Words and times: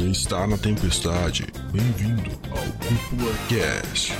Você 0.00 0.06
está 0.06 0.46
na 0.46 0.56
tempestade. 0.56 1.46
Bem-vindo 1.70 2.30
ao 2.50 2.64
Cúpula 2.78 3.34
Cast. 3.50 4.14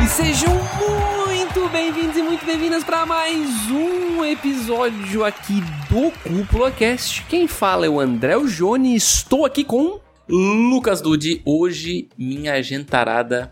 E 0.00 0.08
sejam 0.08 0.54
muito 0.54 1.68
bem-vindos 1.70 2.16
e 2.16 2.22
muito 2.22 2.46
bem-vindas 2.46 2.84
para 2.84 3.04
mais 3.04 3.68
um 3.68 4.24
episódio 4.24 5.24
aqui 5.24 5.60
do 5.90 6.12
Cúpula 6.22 6.70
Cast. 6.70 7.24
Quem 7.24 7.48
fala 7.48 7.84
é 7.84 7.88
o 7.88 7.98
André 7.98 8.38
Jone 8.46 8.92
e 8.92 8.96
estou 8.96 9.44
aqui 9.44 9.64
com 9.64 9.98
Lucas 10.28 11.00
Dude. 11.00 11.42
Hoje, 11.44 12.08
minha 12.16 12.62
gentarada. 12.62 13.50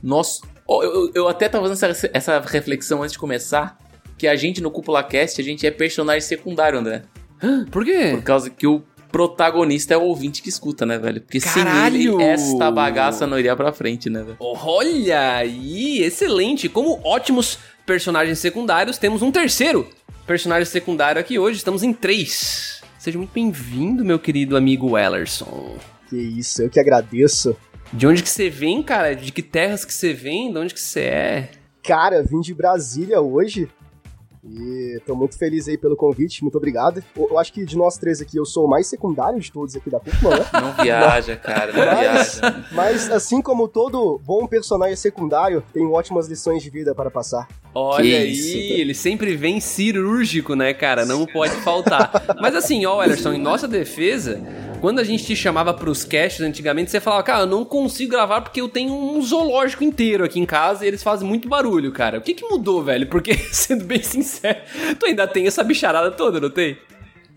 Nós. 0.00 0.40
Oh, 0.66 0.82
eu, 0.82 1.10
eu 1.14 1.28
até 1.28 1.48
tava 1.48 1.68
fazendo 1.68 1.90
essa, 1.90 2.10
essa 2.12 2.40
reflexão 2.40 3.02
antes 3.02 3.12
de 3.12 3.18
começar. 3.18 3.78
Que 4.18 4.26
a 4.26 4.34
gente 4.34 4.62
no 4.62 4.70
Cúpula 4.70 5.02
Cast, 5.04 5.40
a 5.40 5.44
gente 5.44 5.66
é 5.66 5.70
personagem 5.70 6.22
secundário, 6.22 6.78
André. 6.78 7.02
Por 7.70 7.84
quê? 7.84 8.12
Por 8.14 8.22
causa 8.22 8.48
que 8.48 8.66
o 8.66 8.82
protagonista 9.12 9.94
é 9.94 9.96
o 9.96 10.02
ouvinte 10.02 10.42
que 10.42 10.48
escuta, 10.48 10.86
né, 10.86 10.98
velho? 10.98 11.20
Porque 11.20 11.38
Caralho! 11.38 11.94
sem 11.94 12.22
ele, 12.22 12.22
esta 12.22 12.70
bagaça 12.70 13.26
não 13.26 13.38
iria 13.38 13.54
pra 13.54 13.72
frente, 13.72 14.08
né, 14.08 14.22
velho? 14.22 14.36
Olha 14.40 15.36
aí, 15.36 16.02
excelente. 16.02 16.68
Como 16.68 17.00
ótimos 17.04 17.58
personagens 17.84 18.38
secundários, 18.38 18.98
temos 18.98 19.22
um 19.22 19.30
terceiro 19.30 19.88
personagem 20.26 20.64
secundário 20.64 21.20
aqui 21.20 21.38
hoje. 21.38 21.58
Estamos 21.58 21.82
em 21.82 21.92
três. 21.92 22.80
Seja 22.98 23.16
muito 23.16 23.32
bem-vindo, 23.32 24.04
meu 24.04 24.18
querido 24.18 24.56
amigo 24.56 24.98
Ellerson. 24.98 25.76
Que 26.10 26.16
isso, 26.16 26.62
eu 26.62 26.70
que 26.70 26.80
agradeço. 26.80 27.56
De 27.92 28.06
onde 28.06 28.22
que 28.22 28.28
você 28.28 28.50
vem, 28.50 28.82
cara? 28.82 29.14
De 29.14 29.32
que 29.32 29.42
terras 29.42 29.84
que 29.84 29.92
você 29.92 30.12
vem? 30.12 30.52
De 30.52 30.58
onde 30.58 30.74
que 30.74 30.80
você 30.80 31.00
é? 31.00 31.50
Cara, 31.82 32.22
vim 32.22 32.40
de 32.40 32.52
Brasília 32.52 33.20
hoje 33.20 33.68
e 34.48 35.00
tô 35.04 35.16
muito 35.16 35.36
feliz 35.36 35.66
aí 35.66 35.76
pelo 35.76 35.96
convite, 35.96 36.42
muito 36.42 36.56
obrigado. 36.56 37.02
Eu, 37.16 37.28
eu 37.30 37.38
acho 37.38 37.52
que 37.52 37.64
de 37.64 37.76
nós 37.76 37.96
três 37.98 38.20
aqui 38.20 38.36
eu 38.36 38.44
sou 38.44 38.66
o 38.66 38.68
mais 38.68 38.86
secundário 38.86 39.40
de 39.40 39.50
todos 39.50 39.74
aqui 39.74 39.90
da 39.90 39.98
cúpula, 39.98 40.36
né? 40.38 40.46
Não 40.52 40.72
viaja, 40.72 41.36
cara, 41.36 41.72
não 41.72 41.86
Mas, 41.86 42.38
viaja. 42.38 42.64
mas 42.72 43.10
assim 43.10 43.42
como 43.42 43.66
todo 43.66 44.20
bom 44.24 44.46
personagem 44.46 44.96
secundário, 44.96 45.62
tenho 45.72 45.92
ótimas 45.92 46.28
lições 46.28 46.62
de 46.62 46.70
vida 46.70 46.94
para 46.94 47.10
passar. 47.10 47.48
Olha 47.78 48.02
Que 48.02 48.16
aí, 48.16 48.32
isso. 48.32 48.56
ele 48.56 48.94
sempre 48.94 49.36
vem 49.36 49.60
cirúrgico, 49.60 50.54
né, 50.54 50.72
cara? 50.72 51.04
Não 51.04 51.26
pode 51.26 51.54
faltar. 51.56 52.10
Mas 52.40 52.54
assim, 52.54 52.86
ó, 52.86 53.04
Ellerson, 53.04 53.34
em 53.34 53.38
nossa 53.38 53.68
defesa, 53.68 54.40
quando 54.80 54.98
a 54.98 55.04
gente 55.04 55.26
te 55.26 55.36
chamava 55.36 55.74
pros 55.74 56.02
casts 56.02 56.40
antigamente, 56.40 56.90
você 56.90 57.00
falava, 57.00 57.22
cara, 57.22 57.40
eu 57.42 57.46
não 57.46 57.66
consigo 57.66 58.12
gravar 58.12 58.40
porque 58.40 58.62
eu 58.62 58.68
tenho 58.70 58.94
um 58.94 59.20
zoológico 59.20 59.84
inteiro 59.84 60.24
aqui 60.24 60.40
em 60.40 60.46
casa 60.46 60.86
e 60.86 60.88
eles 60.88 61.02
fazem 61.02 61.28
muito 61.28 61.50
barulho, 61.50 61.92
cara. 61.92 62.16
O 62.16 62.22
que 62.22 62.32
que 62.32 62.48
mudou, 62.48 62.82
velho? 62.82 63.06
Porque, 63.08 63.34
sendo 63.52 63.84
bem 63.84 64.02
sincero, 64.02 64.60
tu 64.98 65.04
ainda 65.04 65.26
tem 65.26 65.46
essa 65.46 65.62
bicharada 65.62 66.10
toda, 66.10 66.40
não 66.40 66.48
tem? 66.48 66.78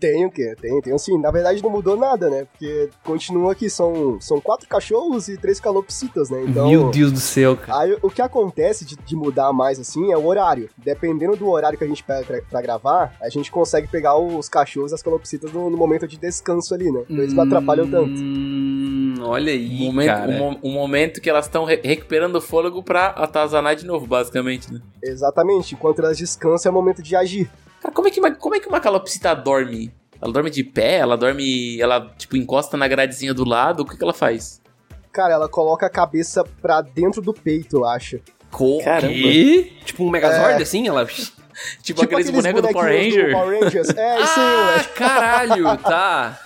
Tenho 0.00 0.30
que, 0.30 0.54
tenho, 0.56 0.80
tenho 0.80 0.98
sim. 0.98 1.18
Na 1.18 1.30
verdade 1.30 1.62
não 1.62 1.68
mudou 1.68 1.94
nada, 1.96 2.30
né? 2.30 2.46
Porque 2.50 2.88
continua 3.04 3.52
aqui, 3.52 3.68
são, 3.68 4.18
são 4.20 4.40
quatro 4.40 4.66
cachorros 4.66 5.28
e 5.28 5.36
três 5.36 5.60
calopsitas, 5.60 6.30
né? 6.30 6.42
Então, 6.48 6.70
Meu 6.70 6.90
Deus 6.90 7.12
do 7.12 7.20
céu, 7.20 7.54
cara. 7.56 7.80
Aí 7.82 7.96
o 8.00 8.08
que 8.08 8.22
acontece 8.22 8.84
de, 8.86 8.96
de 8.96 9.14
mudar 9.14 9.52
mais 9.52 9.78
assim 9.78 10.10
é 10.10 10.16
o 10.16 10.24
horário. 10.24 10.70
Dependendo 10.78 11.36
do 11.36 11.48
horário 11.50 11.76
que 11.76 11.84
a 11.84 11.86
gente 11.86 12.02
pega 12.02 12.24
pra, 12.24 12.40
pra 12.40 12.62
gravar, 12.62 13.14
a 13.20 13.28
gente 13.28 13.50
consegue 13.50 13.86
pegar 13.88 14.16
os 14.16 14.48
cachorros 14.48 14.92
e 14.92 14.94
as 14.94 15.02
calopsitas 15.02 15.52
no, 15.52 15.68
no 15.68 15.76
momento 15.76 16.08
de 16.08 16.16
descanso 16.16 16.72
ali, 16.74 16.90
né? 16.90 17.02
Então 17.04 17.18
eles 17.22 17.34
não 17.34 17.44
atrapalham 17.44 17.90
tanto. 17.90 18.10
Hum, 18.18 19.14
olha 19.20 19.52
aí, 19.52 19.66
O 19.82 19.84
momento, 19.92 20.06
cara. 20.06 20.30
o, 20.32 20.34
mo- 20.38 20.58
o 20.62 20.70
momento 20.70 21.20
que 21.20 21.28
elas 21.28 21.44
estão 21.44 21.64
re- 21.64 21.80
recuperando 21.84 22.36
o 22.36 22.40
fôlego 22.40 22.82
pra 22.82 23.08
atazanar 23.08 23.76
de 23.76 23.84
novo, 23.84 24.06
basicamente, 24.06 24.72
né? 24.72 24.80
Exatamente. 25.02 25.74
Enquanto 25.74 25.98
elas 25.98 26.16
descansam 26.16 26.70
é 26.70 26.72
o 26.72 26.74
momento 26.74 27.02
de 27.02 27.14
agir. 27.14 27.50
Cara, 27.80 27.94
como 27.94 28.08
é 28.08 28.10
que 28.10 28.20
uma, 28.20 28.30
como 28.34 28.54
é 28.54 28.60
que 28.60 28.68
uma 28.68 28.80
calopsita 28.80 29.34
dorme? 29.34 29.92
Ela 30.20 30.32
dorme 30.32 30.50
de 30.50 30.62
pé? 30.62 30.98
Ela 30.98 31.16
dorme. 31.16 31.80
Ela, 31.80 32.12
tipo, 32.18 32.36
encosta 32.36 32.76
na 32.76 32.86
gradezinha 32.86 33.32
do 33.32 33.44
lado? 33.44 33.80
O 33.80 33.86
que, 33.86 33.96
que 33.96 34.02
ela 34.04 34.12
faz? 34.12 34.60
Cara, 35.12 35.34
ela 35.34 35.48
coloca 35.48 35.86
a 35.86 35.90
cabeça 35.90 36.44
pra 36.60 36.82
dentro 36.82 37.20
do 37.22 37.32
peito, 37.32 37.78
eu 37.78 37.84
acho. 37.84 38.20
Co- 38.50 38.80
Caramba. 38.84 39.12
Que? 39.14 39.72
Tipo 39.84 40.04
um 40.04 40.10
Megazord, 40.10 40.62
assim? 40.62 40.86
Ela... 40.86 41.06
Tipo, 41.82 42.02
aqueles, 42.04 42.30
bonecos 42.30 42.62
do 42.62 42.68
Power 42.70 42.96
Ranger? 42.96 43.26
do 43.26 43.32
Power 43.32 43.60
Rangers. 43.60 43.88
É, 43.90 44.20
isso 44.22 44.40
aí, 44.40 44.46
Ah, 44.46 44.64
moleque. 44.70 44.88
caralho, 44.94 45.78
tá. 45.78 46.40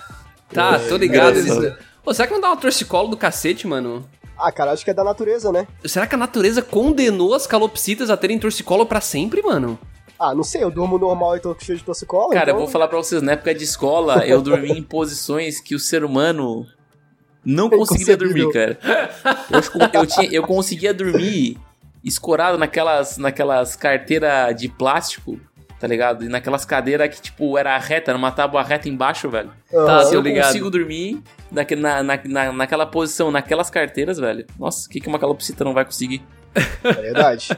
Tá, 0.51 0.79
tô 0.79 0.97
ligado. 0.97 1.37
Eles... 1.37 1.73
Pô, 2.03 2.13
será 2.13 2.27
que 2.27 2.33
não 2.33 2.41
dá 2.41 2.49
uma 2.49 2.57
torcicolo 2.57 3.07
do 3.07 3.15
cacete, 3.15 3.65
mano? 3.65 4.05
Ah, 4.37 4.51
cara, 4.51 4.71
acho 4.71 4.83
que 4.83 4.91
é 4.91 4.93
da 4.93 5.03
natureza, 5.05 5.51
né? 5.53 5.65
Será 5.85 6.05
que 6.05 6.15
a 6.15 6.17
natureza 6.17 6.61
condenou 6.61 7.33
as 7.33 7.47
calopsitas 7.47 8.09
a 8.09 8.17
terem 8.17 8.37
torcicolo 8.37 8.85
pra 8.85 8.99
sempre, 8.99 9.41
mano? 9.41 9.79
Ah, 10.19 10.33
não 10.33 10.43
sei, 10.43 10.63
eu 10.63 10.71
durmo 10.71 10.97
normal 10.97 11.35
e 11.35 11.39
tô 11.39 11.55
cheio 11.59 11.77
de 11.77 11.83
torcicolo. 11.83 12.29
Cara, 12.29 12.43
então... 12.43 12.55
eu 12.55 12.59
vou 12.59 12.67
falar 12.67 12.87
pra 12.87 12.97
vocês, 12.97 13.21
na 13.21 13.33
época 13.33 13.53
de 13.53 13.63
escola, 13.63 14.23
eu 14.27 14.41
dormi 14.41 14.71
em 14.71 14.83
posições 14.83 15.59
que 15.59 15.75
o 15.75 15.79
ser 15.79 16.03
humano 16.03 16.65
não 17.43 17.69
conseguiria 17.69 18.15
Inconcebível. 18.15 18.51
dormir, 18.51 18.77
cara. 18.81 19.09
Eu, 19.51 20.01
eu, 20.01 20.07
tinha, 20.07 20.29
eu 20.31 20.43
conseguia 20.43 20.93
dormir 20.93 21.57
escorado 22.03 22.57
naquelas, 22.57 23.17
naquelas 23.17 23.75
carteiras 23.75 24.55
de 24.55 24.69
plástico, 24.69 25.39
tá 25.79 25.87
ligado? 25.87 26.23
E 26.23 26.29
naquelas 26.29 26.63
cadeiras 26.63 27.13
que, 27.13 27.21
tipo, 27.21 27.57
era 27.57 27.77
reta, 27.77 28.11
era 28.11 28.17
uma 28.17 28.31
tábua 28.31 28.63
reta 28.63 28.87
embaixo, 28.87 29.29
velho. 29.29 29.51
Tá, 29.69 30.05
Se 30.05 30.15
eu 30.15 30.21
ligado. 30.21 30.47
consigo 30.47 30.69
dormir 30.69 31.21
na, 31.51 32.03
na, 32.03 32.19
na, 32.23 32.51
naquela 32.51 32.85
posição, 32.85 33.31
naquelas 33.31 33.69
carteiras, 33.69 34.17
velho. 34.17 34.45
Nossa, 34.57 34.87
o 34.87 34.89
que, 34.89 34.99
que 34.99 35.07
uma 35.07 35.19
calopsita 35.19 35.63
não 35.63 35.73
vai 35.73 35.83
conseguir? 35.83 36.23
É 36.83 36.93
verdade. 36.93 37.49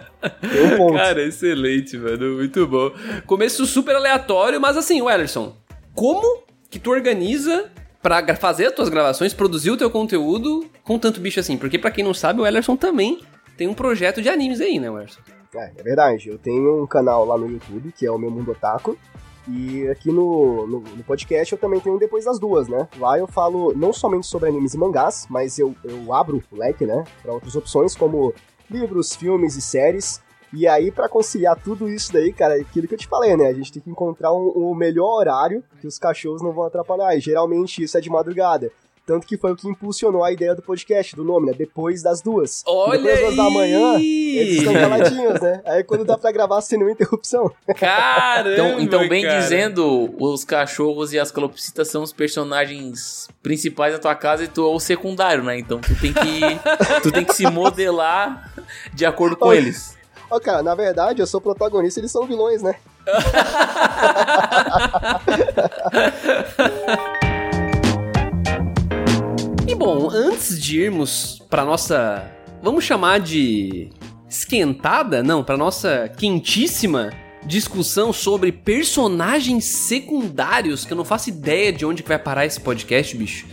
Tem 0.41 0.65
um 0.73 0.77
ponto. 0.77 0.93
Cara, 0.93 1.21
excelente, 1.23 1.97
mano. 1.97 2.35
Muito 2.37 2.65
bom. 2.67 2.91
Começo 3.25 3.65
super 3.65 3.95
aleatório, 3.95 4.59
mas 4.59 4.75
assim, 4.77 5.01
Wellerson, 5.01 5.55
como 5.93 6.43
que 6.69 6.79
tu 6.79 6.91
organiza 6.91 7.69
pra 8.01 8.21
gra- 8.21 8.35
fazer 8.35 8.67
as 8.67 8.73
tuas 8.73 8.89
gravações, 8.89 9.33
produzir 9.33 9.71
o 9.71 9.77
teu 9.77 9.89
conteúdo 9.89 10.65
com 10.83 10.97
tanto 10.97 11.19
bicho 11.19 11.39
assim? 11.39 11.57
Porque 11.57 11.77
pra 11.77 11.91
quem 11.91 12.03
não 12.03 12.13
sabe, 12.13 12.39
o 12.39 12.43
Wellerson 12.43 12.75
também 12.75 13.21
tem 13.55 13.67
um 13.67 13.73
projeto 13.73 14.21
de 14.21 14.29
animes 14.29 14.59
aí, 14.61 14.79
né, 14.79 14.89
Wellerson? 14.89 15.19
É, 15.55 15.71
é 15.77 15.83
verdade. 15.83 16.29
Eu 16.29 16.37
tenho 16.37 16.83
um 16.83 16.87
canal 16.87 17.25
lá 17.25 17.37
no 17.37 17.49
YouTube, 17.49 17.91
que 17.97 18.05
é 18.05 18.11
o 18.11 18.17
Meu 18.17 18.29
Mundo 18.31 18.51
Otaku. 18.51 18.97
E 19.49 19.87
aqui 19.87 20.11
no, 20.11 20.67
no, 20.67 20.79
no 20.81 21.03
podcast 21.05 21.53
eu 21.53 21.57
também 21.57 21.79
tenho 21.79 21.97
Depois 21.97 22.25
das 22.25 22.37
Duas, 22.37 22.67
né? 22.67 22.85
Lá 22.99 23.17
eu 23.17 23.25
falo 23.25 23.73
não 23.73 23.93
somente 23.93 24.27
sobre 24.27 24.49
animes 24.49 24.73
e 24.73 24.77
mangás, 24.77 25.25
mas 25.29 25.57
eu, 25.57 25.73
eu 25.85 26.13
abro 26.13 26.43
o 26.51 26.57
leque, 26.57 26.85
né? 26.85 27.05
Pra 27.23 27.31
outras 27.31 27.55
opções, 27.55 27.95
como 27.95 28.33
livros, 28.69 29.15
filmes 29.15 29.55
e 29.55 29.61
séries. 29.61 30.21
E 30.53 30.65
aí, 30.67 30.91
pra 30.91 31.09
conciliar 31.09 31.59
tudo 31.61 31.89
isso 31.89 32.13
daí, 32.13 32.31
cara, 32.31 32.57
é 32.57 32.61
aquilo 32.61 32.87
que 32.87 32.93
eu 32.93 32.97
te 32.97 33.07
falei, 33.07 33.35
né? 33.35 33.47
A 33.47 33.53
gente 33.53 33.73
tem 33.73 33.81
que 33.81 33.89
encontrar 33.89 34.33
um, 34.33 34.53
um 34.55 34.73
melhor 34.73 35.19
horário 35.19 35.63
que 35.81 35.87
os 35.87 35.99
cachorros 35.99 36.41
não 36.41 36.53
vão 36.53 36.65
atrapalhar. 36.65 37.15
E 37.15 37.19
geralmente 37.19 37.83
isso 37.83 37.97
é 37.97 38.01
de 38.01 38.09
madrugada. 38.09 38.71
Tanto 39.07 39.25
que 39.25 39.37
foi 39.37 39.53
o 39.53 39.55
que 39.55 39.69
impulsionou 39.69 40.21
a 40.21 40.33
ideia 40.33 40.53
do 40.53 40.61
podcast, 40.61 41.15
do 41.15 41.23
nome, 41.23 41.47
né? 41.47 41.53
Depois 41.57 42.03
das 42.03 42.21
duas. 42.21 42.61
Olha 42.67 42.97
Depois 42.97 43.13
das 43.13 43.21
duas 43.21 43.35
da 43.37 43.49
manhã, 43.49 43.93
eles 43.95 44.57
estão 44.57 44.73
caladinhos, 44.73 45.39
né? 45.39 45.61
Aí 45.65 45.81
quando 45.81 46.03
dá 46.03 46.17
pra 46.17 46.29
gravar 46.29 46.59
sem 46.59 46.77
nenhuma 46.77 46.91
interrupção. 46.91 47.49
Caramba, 47.73 48.51
Então, 48.51 48.79
então 48.81 49.07
bem 49.07 49.23
cara. 49.23 49.39
dizendo, 49.39 50.13
os 50.19 50.43
cachorros 50.43 51.13
e 51.13 51.19
as 51.19 51.31
calopsitas 51.31 51.87
são 51.87 52.03
os 52.03 52.11
personagens 52.11 53.29
principais 53.41 53.93
da 53.93 53.99
tua 53.99 54.13
casa 54.13 54.43
e 54.43 54.47
tu 54.49 54.65
é 54.65 54.75
o 54.75 54.79
secundário, 54.79 55.41
né? 55.41 55.57
Então 55.57 55.79
tu 55.79 55.95
tem 56.01 56.11
que, 56.11 56.41
tu 57.01 57.09
tem 57.09 57.23
que 57.23 57.33
se 57.33 57.49
modelar 57.49 58.51
de 58.93 59.05
acordo 59.05 59.37
com 59.37 59.47
Olha. 59.47 59.59
eles. 59.59 59.95
Ó, 60.29 60.37
cara, 60.37 60.61
na 60.61 60.75
verdade, 60.75 61.21
eu 61.21 61.27
sou 61.27 61.39
protagonista 61.39 61.97
e 61.97 62.01
eles 62.01 62.11
são 62.11 62.27
vilões, 62.27 62.61
né? 62.61 62.75
Bom, 69.77 70.09
antes 70.09 70.59
de 70.59 70.79
irmos 70.81 71.39
pra 71.51 71.63
nossa, 71.63 72.29
vamos 72.63 72.83
chamar 72.83 73.19
de 73.19 73.91
esquentada, 74.27 75.21
não, 75.21 75.43
pra 75.43 75.55
nossa 75.55 76.09
quentíssima 76.09 77.11
discussão 77.45 78.11
sobre 78.11 78.51
personagens 78.51 79.65
secundários, 79.65 80.83
que 80.83 80.91
eu 80.91 80.97
não 80.97 81.05
faço 81.05 81.29
ideia 81.29 81.71
de 81.71 81.85
onde 81.85 82.01
que 82.01 82.09
vai 82.09 82.17
parar 82.17 82.45
esse 82.45 82.59
podcast, 82.59 83.15
bicho. 83.15 83.45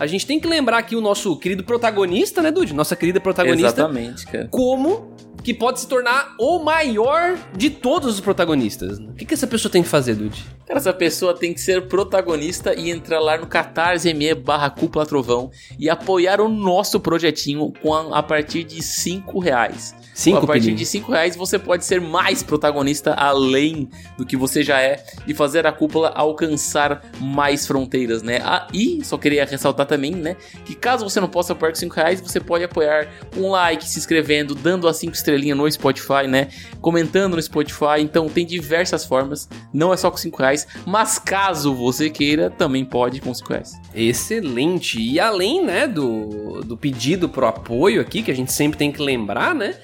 A 0.00 0.06
gente 0.06 0.26
tem 0.26 0.40
que 0.40 0.48
lembrar 0.48 0.78
aqui 0.78 0.96
o 0.96 1.00
nosso 1.00 1.36
querido 1.38 1.62
protagonista, 1.62 2.42
né, 2.42 2.50
Dude? 2.50 2.74
Nossa 2.74 2.96
querida 2.96 3.20
protagonista. 3.20 3.68
Exatamente, 3.68 4.26
cara. 4.26 4.48
Como 4.50 5.12
que 5.48 5.54
pode 5.54 5.80
se 5.80 5.88
tornar 5.88 6.34
o 6.38 6.58
maior 6.58 7.38
de 7.56 7.70
todos 7.70 8.16
os 8.16 8.20
protagonistas. 8.20 8.98
O 8.98 9.14
que, 9.14 9.24
que 9.24 9.32
essa 9.32 9.46
pessoa 9.46 9.72
tem 9.72 9.82
que 9.82 9.88
fazer, 9.88 10.14
Dude? 10.14 10.44
Cara, 10.66 10.78
essa 10.78 10.92
pessoa 10.92 11.32
tem 11.32 11.54
que 11.54 11.60
ser 11.62 11.88
protagonista 11.88 12.74
e 12.74 12.90
entrar 12.90 13.18
lá 13.18 13.38
no 13.38 13.46
catarse.me 13.46 14.34
barra 14.34 14.68
cúpula 14.68 15.06
trovão 15.06 15.50
e 15.78 15.88
apoiar 15.88 16.38
o 16.42 16.50
nosso 16.50 17.00
projetinho 17.00 17.72
com 17.80 17.94
a, 17.94 18.18
a 18.18 18.22
partir 18.22 18.62
de 18.62 18.82
5 18.82 19.38
reais. 19.38 19.94
Cinco 20.18 20.38
a 20.38 20.46
partir 20.48 20.74
de 20.74 20.84
5 20.84 21.12
reais 21.12 21.36
você 21.36 21.60
pode 21.60 21.84
ser 21.84 22.00
mais 22.00 22.42
protagonista 22.42 23.14
além 23.14 23.88
do 24.16 24.26
que 24.26 24.36
você 24.36 24.64
já 24.64 24.80
é 24.80 25.04
e 25.28 25.32
fazer 25.32 25.64
a 25.64 25.70
cúpula 25.70 26.08
alcançar 26.08 27.08
mais 27.20 27.68
fronteiras, 27.68 28.20
né? 28.20 28.40
Ah, 28.42 28.66
e 28.74 28.98
só 29.04 29.16
queria 29.16 29.44
ressaltar 29.44 29.86
também, 29.86 30.10
né? 30.10 30.36
Que 30.64 30.74
caso 30.74 31.08
você 31.08 31.20
não 31.20 31.28
possa 31.28 31.52
apoiar 31.52 31.70
com 31.70 31.78
5 31.78 31.94
reais, 31.94 32.20
você 32.20 32.40
pode 32.40 32.64
apoiar 32.64 33.06
um 33.36 33.48
like, 33.50 33.88
se 33.88 33.96
inscrevendo, 33.96 34.56
dando 34.56 34.88
as 34.88 34.96
5 34.96 35.14
estrelinhas 35.14 35.56
no 35.56 35.70
Spotify, 35.70 36.26
né? 36.26 36.48
Comentando 36.80 37.36
no 37.36 37.42
Spotify. 37.42 38.00
Então 38.00 38.28
tem 38.28 38.44
diversas 38.44 39.04
formas, 39.04 39.48
não 39.72 39.92
é 39.92 39.96
só 39.96 40.10
com 40.10 40.16
5 40.16 40.36
reais, 40.36 40.66
mas 40.84 41.20
caso 41.20 41.72
você 41.72 42.10
queira, 42.10 42.50
também 42.50 42.84
pode 42.84 43.20
com 43.20 43.32
5 43.32 43.52
reais. 43.52 43.72
Excelente! 43.94 45.00
E 45.00 45.20
além, 45.20 45.64
né, 45.64 45.86
do, 45.86 46.60
do 46.64 46.76
pedido 46.76 47.28
pro 47.28 47.46
apoio 47.46 48.00
aqui, 48.00 48.20
que 48.20 48.32
a 48.32 48.34
gente 48.34 48.52
sempre 48.52 48.76
tem 48.76 48.90
que 48.90 49.00
lembrar, 49.00 49.54
né? 49.54 49.76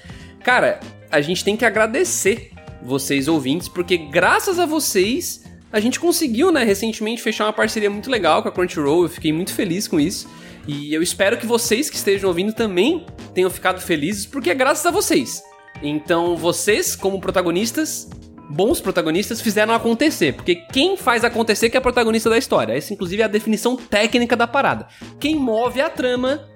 Cara, 0.45 0.79
a 1.09 1.21
gente 1.21 1.43
tem 1.43 1.57
que 1.57 1.65
agradecer 1.65 2.51
vocês 2.79 3.27
ouvintes, 3.27 3.67
porque 3.67 3.97
graças 3.97 4.59
a 4.59 4.65
vocês 4.67 5.43
a 5.73 5.79
gente 5.79 5.99
conseguiu, 5.99 6.51
né, 6.51 6.63
recentemente 6.63 7.19
fechar 7.19 7.45
uma 7.45 7.51
parceria 7.51 7.89
muito 7.89 8.11
legal 8.11 8.43
com 8.43 8.49
a 8.49 8.51
Crunchyroll. 8.51 9.03
Eu 9.03 9.09
fiquei 9.09 9.33
muito 9.33 9.51
feliz 9.51 9.87
com 9.87 9.99
isso. 9.99 10.29
E 10.67 10.93
eu 10.93 11.01
espero 11.01 11.35
que 11.35 11.47
vocês 11.47 11.89
que 11.89 11.95
estejam 11.95 12.29
ouvindo 12.29 12.53
também 12.53 13.07
tenham 13.33 13.49
ficado 13.49 13.81
felizes, 13.81 14.27
porque 14.27 14.51
é 14.51 14.53
graças 14.53 14.85
a 14.85 14.91
vocês. 14.91 15.41
Então, 15.81 16.37
vocês, 16.37 16.95
como 16.95 17.19
protagonistas, 17.19 18.07
bons 18.47 18.79
protagonistas, 18.79 19.41
fizeram 19.41 19.73
acontecer. 19.73 20.33
Porque 20.35 20.57
quem 20.71 20.95
faz 20.95 21.23
acontecer 21.23 21.71
que 21.71 21.75
é 21.75 21.79
protagonista 21.79 22.29
da 22.29 22.37
história. 22.37 22.77
Essa, 22.77 22.93
inclusive, 22.93 23.23
é 23.23 23.25
a 23.25 23.27
definição 23.27 23.75
técnica 23.75 24.35
da 24.35 24.45
parada. 24.45 24.87
Quem 25.19 25.35
move 25.35 25.81
a 25.81 25.89
trama 25.89 26.47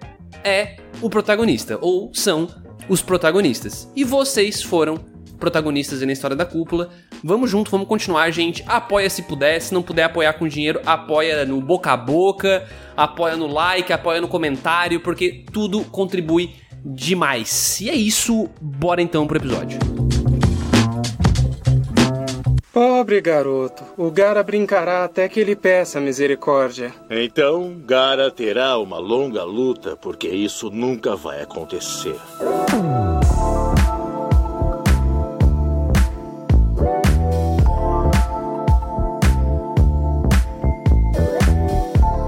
é 0.44 0.78
o 1.02 1.10
protagonista, 1.10 1.80
ou 1.82 2.14
são 2.14 2.69
os 2.90 3.02
protagonistas. 3.02 3.90
E 3.96 4.04
vocês 4.04 4.62
foram 4.62 5.00
protagonistas 5.40 6.02
na 6.02 6.12
história 6.12 6.36
da 6.36 6.46
cúpula. 6.46 6.90
Vamos 7.24 7.50
junto, 7.50 7.72
vamos 7.72 7.88
continuar, 7.88 8.30
gente. 8.32 8.64
Apoia 8.68 9.10
se 9.10 9.22
puder, 9.22 9.62
se 9.62 9.74
não 9.74 9.82
puder 9.82 10.04
apoiar 10.04 10.34
com 10.34 10.48
dinheiro, 10.48 10.82
apoia 10.86 11.46
no 11.46 11.62
boca 11.62 11.92
a 11.92 11.98
boca, 11.98 12.68
apoia 12.98 13.38
no 13.38 13.48
like, 13.48 13.94
apoia 13.94 14.20
no 14.20 14.28
comentário, 14.28 15.00
porque 15.00 15.46
tudo 15.54 15.86
contribui 15.86 16.56
demais. 16.84 17.80
E 17.80 17.90
é 17.90 17.96
isso, 17.96 18.50
bora 18.60 19.02
então 19.02 19.26
pro 19.26 19.38
episódio. 19.38 19.80
Pobre 22.72 23.20
garoto, 23.20 23.84
o 23.98 24.12
Gara 24.12 24.44
brincará 24.44 25.04
até 25.04 25.28
que 25.28 25.40
ele 25.40 25.56
peça 25.56 26.00
misericórdia. 26.00 26.94
Então, 27.10 27.82
Gara 27.84 28.30
terá 28.30 28.78
uma 28.78 29.00
longa 29.00 29.44
luta, 29.44 29.98
porque 29.98 30.28
isso 30.28 30.70
nunca 30.70 31.16
vai 31.16 31.42
acontecer. 31.42 32.16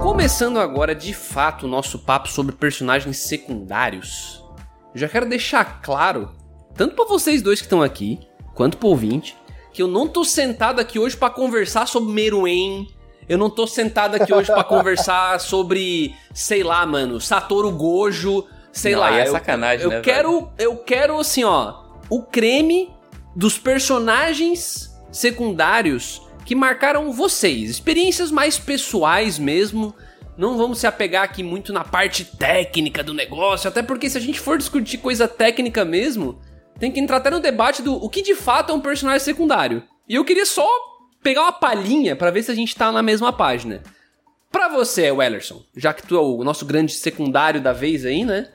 Começando 0.02 0.60
agora 0.60 0.96
de 0.96 1.14
fato 1.14 1.68
o 1.68 1.70
nosso 1.70 2.00
papo 2.00 2.28
sobre 2.28 2.56
personagens 2.56 3.18
secundários, 3.18 4.44
já 4.96 5.08
quero 5.08 5.30
deixar 5.30 5.82
claro, 5.84 6.32
tanto 6.76 6.96
para 6.96 7.06
vocês 7.06 7.44
dois 7.44 7.60
que 7.60 7.68
estão 7.68 7.84
aqui, 7.84 8.20
quanto 8.56 8.78
para 8.78 8.88
o 8.88 8.90
ouvinte, 8.90 9.36
que 9.74 9.82
eu 9.82 9.88
não 9.88 10.08
tô 10.08 10.24
sentado 10.24 10.80
aqui 10.80 11.00
hoje 11.00 11.16
para 11.16 11.30
conversar 11.30 11.88
sobre 11.88 12.12
Meruem. 12.12 12.88
Eu 13.28 13.38
não 13.38 13.50
tô 13.50 13.66
sentado 13.66 14.16
aqui 14.16 14.34
hoje 14.34 14.48
para 14.48 14.64
conversar 14.64 15.40
sobre, 15.42 16.14
sei 16.34 16.64
lá, 16.64 16.86
mano, 16.86 17.22
Satoru 17.22 17.72
Gojo, 17.72 18.46
sei 18.72 18.94
não, 18.94 19.00
lá. 19.00 19.18
É 19.18 19.26
sacanagem, 19.26 19.86
eu, 19.86 19.90
né, 19.90 19.98
eu 19.98 20.02
quero, 20.02 20.32
velho? 20.32 20.52
eu 20.58 20.78
quero 20.78 21.20
assim, 21.20 21.44
ó, 21.44 21.84
o 22.10 22.22
creme 22.22 22.94
dos 23.36 23.58
personagens 23.58 24.92
secundários 25.12 26.22
que 26.46 26.56
marcaram 26.56 27.12
vocês, 27.12 27.70
experiências 27.70 28.32
mais 28.32 28.58
pessoais 28.58 29.40
mesmo. 29.40 29.96
Não 30.38 30.58
vamos 30.58 30.80
se 30.80 30.88
apegar 30.88 31.24
aqui 31.24 31.44
muito 31.44 31.72
na 31.72 31.84
parte 31.84 32.26
técnica 32.26 33.04
do 33.04 33.14
negócio, 33.14 33.68
até 33.68 33.84
porque 33.84 34.10
se 34.10 34.18
a 34.18 34.22
gente 34.22 34.40
for 34.40 34.58
discutir 34.58 34.98
coisa 34.98 35.28
técnica 35.28 35.86
mesmo, 35.86 36.40
tem 36.80 36.92
que 36.92 37.00
entrar 37.00 37.18
até 37.18 37.30
no 37.30 37.40
debate 37.40 37.82
do 37.82 37.96
o 37.96 38.10
que 38.10 38.22
de 38.22 38.36
fato 38.36 38.72
é 38.72 38.76
um 38.76 38.82
personagem 38.82 39.20
secundário. 39.20 39.84
E 40.08 40.16
eu 40.16 40.26
queria 40.26 40.46
só 40.46 40.68
pegar 41.22 41.42
uma 41.42 41.52
palhinha 41.52 42.16
para 42.16 42.32
ver 42.32 42.44
se 42.44 42.52
a 42.52 42.56
gente 42.56 42.76
tá 42.76 42.92
na 42.92 43.02
mesma 43.02 43.32
página. 43.32 43.82
Pra 44.52 44.68
você, 44.68 45.12
Wellerson, 45.12 45.62
já 45.76 45.94
que 45.94 46.06
tu 46.06 46.16
é 46.16 46.20
o 46.20 46.44
nosso 46.44 46.66
grande 46.66 46.94
secundário 46.94 47.62
da 47.62 47.72
vez 47.72 48.06
aí, 48.06 48.26
né? 48.26 48.50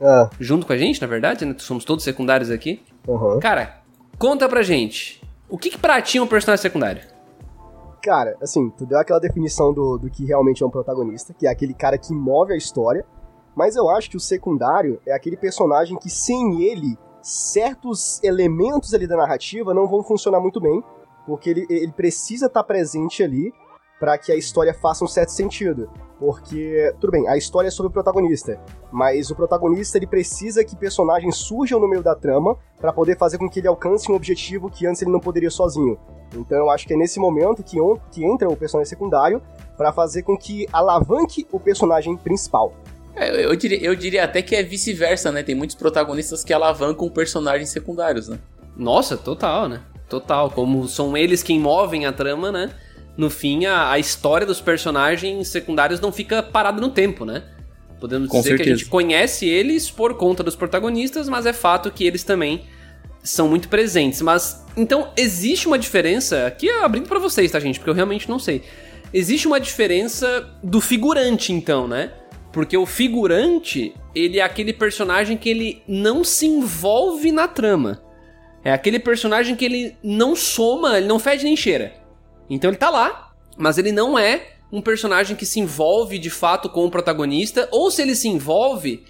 É. 0.00 0.28
Junto 0.40 0.66
com 0.66 0.72
a 0.72 0.76
gente, 0.76 1.00
na 1.00 1.06
verdade, 1.06 1.44
né? 1.44 1.54
Somos 1.58 1.84
todos 1.84 2.04
secundários 2.04 2.50
aqui. 2.50 2.82
Uhum. 3.06 3.38
Cara, 3.38 3.82
conta 4.18 4.48
pra 4.48 4.62
gente. 4.62 5.22
O 5.48 5.58
que, 5.58 5.70
que 5.70 5.78
pra 5.78 6.00
ti 6.00 6.18
é 6.18 6.22
um 6.22 6.26
personagem 6.26 6.62
secundário? 6.62 7.02
Cara, 8.02 8.36
assim, 8.42 8.70
tu 8.70 8.86
deu 8.86 8.98
aquela 8.98 9.20
definição 9.20 9.72
do, 9.72 9.98
do 9.98 10.10
que 10.10 10.24
realmente 10.24 10.62
é 10.62 10.66
um 10.66 10.70
protagonista, 10.70 11.32
que 11.32 11.46
é 11.46 11.50
aquele 11.50 11.74
cara 11.74 11.98
que 11.98 12.12
move 12.12 12.52
a 12.52 12.56
história, 12.56 13.04
mas 13.54 13.76
eu 13.76 13.88
acho 13.90 14.10
que 14.10 14.16
o 14.16 14.20
secundário 14.20 14.98
é 15.06 15.12
aquele 15.14 15.36
personagem 15.36 15.96
que 15.98 16.10
sem 16.10 16.62
ele 16.64 16.98
certos 17.22 18.22
elementos 18.22 18.92
ali 18.92 19.06
da 19.06 19.16
narrativa 19.16 19.72
não 19.72 19.86
vão 19.86 20.02
funcionar 20.02 20.40
muito 20.40 20.60
bem, 20.60 20.82
porque 21.26 21.50
ele, 21.50 21.66
ele 21.70 21.92
precisa 21.92 22.46
estar 22.46 22.62
tá 22.62 22.66
presente 22.66 23.22
ali 23.22 23.52
para 24.02 24.18
que 24.18 24.32
a 24.32 24.36
história 24.36 24.74
faça 24.74 25.04
um 25.04 25.06
certo 25.06 25.30
sentido. 25.30 25.88
Porque, 26.18 26.92
tudo 27.00 27.12
bem, 27.12 27.28
a 27.28 27.36
história 27.36 27.68
é 27.68 27.70
sobre 27.70 27.88
o 27.88 27.92
protagonista, 27.92 28.60
mas 28.90 29.30
o 29.30 29.36
protagonista 29.36 29.96
ele 29.96 30.08
precisa 30.08 30.64
que 30.64 30.74
personagens 30.74 31.36
surjam 31.36 31.78
no 31.78 31.86
meio 31.86 32.02
da 32.02 32.16
trama 32.16 32.58
para 32.80 32.92
poder 32.92 33.16
fazer 33.16 33.38
com 33.38 33.48
que 33.48 33.60
ele 33.60 33.68
alcance 33.68 34.10
um 34.10 34.16
objetivo 34.16 34.68
que 34.68 34.88
antes 34.88 35.02
ele 35.02 35.12
não 35.12 35.20
poderia 35.20 35.50
sozinho. 35.50 35.96
Então 36.34 36.58
eu 36.58 36.70
acho 36.70 36.84
que 36.84 36.94
é 36.94 36.96
nesse 36.96 37.20
momento 37.20 37.62
que, 37.62 37.80
on, 37.80 37.96
que 38.10 38.24
entra 38.24 38.48
o 38.48 38.56
personagem 38.56 38.88
secundário 38.88 39.40
para 39.76 39.92
fazer 39.92 40.24
com 40.24 40.36
que 40.36 40.66
alavanque 40.72 41.46
o 41.52 41.60
personagem 41.60 42.16
principal. 42.16 42.72
É, 43.14 43.44
eu, 43.44 43.54
diria, 43.54 43.82
eu 43.82 43.94
diria 43.94 44.24
até 44.24 44.40
que 44.40 44.56
é 44.56 44.62
vice-versa, 44.62 45.30
né? 45.30 45.42
Tem 45.42 45.54
muitos 45.54 45.76
protagonistas 45.76 46.42
que 46.42 46.52
alavancam 46.52 47.08
personagens 47.08 47.70
secundários, 47.70 48.28
né? 48.28 48.38
Nossa, 48.76 49.16
total, 49.16 49.68
né? 49.68 49.80
Total. 50.08 50.50
Como 50.50 50.86
são 50.88 51.16
eles 51.16 51.42
quem 51.42 51.58
movem 51.58 52.06
a 52.06 52.12
trama, 52.12 52.50
né? 52.50 52.70
No 53.16 53.28
fim, 53.28 53.66
a, 53.66 53.90
a 53.90 53.98
história 53.98 54.46
dos 54.46 54.60
personagens 54.60 55.48
secundários 55.48 56.00
não 56.00 56.10
fica 56.10 56.42
parada 56.42 56.80
no 56.80 56.88
tempo, 56.88 57.24
né? 57.24 57.42
Podemos 58.00 58.28
Com 58.28 58.38
dizer 58.38 58.50
certeza. 58.50 58.64
que 58.64 58.72
a 58.72 58.76
gente 58.76 58.88
conhece 58.88 59.46
eles 59.46 59.90
por 59.90 60.14
conta 60.14 60.42
dos 60.42 60.56
protagonistas, 60.56 61.28
mas 61.28 61.46
é 61.46 61.52
fato 61.52 61.90
que 61.90 62.04
eles 62.04 62.24
também 62.24 62.64
são 63.22 63.48
muito 63.48 63.68
presentes. 63.68 64.20
Mas 64.22 64.64
então 64.76 65.12
existe 65.16 65.66
uma 65.66 65.78
diferença 65.78 66.46
aqui 66.46 66.68
abrindo 66.68 67.08
para 67.08 67.18
vocês, 67.18 67.50
tá 67.50 67.60
gente? 67.60 67.78
Porque 67.78 67.90
eu 67.90 67.94
realmente 67.94 68.28
não 68.28 68.38
sei. 68.38 68.62
Existe 69.14 69.46
uma 69.46 69.60
diferença 69.60 70.50
do 70.62 70.80
figurante, 70.80 71.52
então, 71.52 71.86
né? 71.86 72.12
Porque 72.52 72.76
o 72.76 72.84
figurante, 72.84 73.94
ele 74.14 74.38
é 74.38 74.42
aquele 74.42 74.72
personagem 74.72 75.36
que 75.36 75.48
ele 75.48 75.82
não 75.88 76.22
se 76.22 76.46
envolve 76.46 77.32
na 77.32 77.48
trama. 77.48 78.02
É 78.64 78.72
aquele 78.72 78.98
personagem 78.98 79.56
que 79.56 79.64
ele 79.64 79.96
não 80.02 80.36
soma, 80.36 80.98
ele 80.98 81.06
não 81.06 81.18
fede 81.18 81.44
nem 81.44 81.56
cheira. 81.56 81.94
Então 82.48 82.70
ele 82.70 82.76
tá 82.76 82.90
lá, 82.90 83.32
mas 83.56 83.78
ele 83.78 83.90
não 83.90 84.18
é 84.18 84.48
um 84.70 84.80
personagem 84.80 85.36
que 85.36 85.44
se 85.44 85.60
envolve 85.60 86.18
de 86.18 86.30
fato 86.30 86.68
com 86.68 86.84
o 86.84 86.90
protagonista, 86.90 87.68
ou 87.70 87.90
se 87.90 88.00
ele 88.02 88.14
se 88.14 88.28
envolve, 88.28 89.04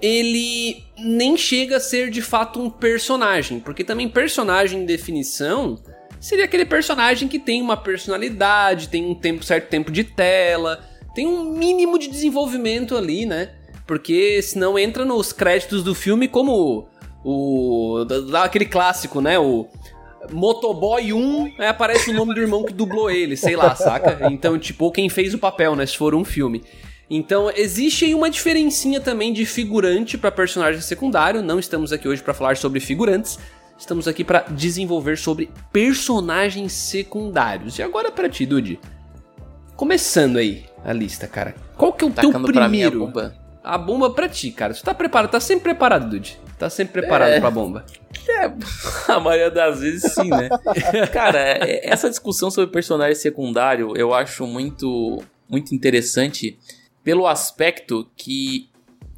ele 0.00 0.84
nem 0.96 1.36
chega 1.36 1.76
a 1.76 1.80
ser 1.80 2.10
de 2.10 2.22
fato 2.22 2.60
um 2.60 2.70
personagem, 2.70 3.58
porque 3.58 3.82
também 3.82 4.08
personagem 4.08 4.82
em 4.82 4.86
definição 4.86 5.78
seria 6.20 6.44
aquele 6.44 6.64
personagem 6.64 7.28
que 7.28 7.38
tem 7.38 7.60
uma 7.60 7.76
personalidade, 7.76 8.88
tem 8.88 9.04
um 9.04 9.14
tempo 9.14 9.44
certo 9.44 9.68
tempo 9.68 9.90
de 9.90 10.04
tela, 10.04 10.87
tem 11.18 11.26
um 11.26 11.50
mínimo 11.50 11.98
de 11.98 12.06
desenvolvimento 12.06 12.96
ali, 12.96 13.26
né? 13.26 13.50
Porque 13.84 14.40
senão 14.40 14.78
entra 14.78 15.04
nos 15.04 15.32
créditos 15.32 15.82
do 15.82 15.92
filme 15.92 16.28
como 16.28 16.88
o. 17.24 18.06
aquele 18.40 18.64
clássico, 18.64 19.20
né? 19.20 19.36
O. 19.36 19.66
Motoboy 20.30 21.12
1, 21.12 21.54
aí 21.58 21.66
aparece 21.66 22.10
o 22.10 22.12
nome 22.12 22.34
do 22.34 22.40
irmão 22.40 22.62
que 22.62 22.72
dublou 22.72 23.10
ele, 23.10 23.36
sei 23.36 23.56
lá, 23.56 23.74
saca? 23.74 24.28
Então, 24.30 24.56
tipo, 24.58 24.92
quem 24.92 25.08
fez 25.08 25.34
o 25.34 25.38
papel, 25.38 25.74
né? 25.74 25.84
Se 25.86 25.96
for 25.96 26.14
um 26.14 26.24
filme. 26.24 26.62
Então, 27.10 27.50
existe 27.50 28.04
aí 28.04 28.14
uma 28.14 28.30
diferencinha 28.30 29.00
também 29.00 29.32
de 29.32 29.44
figurante 29.44 30.16
para 30.16 30.30
personagem 30.30 30.80
secundário. 30.80 31.42
Não 31.42 31.58
estamos 31.58 31.92
aqui 31.92 32.06
hoje 32.06 32.22
para 32.22 32.34
falar 32.34 32.56
sobre 32.56 32.78
figurantes. 32.78 33.40
Estamos 33.76 34.06
aqui 34.06 34.22
para 34.22 34.40
desenvolver 34.50 35.18
sobre 35.18 35.50
personagens 35.72 36.72
secundários. 36.72 37.76
E 37.78 37.82
agora 37.82 38.12
para 38.12 38.28
ti, 38.28 38.46
Dude. 38.46 38.78
Começando 39.78 40.38
aí 40.38 40.64
a 40.84 40.92
lista, 40.92 41.28
cara. 41.28 41.54
Qual 41.76 41.92
que 41.92 42.04
é 42.04 42.08
o 42.08 42.10
Tacando 42.10 42.32
teu 42.46 42.52
primeiro? 42.52 42.98
Pra 42.98 43.06
bomba. 43.06 43.34
A 43.62 43.78
bomba 43.78 44.10
pra 44.10 44.28
ti, 44.28 44.50
cara. 44.50 44.74
Tu 44.74 44.82
tá 44.82 44.92
preparado? 44.92 45.30
Tá 45.30 45.38
sempre 45.38 45.62
preparado, 45.62 46.10
Dude. 46.10 46.36
Tá 46.58 46.68
sempre 46.68 47.00
preparado 47.00 47.30
é... 47.30 47.38
pra 47.38 47.48
bomba. 47.48 47.86
É, 48.28 48.52
a 49.06 49.20
maioria 49.20 49.52
das 49.52 49.78
vezes 49.78 50.12
sim, 50.12 50.30
né? 50.30 50.48
cara, 51.14 51.38
é, 51.38 51.88
essa 51.88 52.10
discussão 52.10 52.50
sobre 52.50 52.72
personagem 52.72 53.14
secundário 53.14 53.96
eu 53.96 54.12
acho 54.12 54.48
muito, 54.48 55.22
muito 55.48 55.72
interessante 55.72 56.58
pelo 57.04 57.28
aspecto 57.28 58.10
que 58.16 58.68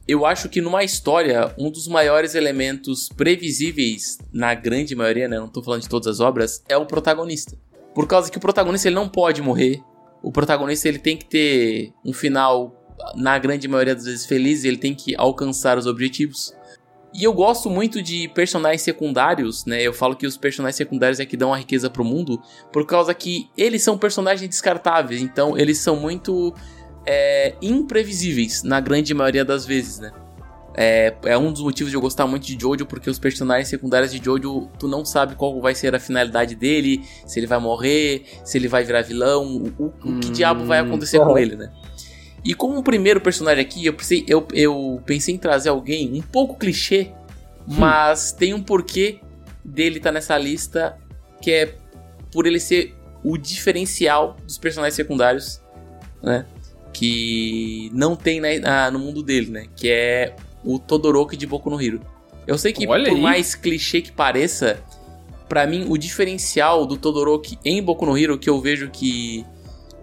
eu 0.07 0.27
acho 0.27 0.47
que 0.51 0.61
numa 0.61 0.85
história, 0.85 1.55
um 1.57 1.71
dos 1.71 1.89
maiores 1.89 2.35
elementos 2.35 3.09
previsíveis, 3.09 4.19
na 4.31 4.53
grande 4.53 4.95
maioria, 4.95 5.27
né? 5.27 5.39
Não 5.39 5.49
tô 5.49 5.63
falando 5.63 5.81
de 5.81 5.89
todas 5.89 6.07
as 6.07 6.21
obras, 6.21 6.63
é 6.69 6.77
o 6.77 6.85
protagonista. 6.85 7.57
Por 7.95 8.07
causa 8.07 8.31
que 8.31 8.37
o 8.37 8.41
protagonista 8.41 8.89
ele 8.89 8.97
não 8.97 9.09
pode 9.09 9.41
morrer. 9.41 9.83
O 10.23 10.31
protagonista 10.31 10.89
ele 10.89 10.99
tem 10.99 11.17
que 11.17 11.25
ter 11.25 11.93
um 12.05 12.13
final, 12.13 12.75
na 13.15 13.39
grande 13.39 13.67
maioria 13.67 13.95
das 13.95 14.05
vezes, 14.05 14.27
feliz, 14.27 14.65
ele 14.65 14.77
tem 14.77 14.95
que 14.95 15.15
alcançar 15.17 15.79
os 15.79 15.87
objetivos. 15.87 16.55
E 17.13 17.25
eu 17.25 17.33
gosto 17.33 17.69
muito 17.69 18.01
de 18.01 18.29
personagens 18.29 18.83
secundários, 18.83 19.65
né? 19.65 19.83
Eu 19.83 19.93
falo 19.93 20.15
que 20.15 20.27
os 20.27 20.37
personagens 20.37 20.77
secundários 20.77 21.19
é 21.19 21.27
que 21.27 21.37
dão 21.37 21.53
a 21.53 21.57
riqueza 21.57 21.91
pro 21.91 22.05
mundo, 22.05 22.41
por 22.73 22.87
causa 22.87 23.13
que 23.13 23.49
eles 23.57 23.83
são 23.83 23.99
personagens 23.99 24.49
descartáveis, 24.49 25.21
então 25.21 25.59
eles 25.59 25.79
são 25.79 25.97
muito 25.97 26.55
é, 27.05 27.55
imprevisíveis 27.61 28.63
na 28.63 28.81
grande 28.81 29.13
maioria 29.13 29.45
das 29.45 29.67
vezes, 29.67 29.99
né? 29.99 30.13
É, 30.77 31.15
é, 31.25 31.37
um 31.37 31.53
dos 31.53 31.63
motivos 31.63 31.91
de 31.91 31.97
eu 31.97 32.01
gostar 32.01 32.27
muito 32.27 32.47
de 32.47 32.57
Jojo, 32.59 32.87
porque 32.87 33.11
os 33.11 33.19
personagens 33.19 33.69
secundários 33.69 34.13
de 34.13 34.25
Jojo, 34.25 34.69
tu 34.79 34.87
não 34.87 35.05
sabe 35.05 35.35
qual 35.35 35.61
vai 35.61 35.75
ser 35.75 35.95
a 35.95 35.99
finalidade 35.99 36.55
dele, 36.55 37.05
se 37.27 37.41
ele 37.41 37.47
vai 37.47 37.59
morrer, 37.59 38.25
se 38.45 38.57
ele 38.57 38.69
vai 38.69 38.85
virar 38.85 39.03
vilão, 39.03 39.45
o, 39.79 39.85
o 39.85 39.93
hum, 40.05 40.21
que 40.21 40.31
diabo 40.31 40.65
vai 40.65 40.79
acontecer 40.79 41.19
com 41.19 41.37
ele, 41.37 41.57
né? 41.57 41.73
E 42.45 42.55
como 42.55 42.79
um 42.79 42.83
primeiro 42.83 43.21
personagem 43.21 43.63
aqui, 43.63 43.85
eu 43.85 43.93
pensei, 43.93 44.25
eu, 44.27 44.47
eu 44.55 45.03
pensei 45.05 45.35
em 45.35 45.39
trazer 45.39 45.69
alguém 45.69 46.13
um 46.15 46.23
pouco 46.23 46.57
clichê, 46.57 47.11
hum. 47.69 47.75
mas 47.77 48.33
tem 48.33 48.55
um 48.55 48.63
porquê 48.63 49.21
dele 49.65 49.97
estar 49.97 50.11
tá 50.11 50.15
nessa 50.15 50.39
lista, 50.39 50.97
que 51.43 51.51
é 51.51 51.75
por 52.33 52.47
ele 52.47 52.61
ser 52.61 52.95
o 53.25 53.37
diferencial 53.37 54.37
dos 54.47 54.57
personagens 54.57 54.95
secundários, 54.95 55.61
né? 56.23 56.47
Que 56.93 57.91
não 57.93 58.17
tem 58.17 58.41
né, 58.41 58.61
no 58.91 58.99
mundo 58.99 59.23
dele, 59.23 59.51
né? 59.51 59.67
Que 59.77 59.91
é 59.91 60.37
o 60.65 60.79
Todoroki 60.79 61.37
de 61.37 61.47
Boku 61.47 61.71
no 61.71 61.81
Hero. 61.81 62.01
Eu 62.47 62.59
sei 62.59 62.73
que 62.73 62.87
Olha 62.87 63.09
por 63.09 63.17
aí. 63.17 63.21
mais 63.21 63.55
clichê 63.55 64.01
que 64.01 64.13
pareça, 64.13 64.83
para 65.49 65.67
mim 65.67 65.87
o 65.89 65.97
diferencial 65.97 66.87
do 66.87 66.97
Todoroki 66.97 67.59
em 67.65 67.83
Boku 67.83 68.07
no 68.07 68.17
Hero 68.17 68.39
que 68.39 68.49
eu 68.49 68.61
vejo 68.61 68.91
que 68.91 69.45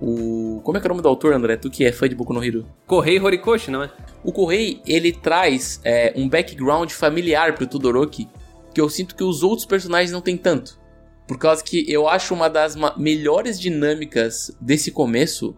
o. 0.02 0.62
Como 0.64 0.78
é 0.78 0.82
que 0.82 0.88
é 0.88 0.90
o 0.90 0.94
nome 0.94 1.02
do 1.02 1.10
autor, 1.10 1.34
André? 1.34 1.58
Tu 1.58 1.70
que 1.70 1.86
é 1.86 1.92
fã 1.92 2.08
de 2.08 2.16
Boku 2.16 2.34
no 2.34 2.44
Hero? 2.44 2.66
Kohei 2.86 3.20
Horikoshi, 3.20 3.72
não 3.72 3.84
é? 3.84 3.92
O 4.24 4.32
Kohei, 4.32 4.82
ele 4.86 5.12
traz 5.12 5.80
é, 5.84 6.14
um 6.16 6.28
background 6.30 6.92
familiar 6.92 7.56
pro 7.56 7.68
Todoroki 7.68 8.28
que 8.74 8.82
eu 8.82 8.90
sinto 8.90 9.16
que 9.16 9.24
os 9.24 9.42
outros 9.42 9.66
personagens 9.66 10.12
não 10.12 10.22
tem 10.22 10.38
tanto. 10.38 10.80
Por 11.28 11.38
causa 11.38 11.64
que 11.64 11.92
eu 11.92 12.08
acho 12.08 12.34
uma 12.34 12.48
das 12.48 12.76
melhores 12.96 13.60
dinâmicas 13.60 14.56
desse 14.62 14.92
começo 14.92 15.56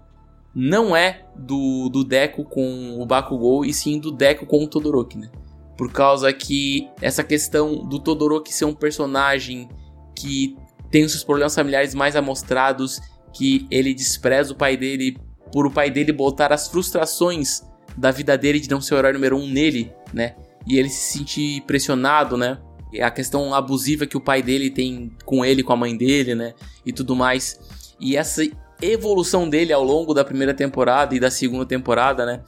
não 0.53 0.95
é 0.95 1.25
do, 1.35 1.89
do 1.89 2.03
Deco 2.03 2.43
com 2.43 2.99
o 2.99 3.05
Bakugou, 3.05 3.63
e 3.63 3.73
sim 3.73 3.99
do 3.99 4.11
Deco 4.11 4.45
com 4.45 4.63
o 4.63 4.67
Todoroki, 4.67 5.17
né? 5.17 5.29
Por 5.77 5.91
causa 5.91 6.31
que 6.33 6.89
essa 7.01 7.23
questão 7.23 7.87
do 7.87 7.99
Todoroki 7.99 8.53
ser 8.53 8.65
um 8.65 8.73
personagem 8.73 9.69
que 10.15 10.57
tem 10.91 11.05
os 11.05 11.11
seus 11.11 11.23
problemas 11.23 11.55
familiares 11.55 11.93
mais 11.93 12.15
amostrados 12.15 12.99
que 13.31 13.67
ele 13.69 13.93
despreza 13.93 14.53
o 14.53 14.55
pai 14.55 14.75
dele 14.75 15.17
por 15.51 15.65
o 15.65 15.71
pai 15.71 15.89
dele 15.89 16.11
botar 16.11 16.51
as 16.51 16.67
frustrações 16.67 17.63
da 17.97 18.11
vida 18.11 18.37
dele 18.37 18.59
de 18.59 18.69
não 18.69 18.81
ser 18.81 18.95
o 18.95 18.97
herói 18.97 19.13
número 19.13 19.37
um 19.37 19.47
nele, 19.47 19.91
né? 20.13 20.35
E 20.67 20.77
ele 20.77 20.89
se 20.89 21.17
sentir 21.17 21.61
pressionado, 21.61 22.37
né? 22.37 22.59
E 22.91 23.01
a 23.01 23.11
questão 23.11 23.53
abusiva 23.53 24.05
que 24.05 24.17
o 24.17 24.21
pai 24.21 24.41
dele 24.41 24.69
tem 24.69 25.15
com 25.25 25.45
ele, 25.45 25.63
com 25.63 25.73
a 25.73 25.77
mãe 25.77 25.95
dele, 25.95 26.35
né? 26.35 26.53
E 26.85 26.91
tudo 26.91 27.15
mais. 27.15 27.59
E 27.99 28.15
essa 28.15 28.43
evolução 28.81 29.49
dele 29.49 29.73
ao 29.73 29.83
longo 29.83 30.13
da 30.13 30.23
primeira 30.23 30.53
temporada 30.53 31.15
e 31.15 31.19
da 31.19 31.31
segunda 31.31 31.65
temporada, 31.65 32.25
né? 32.25 32.41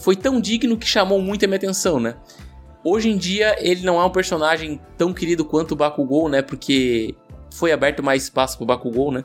Foi 0.00 0.16
tão 0.16 0.40
digno 0.40 0.76
que 0.76 0.86
chamou 0.86 1.20
muito 1.20 1.44
a 1.44 1.48
minha 1.48 1.56
atenção, 1.56 2.00
né? 2.00 2.16
Hoje 2.82 3.08
em 3.08 3.16
dia 3.16 3.56
ele 3.58 3.84
não 3.84 4.00
é 4.00 4.04
um 4.04 4.10
personagem 4.10 4.80
tão 4.96 5.12
querido 5.12 5.44
quanto 5.44 5.72
o 5.72 5.76
Bakugou, 5.76 6.28
né? 6.28 6.42
Porque 6.42 7.14
foi 7.52 7.72
aberto 7.72 8.02
mais 8.02 8.24
espaço 8.24 8.56
pro 8.56 8.66
Bakugou, 8.66 9.10
né? 9.12 9.24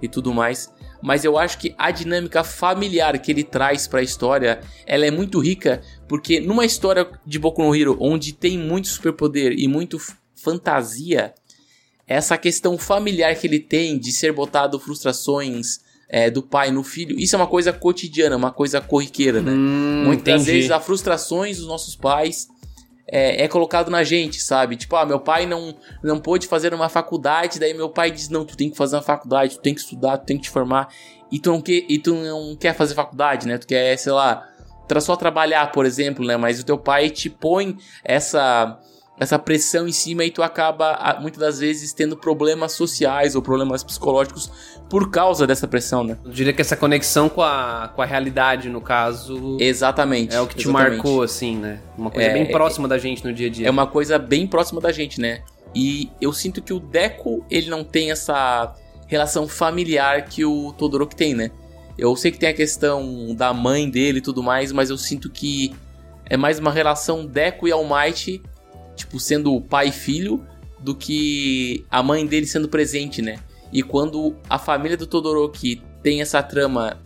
e 0.00 0.08
tudo 0.08 0.32
mais. 0.32 0.72
Mas 1.00 1.24
eu 1.24 1.38
acho 1.38 1.58
que 1.58 1.74
a 1.78 1.90
dinâmica 1.90 2.42
familiar 2.42 3.18
que 3.18 3.30
ele 3.30 3.44
traz 3.44 3.86
para 3.86 4.00
a 4.00 4.02
história, 4.02 4.60
ela 4.86 5.06
é 5.06 5.10
muito 5.10 5.38
rica, 5.38 5.82
porque 6.08 6.40
numa 6.40 6.64
história 6.64 7.08
de 7.24 7.38
Boku 7.38 7.62
no 7.62 7.74
Hero 7.74 7.96
onde 8.00 8.32
tem 8.32 8.58
muito 8.58 8.88
superpoder 8.88 9.52
e 9.52 9.68
muito 9.68 9.98
fantasia, 10.34 11.34
essa 12.06 12.36
questão 12.38 12.76
familiar 12.78 13.34
que 13.36 13.46
ele 13.46 13.60
tem 13.60 13.98
de 13.98 14.12
ser 14.12 14.32
botado 14.32 14.78
frustrações 14.80 15.80
é, 16.08 16.30
do 16.30 16.42
pai 16.42 16.70
no 16.70 16.82
filho, 16.82 17.18
isso 17.18 17.36
é 17.36 17.38
uma 17.38 17.46
coisa 17.46 17.72
cotidiana, 17.72 18.36
uma 18.36 18.50
coisa 18.50 18.80
corriqueira, 18.80 19.42
né? 19.42 19.52
Hum, 19.52 20.04
Muitas 20.06 20.42
entendi. 20.42 20.52
vezes 20.52 20.70
há 20.70 20.80
frustrações 20.80 21.58
dos 21.58 21.66
nossos 21.66 21.94
pais 21.94 22.48
é, 23.10 23.44
é, 23.44 23.48
colocado 23.48 23.90
na 23.90 24.02
gente, 24.02 24.40
sabe? 24.40 24.76
Tipo, 24.76 24.96
ah, 24.96 25.06
meu 25.06 25.18
pai 25.18 25.46
não, 25.46 25.74
não 26.02 26.18
pôde 26.18 26.46
fazer 26.46 26.74
uma 26.74 26.88
faculdade, 26.88 27.58
daí 27.58 27.74
meu 27.74 27.88
pai 27.88 28.10
diz, 28.10 28.28
não, 28.28 28.44
tu 28.44 28.56
tem 28.56 28.70
que 28.70 28.76
fazer 28.76 28.96
uma 28.96 29.02
faculdade, 29.02 29.56
tu 29.56 29.62
tem 29.62 29.74
que 29.74 29.80
estudar, 29.80 30.18
tu 30.18 30.26
tem 30.26 30.36
que 30.36 30.44
te 30.44 30.50
formar, 30.50 30.88
e 31.30 31.38
tu 31.38 31.50
não 31.50 31.60
quer, 31.60 31.84
e 31.88 31.98
tu 31.98 32.14
não 32.14 32.56
quer 32.56 32.74
fazer 32.74 32.94
faculdade, 32.94 33.46
né? 33.46 33.58
Tu 33.58 33.66
quer, 33.66 33.96
sei 33.96 34.12
lá, 34.12 34.46
só 35.00 35.16
trabalhar, 35.16 35.72
por 35.72 35.84
exemplo, 35.84 36.24
né? 36.24 36.36
Mas 36.36 36.60
o 36.60 36.64
teu 36.64 36.78
pai 36.78 37.10
te 37.10 37.28
põe 37.28 37.76
essa 38.04 38.78
essa 39.18 39.38
pressão 39.38 39.88
em 39.88 39.92
cima 39.92 40.24
e 40.24 40.30
tu 40.30 40.42
acaba 40.42 41.18
muitas 41.20 41.40
das 41.40 41.58
vezes 41.58 41.92
tendo 41.92 42.16
problemas 42.16 42.72
sociais 42.72 43.34
ou 43.34 43.42
problemas 43.42 43.82
psicológicos 43.82 44.50
por 44.88 45.10
causa 45.10 45.46
dessa 45.46 45.66
pressão, 45.66 46.04
né? 46.04 46.16
Eu 46.24 46.30
diria 46.30 46.52
que 46.52 46.60
essa 46.60 46.76
conexão 46.76 47.28
com 47.28 47.42
a, 47.42 47.92
com 47.94 48.00
a 48.00 48.04
realidade, 48.04 48.68
no 48.68 48.80
caso. 48.80 49.56
Exatamente. 49.60 50.34
É 50.34 50.40
o 50.40 50.46
que 50.46 50.56
te 50.56 50.68
exatamente. 50.68 50.96
marcou, 50.96 51.22
assim, 51.22 51.56
né? 51.56 51.80
Uma 51.96 52.10
coisa 52.10 52.28
é, 52.28 52.32
bem 52.32 52.46
próxima 52.46 52.86
é, 52.86 52.88
da 52.88 52.98
gente 52.98 53.24
no 53.24 53.32
dia 53.32 53.48
a 53.48 53.50
dia. 53.50 53.66
É 53.66 53.70
uma 53.70 53.86
coisa 53.86 54.18
bem 54.18 54.46
próxima 54.46 54.80
da 54.80 54.92
gente, 54.92 55.20
né? 55.20 55.42
E 55.74 56.10
eu 56.20 56.32
sinto 56.32 56.62
que 56.62 56.72
o 56.72 56.80
Deco, 56.80 57.44
ele 57.50 57.68
não 57.68 57.84
tem 57.84 58.10
essa 58.10 58.74
relação 59.06 59.48
familiar 59.48 60.24
que 60.26 60.44
o 60.44 60.72
Todoroki 60.72 61.16
tem, 61.16 61.34
né? 61.34 61.50
Eu 61.98 62.14
sei 62.14 62.30
que 62.30 62.38
tem 62.38 62.48
a 62.48 62.54
questão 62.54 63.34
da 63.34 63.52
mãe 63.52 63.90
dele 63.90 64.18
e 64.18 64.22
tudo 64.22 64.42
mais, 64.42 64.70
mas 64.70 64.88
eu 64.88 64.96
sinto 64.96 65.28
que 65.28 65.74
é 66.26 66.36
mais 66.36 66.58
uma 66.58 66.70
relação 66.70 67.26
Deco 67.26 67.66
e 67.66 67.72
All 67.72 67.84
Might 67.84 68.40
tipo, 68.98 69.18
sendo 69.18 69.60
pai 69.60 69.88
e 69.88 69.92
filho, 69.92 70.44
do 70.78 70.94
que 70.94 71.84
a 71.90 72.02
mãe 72.02 72.26
dele 72.26 72.46
sendo 72.46 72.68
presente, 72.68 73.22
né? 73.22 73.38
E 73.72 73.82
quando 73.82 74.36
a 74.48 74.58
família 74.58 74.96
do 74.96 75.06
Todoroki 75.06 75.82
tem 76.02 76.20
essa 76.20 76.42
trama, 76.42 76.98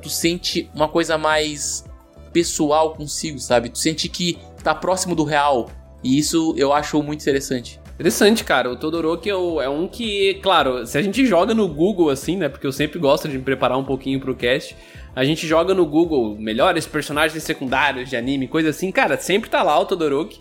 tu 0.00 0.08
sente 0.08 0.70
uma 0.74 0.88
coisa 0.88 1.18
mais 1.18 1.84
pessoal 2.32 2.94
consigo, 2.94 3.38
sabe? 3.38 3.68
Tu 3.68 3.78
sente 3.78 4.08
que 4.08 4.38
tá 4.62 4.74
próximo 4.74 5.14
do 5.14 5.24
real. 5.24 5.70
E 6.02 6.18
isso 6.18 6.54
eu 6.56 6.72
acho 6.72 7.02
muito 7.02 7.20
interessante. 7.20 7.80
Interessante, 7.94 8.44
cara. 8.44 8.70
O 8.70 8.76
Todoroki 8.76 9.28
é, 9.28 9.32
é 9.32 9.68
um 9.68 9.88
que, 9.88 10.34
claro, 10.34 10.86
se 10.86 10.96
a 10.96 11.02
gente 11.02 11.26
joga 11.26 11.52
no 11.52 11.66
Google 11.66 12.10
assim, 12.10 12.36
né? 12.36 12.48
Porque 12.48 12.66
eu 12.66 12.72
sempre 12.72 12.98
gosto 12.98 13.28
de 13.28 13.36
me 13.36 13.42
preparar 13.42 13.76
um 13.76 13.84
pouquinho 13.84 14.20
pro 14.20 14.36
cast. 14.36 14.76
A 15.16 15.24
gente 15.24 15.46
joga 15.48 15.74
no 15.74 15.84
Google 15.84 16.36
melhores 16.38 16.86
personagens 16.86 17.42
secundários 17.42 18.08
de 18.08 18.16
anime, 18.16 18.46
coisa 18.46 18.70
assim. 18.70 18.92
Cara, 18.92 19.18
sempre 19.18 19.50
tá 19.50 19.62
lá 19.64 19.78
o 19.78 19.84
Todoroki. 19.84 20.40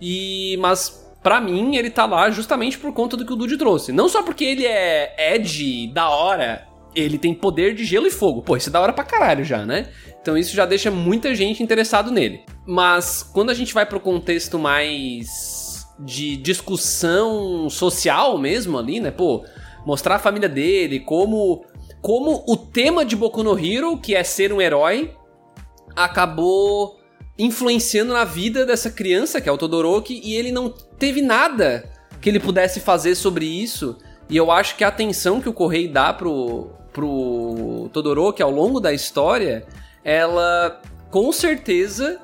E 0.00 0.56
mas 0.60 1.06
para 1.22 1.40
mim 1.40 1.76
ele 1.76 1.90
tá 1.90 2.06
lá 2.06 2.30
justamente 2.30 2.78
por 2.78 2.92
conta 2.92 3.16
do 3.16 3.24
que 3.24 3.32
o 3.32 3.36
Dude 3.36 3.56
trouxe. 3.56 3.92
Não 3.92 4.08
só 4.08 4.22
porque 4.22 4.44
ele 4.44 4.66
é 4.66 5.34
Ed 5.34 5.88
da 5.92 6.08
hora, 6.08 6.66
ele 6.94 7.18
tem 7.18 7.34
poder 7.34 7.74
de 7.74 7.84
gelo 7.84 8.06
e 8.06 8.10
fogo. 8.10 8.42
Pô, 8.42 8.56
isso 8.56 8.68
é 8.68 8.72
da 8.72 8.80
hora 8.80 8.92
pra 8.92 9.04
caralho 9.04 9.44
já, 9.44 9.64
né? 9.64 9.88
Então 10.20 10.36
isso 10.36 10.54
já 10.54 10.66
deixa 10.66 10.90
muita 10.90 11.34
gente 11.34 11.62
interessado 11.62 12.10
nele. 12.10 12.42
Mas 12.66 13.22
quando 13.22 13.50
a 13.50 13.54
gente 13.54 13.74
vai 13.74 13.86
pro 13.86 14.00
contexto 14.00 14.58
mais 14.58 15.86
de 15.98 16.36
discussão 16.36 17.68
social 17.68 18.38
mesmo 18.38 18.78
ali, 18.78 19.00
né? 19.00 19.10
Pô, 19.10 19.44
mostrar 19.84 20.16
a 20.16 20.20
família 20.20 20.48
dele, 20.48 21.00
como 21.00 21.64
como 22.00 22.44
o 22.46 22.56
tema 22.56 23.04
de 23.04 23.16
Boku 23.16 23.42
no 23.42 23.58
Hero, 23.58 23.98
que 23.98 24.14
é 24.14 24.22
ser 24.22 24.52
um 24.52 24.60
herói, 24.60 25.14
acabou 25.96 26.97
influenciando 27.38 28.12
na 28.12 28.24
vida 28.24 28.66
dessa 28.66 28.90
criança, 28.90 29.40
que 29.40 29.48
é 29.48 29.52
o 29.52 29.58
Todoroki, 29.58 30.20
e 30.24 30.34
ele 30.34 30.50
não 30.50 30.68
teve 30.68 31.22
nada 31.22 31.88
que 32.20 32.28
ele 32.28 32.40
pudesse 32.40 32.80
fazer 32.80 33.14
sobre 33.14 33.46
isso. 33.46 33.96
E 34.28 34.36
eu 34.36 34.50
acho 34.50 34.76
que 34.76 34.84
a 34.84 34.88
atenção 34.88 35.40
que 35.40 35.48
o 35.48 35.52
Correio 35.52 35.92
dá 35.92 36.12
pro, 36.12 36.70
pro 36.92 37.88
Todoroki 37.92 38.42
ao 38.42 38.50
longo 38.50 38.80
da 38.80 38.92
história, 38.92 39.66
ela 40.04 40.82
com 41.10 41.30
certeza 41.32 42.20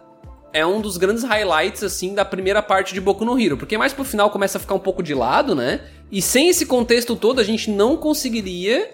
é 0.52 0.64
um 0.64 0.80
dos 0.80 0.96
grandes 0.96 1.24
highlights, 1.24 1.82
assim, 1.82 2.14
da 2.14 2.24
primeira 2.24 2.62
parte 2.62 2.94
de 2.94 3.00
Boku 3.00 3.24
no 3.24 3.38
Hero. 3.38 3.56
Porque 3.56 3.76
mais 3.78 3.92
pro 3.92 4.04
final 4.04 4.30
começa 4.30 4.58
a 4.58 4.60
ficar 4.60 4.74
um 4.74 4.80
pouco 4.80 5.02
de 5.02 5.14
lado, 5.14 5.54
né? 5.54 5.80
E 6.12 6.22
sem 6.22 6.48
esse 6.48 6.66
contexto 6.66 7.16
todo, 7.16 7.40
a 7.40 7.44
gente 7.44 7.70
não 7.70 7.96
conseguiria 7.96 8.90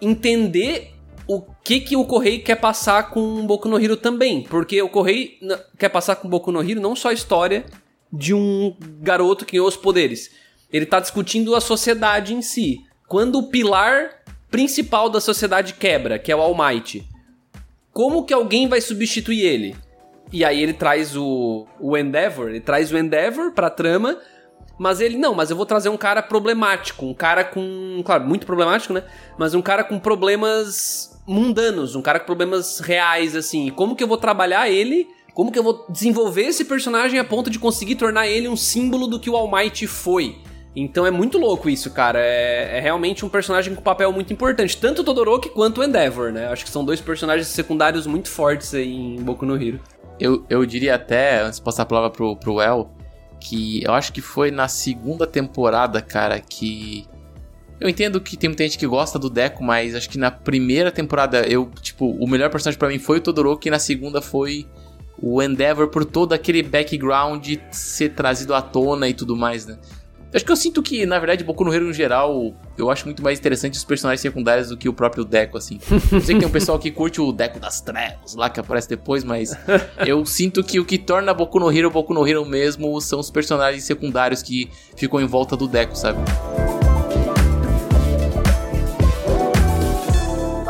entender 0.00 0.94
que 1.64 1.80
que 1.80 1.96
o 1.96 2.04
Correio 2.04 2.42
quer 2.42 2.56
passar 2.56 3.10
com 3.10 3.40
o 3.40 3.42
Boku 3.44 3.68
no 3.68 3.82
Hero 3.82 3.96
também. 3.96 4.42
Porque 4.42 4.80
o 4.82 4.88
Correio 4.88 5.30
quer 5.78 5.88
passar 5.88 6.16
com 6.16 6.26
o 6.26 6.30
Boku 6.30 6.50
no 6.50 6.62
Hero 6.62 6.80
não 6.80 6.96
só 6.96 7.10
a 7.10 7.12
história 7.12 7.64
de 8.12 8.34
um 8.34 8.74
garoto 9.00 9.44
que 9.44 9.52
ganhou 9.52 9.68
os 9.68 9.76
poderes. 9.76 10.30
Ele 10.72 10.84
está 10.84 11.00
discutindo 11.00 11.54
a 11.54 11.60
sociedade 11.60 12.34
em 12.34 12.42
si. 12.42 12.80
Quando 13.06 13.38
o 13.38 13.48
pilar 13.48 14.22
principal 14.50 15.08
da 15.08 15.20
sociedade 15.20 15.74
quebra, 15.74 16.18
que 16.18 16.32
é 16.32 16.36
o 16.36 16.40
All 16.40 16.56
Might, 16.56 17.06
como 17.92 18.24
que 18.24 18.34
alguém 18.34 18.68
vai 18.68 18.80
substituir 18.80 19.42
ele? 19.42 19.76
E 20.32 20.44
aí 20.44 20.62
ele 20.62 20.72
traz 20.72 21.16
o, 21.16 21.66
o 21.78 21.96
Endeavor, 21.96 22.48
ele 22.48 22.60
traz 22.60 22.90
o 22.90 22.96
Endeavor 22.96 23.52
pra 23.52 23.68
trama, 23.68 24.18
mas 24.78 25.00
ele, 25.00 25.18
não, 25.18 25.34
mas 25.34 25.50
eu 25.50 25.56
vou 25.56 25.66
trazer 25.66 25.90
um 25.90 25.96
cara 25.96 26.22
problemático, 26.22 27.04
um 27.04 27.14
cara 27.14 27.44
com, 27.44 28.02
claro, 28.04 28.24
muito 28.26 28.46
problemático, 28.46 28.94
né? 28.94 29.04
Mas 29.38 29.54
um 29.54 29.60
cara 29.60 29.84
com 29.84 29.98
problemas 29.98 31.11
mundanos, 31.26 31.94
um 31.94 32.02
cara 32.02 32.18
com 32.18 32.26
problemas 32.26 32.80
reais, 32.80 33.36
assim. 33.36 33.70
Como 33.70 33.96
que 33.96 34.02
eu 34.02 34.08
vou 34.08 34.16
trabalhar 34.16 34.68
ele? 34.68 35.08
Como 35.34 35.50
que 35.50 35.58
eu 35.58 35.62
vou 35.62 35.86
desenvolver 35.88 36.42
esse 36.42 36.64
personagem 36.64 37.18
a 37.18 37.24
ponto 37.24 37.48
de 37.48 37.58
conseguir 37.58 37.94
tornar 37.94 38.28
ele 38.28 38.48
um 38.48 38.56
símbolo 38.56 39.06
do 39.06 39.18
que 39.18 39.30
o 39.30 39.36
All 39.36 39.50
Might 39.50 39.86
foi? 39.86 40.36
Então 40.74 41.04
é 41.06 41.10
muito 41.10 41.38
louco 41.38 41.68
isso, 41.68 41.90
cara. 41.90 42.18
É, 42.18 42.78
é, 42.78 42.80
realmente 42.80 43.24
um 43.24 43.28
personagem 43.28 43.74
com 43.74 43.82
papel 43.82 44.10
muito 44.12 44.32
importante. 44.32 44.76
Tanto 44.76 45.02
o 45.02 45.04
Todoroki 45.04 45.50
quanto 45.50 45.80
o 45.80 45.84
Endeavor, 45.84 46.32
né? 46.32 46.48
Acho 46.48 46.64
que 46.64 46.70
são 46.70 46.84
dois 46.84 47.00
personagens 47.00 47.46
secundários 47.48 48.06
muito 48.06 48.30
fortes 48.30 48.74
aí 48.74 48.94
em 48.94 49.22
Boku 49.22 49.44
no 49.44 49.60
Hero. 49.60 49.80
Eu, 50.18 50.44
eu 50.48 50.64
diria 50.64 50.94
até, 50.94 51.40
antes 51.40 51.58
de 51.58 51.64
passar 51.64 51.82
a 51.82 51.86
palavra 51.86 52.10
pro, 52.10 52.36
pro 52.36 52.60
El, 52.60 52.90
que 53.40 53.82
eu 53.84 53.92
acho 53.92 54.12
que 54.12 54.20
foi 54.20 54.50
na 54.50 54.68
segunda 54.68 55.26
temporada, 55.26 56.00
cara, 56.00 56.40
que. 56.40 57.06
Eu 57.82 57.88
entendo 57.88 58.20
que 58.20 58.36
tem 58.36 58.48
muita 58.48 58.62
gente 58.62 58.78
que 58.78 58.86
gosta 58.86 59.18
do 59.18 59.28
Deco, 59.28 59.64
mas 59.64 59.96
acho 59.96 60.08
que 60.08 60.16
na 60.16 60.30
primeira 60.30 60.92
temporada 60.92 61.44
eu, 61.48 61.68
tipo, 61.80 62.12
o 62.12 62.28
melhor 62.28 62.48
personagem 62.48 62.78
para 62.78 62.88
mim 62.88 63.00
foi 63.00 63.18
o 63.18 63.20
Todoroki 63.20 63.66
e 63.66 63.72
na 63.72 63.80
segunda 63.80 64.22
foi 64.22 64.68
o 65.20 65.42
Endeavor 65.42 65.88
por 65.88 66.04
todo 66.04 66.32
aquele 66.32 66.62
background 66.62 67.44
ser 67.72 68.10
trazido 68.10 68.54
à 68.54 68.62
tona 68.62 69.08
e 69.08 69.14
tudo 69.14 69.36
mais, 69.36 69.66
né? 69.66 69.78
Acho 70.32 70.44
que 70.44 70.52
eu 70.52 70.56
sinto 70.56 70.80
que, 70.80 71.04
na 71.04 71.18
verdade, 71.18 71.42
Boku 71.42 71.64
no 71.64 71.74
Hero 71.74 71.90
em 71.90 71.92
geral, 71.92 72.54
eu 72.78 72.88
acho 72.88 73.04
muito 73.04 73.20
mais 73.20 73.40
interessante 73.40 73.76
os 73.76 73.84
personagens 73.84 74.20
secundários 74.20 74.68
do 74.68 74.76
que 74.76 74.88
o 74.88 74.92
próprio 74.92 75.24
Deco, 75.24 75.58
assim. 75.58 75.80
Eu 75.90 76.20
sei 76.20 76.36
que 76.36 76.40
tem 76.40 76.48
um 76.48 76.52
pessoal 76.52 76.78
que 76.78 76.90
curte 76.90 77.20
o 77.20 77.32
Deco 77.32 77.58
das 77.58 77.80
Trevas 77.80 78.36
lá, 78.36 78.48
que 78.48 78.60
aparece 78.60 78.88
depois, 78.88 79.24
mas 79.24 79.58
eu 80.06 80.24
sinto 80.24 80.62
que 80.62 80.78
o 80.78 80.84
que 80.84 80.98
torna 80.98 81.34
Boku 81.34 81.58
no 81.58 81.70
Hero 81.70 81.90
Boku 81.90 82.14
no 82.14 82.26
Hero 82.26 82.46
mesmo 82.46 82.98
são 83.00 83.18
os 83.18 83.28
personagens 83.28 83.82
secundários 83.82 84.40
que 84.40 84.70
ficam 84.96 85.20
em 85.20 85.26
volta 85.26 85.56
do 85.56 85.66
Deco, 85.66 85.96
sabe? 85.96 86.20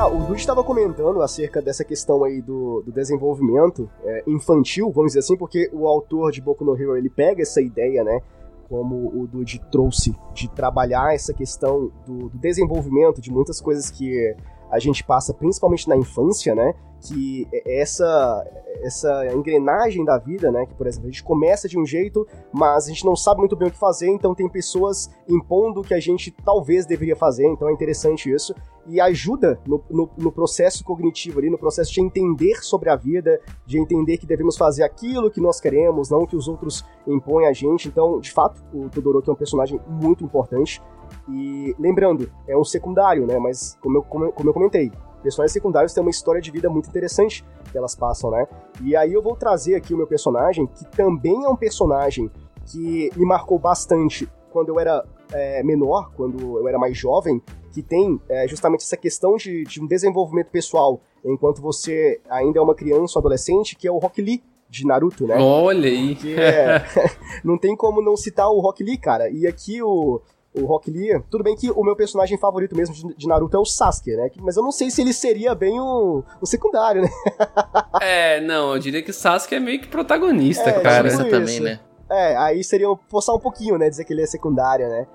Ah, 0.02 0.08
o 0.08 0.18
Dude 0.26 0.40
estava 0.40 0.64
comentando 0.64 1.22
acerca 1.22 1.62
dessa 1.62 1.84
questão 1.84 2.24
aí 2.24 2.42
do, 2.42 2.82
do 2.82 2.90
desenvolvimento 2.90 3.88
é, 4.02 4.24
infantil, 4.26 4.90
vamos 4.90 5.10
dizer 5.12 5.20
assim, 5.20 5.36
porque 5.36 5.70
o 5.72 5.86
autor 5.86 6.32
de 6.32 6.40
Boku 6.40 6.64
no 6.64 6.74
Hero, 6.74 6.96
ele 6.96 7.08
pega 7.08 7.40
essa 7.40 7.62
ideia, 7.62 8.02
né, 8.02 8.20
como 8.68 8.96
o 9.16 9.28
Dude 9.28 9.60
trouxe, 9.70 10.12
de 10.34 10.48
trabalhar 10.48 11.14
essa 11.14 11.32
questão 11.32 11.92
do, 12.04 12.28
do, 12.28 12.36
desenvolvimento 12.36 13.20
de 13.20 13.30
muitas 13.30 13.60
coisas 13.60 13.92
que 13.92 14.34
a 14.72 14.80
gente 14.80 15.04
passa, 15.04 15.32
principalmente 15.32 15.88
na 15.88 15.96
infância, 15.96 16.52
né? 16.52 16.74
Que 17.02 17.48
essa, 17.66 18.46
essa 18.82 19.26
engrenagem 19.34 20.04
da 20.04 20.18
vida, 20.18 20.50
né? 20.50 20.66
Que, 20.66 20.74
por 20.74 20.86
exemplo, 20.86 21.08
a 21.08 21.10
gente 21.10 21.24
começa 21.24 21.68
de 21.68 21.78
um 21.78 21.84
jeito, 21.84 22.26
mas 22.52 22.86
a 22.86 22.88
gente 22.88 23.04
não 23.04 23.16
sabe 23.16 23.40
muito 23.40 23.56
bem 23.56 23.68
o 23.68 23.70
que 23.70 23.78
fazer, 23.78 24.08
então 24.08 24.34
tem 24.34 24.48
pessoas 24.48 25.10
impondo 25.28 25.80
o 25.80 25.84
que 25.84 25.94
a 25.94 26.00
gente 26.00 26.30
talvez 26.44 26.86
deveria 26.86 27.16
fazer, 27.16 27.46
então 27.46 27.68
é 27.68 27.72
interessante 27.72 28.32
isso 28.32 28.54
e 28.86 29.00
ajuda 29.00 29.60
no, 29.66 29.82
no, 29.90 30.10
no, 30.16 30.32
processo 30.32 30.84
cognitivo 30.84 31.38
ali, 31.38 31.48
no 31.48 31.58
processo 31.58 31.92
de 31.92 32.00
entender 32.00 32.62
sobre 32.64 32.90
a 32.90 32.96
vida, 32.96 33.40
de 33.64 33.78
entender 33.78 34.18
que 34.18 34.26
devemos 34.26 34.56
fazer 34.56 34.82
aquilo 34.82 35.30
que 35.30 35.40
nós 35.40 35.60
queremos, 35.60 36.10
não 36.10 36.26
que 36.26 36.36
os 36.36 36.48
outros 36.48 36.84
impõem 37.06 37.46
a 37.46 37.52
gente. 37.52 37.88
Então, 37.88 38.18
de 38.18 38.32
fato, 38.32 38.62
o 38.72 38.88
Todoroki 38.88 39.28
é 39.28 39.32
um 39.32 39.36
personagem 39.36 39.80
muito 39.86 40.24
importante. 40.24 40.82
E 41.28 41.74
lembrando, 41.78 42.30
é 42.48 42.56
um 42.56 42.64
secundário, 42.64 43.26
né? 43.26 43.38
Mas 43.38 43.78
como 43.80 43.98
eu, 43.98 44.02
como, 44.02 44.32
como 44.32 44.48
eu 44.48 44.54
comentei, 44.54 44.90
personagens 45.22 45.52
secundários 45.52 45.92
têm 45.92 46.02
uma 46.02 46.10
história 46.10 46.40
de 46.40 46.50
vida 46.50 46.68
muito 46.68 46.88
interessante 46.88 47.44
que 47.70 47.78
elas 47.78 47.94
passam, 47.94 48.30
né? 48.30 48.46
E 48.82 48.94
aí 48.94 49.12
eu 49.12 49.22
vou 49.22 49.34
trazer 49.36 49.74
aqui 49.74 49.94
o 49.94 49.96
meu 49.96 50.06
personagem, 50.06 50.66
que 50.66 50.84
também 50.86 51.44
é 51.44 51.48
um 51.48 51.56
personagem 51.56 52.30
que 52.66 53.10
me 53.16 53.24
marcou 53.24 53.58
bastante 53.58 54.28
quando 54.50 54.68
eu 54.68 54.78
era 54.78 55.04
é, 55.32 55.62
menor, 55.62 56.12
quando 56.14 56.58
eu 56.58 56.68
era 56.68 56.78
mais 56.78 56.96
jovem, 56.96 57.42
que 57.72 57.82
tem 57.82 58.20
é, 58.28 58.46
justamente 58.46 58.82
essa 58.82 58.96
questão 58.96 59.36
de, 59.36 59.64
de, 59.64 59.80
um 59.80 59.86
desenvolvimento 59.86 60.48
pessoal 60.48 61.00
enquanto 61.24 61.62
você 61.62 62.20
ainda 62.28 62.58
é 62.58 62.62
uma 62.62 62.74
criança 62.74 63.18
ou 63.18 63.20
adolescente, 63.20 63.74
que 63.74 63.88
é 63.88 63.90
o 63.90 63.98
Rock 63.98 64.20
Lee 64.20 64.42
de 64.68 64.86
Naruto, 64.86 65.26
né? 65.26 65.36
Olha 65.38 65.88
aí! 65.88 66.16
É, 66.36 66.82
não 67.44 67.58
tem 67.58 67.76
como 67.76 68.02
não 68.02 68.16
citar 68.16 68.48
o 68.50 68.60
Rock 68.60 68.82
Lee, 68.82 68.96
cara. 68.96 69.30
E 69.30 69.46
aqui 69.46 69.82
o, 69.82 70.20
o 70.54 70.66
Rock 70.66 70.90
Lee, 70.90 71.22
tudo 71.30 71.42
bem 71.42 71.56
que 71.56 71.70
o 71.70 71.82
meu 71.82 71.96
personagem 71.96 72.36
favorito 72.38 72.76
mesmo 72.76 72.94
de, 72.94 73.14
de, 73.16 73.26
Naruto 73.26 73.56
é 73.56 73.60
o 73.60 73.64
Sasuke, 73.64 74.14
né? 74.14 74.30
Mas 74.40 74.56
eu 74.56 74.62
não 74.62 74.70
sei 74.70 74.90
se 74.90 75.00
ele 75.00 75.12
seria 75.12 75.54
bem 75.54 75.80
o, 75.80 76.22
o 76.40 76.46
secundário, 76.46 77.02
né? 77.02 77.08
é, 78.00 78.40
não, 78.40 78.74
eu 78.74 78.78
diria 78.78 79.02
que 79.02 79.10
o 79.10 79.14
Sasuke 79.14 79.54
é 79.54 79.60
meio 79.60 79.80
que 79.80 79.88
protagonista, 79.88 80.68
é, 80.68 80.80
cara. 80.80 81.08
Tipo 81.08 81.30
também, 81.30 81.60
né? 81.60 81.80
É, 82.10 82.36
aí 82.36 82.62
seria 82.62 82.88
forçar 83.08 83.34
um 83.34 83.38
pouquinho, 83.38 83.78
né? 83.78 83.88
Dizer 83.88 84.04
que 84.04 84.12
ele 84.12 84.22
é 84.22 84.26
secundário, 84.26 84.88
né? 84.88 85.06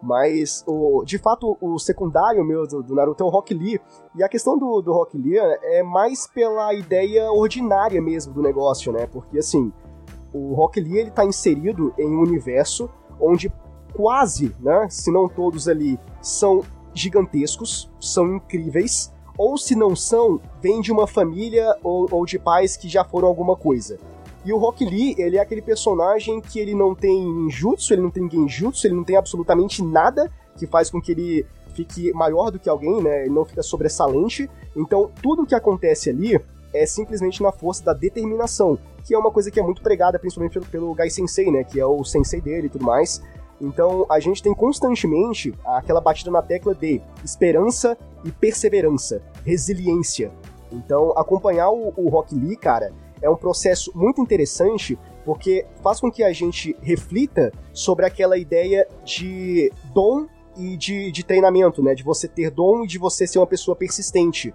Mas, 0.00 0.62
o, 0.66 1.02
de 1.04 1.18
fato, 1.18 1.56
o 1.60 1.78
secundário 1.78 2.44
meu 2.44 2.66
do, 2.66 2.82
do, 2.82 2.94
Naruto 2.94 3.24
é 3.24 3.26
o 3.26 3.30
Rock 3.30 3.54
Lee. 3.54 3.80
E 4.14 4.22
a 4.22 4.28
questão 4.28 4.56
do, 4.56 4.80
do 4.80 4.92
Rock 4.92 5.16
Lee 5.16 5.38
é 5.38 5.82
mais 5.82 6.26
pela 6.26 6.72
ideia 6.74 7.32
ordinária 7.32 8.00
mesmo 8.00 8.32
do 8.32 8.42
negócio, 8.42 8.92
né? 8.92 9.08
Porque, 9.10 9.38
assim, 9.38 9.72
o 10.32 10.54
Rock 10.54 10.78
Lee 10.78 10.98
ele 10.98 11.10
tá 11.10 11.24
inserido 11.24 11.94
em 11.98 12.06
um 12.06 12.20
universo 12.20 12.90
onde 13.18 13.50
quase, 13.94 14.54
né, 14.60 14.88
se 14.90 15.10
não 15.10 15.28
todos 15.28 15.68
ali, 15.68 15.98
são 16.20 16.62
gigantescos, 16.92 17.90
são 18.00 18.36
incríveis, 18.36 19.12
ou 19.36 19.58
se 19.58 19.74
não 19.74 19.96
são, 19.96 20.40
vêm 20.62 20.80
de 20.80 20.92
uma 20.92 21.06
família 21.06 21.76
ou, 21.82 22.06
ou 22.10 22.24
de 22.24 22.38
pais 22.38 22.76
que 22.76 22.88
já 22.88 23.04
foram 23.04 23.26
alguma 23.26 23.56
coisa. 23.56 23.98
E 24.44 24.52
o 24.52 24.58
Rock 24.58 24.84
Lee, 24.84 25.14
ele 25.18 25.38
é 25.38 25.40
aquele 25.40 25.62
personagem 25.62 26.40
que 26.40 26.58
ele 26.58 26.74
não 26.74 26.94
tem 26.94 27.48
jutsu, 27.50 27.94
ele 27.94 28.02
não 28.02 28.10
tem 28.10 28.30
genjutsu, 28.30 28.86
ele 28.86 28.94
não 28.94 29.02
tem 29.02 29.16
absolutamente 29.16 29.82
nada 29.82 30.30
que 30.56 30.66
faz 30.66 30.90
com 30.90 31.00
que 31.00 31.12
ele 31.12 31.46
fique 31.74 32.12
maior 32.12 32.50
do 32.50 32.58
que 32.58 32.68
alguém, 32.68 33.02
né? 33.02 33.22
Ele 33.22 33.34
não 33.34 33.44
fica 33.44 33.62
sobressalente. 33.62 34.48
Então, 34.76 35.10
tudo 35.22 35.46
que 35.46 35.54
acontece 35.54 36.10
ali 36.10 36.38
é 36.74 36.84
simplesmente 36.84 37.42
na 37.42 37.52
força 37.52 37.82
da 37.84 37.94
determinação, 37.94 38.78
que 39.02 39.14
é 39.14 39.18
uma 39.18 39.30
coisa 39.30 39.50
que 39.50 39.58
é 39.58 39.62
muito 39.62 39.80
pregada 39.80 40.18
principalmente 40.18 40.52
pelo, 40.52 40.66
pelo 40.66 40.94
Gai 40.94 41.08
Sensei, 41.08 41.50
né? 41.50 41.64
Que 41.64 41.80
é 41.80 41.86
o 41.86 42.04
sensei 42.04 42.40
dele 42.40 42.66
e 42.66 42.70
tudo 42.70 42.84
mais. 42.84 43.22
Então, 43.60 44.04
a 44.10 44.18
gente 44.20 44.42
tem 44.42 44.54
constantemente 44.54 45.54
aquela 45.64 46.00
batida 46.00 46.30
na 46.30 46.42
tecla 46.42 46.74
de 46.74 47.00
esperança 47.24 47.96
e 48.24 48.30
perseverança, 48.30 49.22
resiliência. 49.44 50.32
Então, 50.72 51.12
acompanhar 51.16 51.70
o, 51.70 51.92
o 51.96 52.08
Rock 52.08 52.34
Lee, 52.34 52.56
cara, 52.56 52.92
é 53.22 53.30
um 53.30 53.36
processo 53.36 53.90
muito 53.94 54.20
interessante 54.20 54.98
porque 55.24 55.64
faz 55.82 56.00
com 56.00 56.10
que 56.10 56.22
a 56.22 56.32
gente 56.32 56.76
reflita 56.82 57.52
sobre 57.72 58.04
aquela 58.04 58.36
ideia 58.36 58.86
de 59.04 59.72
dom 59.94 60.26
e 60.56 60.76
de, 60.76 61.10
de 61.10 61.24
treinamento, 61.24 61.82
né? 61.82 61.94
De 61.94 62.02
você 62.02 62.28
ter 62.28 62.50
dom 62.50 62.84
e 62.84 62.86
de 62.86 62.98
você 62.98 63.26
ser 63.26 63.38
uma 63.38 63.46
pessoa 63.46 63.74
persistente. 63.74 64.54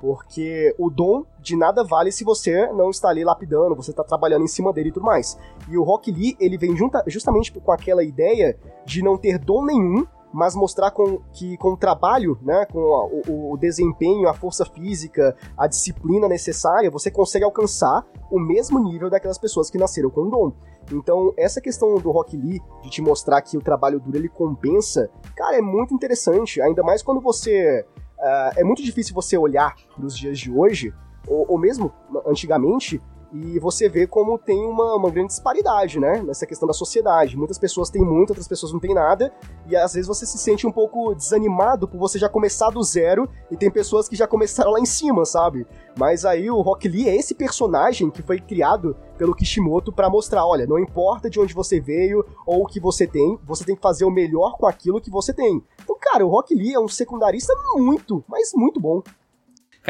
Porque 0.00 0.74
o 0.78 0.88
dom 0.88 1.24
de 1.38 1.54
nada 1.54 1.84
vale 1.84 2.10
se 2.10 2.24
você 2.24 2.66
não 2.72 2.90
está 2.90 3.10
ali 3.10 3.22
lapidando, 3.22 3.76
você 3.76 3.90
está 3.90 4.02
trabalhando 4.02 4.44
em 4.44 4.48
cima 4.48 4.72
dele 4.72 4.88
e 4.88 4.92
tudo 4.92 5.04
mais. 5.04 5.38
E 5.68 5.76
o 5.76 5.82
Rock 5.82 6.10
Lee, 6.10 6.36
ele 6.40 6.56
vem 6.56 6.74
junta, 6.76 7.04
justamente 7.06 7.52
com 7.52 7.70
aquela 7.70 8.02
ideia 8.02 8.58
de 8.84 9.02
não 9.02 9.18
ter 9.18 9.38
dom 9.38 9.64
nenhum, 9.64 10.06
mas 10.32 10.54
mostrar 10.54 10.90
com, 10.90 11.20
que 11.32 11.56
com 11.56 11.72
o 11.72 11.76
trabalho, 11.76 12.38
né, 12.42 12.64
com 12.66 12.78
o, 12.78 13.52
o, 13.52 13.56
desempenho, 13.56 14.28
a 14.28 14.34
força 14.34 14.64
física, 14.64 15.36
a 15.56 15.66
disciplina 15.66 16.28
necessária, 16.28 16.90
você 16.90 17.10
consegue 17.10 17.44
alcançar 17.44 18.06
o 18.30 18.38
mesmo 18.38 18.78
nível 18.78 19.10
daquelas 19.10 19.38
pessoas 19.38 19.70
que 19.70 19.78
nasceram 19.78 20.10
com 20.10 20.28
dom. 20.28 20.52
Então, 20.92 21.32
essa 21.36 21.60
questão 21.60 21.96
do 21.96 22.10
Rock 22.10 22.36
Lee, 22.36 22.60
de 22.82 22.90
te 22.90 23.02
mostrar 23.02 23.42
que 23.42 23.56
o 23.56 23.62
trabalho 23.62 24.00
duro 24.00 24.16
ele 24.16 24.28
compensa, 24.28 25.10
cara, 25.36 25.56
é 25.56 25.60
muito 25.60 25.94
interessante, 25.94 26.60
ainda 26.60 26.82
mais 26.82 27.02
quando 27.02 27.20
você... 27.20 27.84
Uh, 28.20 28.52
é 28.60 28.62
muito 28.62 28.82
difícil 28.82 29.14
você 29.14 29.36
olhar 29.36 29.74
nos 29.96 30.16
dias 30.16 30.38
de 30.38 30.50
hoje, 30.50 30.92
ou, 31.26 31.46
ou 31.48 31.58
mesmo 31.58 31.92
antigamente, 32.26 33.00
e 33.32 33.58
você 33.60 33.88
vê 33.88 34.06
como 34.06 34.36
tem 34.36 34.64
uma, 34.64 34.96
uma 34.96 35.10
grande 35.10 35.28
disparidade, 35.28 36.00
né? 36.00 36.22
Nessa 36.22 36.46
questão 36.46 36.66
da 36.66 36.72
sociedade. 36.72 37.36
Muitas 37.36 37.58
pessoas 37.58 37.88
têm 37.88 38.02
muito, 38.02 38.30
outras 38.30 38.48
pessoas 38.48 38.72
não 38.72 38.80
têm 38.80 38.94
nada. 38.94 39.32
E 39.66 39.76
às 39.76 39.92
vezes 39.94 40.08
você 40.08 40.26
se 40.26 40.36
sente 40.36 40.66
um 40.66 40.72
pouco 40.72 41.14
desanimado 41.14 41.86
por 41.86 41.98
você 41.98 42.18
já 42.18 42.28
começar 42.28 42.70
do 42.70 42.82
zero. 42.82 43.28
E 43.50 43.56
tem 43.56 43.70
pessoas 43.70 44.08
que 44.08 44.16
já 44.16 44.26
começaram 44.26 44.72
lá 44.72 44.80
em 44.80 44.86
cima, 44.86 45.24
sabe? 45.24 45.66
Mas 45.96 46.24
aí 46.24 46.50
o 46.50 46.60
Rock 46.60 46.88
Lee 46.88 47.08
é 47.08 47.16
esse 47.16 47.34
personagem 47.34 48.10
que 48.10 48.22
foi 48.22 48.40
criado 48.40 48.96
pelo 49.16 49.34
Kishimoto 49.34 49.92
para 49.92 50.10
mostrar: 50.10 50.44
olha, 50.44 50.66
não 50.66 50.78
importa 50.78 51.30
de 51.30 51.38
onde 51.38 51.54
você 51.54 51.78
veio 51.78 52.24
ou 52.44 52.64
o 52.64 52.66
que 52.66 52.80
você 52.80 53.06
tem, 53.06 53.38
você 53.44 53.64
tem 53.64 53.76
que 53.76 53.82
fazer 53.82 54.04
o 54.04 54.10
melhor 54.10 54.56
com 54.56 54.66
aquilo 54.66 55.00
que 55.00 55.10
você 55.10 55.32
tem. 55.32 55.62
Então, 55.82 55.96
cara, 56.00 56.26
o 56.26 56.30
Rock 56.30 56.54
Lee 56.54 56.74
é 56.74 56.80
um 56.80 56.88
secundarista 56.88 57.54
muito, 57.76 58.24
mas 58.28 58.52
muito 58.54 58.80
bom. 58.80 59.02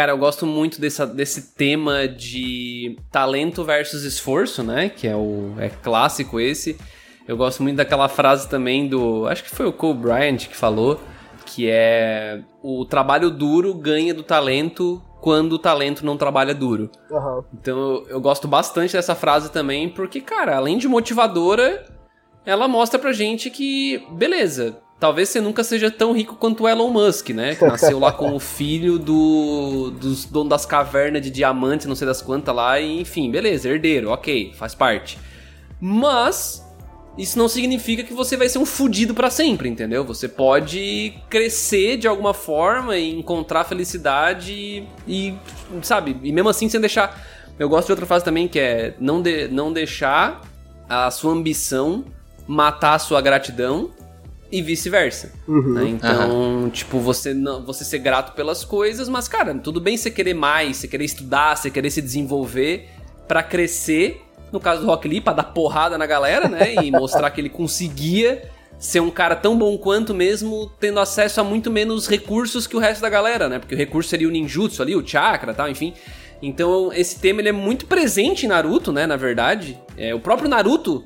Cara, 0.01 0.13
eu 0.13 0.17
gosto 0.17 0.47
muito 0.47 0.81
dessa, 0.81 1.07
desse 1.07 1.55
tema 1.55 2.09
de 2.09 2.97
talento 3.13 3.63
versus 3.63 4.03
esforço, 4.03 4.63
né? 4.63 4.89
Que 4.89 5.07
é 5.07 5.15
o 5.15 5.53
é 5.59 5.69
clássico 5.69 6.41
esse. 6.41 6.79
Eu 7.29 7.37
gosto 7.37 7.63
muito 7.63 7.77
daquela 7.77 8.09
frase 8.09 8.49
também 8.49 8.89
do. 8.89 9.27
Acho 9.27 9.45
que 9.45 9.51
foi 9.51 9.67
o 9.67 9.73
Cole 9.75 9.99
Bryant 9.99 10.39
que 10.49 10.57
falou. 10.57 10.99
Que 11.45 11.69
é. 11.69 12.41
O 12.63 12.87
trabalho 12.87 13.31
duro 13.31 13.75
ganha 13.75 14.15
do 14.15 14.23
talento 14.23 15.03
quando 15.21 15.53
o 15.53 15.59
talento 15.59 16.03
não 16.03 16.17
trabalha 16.17 16.55
duro. 16.55 16.91
Aham. 17.13 17.45
Então 17.53 17.79
eu, 17.79 18.07
eu 18.09 18.21
gosto 18.23 18.49
bastante 18.49 18.95
dessa 18.95 19.15
frase 19.15 19.53
também, 19.53 19.87
porque, 19.87 20.23
cara, 20.23 20.57
além 20.57 20.79
de 20.79 20.89
motivadora, 20.89 21.85
ela 22.47 22.67
mostra 22.67 22.99
pra 22.99 23.13
gente 23.13 23.51
que, 23.51 24.03
beleza, 24.13 24.79
talvez 25.01 25.31
você 25.31 25.41
nunca 25.41 25.65
seja 25.65 25.91
tão 25.91 26.13
rico 26.13 26.37
quanto 26.37 26.65
o 26.65 26.69
Elon 26.69 26.91
Musk, 26.91 27.31
né? 27.31 27.55
Que 27.55 27.65
nasceu 27.65 27.99
lá 27.99 28.13
com 28.13 28.35
o 28.35 28.39
filho 28.39 28.99
do, 28.99 29.91
dos 29.91 30.27
donos 30.27 30.51
das 30.51 30.67
cavernas 30.67 31.23
de 31.23 31.31
diamante, 31.31 31.89
não 31.89 31.97
sei 31.97 32.07
das 32.07 32.21
quantas 32.21 32.55
lá, 32.55 32.79
e 32.79 33.01
enfim, 33.01 33.31
beleza, 33.31 33.69
herdeiro, 33.69 34.11
ok, 34.11 34.53
faz 34.55 34.75
parte. 34.75 35.19
Mas 35.81 36.63
isso 37.17 37.39
não 37.39 37.49
significa 37.49 38.05
que 38.05 38.13
você 38.13 38.37
vai 38.37 38.49
ser 38.49 38.59
um 38.59 38.67
fudido 38.67 39.15
pra 39.15 39.31
sempre, 39.31 39.69
entendeu? 39.69 40.05
Você 40.05 40.29
pode 40.29 41.15
crescer 41.31 41.97
de 41.97 42.07
alguma 42.07 42.35
forma 42.35 42.97
e 42.97 43.19
encontrar 43.19 43.65
felicidade 43.65 44.87
e, 45.09 45.35
sabe, 45.83 46.17
e 46.23 46.31
mesmo 46.31 46.51
assim 46.51 46.69
sem 46.69 46.81
deixar. 46.81 47.27
Eu 47.59 47.69
gosto 47.69 47.87
de 47.87 47.93
outra 47.93 48.07
frase 48.07 48.25
também 48.25 48.47
que 48.47 48.59
é 48.59 48.95
não, 49.01 49.21
de, 49.21 49.49
não 49.49 49.73
deixar 49.73 50.43
a 50.89 51.11
sua 51.11 51.33
ambição 51.33 52.05
matar 52.47 52.95
a 52.95 52.99
sua 52.99 53.21
gratidão 53.21 53.91
e 54.51 54.61
vice-versa. 54.63 55.33
Uhum. 55.47 55.75
né? 55.75 55.89
Então, 55.89 56.71
tipo, 56.71 56.99
você 56.99 57.33
não, 57.33 57.65
você 57.65 57.85
ser 57.85 57.99
grato 57.99 58.35
pelas 58.35 58.65
coisas, 58.65 59.09
mas 59.09 59.29
cara, 59.29 59.55
tudo 59.55 59.81
bem 59.81 59.97
você 59.97 60.11
querer 60.11 60.35
mais, 60.35 60.79
você 60.79 60.89
querer 60.89 61.05
estudar, 61.05 61.57
você 61.57 61.71
querer 61.71 61.91
se 61.91 62.03
desenvolver 62.03 62.89
pra 63.29 63.43
crescer. 63.43 64.23
No 64.53 64.59
caso 64.59 64.81
do 64.81 64.87
Rock 64.89 65.07
Lee, 65.07 65.21
pra 65.21 65.33
dar 65.33 65.45
porrada 65.45 65.97
na 65.97 66.07
galera, 66.07 66.49
né? 66.49 66.75
E 66.83 66.91
mostrar 66.93 67.31
que 67.31 67.41
ele 67.41 67.49
conseguia 67.49 68.51
ser 68.81 68.99
um 68.99 69.11
cara 69.11 69.37
tão 69.37 69.57
bom 69.57 69.79
quanto 69.79 70.13
mesmo 70.13 70.69
tendo 70.81 70.99
acesso 70.99 71.41
a 71.41 71.45
muito 71.45 71.71
menos 71.71 72.09
recursos 72.09 72.67
que 72.67 72.75
o 72.75 72.81
resto 72.81 73.01
da 73.01 73.09
galera, 73.09 73.49
né? 73.49 73.59
Porque 73.61 73.75
o 73.75 73.79
recurso 73.79 74.11
seria 74.11 74.27
o 74.27 74.31
ninjutsu 74.31 74.83
ali, 74.83 74.97
o 74.97 75.07
chakra, 75.07 75.55
tal, 75.55 75.69
enfim. 75.69 75.95
Então, 76.43 76.91
esse 76.93 77.21
tema 77.21 77.41
ele 77.41 77.51
é 77.51 77.53
muito 77.53 77.87
presente 77.87 78.47
em 78.47 78.49
Naruto, 78.49 78.91
né, 78.91 79.07
na 79.07 79.17
verdade. 79.17 79.79
É, 79.97 80.15
o 80.15 80.19
próprio 80.19 80.49
Naruto 80.49 81.05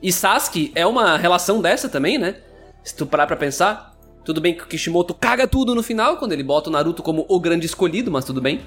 e 0.00 0.12
Sasuke 0.12 0.70
é 0.74 0.86
uma 0.86 1.16
relação 1.16 1.60
dessa 1.60 1.88
também, 1.88 2.16
né? 2.16 2.36
Se 2.86 2.94
tu 2.94 3.04
parar 3.04 3.26
pra 3.26 3.34
pensar, 3.34 3.96
tudo 4.24 4.40
bem 4.40 4.54
que 4.54 4.62
o 4.62 4.66
Kishimoto 4.66 5.12
caga 5.12 5.48
tudo 5.48 5.74
no 5.74 5.82
final, 5.82 6.18
quando 6.18 6.30
ele 6.30 6.44
bota 6.44 6.70
o 6.70 6.72
Naruto 6.72 7.02
como 7.02 7.26
o 7.28 7.40
grande 7.40 7.66
escolhido, 7.66 8.12
mas 8.12 8.24
tudo 8.24 8.40
bem. 8.40 8.60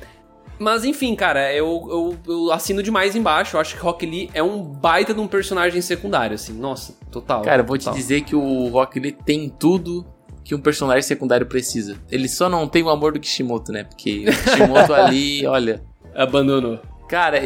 Mas 0.60 0.84
enfim, 0.84 1.16
cara, 1.16 1.54
eu, 1.54 1.88
eu, 1.90 2.18
eu 2.28 2.52
assino 2.52 2.84
demais 2.84 3.16
embaixo. 3.16 3.56
Eu 3.56 3.62
acho 3.62 3.76
que 3.76 3.82
Rock 3.82 4.06
Lee 4.06 4.30
é 4.34 4.44
um 4.44 4.62
baita 4.62 5.14
de 5.14 5.22
um 5.22 5.28
personagem 5.28 5.82
secundário, 5.82 6.36
assim. 6.36 6.52
Nossa, 6.52 6.98
total. 7.10 7.44
Cara, 7.44 7.62
eu 7.62 7.66
vou 7.66 7.78
te 7.78 7.86
total. 7.86 7.98
dizer 7.98 8.22
que 8.26 8.36
o 8.36 8.68
Rock 8.68 9.00
Lee 9.00 9.14
tem 9.14 9.48
tudo 9.48 10.06
que 10.44 10.54
um 10.54 10.60
personagem 10.60 11.04
secundário 11.04 11.46
precisa. 11.46 11.96
Ele 12.12 12.28
só 12.28 12.50
não 12.50 12.68
tem 12.68 12.84
o 12.84 12.90
amor 12.90 13.14
do 13.14 13.22
Kishimoto, 13.22 13.72
né? 13.72 13.86
Porque 13.86 14.26
o 14.28 14.44
Kishimoto 14.44 14.92
ali, 14.94 15.48
olha. 15.48 15.82
Abandonou. 16.14 16.78
Cara, 17.10 17.42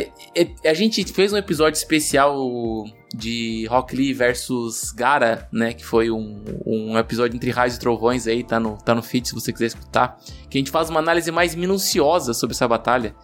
a 0.65 0.73
gente 0.73 1.05
fez 1.05 1.31
um 1.31 1.37
episódio 1.37 1.77
especial 1.77 2.83
de 3.15 3.65
Rock 3.67 3.95
Lee 3.95 4.13
versus 4.13 4.91
Gara, 4.91 5.47
né? 5.53 5.71
Que 5.73 5.85
foi 5.85 6.11
um, 6.11 6.43
um 6.65 6.97
episódio 6.97 7.37
entre 7.37 7.49
raios 7.49 7.77
e 7.77 7.79
trovões 7.79 8.27
aí, 8.27 8.43
tá 8.43 8.59
no, 8.59 8.77
tá 8.77 8.93
no 8.93 9.01
feed 9.01 9.25
se 9.25 9.33
você 9.33 9.53
quiser 9.53 9.67
escutar. 9.67 10.17
Que 10.49 10.57
a 10.57 10.59
gente 10.59 10.69
faz 10.69 10.89
uma 10.89 10.99
análise 10.99 11.31
mais 11.31 11.55
minuciosa 11.55 12.33
sobre 12.33 12.53
essa 12.53 12.67
batalha. 12.67 13.15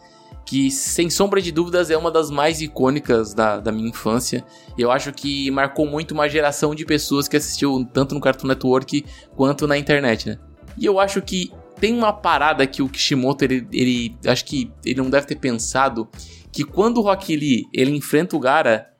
Que, 0.46 0.72
sem 0.72 1.10
sombra 1.10 1.42
de 1.42 1.52
dúvidas, 1.52 1.92
é 1.92 1.98
uma 1.98 2.10
das 2.10 2.32
mais 2.32 2.62
icônicas 2.62 3.34
da, 3.34 3.60
da 3.60 3.70
minha 3.70 3.90
infância. 3.90 4.42
Eu 4.78 4.92
acho 4.92 5.12
que 5.12 5.52
marcou 5.52 5.86
muito 5.86 6.12
uma 6.14 6.30
geração 6.30 6.74
de 6.74 6.86
pessoas 6.86 7.28
que 7.28 7.36
assistiu 7.36 7.86
tanto 7.92 8.16
no 8.16 8.22
Cartoon 8.22 8.48
Network 8.48 9.06
quanto 9.36 9.68
na 9.68 9.78
internet, 9.78 10.30
né? 10.30 10.40
E 10.78 10.86
eu 10.86 11.02
acho 11.02 11.22
que 11.22 11.52
tem 11.80 11.94
uma 11.94 12.12
parada 12.14 12.66
que 12.68 12.82
o 12.82 12.90
Kishimoto, 12.90 13.44
ele, 13.46 13.68
ele 13.72 14.16
acho 14.28 14.46
que 14.46 14.72
ele 14.86 15.02
não 15.02 15.10
deve 15.10 15.28
ter 15.28 15.36
pensado 15.38 16.08
que 16.52 16.64
quando 16.64 16.98
o 16.98 17.02
Rock 17.02 17.36
Lee 17.36 17.66
ele 17.74 17.92
enfrenta 17.96 18.36
o 18.36 18.40
Gara, 18.40 18.92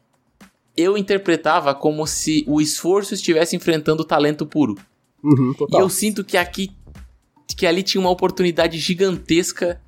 eu 0.78 0.98
interpretava 0.98 1.74
como 1.76 2.06
se 2.08 2.44
o 2.48 2.62
esforço 2.62 3.14
estivesse 3.14 3.56
enfrentando 3.56 4.04
o 4.04 4.06
talento 4.06 4.46
puro. 4.46 4.76
Uhum, 5.24 5.54
E 5.72 5.76
eu 5.82 5.90
sinto 5.90 6.24
que 6.24 6.38
aqui 6.38 6.72
que 7.58 7.66
ali 7.66 7.84
tinha 7.84 8.00
uma 8.00 8.10
oportunidade 8.10 8.78
gigantesca 8.78 9.82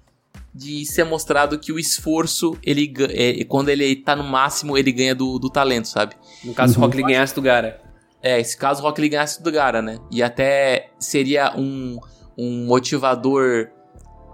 de 0.54 0.86
ser 0.86 1.06
mostrado 1.06 1.58
que 1.58 1.72
o 1.72 1.80
esforço, 1.80 2.58
ele 2.62 2.86
ga- 2.88 3.08
é, 3.12 3.42
quando 3.46 3.70
ele 3.70 3.96
tá 3.96 4.14
no 4.14 4.24
máximo, 4.26 4.78
ele 4.78 4.92
ganha 4.92 5.16
do, 5.16 5.40
do 5.40 5.50
talento, 5.50 5.88
sabe? 5.88 6.16
No 6.44 6.54
caso, 6.54 6.74
se 6.74 6.80
o 6.80 6.82
Rock 6.82 6.98
Lee 6.98 7.06
ganhasse 7.06 7.34
do 7.34 7.42
Gara. 7.42 7.80
É, 8.22 8.40
esse 8.42 8.58
caso 8.58 8.82
o 8.82 8.86
Rock 8.86 9.00
Lee 9.00 9.10
ganhasse 9.10 9.42
do 9.42 9.50
Gara, 9.50 9.82
né? 9.82 10.00
E 10.12 10.22
até 10.22 10.90
seria 11.00 11.54
um, 11.58 11.98
um 12.42 12.66
motivador 12.66 13.70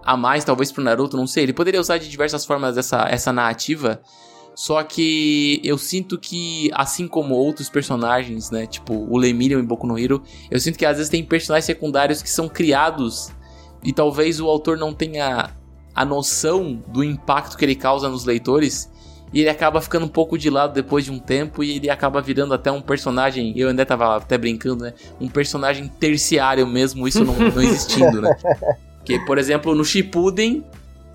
a 0.03 0.15
mais, 0.15 0.45
talvez, 0.45 0.71
pro 0.71 0.83
Naruto, 0.83 1.17
não 1.17 1.27
sei. 1.27 1.43
Ele 1.43 1.53
poderia 1.53 1.81
usar 1.81 1.97
de 1.97 2.07
diversas 2.07 2.45
formas 2.45 2.77
essa, 2.77 3.07
essa 3.09 3.33
narrativa. 3.33 4.01
Só 4.55 4.81
que 4.81 5.61
eu 5.63 5.77
sinto 5.77 6.17
que, 6.17 6.71
assim 6.73 7.07
como 7.07 7.35
outros 7.35 7.69
personagens, 7.69 8.49
né? 8.49 8.65
Tipo 8.65 8.93
o 8.93 9.17
Lemillion 9.17 9.59
em 9.59 9.65
Boku 9.65 9.85
no 9.85 9.99
Hero, 9.99 10.23
eu 10.49 10.59
sinto 10.59 10.79
que 10.79 10.85
às 10.85 10.97
vezes 10.97 11.11
tem 11.11 11.23
personagens 11.23 11.65
secundários 11.65 12.23
que 12.23 12.29
são 12.29 12.47
criados 12.47 13.29
e 13.83 13.93
talvez 13.93 14.39
o 14.39 14.47
autor 14.47 14.77
não 14.77 14.93
tenha 14.93 15.51
a 15.93 16.05
noção 16.05 16.81
do 16.87 17.03
impacto 17.03 17.57
que 17.57 17.65
ele 17.65 17.75
causa 17.75 18.09
nos 18.09 18.23
leitores. 18.23 18.89
E 19.33 19.41
ele 19.41 19.49
acaba 19.49 19.81
ficando 19.81 20.05
um 20.05 20.09
pouco 20.09 20.37
de 20.37 20.49
lado 20.49 20.73
depois 20.73 21.05
de 21.05 21.11
um 21.11 21.19
tempo 21.19 21.63
e 21.63 21.75
ele 21.77 21.89
acaba 21.89 22.21
virando 22.21 22.53
até 22.53 22.71
um 22.71 22.81
personagem. 22.81 23.53
Eu 23.57 23.69
ainda 23.69 23.85
tava 23.85 24.17
até 24.17 24.37
brincando, 24.37 24.85
né? 24.85 24.93
Um 25.19 25.27
personagem 25.27 25.87
terciário 25.87 26.65
mesmo, 26.65 27.07
isso 27.07 27.25
não, 27.25 27.33
não 27.33 27.61
existindo, 27.61 28.21
né? 28.21 28.35
Porque, 28.99 29.19
por 29.19 29.37
exemplo, 29.37 29.75
no 29.75 29.85
Shippuden, 29.85 30.65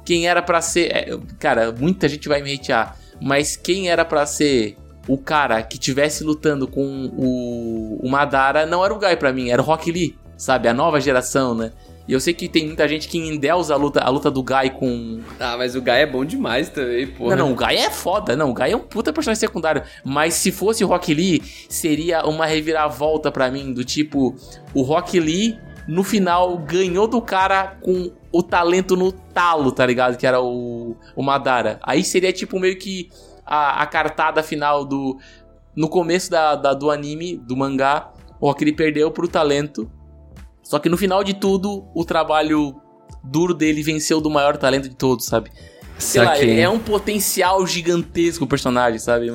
quem 0.04 0.26
era 0.26 0.42
pra 0.42 0.60
ser. 0.60 0.94
é, 0.94 1.18
cara, 1.38 1.72
muita 1.72 2.08
gente 2.08 2.28
vai 2.28 2.42
me 2.42 2.54
hatear. 2.54 2.96
Mas 3.20 3.56
quem 3.56 3.88
era 3.88 4.04
pra 4.04 4.26
ser 4.26 4.76
o 5.08 5.18
cara 5.18 5.62
que 5.62 5.78
tivesse 5.78 6.24
lutando 6.24 6.66
com 6.66 7.10
o, 7.16 7.98
o 8.02 8.08
Madara 8.08 8.66
não 8.66 8.84
era 8.84 8.94
o 8.94 8.98
Gai 8.98 9.16
pra 9.16 9.32
mim, 9.32 9.50
era 9.50 9.60
o 9.60 9.64
Rock 9.64 9.90
Lee, 9.90 10.16
sabe? 10.36 10.68
A 10.68 10.74
nova 10.74 11.00
geração, 11.00 11.54
né? 11.54 11.72
E 12.08 12.12
eu 12.12 12.20
sei 12.20 12.34
que 12.34 12.48
tem 12.48 12.66
muita 12.66 12.86
gente 12.88 13.06
que 13.08 13.16
endeusa 13.16 13.74
a 13.74 13.76
luta, 13.76 14.00
a 14.00 14.08
luta 14.08 14.30
do 14.30 14.42
Gai 14.42 14.70
com, 14.70 15.20
Ah, 15.38 15.56
mas 15.56 15.76
o 15.76 15.80
Gai 15.80 16.02
é 16.02 16.06
bom 16.06 16.24
demais 16.24 16.68
também, 16.68 17.06
porra. 17.06 17.36
não, 17.36 17.46
não, 17.46 17.52
o 17.52 17.56
Gai 17.56 17.76
é 17.76 17.90
foda. 17.90 18.34
Não, 18.34 18.50
o 18.50 18.54
Gai 18.54 18.72
é 18.72 18.76
um 18.76 18.80
puta 18.80 19.12
personagem 19.12 19.38
secundário. 19.40 19.82
Mas 20.04 20.34
se 20.34 20.50
fosse 20.50 20.82
o 20.84 20.88
Rock 20.88 21.14
Lee, 21.14 21.40
seria 21.68 22.24
uma 22.26 22.44
reviravolta 22.44 23.30
pra 23.30 23.50
mim, 23.50 23.72
do 23.72 23.84
tipo, 23.84 24.34
o 24.74 24.82
Rock 24.82 25.20
Lee, 25.20 25.56
no 25.86 26.02
final, 26.02 26.58
ganhou 26.58 27.06
do 27.06 27.20
cara 27.22 27.76
com 27.80 28.10
o 28.32 28.42
talento 28.42 28.96
no 28.96 29.12
talo, 29.12 29.70
tá 29.72 29.84
ligado? 29.86 30.16
Que 30.16 30.26
era 30.26 30.40
o, 30.40 30.96
o 31.14 31.22
Madara. 31.22 31.78
Aí 31.82 32.02
seria 32.02 32.32
tipo 32.32 32.58
meio 32.58 32.76
que 32.78 33.10
a, 33.46 33.82
a 33.82 33.86
cartada 33.86 34.42
final 34.42 34.84
do. 34.84 35.18
No 35.74 35.88
começo 35.88 36.30
da, 36.30 36.54
da- 36.54 36.74
do 36.74 36.90
anime, 36.90 37.36
do 37.36 37.56
mangá, 37.56 38.10
o 38.40 38.46
Rock 38.46 38.64
Lee 38.64 38.74
perdeu 38.74 39.10
pro 39.10 39.26
talento. 39.28 39.90
Só 40.72 40.78
que 40.78 40.88
no 40.88 40.96
final 40.96 41.22
de 41.22 41.34
tudo, 41.34 41.86
o 41.94 42.02
trabalho 42.02 42.74
duro 43.22 43.52
dele 43.52 43.82
venceu 43.82 44.22
do 44.22 44.30
maior 44.30 44.56
talento 44.56 44.88
de 44.88 44.96
todos, 44.96 45.26
sabe? 45.26 45.50
Sei 45.98 46.22
lá, 46.22 46.38
é 46.38 46.66
um 46.66 46.78
potencial 46.78 47.66
gigantesco 47.66 48.46
o 48.46 48.48
personagem, 48.48 48.98
sabe? 48.98 49.26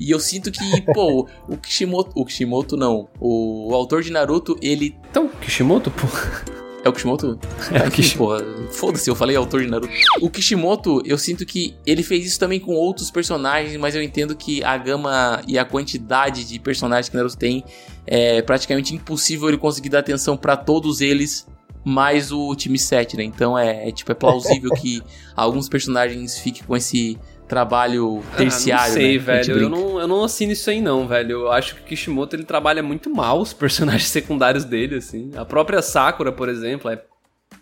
E 0.00 0.10
eu 0.10 0.18
sinto 0.18 0.50
que, 0.50 0.80
pô, 0.94 1.28
o 1.46 1.58
Kishimoto. 1.58 2.12
O 2.14 2.24
Kishimoto 2.24 2.78
não. 2.78 3.10
O, 3.20 3.72
o 3.72 3.74
autor 3.74 4.02
de 4.02 4.10
Naruto, 4.10 4.56
ele. 4.62 4.96
Então, 5.10 5.28
Kishimoto, 5.28 5.90
porra. 5.90 6.42
É 6.86 6.88
o 6.88 6.92
Kishimoto? 6.92 7.36
É 7.74 7.88
o 7.88 7.90
Kishimoto. 7.90 8.68
Foda-se, 8.70 9.10
eu 9.10 9.16
falei 9.16 9.34
autor 9.34 9.60
de 9.60 9.68
Naruto. 9.68 9.92
O 10.20 10.30
Kishimoto, 10.30 11.02
eu 11.04 11.18
sinto 11.18 11.44
que 11.44 11.74
ele 11.84 12.04
fez 12.04 12.24
isso 12.24 12.38
também 12.38 12.60
com 12.60 12.74
outros 12.74 13.10
personagens, 13.10 13.76
mas 13.76 13.96
eu 13.96 14.02
entendo 14.02 14.36
que 14.36 14.62
a 14.62 14.78
gama 14.78 15.42
e 15.48 15.58
a 15.58 15.64
quantidade 15.64 16.44
de 16.44 16.60
personagens 16.60 17.08
que 17.08 17.16
Naruto 17.16 17.36
tem 17.36 17.64
é 18.06 18.40
praticamente 18.40 18.94
impossível 18.94 19.48
ele 19.48 19.58
conseguir 19.58 19.88
dar 19.88 19.98
atenção 19.98 20.36
pra 20.36 20.56
todos 20.56 21.00
eles, 21.00 21.44
mais 21.84 22.30
o 22.30 22.54
time 22.54 22.78
7, 22.78 23.16
né? 23.16 23.24
Então 23.24 23.58
é, 23.58 23.88
é, 23.88 23.92
tipo, 23.92 24.12
é 24.12 24.14
plausível 24.14 24.70
que 24.80 25.02
alguns 25.34 25.68
personagens 25.68 26.38
fiquem 26.38 26.62
com 26.62 26.76
esse 26.76 27.18
trabalho 27.48 28.22
terciário, 28.36 28.84
Ah, 28.84 28.88
não 28.88 28.94
sei, 28.94 29.12
né? 29.12 29.18
Velho. 29.18 29.58
Eu 29.58 29.68
não, 29.68 30.00
eu 30.00 30.08
não 30.08 30.24
assino 30.24 30.52
isso 30.52 30.68
aí, 30.70 30.80
não, 30.80 31.06
velho. 31.06 31.32
Eu 31.32 31.52
acho 31.52 31.76
que 31.76 31.80
o 31.80 31.84
Kishimoto 31.84 32.34
ele 32.36 32.44
trabalha 32.44 32.82
muito 32.82 33.08
mal 33.08 33.40
os 33.40 33.52
personagens 33.54 34.08
secundários 34.10 34.64
dele, 34.64 34.96
assim. 34.96 35.30
A 35.36 35.44
própria 35.44 35.80
Sakura, 35.82 36.32
por 36.32 36.48
exemplo, 36.48 36.90
é 36.90 37.00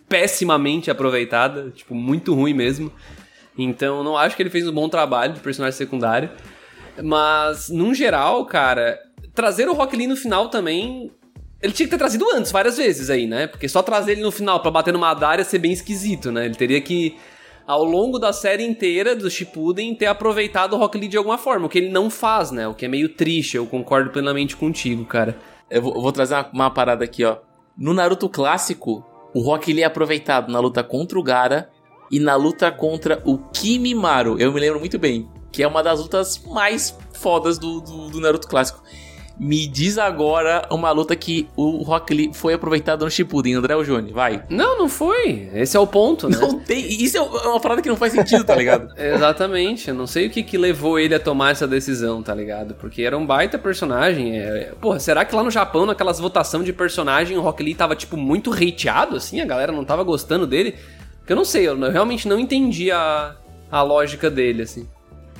pessimamente 0.09 0.89
aproveitada, 0.91 1.71
tipo, 1.71 1.93
muito 1.93 2.33
ruim 2.33 2.53
mesmo. 2.53 2.91
Então, 3.57 4.03
não 4.03 4.17
acho 4.17 4.35
que 4.35 4.41
ele 4.43 4.49
fez 4.49 4.67
um 4.67 4.73
bom 4.73 4.89
trabalho 4.89 5.33
de 5.33 5.39
personagem 5.39 5.77
secundário. 5.77 6.29
Mas, 7.01 7.69
num 7.69 7.93
geral, 7.93 8.45
cara, 8.45 8.99
trazer 9.33 9.67
o 9.67 9.73
Rock 9.73 9.95
Lee 9.95 10.07
no 10.07 10.15
final 10.15 10.49
também. 10.49 11.11
Ele 11.61 11.73
tinha 11.73 11.87
que 11.87 11.91
ter 11.91 11.97
trazido 11.97 12.25
antes, 12.33 12.51
várias 12.51 12.77
vezes 12.77 13.09
aí, 13.09 13.25
né? 13.25 13.47
Porque 13.47 13.67
só 13.67 13.81
trazer 13.81 14.11
ele 14.13 14.21
no 14.21 14.31
final 14.31 14.59
pra 14.59 14.69
bater 14.69 14.93
no 14.93 14.99
Madara 14.99 15.41
ia 15.41 15.45
ser 15.45 15.57
bem 15.57 15.71
esquisito, 15.71 16.31
né? 16.31 16.45
Ele 16.45 16.53
teria 16.53 16.79
que, 16.81 17.17
ao 17.67 17.83
longo 17.83 18.19
da 18.19 18.31
série 18.31 18.65
inteira 18.65 19.15
do 19.15 19.29
Shippuden, 19.29 19.95
ter 19.95 20.05
aproveitado 20.05 20.73
o 20.73 20.77
Rock 20.77 20.97
Lee 20.97 21.07
de 21.07 21.17
alguma 21.17 21.37
forma, 21.37 21.65
o 21.65 21.69
que 21.69 21.77
ele 21.77 21.89
não 21.89 22.09
faz, 22.09 22.51
né? 22.51 22.67
O 22.67 22.73
que 22.73 22.85
é 22.85 22.87
meio 22.87 23.09
triste, 23.09 23.57
eu 23.57 23.65
concordo 23.65 24.11
plenamente 24.11 24.55
contigo, 24.55 25.05
cara. 25.05 25.37
Eu 25.69 25.81
vou, 25.81 25.95
eu 25.95 26.01
vou 26.01 26.11
trazer 26.11 26.35
uma, 26.35 26.49
uma 26.53 26.71
parada 26.71 27.03
aqui, 27.03 27.23
ó. 27.23 27.37
No 27.77 27.93
Naruto 27.93 28.29
clássico, 28.29 29.03
o 29.33 29.41
Rock 29.41 29.73
Lee 29.73 29.83
é 29.83 29.85
aproveitado 29.85 30.51
na 30.51 30.59
luta 30.59 30.83
contra 30.83 31.19
o 31.19 31.23
Gara 31.23 31.69
e 32.11 32.19
na 32.19 32.35
luta 32.35 32.71
contra 32.71 33.21
o 33.25 33.37
Kimimaro. 33.37 34.39
Eu 34.39 34.53
me 34.53 34.59
lembro 34.59 34.79
muito 34.79 34.99
bem, 34.99 35.27
que 35.51 35.63
é 35.63 35.67
uma 35.67 35.81
das 35.81 35.99
lutas 35.99 36.41
mais 36.45 36.97
fodas 37.13 37.57
do, 37.57 37.81
do, 37.81 38.09
do 38.09 38.21
Naruto 38.21 38.47
clássico. 38.47 38.83
Me 39.37 39.67
diz 39.67 39.97
agora 39.97 40.65
uma 40.71 40.91
luta 40.91 41.15
que 41.15 41.47
o 41.55 41.83
Rock 41.83 42.13
Lee 42.13 42.31
foi 42.33 42.53
aproveitado 42.53 43.03
no 43.03 43.11
Shippuden, 43.11 43.55
André 43.55 43.83
Joni, 43.83 44.13
vai. 44.13 44.43
Não, 44.49 44.77
não 44.77 44.87
foi. 44.87 45.49
Esse 45.53 45.75
é 45.75 45.79
o 45.79 45.85
ponto, 45.85 46.29
né? 46.29 46.37
Não 46.39 46.59
tem, 46.59 46.87
isso 46.87 47.17
é 47.17 47.21
uma 47.21 47.59
parada 47.59 47.81
que 47.81 47.89
não 47.89 47.97
faz 47.97 48.13
sentido, 48.13 48.43
tá 48.45 48.55
ligado? 48.55 48.93
Exatamente. 48.97 49.89
Eu 49.89 49.95
não 49.95 50.07
sei 50.07 50.27
o 50.27 50.29
que, 50.29 50.41
que 50.41 50.57
levou 50.57 50.97
ele 50.97 51.13
a 51.13 51.19
tomar 51.19 51.51
essa 51.51 51.67
decisão, 51.67 52.23
tá 52.23 52.33
ligado? 52.33 52.75
Porque 52.75 53.01
era 53.01 53.17
um 53.17 53.25
baita 53.25 53.57
personagem. 53.57 54.37
É... 54.37 54.71
Porra, 54.79 54.99
será 54.99 55.25
que 55.25 55.35
lá 55.35 55.43
no 55.43 55.51
Japão, 55.51 55.85
naquelas 55.85 56.19
votação 56.19 56.63
de 56.63 56.71
personagem, 56.71 57.37
o 57.37 57.41
Rock 57.41 57.61
Lee 57.61 57.75
tava, 57.75 57.95
tipo, 57.95 58.15
muito 58.15 58.53
hateado, 58.53 59.17
assim? 59.17 59.41
A 59.41 59.45
galera 59.45 59.71
não 59.71 59.83
tava 59.83 60.03
gostando 60.03 60.47
dele? 60.47 60.75
Porque 61.19 61.33
eu 61.33 61.37
não 61.37 61.45
sei, 61.45 61.67
eu 61.67 61.77
realmente 61.91 62.27
não 62.27 62.39
entendi 62.39 62.91
a, 62.91 63.35
a 63.71 63.81
lógica 63.81 64.29
dele, 64.29 64.61
assim. 64.61 64.87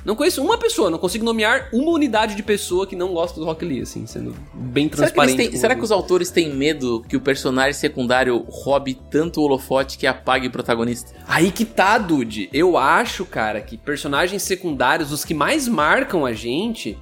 Não 0.06 0.14
conheço 0.14 0.40
uma 0.40 0.56
pessoa, 0.56 0.88
não 0.88 0.98
consigo 0.98 1.24
nomear 1.24 1.68
uma 1.72 1.90
unidade 1.90 2.36
de 2.36 2.42
pessoa 2.44 2.86
que 2.86 2.94
não 2.94 3.12
gosta 3.12 3.40
do 3.40 3.44
Rock 3.44 3.64
Lee, 3.64 3.80
assim, 3.80 4.06
sendo 4.06 4.36
bem 4.54 4.88
transparente. 4.88 5.32
Será 5.32 5.42
que, 5.42 5.50
têm, 5.50 5.60
será 5.60 5.74
que 5.74 5.82
os 5.82 5.90
autores 5.90 6.30
têm 6.30 6.54
medo 6.54 7.04
que 7.08 7.16
o 7.16 7.20
personagem 7.20 7.72
secundário 7.72 8.46
roube 8.48 8.94
tanto 9.10 9.40
o 9.40 9.42
holofote 9.42 9.98
que 9.98 10.06
apague 10.06 10.46
o 10.46 10.50
protagonista? 10.52 11.10
Aí 11.26 11.50
que 11.50 11.64
tá, 11.64 11.98
Dude. 11.98 12.48
Eu 12.52 12.78
acho, 12.78 13.24
cara, 13.24 13.60
que 13.60 13.76
personagens 13.76 14.44
secundários, 14.44 15.10
os 15.10 15.24
que 15.24 15.34
mais 15.34 15.66
marcam 15.66 16.24
a 16.24 16.32
gente, 16.32 16.96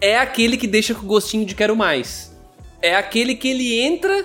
é 0.00 0.18
aquele 0.18 0.56
que 0.56 0.66
deixa 0.66 0.92
com 0.92 1.06
gostinho 1.06 1.46
de 1.46 1.54
quero 1.54 1.76
mais. 1.76 2.36
É 2.82 2.96
aquele 2.96 3.36
que 3.36 3.46
ele 3.46 3.80
entra, 3.80 4.24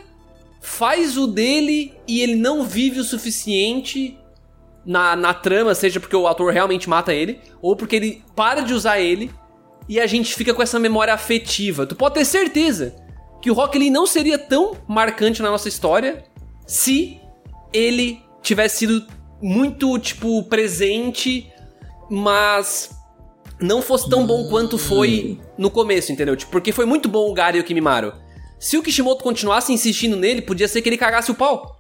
faz 0.59 1.15
o 1.15 1.27
dele 1.27 1.93
e 2.07 2.21
ele 2.21 2.35
não 2.35 2.63
vive 2.63 2.99
o 2.99 3.03
suficiente 3.03 4.17
na, 4.85 5.15
na 5.15 5.33
trama, 5.33 5.73
seja 5.73 5.99
porque 5.99 6.15
o 6.15 6.27
ator 6.27 6.51
realmente 6.53 6.89
mata 6.89 7.13
ele, 7.13 7.39
ou 7.61 7.75
porque 7.75 7.95
ele 7.95 8.23
para 8.35 8.61
de 8.61 8.73
usar 8.73 8.99
ele 8.99 9.31
e 9.87 9.99
a 9.99 10.07
gente 10.07 10.33
fica 10.35 10.53
com 10.53 10.61
essa 10.61 10.79
memória 10.79 11.13
afetiva. 11.13 11.85
Tu 11.85 11.95
pode 11.95 12.15
ter 12.15 12.25
certeza 12.25 12.95
que 13.41 13.51
o 13.51 13.53
Rock 13.53 13.77
Lee 13.77 13.89
não 13.89 14.05
seria 14.05 14.37
tão 14.37 14.75
marcante 14.87 15.41
na 15.41 15.51
nossa 15.51 15.67
história 15.67 16.23
se 16.65 17.19
ele 17.73 18.21
tivesse 18.41 18.79
sido 18.79 19.05
muito, 19.41 19.97
tipo, 19.99 20.43
presente, 20.43 21.51
mas 22.09 22.89
não 23.59 23.81
fosse 23.81 24.09
tão 24.09 24.25
bom 24.25 24.47
quanto 24.49 24.77
foi 24.77 25.39
no 25.57 25.69
começo, 25.69 26.11
entendeu? 26.11 26.35
Tipo, 26.35 26.51
porque 26.51 26.71
foi 26.71 26.85
muito 26.85 27.07
bom 27.07 27.29
o 27.29 27.33
Gary 27.33 27.57
e 27.57 27.61
o 27.61 27.63
Kimimaro. 27.63 28.13
Se 28.59 28.77
o 28.77 28.83
Kishimoto 28.83 29.23
continuasse 29.23 29.71
insistindo 29.71 30.15
nele, 30.15 30.41
podia 30.41 30.67
ser 30.67 30.81
que 30.81 30.89
ele 30.89 30.97
cagasse 30.97 31.29
o 31.29 31.35
pau. 31.35 31.74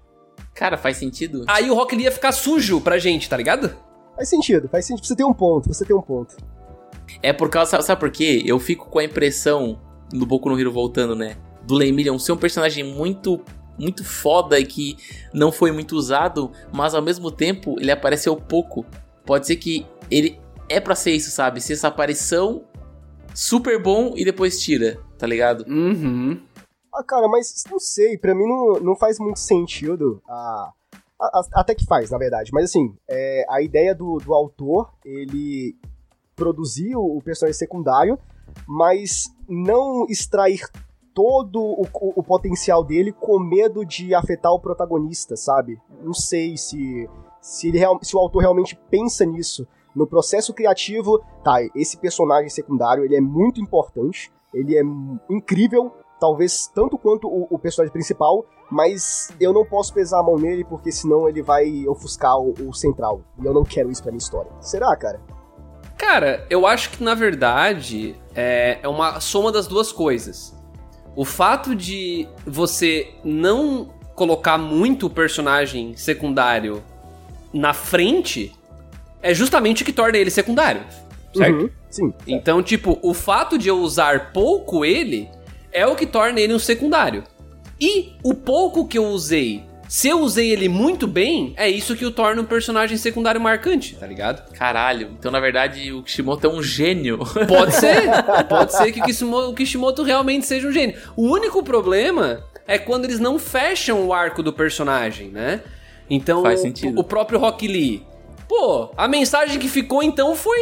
Cara, 0.55 0.77
faz 0.77 0.97
sentido. 0.97 1.43
Aí 1.47 1.69
o 1.69 1.75
Rock 1.75 1.95
Lee 1.95 2.05
ia 2.05 2.11
ficar 2.11 2.31
sujo 2.31 2.79
pra 2.79 2.97
gente, 2.97 3.29
tá 3.29 3.35
ligado? 3.35 3.75
Faz 4.15 4.29
sentido, 4.29 4.69
faz 4.69 4.85
sentido. 4.85 5.05
Você 5.05 5.15
tem 5.15 5.25
um 5.25 5.33
ponto, 5.33 5.67
você 5.67 5.85
tem 5.85 5.95
um 5.95 6.01
ponto. 6.01 6.37
É 7.21 7.33
por 7.33 7.49
causa, 7.49 7.71
sabe, 7.71 7.83
sabe 7.83 7.99
por 7.99 8.09
quê? 8.09 8.41
Eu 8.45 8.57
fico 8.57 8.89
com 8.89 8.99
a 8.99 9.03
impressão, 9.03 9.77
do 10.09 10.25
Boku 10.25 10.49
no 10.49 10.59
Hero 10.59 10.71
voltando, 10.71 11.13
né? 11.13 11.35
Do 11.63 11.75
Lemillion 11.75 12.17
ser 12.17 12.31
um 12.31 12.37
personagem 12.37 12.83
muito 12.83 13.41
muito 13.77 14.05
foda 14.05 14.57
e 14.57 14.65
que 14.65 14.95
não 15.33 15.51
foi 15.51 15.69
muito 15.69 15.97
usado, 15.97 16.49
mas 16.71 16.95
ao 16.95 17.01
mesmo 17.01 17.29
tempo 17.29 17.75
ele 17.77 17.91
apareceu 17.91 18.33
pouco. 18.37 18.85
Pode 19.25 19.45
ser 19.45 19.57
que 19.57 19.85
ele 20.09 20.39
é 20.69 20.79
para 20.79 20.95
ser 20.95 21.11
isso, 21.11 21.29
sabe? 21.29 21.59
Ser 21.59 21.73
essa 21.73 21.89
aparição 21.89 22.63
super 23.33 23.81
bom 23.81 24.13
e 24.15 24.23
depois 24.23 24.61
tira, 24.61 24.97
tá 25.17 25.27
ligado? 25.27 25.65
Uhum. 25.67 26.39
Ah, 26.95 27.03
cara, 27.03 27.27
mas 27.27 27.63
não 27.69 27.79
sei, 27.79 28.17
pra 28.17 28.33
mim 28.33 28.47
não, 28.47 28.79
não 28.79 28.95
faz 28.95 29.19
muito 29.19 29.39
sentido. 29.39 30.21
A, 30.29 30.71
até 31.53 31.75
que 31.75 31.85
faz, 31.85 32.09
na 32.11 32.17
verdade. 32.17 32.51
Mas 32.53 32.65
assim, 32.65 32.95
é, 33.09 33.45
a 33.49 33.61
ideia 33.61 33.93
do, 33.93 34.17
do 34.17 34.33
autor, 34.33 34.93
ele 35.03 35.75
produzir 36.35 36.95
o, 36.95 37.21
personagem 37.21 37.57
secundário, 37.57 38.19
mas 38.67 39.33
não 39.47 40.05
extrair 40.09 40.61
todo 41.13 41.61
o, 41.61 41.83
o, 41.83 42.13
o, 42.17 42.23
potencial 42.23 42.83
dele 42.83 43.13
com 43.13 43.39
medo 43.39 43.85
de 43.85 44.13
afetar 44.13 44.51
o 44.51 44.59
protagonista, 44.59 45.35
sabe? 45.37 45.79
Não 46.03 46.13
sei 46.13 46.57
se, 46.57 47.09
se, 47.41 47.69
ele, 47.69 47.79
se 48.01 48.15
o 48.15 48.19
autor 48.19 48.39
realmente 48.39 48.77
pensa 48.89 49.25
nisso. 49.25 49.65
No 49.95 50.05
processo 50.05 50.53
criativo, 50.53 51.23
tá, 51.41 51.55
esse 51.73 51.95
personagem 51.95 52.49
secundário, 52.49 53.05
ele 53.05 53.15
é 53.15 53.21
muito 53.21 53.61
importante, 53.61 54.29
ele 54.53 54.77
é 54.77 54.81
incrível, 55.29 55.93
talvez 56.19 56.67
tanto 56.73 56.97
quanto 56.97 57.27
o, 57.27 57.47
o, 57.49 57.59
personagem 57.59 57.91
principal, 57.91 58.45
mas 58.69 59.31
eu 59.39 59.53
não 59.53 59.65
posso 59.65 59.93
pesar 59.93 60.19
a 60.19 60.23
mão 60.23 60.37
nele 60.37 60.63
porque 60.63 60.91
senão 60.91 61.27
ele 61.27 61.41
vai 61.41 61.87
ofuscar 61.87 62.37
o, 62.37 62.53
o 62.67 62.73
central. 62.73 63.21
E 63.41 63.45
eu 63.45 63.53
não 63.53 63.63
quero 63.63 63.91
isso 63.91 64.01
pra 64.01 64.11
minha 64.11 64.19
história. 64.19 64.51
Será, 64.61 64.95
cara? 64.95 65.19
Cara, 65.97 66.45
eu 66.49 66.67
acho 66.67 66.91
que 66.91 67.03
na 67.03 67.13
verdade 67.13 68.15
é, 68.35 68.79
é 68.81 68.87
uma 68.87 69.19
soma 69.19 69.51
das 69.51 69.67
duas 69.67 69.91
coisas. 69.91 70.53
O 71.15 71.23
fato 71.23 71.73
de 71.75 72.27
você 72.45 73.13
não 73.23 73.89
colocar 74.13 74.57
muito 74.57 75.07
o 75.07 75.09
personagem 75.09 75.95
secundário 75.95 76.83
na 77.53 77.73
frente 77.73 78.53
é 79.21 79.33
justamente 79.33 79.81
o 79.81 79.85
que 79.85 79.93
torna 79.93 80.17
ele 80.17 80.29
secundário, 80.29 80.83
certo? 81.33 81.63
Uhum, 81.63 81.69
sim. 81.89 82.13
Então, 82.27 82.61
tipo, 82.61 82.99
o 83.01 83.13
fato 83.13 83.57
de 83.57 83.69
eu 83.69 83.79
usar 83.79 84.31
pouco 84.31 84.83
ele 84.83 85.29
é 85.75 85.85
o 85.85 85.95
que 85.95 86.05
torna 86.05 86.39
ele 86.39 86.53
um 86.53 86.59
secundário. 86.59 87.23
E 87.79 88.13
o 88.23 88.33
pouco 88.33 88.87
que 88.87 88.97
eu 88.97 89.05
usei, 89.07 89.65
se 89.89 90.07
eu 90.07 90.21
usei 90.21 90.49
ele 90.51 90.69
muito 90.69 91.05
bem, 91.05 91.53
é 91.57 91.69
isso 91.69 91.95
que 91.97 92.05
o 92.05 92.11
torna 92.11 92.41
um 92.41 92.45
personagem 92.45 92.97
secundário 92.97 93.41
marcante, 93.41 93.95
tá 93.95 94.07
ligado? 94.07 94.49
Caralho, 94.53 95.11
então 95.19 95.29
na 95.29 95.39
verdade 95.41 95.91
o 95.91 96.01
Kishimoto 96.01 96.47
é 96.47 96.49
um 96.49 96.63
gênio. 96.63 97.19
Pode 97.45 97.75
ser, 97.75 98.03
pode 98.47 98.71
ser 98.73 98.91
que 98.93 99.01
o 99.01 99.03
Kishimoto, 99.03 99.49
o 99.49 99.53
Kishimoto 99.53 100.03
realmente 100.03 100.45
seja 100.45 100.65
um 100.67 100.71
gênio. 100.71 100.97
O 101.15 101.27
único 101.27 101.61
problema 101.61 102.41
é 102.65 102.79
quando 102.79 103.03
eles 103.03 103.19
não 103.19 103.37
fecham 103.37 104.07
o 104.07 104.13
arco 104.13 104.41
do 104.41 104.53
personagem, 104.53 105.27
né? 105.27 105.61
Então, 106.09 106.41
Faz 106.41 106.61
sentido. 106.61 106.99
o 106.99 107.03
próprio 107.03 107.37
Rock 107.37 107.67
Lee. 107.67 108.05
Pô, 108.47 108.91
a 108.95 109.07
mensagem 109.07 109.59
que 109.59 109.67
ficou 109.67 110.01
então 110.01 110.35
foi 110.35 110.59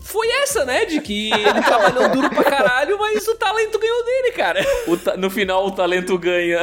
foi 0.00 0.28
essa, 0.42 0.64
né? 0.64 0.84
De 0.84 1.00
que 1.00 1.30
ele 1.32 1.62
trabalhou 1.62 2.08
duro 2.08 2.30
pra 2.30 2.44
caralho, 2.44 2.98
mas 2.98 3.26
o 3.28 3.34
talento 3.36 3.78
ganhou 3.78 4.04
dele, 4.04 4.32
cara. 4.32 4.64
no 5.18 5.30
final 5.30 5.66
o 5.66 5.70
talento 5.70 6.18
ganha. 6.18 6.60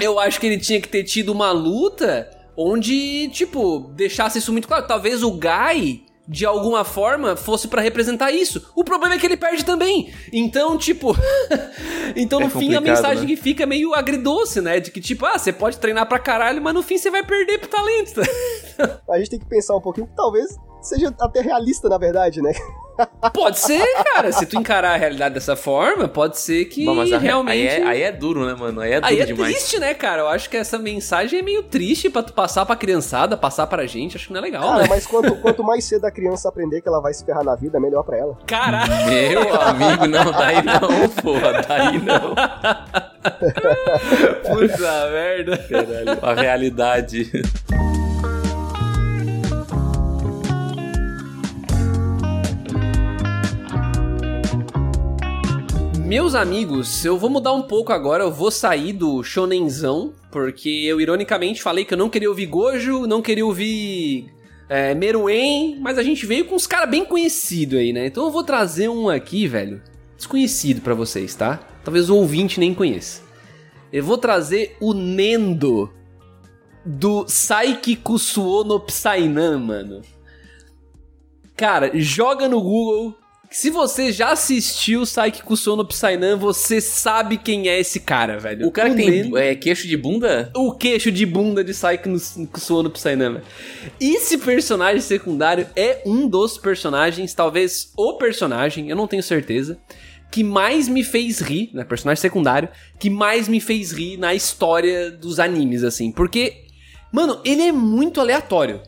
Eu 0.00 0.18
acho 0.18 0.40
que 0.40 0.46
ele 0.46 0.58
tinha 0.58 0.80
que 0.80 0.88
ter 0.88 1.04
tido 1.04 1.32
uma 1.32 1.50
luta 1.50 2.30
onde, 2.56 3.28
tipo, 3.28 3.90
deixasse 3.94 4.38
isso 4.38 4.52
muito 4.52 4.68
claro. 4.68 4.86
Talvez 4.86 5.22
o 5.22 5.32
Guy 5.32 6.04
de 6.26 6.46
alguma 6.46 6.84
forma 6.84 7.36
fosse 7.36 7.68
para 7.68 7.82
representar 7.82 8.30
isso. 8.32 8.70
O 8.74 8.82
problema 8.82 9.14
é 9.14 9.18
que 9.18 9.26
ele 9.26 9.36
perde 9.36 9.64
também. 9.64 10.12
Então, 10.32 10.78
tipo, 10.78 11.14
então 12.16 12.40
no 12.40 12.46
é 12.46 12.50
fim 12.50 12.74
a 12.74 12.80
mensagem 12.80 13.22
né? 13.22 13.28
que 13.28 13.36
fica 13.36 13.64
é 13.64 13.66
meio 13.66 13.94
agridoce, 13.94 14.60
né? 14.60 14.80
De 14.80 14.90
que 14.90 15.00
tipo, 15.00 15.26
ah, 15.26 15.38
você 15.38 15.52
pode 15.52 15.78
treinar 15.78 16.06
pra 16.06 16.18
caralho, 16.18 16.62
mas 16.62 16.74
no 16.74 16.82
fim 16.82 16.96
você 16.96 17.10
vai 17.10 17.22
perder 17.22 17.58
pro 17.58 17.68
talento. 17.68 18.20
a 19.08 19.18
gente 19.18 19.30
tem 19.30 19.38
que 19.38 19.46
pensar 19.46 19.76
um 19.76 19.80
pouquinho 19.80 20.06
que 20.06 20.16
talvez 20.16 20.56
seja 20.86 21.14
até 21.20 21.40
realista, 21.40 21.88
na 21.88 21.98
verdade, 21.98 22.40
né? 22.40 22.52
Pode 23.32 23.58
ser, 23.58 23.84
cara. 24.04 24.30
Se 24.32 24.46
tu 24.46 24.56
encarar 24.56 24.94
a 24.94 24.96
realidade 24.96 25.34
dessa 25.34 25.56
forma, 25.56 26.06
pode 26.06 26.38
ser 26.38 26.66
que 26.66 26.84
Bom, 26.84 26.94
mas 26.94 27.10
realmente. 27.10 27.68
Aí 27.68 27.82
é, 27.82 27.86
aí 27.86 28.02
é, 28.02 28.12
duro, 28.12 28.46
né, 28.46 28.54
mano? 28.54 28.80
Aí 28.80 28.92
é 28.92 29.00
duro 29.00 29.12
aí 29.12 29.20
é 29.20 29.26
demais. 29.26 29.54
triste, 29.54 29.78
né, 29.80 29.94
cara? 29.94 30.22
Eu 30.22 30.28
acho 30.28 30.48
que 30.48 30.56
essa 30.56 30.78
mensagem 30.78 31.40
é 31.40 31.42
meio 31.42 31.62
triste 31.64 32.08
pra 32.08 32.22
tu 32.22 32.32
passar 32.32 32.64
pra 32.64 32.76
criançada, 32.76 33.36
passar 33.36 33.66
pra 33.66 33.86
gente. 33.86 34.16
Acho 34.16 34.28
que 34.28 34.32
não 34.32 34.38
é 34.38 34.42
legal, 34.42 34.62
cara, 34.62 34.82
né? 34.82 34.86
mas 34.88 35.06
quanto, 35.06 35.34
quanto 35.36 35.64
mais 35.64 35.84
cedo 35.84 36.04
a 36.04 36.10
criança 36.10 36.48
aprender 36.48 36.80
que 36.80 36.88
ela 36.88 37.00
vai 37.00 37.12
se 37.12 37.24
ferrar 37.24 37.44
na 37.44 37.56
vida, 37.56 37.80
melhor 37.80 38.04
pra 38.04 38.16
ela. 38.16 38.38
Caralho! 38.46 38.92
Meu 39.06 39.60
amigo, 39.60 40.06
não, 40.06 40.32
daí 40.32 40.62
não, 40.62 41.08
porra, 41.08 41.62
daí 41.66 41.98
não. 41.98 42.34
Puta 44.54 45.10
merda. 45.10 45.58
Caralho, 45.58 46.18
a 46.22 46.34
realidade. 46.34 47.42
Meus 56.04 56.34
amigos, 56.34 57.02
eu 57.02 57.16
vou 57.16 57.30
mudar 57.30 57.54
um 57.54 57.62
pouco 57.62 57.90
agora, 57.90 58.24
eu 58.24 58.30
vou 58.30 58.50
sair 58.50 58.92
do 58.92 59.22
shonenzão, 59.22 60.12
porque 60.30 60.68
eu 60.68 61.00
ironicamente 61.00 61.62
falei 61.62 61.82
que 61.82 61.94
eu 61.94 61.98
não 61.98 62.10
queria 62.10 62.28
ouvir 62.28 62.44
Gojo, 62.44 63.06
não 63.06 63.22
queria 63.22 63.44
ouvir 63.44 64.30
é, 64.68 64.94
Meruem, 64.94 65.78
mas 65.80 65.96
a 65.96 66.02
gente 66.02 66.26
veio 66.26 66.44
com 66.44 66.56
uns 66.56 66.66
caras 66.66 66.90
bem 66.90 67.06
conhecidos 67.06 67.78
aí, 67.78 67.90
né? 67.90 68.06
Então 68.06 68.24
eu 68.24 68.30
vou 68.30 68.44
trazer 68.44 68.86
um 68.90 69.08
aqui, 69.08 69.48
velho, 69.48 69.80
desconhecido 70.14 70.82
para 70.82 70.92
vocês, 70.92 71.34
tá? 71.34 71.56
Talvez 71.82 72.10
o 72.10 72.16
ouvinte 72.16 72.60
nem 72.60 72.74
conheça. 72.74 73.22
Eu 73.90 74.04
vou 74.04 74.18
trazer 74.18 74.76
o 74.80 74.92
Nendo 74.92 75.90
do 76.84 77.24
Saiki 77.26 77.96
Kusuo 77.96 78.62
no 78.62 78.78
Psynan, 78.78 79.58
mano. 79.58 80.02
Cara, 81.56 81.90
joga 81.94 82.46
no 82.46 82.60
Google 82.60 83.14
se 83.54 83.70
você 83.70 84.10
já 84.10 84.32
assistiu 84.32 85.06
Saiki 85.06 85.40
Kusono 85.40 85.86
Psynan, 85.86 86.36
você 86.36 86.80
sabe 86.80 87.38
quem 87.38 87.68
é 87.68 87.78
esse 87.78 88.00
cara, 88.00 88.36
velho. 88.36 88.66
O 88.66 88.72
cara 88.72 88.90
que 88.90 88.96
tem 88.96 89.38
é, 89.38 89.54
queixo 89.54 89.86
de 89.86 89.96
bunda? 89.96 90.50
O 90.56 90.72
queixo 90.72 91.12
de 91.12 91.24
bunda 91.24 91.62
de 91.62 91.72
Saiki 91.72 92.08
Kusono 92.52 92.90
Psynan, 92.90 93.34
velho. 93.34 93.44
Esse 94.00 94.38
personagem 94.38 95.00
secundário 95.00 95.68
é 95.76 96.02
um 96.04 96.26
dos 96.26 96.58
personagens, 96.58 97.32
talvez 97.32 97.92
o 97.96 98.14
personagem, 98.14 98.90
eu 98.90 98.96
não 98.96 99.06
tenho 99.06 99.22
certeza, 99.22 99.78
que 100.32 100.42
mais 100.42 100.88
me 100.88 101.04
fez 101.04 101.38
rir, 101.38 101.70
né, 101.72 101.84
personagem 101.84 102.20
secundário, 102.20 102.68
que 102.98 103.08
mais 103.08 103.46
me 103.46 103.60
fez 103.60 103.92
rir 103.92 104.16
na 104.16 104.34
história 104.34 105.12
dos 105.12 105.38
animes, 105.38 105.84
assim. 105.84 106.10
Porque, 106.10 106.64
mano, 107.12 107.40
ele 107.44 107.62
é 107.62 107.70
muito 107.70 108.20
aleatório, 108.20 108.80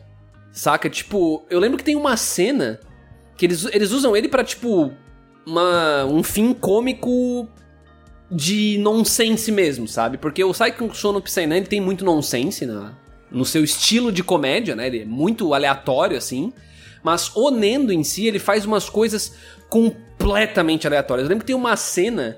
saca? 0.51 0.89
Tipo, 0.89 1.45
eu 1.49 1.57
lembro 1.57 1.77
que 1.77 1.85
tem 1.85 1.95
uma 1.95 2.17
cena 2.17 2.81
que 3.37 3.45
eles, 3.45 3.65
eles 3.71 3.91
usam 3.91 4.17
ele 4.17 4.27
para 4.27 4.43
tipo, 4.43 4.91
uma, 5.45 6.05
um 6.05 6.23
fim 6.23 6.53
cômico 6.53 7.47
de 8.29 8.77
nonsense 8.79 9.51
mesmo, 9.51 9.87
sabe? 9.87 10.17
Porque 10.17 10.43
o 10.43 10.53
Saikon 10.53 10.93
Sono 10.93 11.21
Psynan, 11.21 11.57
ele 11.57 11.67
tem 11.67 11.79
muito 11.79 12.03
nonsense 12.03 12.65
na, 12.65 12.97
no 13.31 13.45
seu 13.45 13.63
estilo 13.63 14.11
de 14.11 14.23
comédia, 14.23 14.75
né? 14.75 14.87
Ele 14.87 15.01
é 15.03 15.05
muito 15.05 15.53
aleatório, 15.53 16.17
assim. 16.17 16.51
Mas 17.03 17.31
o 17.35 17.51
Nendo 17.51 17.93
em 17.93 18.03
si, 18.03 18.25
ele 18.25 18.39
faz 18.39 18.65
umas 18.65 18.89
coisas 18.89 19.35
completamente 19.69 20.87
aleatórias. 20.87 21.25
Eu 21.25 21.29
lembro 21.29 21.43
que 21.43 21.47
tem 21.47 21.55
uma 21.55 21.77
cena... 21.77 22.37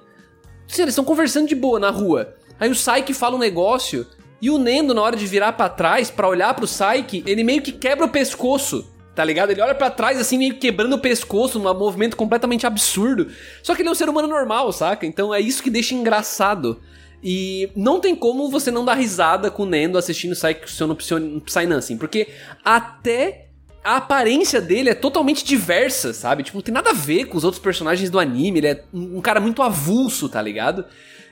Assim, 0.70 0.84
eles 0.84 0.92
estão 0.92 1.06
conversando 1.06 1.48
de 1.48 1.56
boa 1.56 1.80
na 1.80 1.90
rua. 1.90 2.36
Aí 2.60 2.70
o 2.70 2.76
Saik 2.76 3.14
fala 3.14 3.36
um 3.36 3.40
negócio... 3.40 4.06
E 4.42 4.50
o 4.50 4.58
Nendo, 4.58 4.94
na 4.94 5.02
hora 5.02 5.18
de 5.18 5.28
virar 5.28 5.52
para 5.52 5.68
trás, 5.68 6.10
para 6.10 6.26
olhar 6.26 6.54
pro 6.54 6.66
Saik, 6.66 7.24
ele 7.26 7.44
meio 7.44 7.62
que 7.62 7.74
quebra 7.74 8.06
o 8.06 8.10
pescoço 8.10 8.90
tá 9.20 9.26
ligado? 9.26 9.52
Ele 9.52 9.60
olha 9.60 9.76
para 9.76 9.90
trás 9.90 10.18
assim, 10.18 10.38
meio 10.38 10.56
quebrando 10.56 10.94
o 10.94 10.98
pescoço, 10.98 11.60
num 11.60 11.74
movimento 11.74 12.16
completamente 12.16 12.66
absurdo. 12.66 13.28
Só 13.62 13.76
que 13.76 13.82
ele 13.82 13.90
é 13.90 13.92
um 13.92 13.96
ser 13.96 14.08
humano 14.08 14.30
normal, 14.30 14.72
saca? 14.72 15.06
Então 15.06 15.36
é 15.36 15.42
isso 15.42 15.62
que 15.62 15.70
deixa 15.70 15.94
engraçado. 15.94 16.80
E 17.22 17.70
não 17.76 18.00
tem 18.00 18.16
como 18.16 18.50
você 18.50 18.72
não 18.72 18.86
dar 18.86 18.94
risada 18.94 19.52
com 19.52 19.64
o 19.64 19.66
Nendo 19.66 19.98
assistindo 19.98 20.38
Psycho 20.38 21.42
Psynan, 21.42 21.78
assim, 21.78 21.98
porque 21.98 22.30
até 22.64 23.48
a 23.84 23.98
aparência 23.98 24.62
dele 24.62 24.92
é 24.92 24.96
totalmente 24.96 25.44
diversa, 25.44 26.14
sabe? 26.14 26.44
Tipo, 26.44 26.60
não 26.60 26.64
tem 26.64 26.74
nada 26.74 26.92
a 26.92 26.94
ver 26.94 27.26
com 27.26 27.38
os 27.38 27.44
outros 27.44 27.62
personagens 27.62 28.10
do 28.10 28.22
anime, 28.22 28.60
ele 28.60 28.68
é 28.68 28.86
um 28.94 29.20
cara 29.20 29.42
muito 29.42 29.62
avulso, 29.62 30.30
tá 30.30 30.42
ligado? 30.42 30.86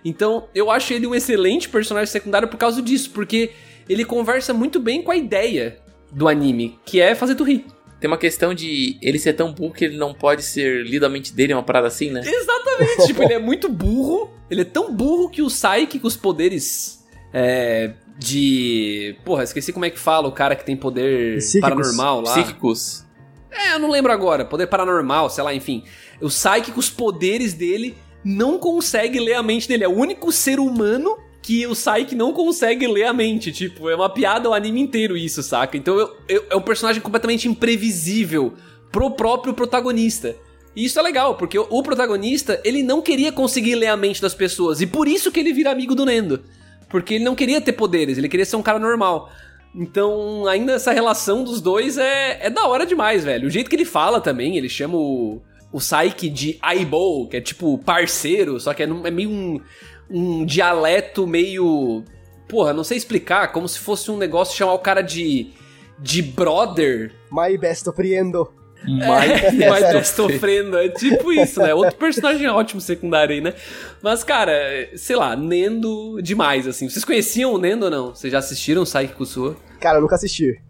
Então, 0.03 0.49
eu 0.53 0.69
acho 0.69 0.91
ele 0.91 1.07
um 1.07 1.15
excelente 1.15 1.69
personagem 1.69 2.11
secundário 2.11 2.49
por 2.49 2.57
causa 2.57 2.81
disso, 2.81 3.11
porque 3.11 3.51
ele 3.87 4.03
conversa 4.03 4.53
muito 4.53 4.77
bem 4.77 5.01
com 5.01 5.09
a 5.09 5.15
ideia 5.15 5.79
do 6.11 6.27
anime, 6.27 6.77
que 6.83 6.99
é 6.99 7.15
fazer 7.15 7.35
tu 7.35 7.45
rir. 7.45 7.65
Tem 7.99 8.07
uma 8.07 8.17
questão 8.17 8.53
de 8.53 8.97
ele 9.01 9.17
ser 9.17 9.33
tão 9.33 9.51
burro 9.51 9.73
que 9.73 9.85
ele 9.85 9.97
não 9.97 10.13
pode 10.13 10.43
ser 10.43 10.85
lido 10.85 11.05
a 11.05 11.09
mente 11.09 11.33
dele, 11.33 11.53
uma 11.53 11.63
parada 11.63 11.87
assim, 11.87 12.11
né? 12.11 12.21
Exatamente. 12.23 13.07
tipo, 13.07 13.23
ele 13.23 13.33
é 13.33 13.39
muito 13.39 13.69
burro. 13.69 14.29
Ele 14.49 14.61
é 14.61 14.65
tão 14.65 14.93
burro 14.93 15.29
que 15.29 15.41
o 15.41 15.47
Psyche, 15.47 15.99
com 15.99 16.07
os 16.07 16.15
poderes 16.15 17.03
é, 17.33 17.93
de. 18.17 19.15
Porra, 19.25 19.43
esqueci 19.43 19.73
como 19.73 19.85
é 19.85 19.89
que 19.89 19.97
fala 19.99 20.27
o 20.27 20.31
cara 20.31 20.55
que 20.55 20.63
tem 20.63 20.77
poder 20.77 21.37
Psíquicos. 21.37 21.61
paranormal 21.61 22.21
lá. 22.21 22.33
Psíquicos. 22.33 23.05
É, 23.51 23.73
eu 23.73 23.79
não 23.79 23.89
lembro 23.89 24.11
agora. 24.11 24.45
Poder 24.45 24.67
paranormal, 24.67 25.29
sei 25.29 25.43
lá, 25.43 25.53
enfim. 25.53 25.83
O 26.21 26.27
Psyche, 26.27 26.71
com 26.71 26.79
os 26.79 26.89
poderes 26.89 27.53
dele, 27.53 27.97
não 28.23 28.59
consegue 28.59 29.19
ler 29.19 29.33
a 29.33 29.43
mente 29.43 29.67
dele. 29.67 29.83
É 29.83 29.87
o 29.87 29.95
único 29.95 30.31
ser 30.31 30.59
humano 30.59 31.17
que 31.47 31.65
o 31.65 31.73
Saik 31.73 32.13
não 32.13 32.33
consegue 32.33 32.85
ler 32.85 33.05
a 33.05 33.13
mente. 33.13 33.53
Tipo, 33.53 33.89
é 33.89 33.95
uma 33.95 34.09
piada 34.09 34.49
o 34.49 34.53
anime 34.53 34.81
inteiro 34.81 35.15
isso, 35.15 35.41
saca? 35.41 35.77
Então 35.77 35.97
eu, 35.97 36.17
eu, 36.27 36.45
é 36.49 36.55
um 36.57 36.61
personagem 36.61 37.01
completamente 37.01 37.47
imprevisível 37.47 38.53
pro 38.91 39.11
próprio 39.11 39.53
protagonista. 39.53 40.35
E 40.75 40.83
isso 40.83 40.99
é 40.99 41.01
legal, 41.01 41.35
porque 41.35 41.57
o, 41.57 41.65
o 41.69 41.81
protagonista, 41.81 42.59
ele 42.65 42.83
não 42.83 43.01
queria 43.01 43.31
conseguir 43.31 43.75
ler 43.75 43.87
a 43.87 43.95
mente 43.95 44.21
das 44.21 44.33
pessoas. 44.33 44.81
E 44.81 44.85
por 44.85 45.07
isso 45.07 45.31
que 45.31 45.39
ele 45.39 45.53
vira 45.53 45.71
amigo 45.71 45.95
do 45.95 46.05
Nendo. 46.05 46.43
Porque 46.89 47.13
ele 47.13 47.23
não 47.23 47.33
queria 47.33 47.61
ter 47.61 47.71
poderes, 47.71 48.17
ele 48.17 48.27
queria 48.27 48.45
ser 48.45 48.57
um 48.57 48.61
cara 48.61 48.77
normal. 48.77 49.31
Então, 49.73 50.45
ainda 50.47 50.73
essa 50.73 50.91
relação 50.91 51.45
dos 51.45 51.61
dois 51.61 51.97
é, 51.97 52.47
é 52.47 52.49
da 52.49 52.67
hora 52.67 52.85
demais, 52.85 53.23
velho. 53.23 53.47
O 53.47 53.49
jeito 53.49 53.69
que 53.69 53.75
ele 53.77 53.85
fala 53.85 54.19
também, 54.19 54.57
ele 54.57 54.67
chama 54.67 54.97
o, 54.97 55.41
o 55.71 55.79
Saik 55.79 56.27
de 56.27 56.57
Aibo, 56.61 57.29
que 57.29 57.37
é 57.37 57.41
tipo 57.41 57.77
parceiro, 57.77 58.59
só 58.59 58.73
que 58.73 58.83
é, 58.83 58.85
é 58.85 59.11
meio 59.11 59.29
um, 59.29 59.61
um 60.09 60.45
dialeto 60.45 61.27
meio. 61.27 62.03
Porra, 62.47 62.73
não 62.73 62.83
sei 62.83 62.97
explicar, 62.97 63.51
como 63.51 63.67
se 63.67 63.79
fosse 63.79 64.09
um 64.09 64.17
negócio 64.17 64.55
chamar 64.57 64.73
o 64.73 64.79
cara 64.79 65.01
de. 65.01 65.51
de 65.99 66.21
brother. 66.21 67.11
My 67.31 67.57
best 67.57 67.85
friendo. 67.95 68.51
É, 68.85 69.51
My 69.51 69.93
best 69.93 70.39
friendo. 70.39 70.77
É 70.77 70.89
tipo 70.89 71.31
isso, 71.33 71.59
né? 71.61 71.73
Outro 71.73 71.95
personagem 71.95 72.47
ótimo 72.47 72.79
secundário 72.79 73.35
aí, 73.35 73.41
né? 73.41 73.53
Mas, 74.01 74.23
cara, 74.23 74.53
sei 74.95 75.15
lá, 75.15 75.35
Nendo 75.35 76.21
demais, 76.21 76.67
assim. 76.67 76.89
Vocês 76.89 77.03
conheciam 77.03 77.53
o 77.53 77.57
Nendo 77.57 77.85
ou 77.85 77.91
não? 77.91 78.15
Vocês 78.15 78.31
já 78.31 78.39
assistiram 78.39 78.85
Saiki 78.85 79.13
Kusua? 79.13 79.57
Cara, 79.79 79.97
eu 79.97 80.01
nunca 80.01 80.15
assisti. 80.15 80.61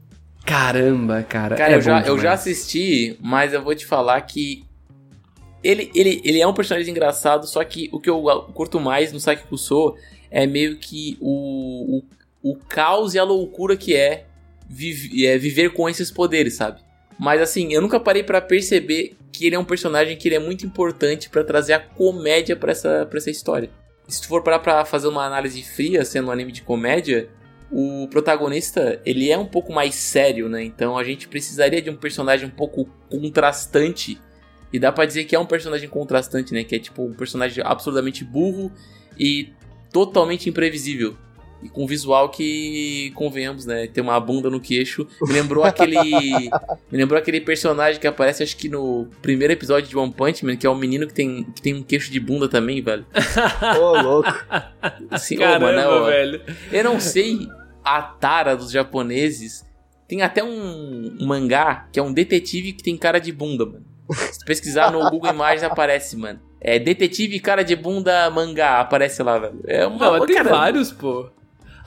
Caramba, 0.45 1.23
cara. 1.23 1.57
Cara, 1.57 1.73
é 1.73 1.75
eu, 1.75 1.81
já, 1.81 2.01
eu 2.01 2.17
já 2.17 2.31
assisti, 2.31 3.17
mas 3.21 3.53
eu 3.53 3.61
vou 3.61 3.75
te 3.75 3.85
falar 3.85 4.21
que 4.21 4.63
ele, 5.63 5.91
ele, 5.93 6.21
ele 6.23 6.41
é 6.41 6.47
um 6.47 6.53
personagem 6.53 6.91
engraçado, 6.91 7.47
só 7.47 7.63
que 7.63 7.89
o 7.91 7.99
que 7.99 8.09
eu 8.09 8.21
curto 8.53 8.79
mais 8.79 9.11
no 9.11 9.19
Saki 9.19 9.47
Kusou 9.47 9.97
é 10.29 10.45
meio 10.45 10.77
que 10.77 11.17
o, 11.19 12.01
o, 12.43 12.51
o 12.51 12.55
caos 12.55 13.13
e 13.13 13.19
a 13.19 13.23
loucura 13.23 13.75
que 13.75 13.95
é, 13.95 14.25
vive, 14.69 15.25
é 15.25 15.37
viver 15.37 15.73
com 15.73 15.89
esses 15.89 16.11
poderes, 16.11 16.55
sabe? 16.55 16.81
Mas 17.19 17.41
assim, 17.41 17.73
eu 17.73 17.81
nunca 17.81 17.99
parei 17.99 18.23
para 18.23 18.39
perceber 18.39 19.15
que 19.31 19.45
ele 19.45 19.55
é 19.55 19.59
um 19.59 19.65
personagem 19.65 20.17
que 20.17 20.27
ele 20.27 20.35
é 20.35 20.39
muito 20.39 20.65
importante 20.65 21.29
para 21.29 21.43
trazer 21.43 21.73
a 21.73 21.79
comédia 21.79 22.55
para 22.55 22.71
essa, 22.71 23.05
pra 23.05 23.17
essa 23.17 23.31
história. 23.31 23.69
Se 24.07 24.21
tu 24.21 24.27
for 24.27 24.43
parar 24.43 24.59
pra 24.59 24.85
fazer 24.85 25.07
uma 25.07 25.25
análise 25.25 25.61
fria, 25.63 26.05
sendo 26.05 26.27
um 26.27 26.31
anime 26.31 26.51
de 26.51 26.61
comédia, 26.61 27.29
o 27.71 28.07
protagonista, 28.09 29.01
ele 29.05 29.29
é 29.29 29.37
um 29.37 29.45
pouco 29.45 29.73
mais 29.73 29.95
sério, 29.95 30.47
né? 30.47 30.63
Então 30.63 30.97
a 30.97 31.03
gente 31.03 31.27
precisaria 31.27 31.81
de 31.81 31.89
um 31.89 31.95
personagem 31.95 32.47
um 32.47 32.51
pouco 32.51 32.85
contrastante 33.09 34.19
e 34.71 34.79
dá 34.79 34.91
para 34.91 35.05
dizer 35.05 35.25
que 35.25 35.35
é 35.35 35.39
um 35.39 35.45
personagem 35.45 35.87
contrastante, 35.89 36.53
né? 36.53 36.63
Que 36.63 36.75
é 36.75 36.79
tipo 36.79 37.03
um 37.03 37.13
personagem 37.13 37.63
absurdamente 37.65 38.23
burro 38.23 38.71
e 39.17 39.49
totalmente 39.91 40.49
imprevisível. 40.49 41.15
E 41.61 41.69
com 41.69 41.85
um 41.85 41.87
visual 41.87 42.29
que, 42.29 43.11
convenhamos, 43.15 43.65
né? 43.65 43.87
Tem 43.87 44.03
uma 44.03 44.19
bunda 44.19 44.47
no 44.49 44.59
queixo. 44.59 45.07
Me 45.21 45.33
lembrou 45.33 45.63
aquele. 45.63 45.97
me 46.91 46.97
lembrou 46.97 47.17
aquele 47.17 47.41
personagem 47.41 47.99
que 47.99 48.05
aparece, 48.05 48.43
acho 48.43 48.55
que 48.55 48.69
no 48.69 49.07
primeiro 49.23 49.53
episódio 49.53 49.89
de 49.89 49.97
One 49.97 50.13
Punch 50.13 50.45
Man, 50.45 50.55
que 50.55 50.67
é 50.67 50.69
um 50.69 50.77
menino 50.77 51.07
que 51.07 51.13
tem, 51.13 51.43
que 51.43 51.61
tem 51.61 51.73
um 51.73 51.81
queixo 51.81 52.11
de 52.11 52.19
bunda 52.19 52.47
também, 52.47 52.81
velho. 52.81 53.05
Ô, 53.79 53.81
oh, 53.81 54.01
louco. 54.01 54.45
Assim, 55.09 55.37
Caramba, 55.37 55.71
oh, 55.71 55.73
mano, 55.73 56.05
velho. 56.05 56.41
Eu 56.71 56.83
não 56.83 56.99
sei 56.99 57.47
a 57.83 58.01
tara 58.03 58.55
dos 58.55 58.69
japoneses. 58.69 59.65
Tem 60.07 60.21
até 60.21 60.43
um, 60.43 61.17
um 61.19 61.25
mangá 61.25 61.87
que 61.91 61.99
é 61.99 62.03
um 62.03 62.13
detetive 62.13 62.73
que 62.73 62.83
tem 62.83 62.95
cara 62.95 63.19
de 63.19 63.31
bunda, 63.31 63.65
mano. 63.65 63.86
Se 64.13 64.45
pesquisar 64.45 64.91
no 64.91 65.09
Google 65.09 65.31
Imagens 65.31 65.63
aparece, 65.63 66.15
mano. 66.15 66.39
É 66.59 66.79
detetive 66.79 67.39
cara 67.39 67.63
de 67.63 67.75
bunda 67.75 68.29
mangá, 68.29 68.79
aparece 68.79 69.21
lá, 69.21 69.37
velho. 69.37 69.59
É 69.65 69.85
uma 69.85 70.17
Não, 70.17 70.25
tem 70.25 70.41
vários, 70.43 70.91
pô. 70.91 71.29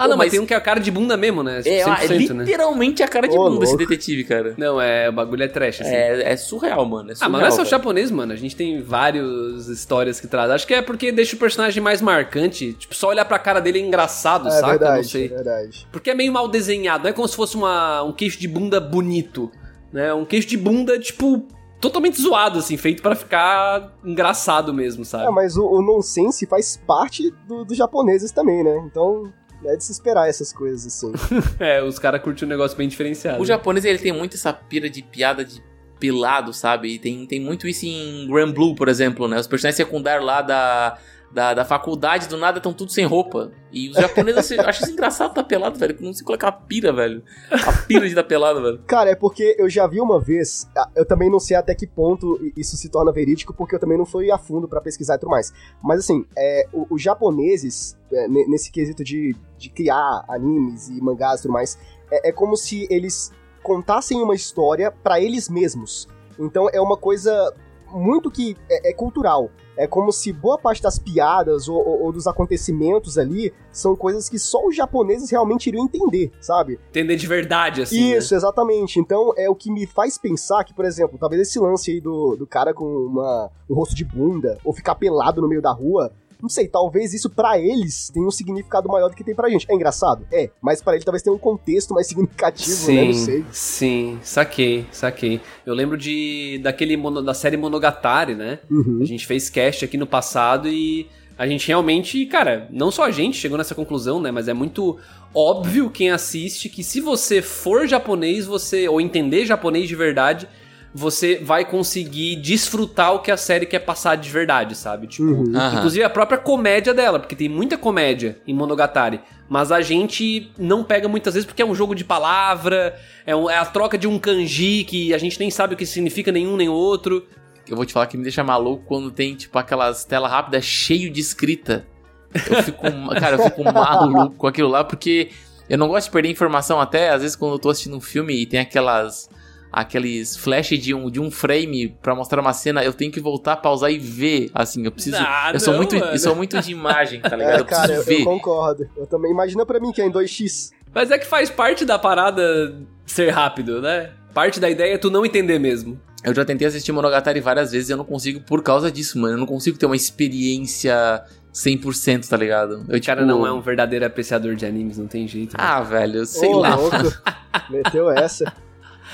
Ah, 0.00 0.04
pô, 0.04 0.10
não, 0.10 0.16
mas, 0.16 0.26
mas, 0.26 0.30
tem 0.30 0.40
um 0.40 0.46
que 0.46 0.54
é 0.54 0.56
a 0.56 0.60
cara 0.60 0.80
de 0.80 0.90
bunda 0.90 1.14
mesmo, 1.14 1.42
né? 1.42 1.60
É, 1.62 1.80
é 1.80 2.06
literalmente 2.06 3.00
né? 3.00 3.04
a 3.04 3.08
cara 3.08 3.28
de 3.28 3.36
bunda 3.36 3.64
esse 3.64 3.76
detetive, 3.76 4.24
cara. 4.24 4.54
Não, 4.56 4.80
é, 4.80 5.10
o 5.10 5.12
bagulho 5.12 5.42
é 5.42 5.48
trash, 5.48 5.82
assim. 5.82 5.90
É, 5.90 6.32
é 6.32 6.36
surreal, 6.38 6.86
mano. 6.86 7.10
É 7.10 7.14
surreal, 7.14 7.28
ah, 7.28 7.32
mas 7.32 7.40
não 7.42 7.48
é 7.48 7.50
só 7.50 7.64
japonês, 7.68 8.10
mano. 8.10 8.32
A 8.32 8.36
gente 8.36 8.56
tem 8.56 8.80
várias 8.80 9.68
histórias 9.68 10.18
que 10.18 10.26
traz. 10.26 10.50
Acho 10.50 10.66
que 10.66 10.72
é 10.72 10.80
porque 10.80 11.12
deixa 11.12 11.36
o 11.36 11.38
personagem 11.38 11.82
mais 11.82 12.00
marcante. 12.00 12.72
Tipo, 12.72 12.94
só 12.94 13.08
olhar 13.08 13.26
pra 13.26 13.38
cara 13.38 13.60
dele 13.60 13.78
é 13.78 13.82
engraçado, 13.82 14.48
é, 14.48 14.52
saca? 14.52 14.68
Verdade, 14.68 14.96
não 14.96 15.04
sei. 15.04 15.26
É 15.26 15.28
verdade. 15.28 15.86
Porque 15.92 16.08
é 16.08 16.14
meio 16.14 16.32
mal 16.32 16.48
desenhado. 16.48 17.04
Não 17.04 17.10
é 17.10 17.12
como 17.12 17.28
se 17.28 17.36
fosse 17.36 17.54
uma, 17.56 18.02
um 18.02 18.12
queixo 18.12 18.40
de 18.40 18.48
bunda 18.48 18.80
bonito. 18.80 19.52
Né? 19.92 20.14
Um 20.14 20.24
queixo 20.24 20.48
de 20.48 20.56
bunda, 20.56 20.98
tipo, 20.98 21.46
totalmente 21.80 22.20
zoado, 22.20 22.58
assim, 22.58 22.76
feito 22.76 23.02
para 23.02 23.16
ficar 23.16 23.92
engraçado 24.04 24.72
mesmo, 24.72 25.04
sabe? 25.04 25.24
É, 25.24 25.30
mas 25.30 25.56
o, 25.56 25.66
o 25.66 25.82
nonsense 25.82 26.46
faz 26.46 26.76
parte 26.86 27.30
do, 27.46 27.64
dos 27.64 27.76
japoneses 27.76 28.30
também, 28.30 28.62
né? 28.62 28.82
Então, 28.86 29.32
é 29.64 29.76
de 29.76 29.84
se 29.84 29.92
esperar 29.92 30.28
essas 30.28 30.52
coisas, 30.52 30.86
assim. 30.86 31.12
é, 31.58 31.82
os 31.82 31.98
caras 31.98 32.22
curtem 32.22 32.46
um 32.46 32.50
negócio 32.50 32.76
bem 32.76 32.88
diferenciado. 32.88 33.42
O 33.42 33.46
japonês, 33.46 33.84
ele 33.84 33.98
tem 33.98 34.12
muito 34.12 34.36
essa 34.36 34.52
pira 34.52 34.88
de 34.88 35.02
piada 35.02 35.44
de 35.44 35.62
pelado, 35.98 36.52
sabe? 36.52 36.94
E 36.94 36.98
tem, 36.98 37.26
tem 37.26 37.40
muito 37.40 37.68
isso 37.68 37.84
em 37.86 38.26
Grand 38.26 38.52
Blue, 38.52 38.74
por 38.74 38.88
exemplo, 38.88 39.28
né? 39.28 39.38
Os 39.38 39.46
personagens 39.46 39.76
secundários 39.76 40.24
lá 40.24 40.42
da 40.42 40.98
da, 41.32 41.54
da 41.54 41.64
faculdade, 41.64 42.28
do 42.28 42.36
nada 42.36 42.58
estão 42.58 42.72
tudo 42.72 42.90
sem 42.90 43.04
roupa. 43.06 43.52
E 43.72 43.88
os 43.88 43.96
japoneses 43.96 44.58
acham 44.58 44.82
isso 44.84 44.92
engraçado 44.92 45.32
tá 45.32 45.44
pelado, 45.44 45.78
velho. 45.78 45.96
Não 46.00 46.12
se 46.12 46.24
colocar 46.24 46.48
a 46.48 46.52
pira, 46.52 46.92
velho. 46.92 47.22
A 47.50 47.72
pira 47.86 48.08
de 48.08 48.14
tá 48.14 48.24
pelado, 48.24 48.60
velho. 48.60 48.82
Cara, 48.86 49.10
é 49.10 49.14
porque 49.14 49.54
eu 49.58 49.70
já 49.70 49.86
vi 49.86 50.00
uma 50.00 50.18
vez, 50.20 50.68
eu 50.96 51.06
também 51.06 51.30
não 51.30 51.38
sei 51.38 51.56
até 51.56 51.74
que 51.74 51.86
ponto 51.86 52.38
isso 52.56 52.76
se 52.76 52.88
torna 52.88 53.12
verídico, 53.12 53.54
porque 53.54 53.74
eu 53.76 53.78
também 53.78 53.96
não 53.96 54.06
fui 54.06 54.30
a 54.30 54.38
fundo 54.38 54.68
para 54.68 54.80
pesquisar 54.80 55.14
e 55.14 55.18
tudo 55.18 55.30
mais. 55.30 55.52
Mas 55.82 56.00
assim, 56.00 56.24
é, 56.36 56.66
os 56.72 57.00
japoneses, 57.00 57.96
é, 58.12 58.26
nesse 58.26 58.72
quesito 58.72 59.04
de, 59.04 59.36
de 59.56 59.70
criar 59.70 60.24
animes 60.28 60.88
e 60.88 61.00
mangás 61.00 61.40
e 61.40 61.42
tudo 61.42 61.52
mais, 61.52 61.78
é, 62.10 62.30
é 62.30 62.32
como 62.32 62.56
se 62.56 62.88
eles 62.90 63.32
contassem 63.62 64.20
uma 64.20 64.34
história 64.34 64.90
para 64.90 65.20
eles 65.20 65.48
mesmos. 65.48 66.08
Então 66.38 66.68
é 66.72 66.80
uma 66.80 66.96
coisa 66.96 67.54
muito 67.92 68.30
que 68.30 68.56
é, 68.68 68.90
é 68.90 68.92
cultural. 68.92 69.50
É 69.76 69.86
como 69.86 70.12
se 70.12 70.32
boa 70.32 70.58
parte 70.58 70.82
das 70.82 70.98
piadas 70.98 71.68
ou, 71.68 71.76
ou, 71.76 72.02
ou, 72.02 72.12
dos 72.12 72.26
acontecimentos 72.26 73.16
ali 73.16 73.52
são 73.72 73.96
coisas 73.96 74.28
que 74.28 74.38
só 74.38 74.66
os 74.66 74.76
japoneses 74.76 75.30
realmente 75.30 75.68
iriam 75.68 75.84
entender, 75.84 76.30
sabe? 76.40 76.78
Entender 76.90 77.16
de 77.16 77.26
verdade, 77.26 77.82
assim. 77.82 78.10
Né? 78.10 78.18
Isso, 78.18 78.34
né? 78.34 78.38
exatamente. 78.38 79.00
Então 79.00 79.32
é 79.38 79.48
o 79.48 79.54
que 79.54 79.70
me 79.70 79.86
faz 79.86 80.18
pensar 80.18 80.64
que, 80.64 80.74
por 80.74 80.84
exemplo, 80.84 81.18
talvez 81.18 81.42
esse 81.42 81.58
lance 81.58 81.92
aí 81.92 82.00
do, 82.00 82.36
do 82.36 82.46
cara 82.46 82.74
com 82.74 82.84
uma, 82.84 83.50
um 83.70 83.74
rosto 83.74 83.94
de 83.94 84.04
bunda 84.04 84.58
ou 84.64 84.72
ficar 84.74 84.96
pelado 84.96 85.40
no 85.40 85.48
meio 85.48 85.62
da 85.62 85.72
rua 85.72 86.12
não 86.42 86.48
sei, 86.48 86.68
talvez 86.68 87.14
isso 87.14 87.30
para 87.30 87.58
eles 87.58 88.10
tenha 88.12 88.26
um 88.26 88.30
significado 88.30 88.88
maior 88.88 89.08
do 89.08 89.16
que 89.16 89.24
tem 89.24 89.34
pra 89.34 89.48
gente. 89.48 89.66
É 89.70 89.74
engraçado? 89.74 90.26
É, 90.32 90.50
mas 90.60 90.82
para 90.82 90.94
ele 90.96 91.04
talvez 91.04 91.22
tenha 91.22 91.34
um 91.34 91.38
contexto 91.38 91.94
mais 91.94 92.06
significativo, 92.06 92.70
sim, 92.70 92.94
né? 92.94 93.04
Não 93.04 93.12
sei. 93.12 93.44
Sim, 93.52 94.18
saquei, 94.22 94.86
saquei. 94.90 95.40
Eu 95.64 95.74
lembro 95.74 95.96
de 95.96 96.60
daquele 96.62 96.96
mono, 96.96 97.22
da 97.22 97.34
série 97.34 97.56
Monogatari, 97.56 98.34
né? 98.34 98.58
Uhum. 98.70 99.00
A 99.00 99.04
gente 99.04 99.26
fez 99.26 99.50
cast 99.50 99.84
aqui 99.84 99.96
no 99.96 100.06
passado 100.06 100.68
e 100.68 101.08
a 101.36 101.46
gente 101.46 101.66
realmente, 101.68 102.26
cara, 102.26 102.68
não 102.70 102.90
só 102.90 103.04
a 103.04 103.10
gente 103.10 103.38
chegou 103.38 103.56
nessa 103.56 103.74
conclusão, 103.74 104.20
né? 104.20 104.30
Mas 104.30 104.46
é 104.46 104.52
muito 104.52 104.98
óbvio 105.34 105.88
quem 105.88 106.10
assiste 106.10 106.68
que 106.68 106.84
se 106.84 107.00
você 107.00 107.40
for 107.40 107.86
japonês, 107.86 108.44
você 108.44 108.88
ou 108.88 109.00
entender 109.00 109.46
japonês 109.46 109.88
de 109.88 109.96
verdade, 109.96 110.46
você 110.92 111.36
vai 111.36 111.64
conseguir 111.64 112.36
desfrutar 112.36 113.14
o 113.14 113.20
que 113.20 113.30
a 113.30 113.36
série 113.36 113.64
quer 113.64 113.78
passar 113.80 114.16
de 114.16 114.28
verdade, 114.28 114.74
sabe? 114.74 115.06
Tipo, 115.06 115.24
uhum. 115.24 115.52
inclusive 115.74 116.02
a 116.02 116.10
própria 116.10 116.38
comédia 116.38 116.92
dela, 116.92 117.18
porque 117.18 117.36
tem 117.36 117.48
muita 117.48 117.78
comédia 117.78 118.40
em 118.46 118.52
Monogatari, 118.52 119.20
mas 119.48 119.70
a 119.70 119.80
gente 119.80 120.50
não 120.58 120.82
pega 120.82 121.08
muitas 121.08 121.34
vezes 121.34 121.46
porque 121.46 121.62
é 121.62 121.66
um 121.66 121.74
jogo 121.74 121.94
de 121.94 122.04
palavra, 122.04 122.98
é, 123.24 123.34
um, 123.36 123.48
é 123.48 123.56
a 123.56 123.64
troca 123.64 123.96
de 123.96 124.08
um 124.08 124.18
kanji 124.18 124.84
que 124.84 125.14
a 125.14 125.18
gente 125.18 125.38
nem 125.38 125.50
sabe 125.50 125.74
o 125.74 125.76
que 125.76 125.86
significa 125.86 126.32
nenhum 126.32 126.56
nem 126.56 126.68
outro. 126.68 127.24
Eu 127.68 127.76
vou 127.76 127.86
te 127.86 127.92
falar 127.92 128.08
que 128.08 128.16
me 128.16 128.24
deixa 128.24 128.42
maluco 128.42 128.84
quando 128.86 129.12
tem, 129.12 129.36
tipo, 129.36 129.56
aquelas 129.56 130.04
telas 130.04 130.30
rápidas 130.30 130.64
cheio 130.64 131.08
de 131.08 131.20
escrita. 131.20 131.86
Eu 132.34 132.62
fico, 132.64 132.82
cara, 133.20 133.36
eu 133.36 133.44
fico 133.44 133.62
maluco 133.62 134.34
com 134.34 134.46
aquilo 134.48 134.68
lá, 134.68 134.82
porque 134.82 135.30
eu 135.68 135.78
não 135.78 135.86
gosto 135.86 136.06
de 136.06 136.12
perder 136.12 136.30
informação 136.30 136.80
até, 136.80 137.10
às 137.10 137.22
vezes 137.22 137.36
quando 137.36 137.52
eu 137.52 137.58
tô 137.60 137.70
assistindo 137.70 137.96
um 137.96 138.00
filme 138.00 138.34
e 138.34 138.44
tem 138.44 138.58
aquelas 138.58 139.30
aqueles 139.72 140.36
flash 140.36 140.70
de 140.70 140.94
um, 140.94 141.10
de 141.10 141.20
um 141.20 141.30
frame 141.30 141.96
para 142.02 142.14
mostrar 142.14 142.40
uma 142.40 142.52
cena, 142.52 142.82
eu 142.84 142.92
tenho 142.92 143.12
que 143.12 143.20
voltar, 143.20 143.56
pausar 143.56 143.90
e 143.90 143.98
ver, 143.98 144.50
assim, 144.54 144.84
eu 144.84 144.92
preciso, 144.92 145.16
ah, 145.18 145.50
eu 145.52 145.60
sou 145.60 145.74
muito, 145.74 145.96
eu 145.96 146.18
sou 146.18 146.34
muito 146.34 146.60
de 146.60 146.72
imagem, 146.72 147.20
tá 147.20 147.36
ligado? 147.36 147.60
É, 147.60 147.64
cara, 147.64 147.92
eu, 147.92 148.02
eu, 148.02 148.24
concordo. 148.24 148.88
Eu 148.96 149.06
também 149.06 149.30
imagina 149.30 149.66
para 149.66 149.78
mim 149.78 149.92
que 149.92 150.00
é 150.00 150.06
em 150.06 150.10
2x. 150.10 150.70
Mas 150.94 151.10
é 151.10 151.18
que 151.18 151.26
faz 151.26 151.50
parte 151.50 151.84
da 151.84 151.98
parada 151.98 152.74
ser 153.06 153.30
rápido, 153.30 153.80
né? 153.80 154.10
Parte 154.32 154.58
da 154.58 154.70
ideia 154.70 154.94
é 154.94 154.98
tu 154.98 155.10
não 155.10 155.24
entender 155.26 155.58
mesmo. 155.58 156.00
Eu 156.22 156.34
já 156.34 156.44
tentei 156.44 156.66
assistir 156.66 156.92
Monogatari 156.92 157.40
várias 157.40 157.72
vezes 157.72 157.88
e 157.88 157.92
eu 157.92 157.96
não 157.96 158.04
consigo 158.04 158.40
por 158.40 158.62
causa 158.62 158.90
disso, 158.90 159.18
mano. 159.18 159.34
Eu 159.34 159.38
não 159.38 159.46
consigo 159.46 159.78
ter 159.78 159.86
uma 159.86 159.96
experiência 159.96 161.24
100%, 161.52 162.28
tá 162.28 162.36
ligado? 162.36 162.84
Eu, 162.88 162.98
o 162.98 163.02
cara 163.02 163.22
tipo... 163.22 163.26
não 163.26 163.46
é 163.46 163.52
um 163.52 163.60
verdadeiro 163.60 164.04
apreciador 164.04 164.54
de 164.54 164.66
animes, 164.66 164.98
não 164.98 165.06
tem 165.06 165.26
jeito. 165.26 165.56
Né? 165.56 165.58
Ah, 165.58 165.80
velho, 165.80 166.24
sei 166.26 166.48
Ô, 166.48 166.58
lá. 166.58 166.74
Louco. 166.74 166.96
Meteu 167.70 168.10
essa. 168.10 168.52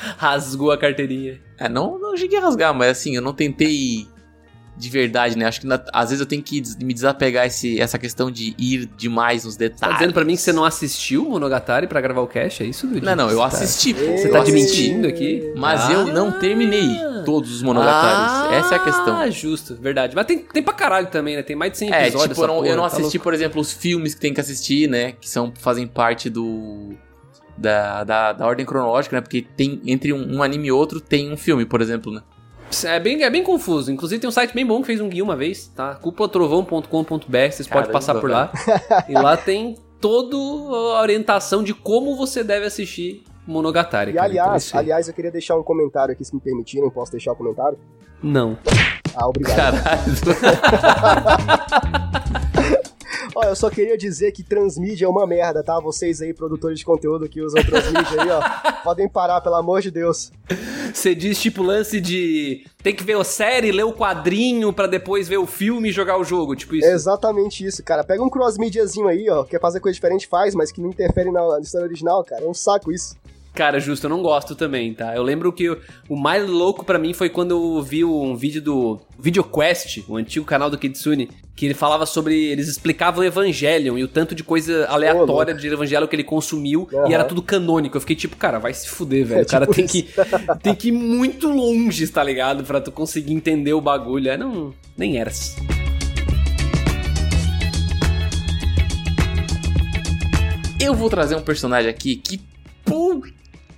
Rasgou 0.16 0.70
a 0.70 0.78
carteirinha. 0.78 1.40
É, 1.58 1.68
não, 1.68 1.98
não 1.98 2.16
cheguei 2.16 2.38
a 2.38 2.42
rasgar, 2.42 2.74
mas 2.74 2.90
assim, 2.90 3.16
eu 3.16 3.22
não 3.22 3.32
tentei 3.32 4.06
de 4.76 4.90
verdade, 4.90 5.38
né? 5.38 5.46
Acho 5.46 5.60
que 5.60 5.66
na, 5.66 5.82
às 5.92 6.10
vezes 6.10 6.20
eu 6.20 6.26
tenho 6.26 6.42
que 6.42 6.62
me 6.82 6.92
desapegar 6.92 7.46
esse, 7.46 7.80
essa 7.80 7.98
questão 7.98 8.30
de 8.30 8.54
ir 8.58 8.86
demais 8.96 9.44
nos 9.44 9.56
detalhes. 9.56 9.80
Tá 9.80 9.92
dizendo 9.92 10.12
pra 10.12 10.24
mim 10.24 10.34
que 10.34 10.42
você 10.42 10.52
não 10.52 10.64
assistiu 10.64 11.24
Monogatari 11.24 11.86
pra 11.86 12.00
gravar 12.00 12.20
o 12.20 12.26
cast? 12.26 12.62
É 12.62 12.66
isso, 12.66 12.86
Dudu? 12.86 13.04
Não, 13.04 13.16
não, 13.16 13.30
eu 13.30 13.42
assisti. 13.42 13.94
Tá... 13.94 14.00
Você 14.00 14.28
tá 14.28 14.40
admitindo 14.40 15.08
aqui? 15.08 15.52
Mas 15.56 15.88
ah, 15.88 15.92
eu 15.92 16.06
não 16.06 16.30
terminei 16.38 16.98
todos 17.24 17.50
os 17.50 17.62
Monogataris. 17.62 18.32
Ah, 18.32 18.54
Essa 18.54 18.74
é 18.74 18.76
a 18.76 18.84
questão. 18.84 19.16
Ah, 19.16 19.30
justo, 19.30 19.76
verdade. 19.76 20.14
Mas 20.14 20.26
tem, 20.26 20.38
tem 20.38 20.62
pra 20.62 20.74
caralho 20.74 21.06
também, 21.06 21.36
né? 21.36 21.42
Tem 21.42 21.56
mais 21.56 21.72
de 21.72 21.78
100 21.78 21.88
episódios. 21.88 22.24
É, 22.24 22.28
tipo, 22.28 22.42
eu 22.42 22.46
não, 22.46 22.66
eu 22.66 22.76
não 22.76 22.88
tá 22.88 22.96
assisti, 22.96 23.18
por 23.18 23.32
exemplo, 23.32 23.60
os 23.60 23.72
filmes 23.72 24.14
que 24.14 24.20
tem 24.20 24.34
que 24.34 24.40
assistir, 24.40 24.88
né? 24.88 25.12
Que 25.12 25.28
são, 25.28 25.52
fazem 25.58 25.86
parte 25.86 26.28
do 26.28 26.94
da, 27.56 28.04
da, 28.04 28.32
da 28.32 28.46
ordem 28.46 28.66
cronológica, 28.66 29.16
né? 29.16 29.20
Porque 29.20 29.42
tem 29.42 29.80
entre 29.86 30.12
um, 30.12 30.36
um, 30.36 30.42
anime 30.42 30.68
e 30.68 30.72
outro 30.72 31.00
tem 31.00 31.32
um 31.32 31.36
filme, 31.36 31.64
por 31.64 31.80
exemplo, 31.80 32.12
né? 32.12 32.22
É 32.84 32.98
bem, 32.98 33.22
é 33.22 33.30
bem 33.30 33.42
confuso. 33.42 33.92
Inclusive 33.92 34.20
tem 34.20 34.28
um 34.28 34.32
site 34.32 34.52
bem 34.52 34.66
bom 34.66 34.80
que 34.80 34.86
fez 34.86 35.00
um 35.00 35.08
guia 35.08 35.22
uma 35.22 35.36
vez, 35.36 35.68
tá? 35.68 35.94
cúpulatrovão.com.br, 35.94 37.50
vocês 37.50 37.66
podem 37.66 37.90
passar 37.90 38.14
por 38.16 38.28
lá. 38.28 38.52
e 39.08 39.14
lá 39.14 39.36
tem 39.36 39.76
toda 40.00 40.36
a 40.36 41.00
orientação 41.00 41.62
de 41.62 41.72
como 41.72 42.16
você 42.16 42.42
deve 42.42 42.66
assistir 42.66 43.22
Monogatari. 43.46 44.12
E 44.12 44.18
aliás, 44.18 44.74
aliás, 44.74 45.06
eu 45.08 45.14
queria 45.14 45.30
deixar 45.30 45.56
um 45.56 45.62
comentário 45.62 46.12
aqui, 46.12 46.24
se 46.24 46.34
me 46.34 46.40
permitirem, 46.40 46.90
posso 46.90 47.12
deixar 47.12 47.30
o 47.30 47.34
um 47.34 47.36
comentário? 47.36 47.78
Não. 48.22 48.58
Ah, 49.14 49.28
obrigado. 49.28 49.82
Caralho. 49.82 50.12
Ó, 53.34 53.44
eu 53.44 53.56
só 53.56 53.70
queria 53.70 53.96
dizer 53.96 54.32
que 54.32 54.42
transmídia 54.42 55.06
é 55.06 55.08
uma 55.08 55.26
merda, 55.26 55.62
tá? 55.62 55.78
Vocês 55.80 56.20
aí, 56.20 56.32
produtores 56.32 56.78
de 56.78 56.84
conteúdo 56.84 57.28
que 57.28 57.40
usam 57.40 57.62
transmídia 57.62 58.22
aí, 58.22 58.30
ó, 58.30 58.40
podem 58.84 59.08
parar, 59.08 59.40
pelo 59.40 59.56
amor 59.56 59.80
de 59.80 59.90
Deus. 59.90 60.30
Você 60.92 61.14
diz 61.14 61.38
tipo 61.40 61.62
lance 61.62 62.00
de 62.00 62.64
tem 62.82 62.94
que 62.94 63.02
ver 63.02 63.16
a 63.18 63.24
série, 63.24 63.72
ler 63.72 63.84
o 63.84 63.92
quadrinho 63.92 64.72
para 64.72 64.86
depois 64.86 65.28
ver 65.28 65.38
o 65.38 65.46
filme 65.46 65.88
e 65.88 65.92
jogar 65.92 66.18
o 66.18 66.24
jogo, 66.24 66.54
tipo 66.54 66.74
isso. 66.76 66.86
É 66.86 66.92
exatamente 66.92 67.64
isso, 67.64 67.82
cara. 67.82 68.04
Pega 68.04 68.22
um 68.22 68.30
cross-mediazinho 68.30 69.08
aí, 69.08 69.28
ó, 69.28 69.44
quer 69.44 69.60
fazer 69.60 69.80
coisa 69.80 69.94
diferente, 69.94 70.26
faz, 70.26 70.54
mas 70.54 70.70
que 70.70 70.80
não 70.80 70.90
interfere 70.90 71.30
na 71.30 71.58
história 71.60 71.86
original, 71.86 72.24
cara. 72.24 72.44
É 72.44 72.48
um 72.48 72.54
saco 72.54 72.92
isso. 72.92 73.16
Cara, 73.56 73.80
justo, 73.80 74.04
eu 74.04 74.10
não 74.10 74.20
gosto 74.20 74.54
também, 74.54 74.92
tá? 74.92 75.16
Eu 75.16 75.22
lembro 75.22 75.50
que 75.50 75.70
o 76.10 76.14
mais 76.14 76.46
louco 76.46 76.84
para 76.84 76.98
mim 76.98 77.14
foi 77.14 77.30
quando 77.30 77.52
eu 77.52 77.82
vi 77.82 78.04
um 78.04 78.36
vídeo 78.36 78.60
do 78.60 79.00
VideoQuest, 79.18 80.04
o 80.06 80.18
antigo 80.18 80.44
canal 80.44 80.68
do 80.68 80.76
Kitsune, 80.76 81.30
que 81.56 81.64
ele 81.64 81.72
falava 81.72 82.04
sobre. 82.04 82.36
Eles 82.48 82.68
explicavam 82.68 83.22
o 83.22 83.24
Evangelion 83.24 83.96
e 83.96 84.04
o 84.04 84.08
tanto 84.08 84.34
de 84.34 84.44
coisa 84.44 84.84
aleatória 84.88 85.54
oh, 85.54 85.56
de 85.56 85.68
Evangelho 85.68 86.06
que 86.06 86.14
ele 86.14 86.22
consumiu 86.22 86.86
uhum. 86.92 87.08
e 87.08 87.14
era 87.14 87.24
tudo 87.24 87.40
canônico. 87.40 87.96
Eu 87.96 88.00
fiquei 88.02 88.14
tipo, 88.14 88.36
cara, 88.36 88.58
vai 88.58 88.74
se 88.74 88.90
fuder, 88.90 89.24
velho. 89.26 89.40
É, 89.40 89.44
o 89.44 89.46
cara 89.46 89.66
tipo 89.66 89.74
tem, 89.74 89.86
que, 89.86 90.06
tem 90.62 90.74
que 90.74 90.88
ir 90.88 90.92
muito 90.92 91.48
longe, 91.48 92.06
tá 92.08 92.22
ligado? 92.22 92.62
Pra 92.62 92.78
tu 92.78 92.92
conseguir 92.92 93.32
entender 93.32 93.72
o 93.72 93.80
bagulho. 93.80 94.28
É, 94.28 94.36
não. 94.36 94.74
Nem 94.98 95.16
era. 95.16 95.32
Eu 100.78 100.94
vou 100.94 101.08
trazer 101.08 101.36
um 101.36 101.42
personagem 101.42 101.90
aqui 101.90 102.16
que 102.16 102.38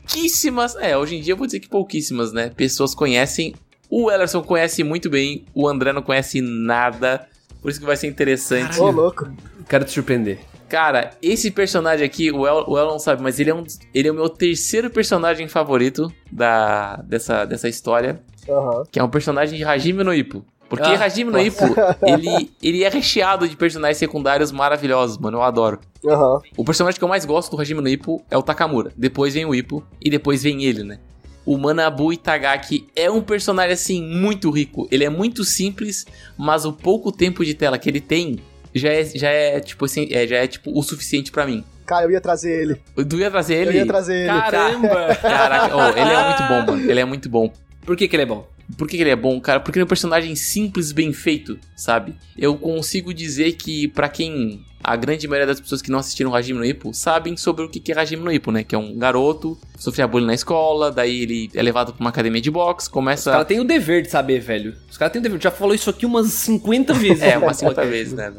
pouquíssimas, 0.08 0.74
é, 0.76 0.96
hoje 0.96 1.16
em 1.16 1.20
dia 1.20 1.34
eu 1.34 1.36
vou 1.36 1.46
dizer 1.46 1.60
que 1.60 1.68
pouquíssimas, 1.68 2.32
né? 2.32 2.50
Pessoas 2.56 2.94
conhecem. 2.94 3.54
O 3.90 4.10
Ellerson 4.10 4.42
conhece 4.42 4.82
muito 4.82 5.08
bem, 5.08 5.44
o 5.54 5.68
André 5.68 5.92
não 5.92 6.02
conhece 6.02 6.40
nada. 6.40 7.26
Por 7.60 7.70
isso 7.70 7.80
que 7.80 7.86
vai 7.86 7.96
ser 7.96 8.06
interessante. 8.06 8.80
Ô, 8.80 8.90
louco. 8.90 9.30
Quero 9.68 9.84
te 9.84 9.92
surpreender. 9.92 10.38
Cara, 10.68 11.12
esse 11.22 11.50
personagem 11.50 12.04
aqui, 12.04 12.30
o 12.30 12.46
El, 12.46 12.64
o 12.68 12.78
El 12.78 12.86
não 12.86 12.98
sabe, 12.98 13.22
mas 13.22 13.40
ele 13.40 13.50
é, 13.50 13.54
um, 13.54 13.64
ele 13.94 14.08
é 14.08 14.10
o 14.10 14.14
meu 14.14 14.28
terceiro 14.28 14.90
personagem 14.90 15.48
favorito 15.48 16.12
da, 16.30 16.96
dessa, 16.96 17.44
dessa 17.44 17.68
história. 17.68 18.20
Uhum. 18.46 18.84
Que 18.90 18.98
é 18.98 19.04
um 19.04 19.08
personagem 19.08 19.58
de 19.58 19.64
Hajime 19.64 20.04
no 20.04 20.14
Ippo. 20.14 20.44
Porque 20.68 20.84
ah, 20.84 21.04
Hajime 21.04 21.30
no 21.30 21.40
Ippo, 21.40 21.64
ele, 22.06 22.50
ele 22.62 22.84
é 22.84 22.88
recheado 22.88 23.48
de 23.48 23.56
personagens 23.56 23.96
secundários 23.96 24.52
maravilhosos, 24.52 25.16
mano. 25.16 25.38
Eu 25.38 25.42
adoro. 25.42 25.80
Uhum. 26.04 26.40
O 26.56 26.64
personagem 26.64 26.98
que 26.98 27.04
eu 27.04 27.08
mais 27.08 27.24
gosto 27.24 27.56
do 27.56 27.60
Hajime 27.60 27.80
no 27.80 27.88
Ippo 27.88 28.22
é 28.30 28.36
o 28.36 28.42
Takamura. 28.42 28.92
Depois 28.96 29.32
vem 29.32 29.46
o 29.46 29.54
Ippo 29.54 29.82
e 30.04 30.10
depois 30.10 30.42
vem 30.42 30.64
ele, 30.64 30.84
né? 30.84 30.98
O 31.46 31.56
Manabu 31.56 32.12
Itagaki 32.12 32.86
é 32.94 33.10
um 33.10 33.22
personagem, 33.22 33.72
assim, 33.72 34.02
muito 34.02 34.50
rico. 34.50 34.86
Ele 34.90 35.04
é 35.04 35.08
muito 35.08 35.44
simples, 35.44 36.04
mas 36.36 36.66
o 36.66 36.72
pouco 36.74 37.10
tempo 37.10 37.42
de 37.42 37.54
tela 37.54 37.78
que 37.78 37.88
ele 37.88 38.02
tem 38.02 38.38
já 38.74 38.90
é, 38.90 39.04
já 39.04 39.30
é 39.30 39.58
tipo, 39.58 39.86
assim, 39.86 40.06
é, 40.10 40.26
já 40.26 40.36
é, 40.36 40.46
tipo, 40.46 40.78
o 40.78 40.82
suficiente 40.82 41.32
para 41.32 41.46
mim. 41.46 41.64
Cara, 41.86 42.04
eu 42.04 42.10
ia 42.10 42.20
trazer 42.20 42.52
ele. 42.52 42.82
Tu 43.08 43.16
ia 43.16 43.30
trazer 43.30 43.54
ele? 43.54 43.70
Eu 43.70 43.74
ia 43.76 43.86
trazer 43.86 44.14
ele. 44.14 44.26
Caramba! 44.26 45.14
Caraca, 45.22 45.74
oh, 45.74 45.88
ele 45.98 46.10
é 46.10 46.24
muito 46.26 46.42
bom, 46.42 46.72
mano. 46.72 46.90
Ele 46.90 47.00
é 47.00 47.04
muito 47.06 47.28
bom. 47.30 47.52
Por 47.86 47.96
que, 47.96 48.06
que 48.06 48.14
ele 48.14 48.24
é 48.24 48.26
bom? 48.26 48.46
Por 48.76 48.86
que, 48.86 48.96
ele 48.96 49.10
é 49.10 49.16
bom, 49.16 49.40
cara? 49.40 49.60
Porque 49.60 49.78
ele 49.78 49.82
é 49.82 49.86
um 49.86 49.88
personagem 49.88 50.34
simples, 50.36 50.92
bem 50.92 51.12
feito, 51.12 51.58
sabe? 51.74 52.14
Eu 52.36 52.56
consigo 52.56 53.14
dizer 53.14 53.52
que, 53.52 53.88
para 53.88 54.08
quem. 54.08 54.64
A 54.84 54.94
grande 54.94 55.26
maioria 55.26 55.46
das 55.46 55.60
pessoas 55.60 55.82
que 55.82 55.90
não 55.90 55.98
assistiram 55.98 56.32
Hajime 56.32 56.60
no 56.60 56.64
Ippo 56.64 56.94
sabem 56.94 57.36
sobre 57.36 57.64
o 57.64 57.68
que 57.68 57.90
é 57.90 57.98
Hajime 57.98 58.22
no 58.22 58.30
Ippo, 58.30 58.52
né? 58.52 58.62
Que 58.62 58.76
é 58.76 58.78
um 58.78 58.96
garoto, 58.96 59.58
sofria 59.76 60.06
bullying 60.06 60.26
na 60.26 60.34
escola, 60.34 60.92
daí 60.92 61.22
ele 61.22 61.50
é 61.52 61.60
levado 61.60 61.92
pra 61.92 62.00
uma 62.00 62.10
academia 62.10 62.40
de 62.40 62.48
boxe, 62.48 62.88
começa... 62.88 63.30
Os 63.30 63.34
caras 63.34 63.48
têm 63.48 63.58
o 63.58 63.64
dever 63.64 64.02
de 64.02 64.10
saber, 64.10 64.38
velho. 64.38 64.76
Os 64.88 64.96
caras 64.96 65.12
têm 65.12 65.18
o 65.18 65.22
dever. 65.22 65.42
Já 65.42 65.50
falou 65.50 65.74
isso 65.74 65.90
aqui 65.90 66.06
umas 66.06 66.28
50 66.28 66.94
vezes. 66.94 67.22
é, 67.22 67.36
umas 67.36 67.56
50 67.56 67.84
vezes, 67.86 68.12
né? 68.12 68.32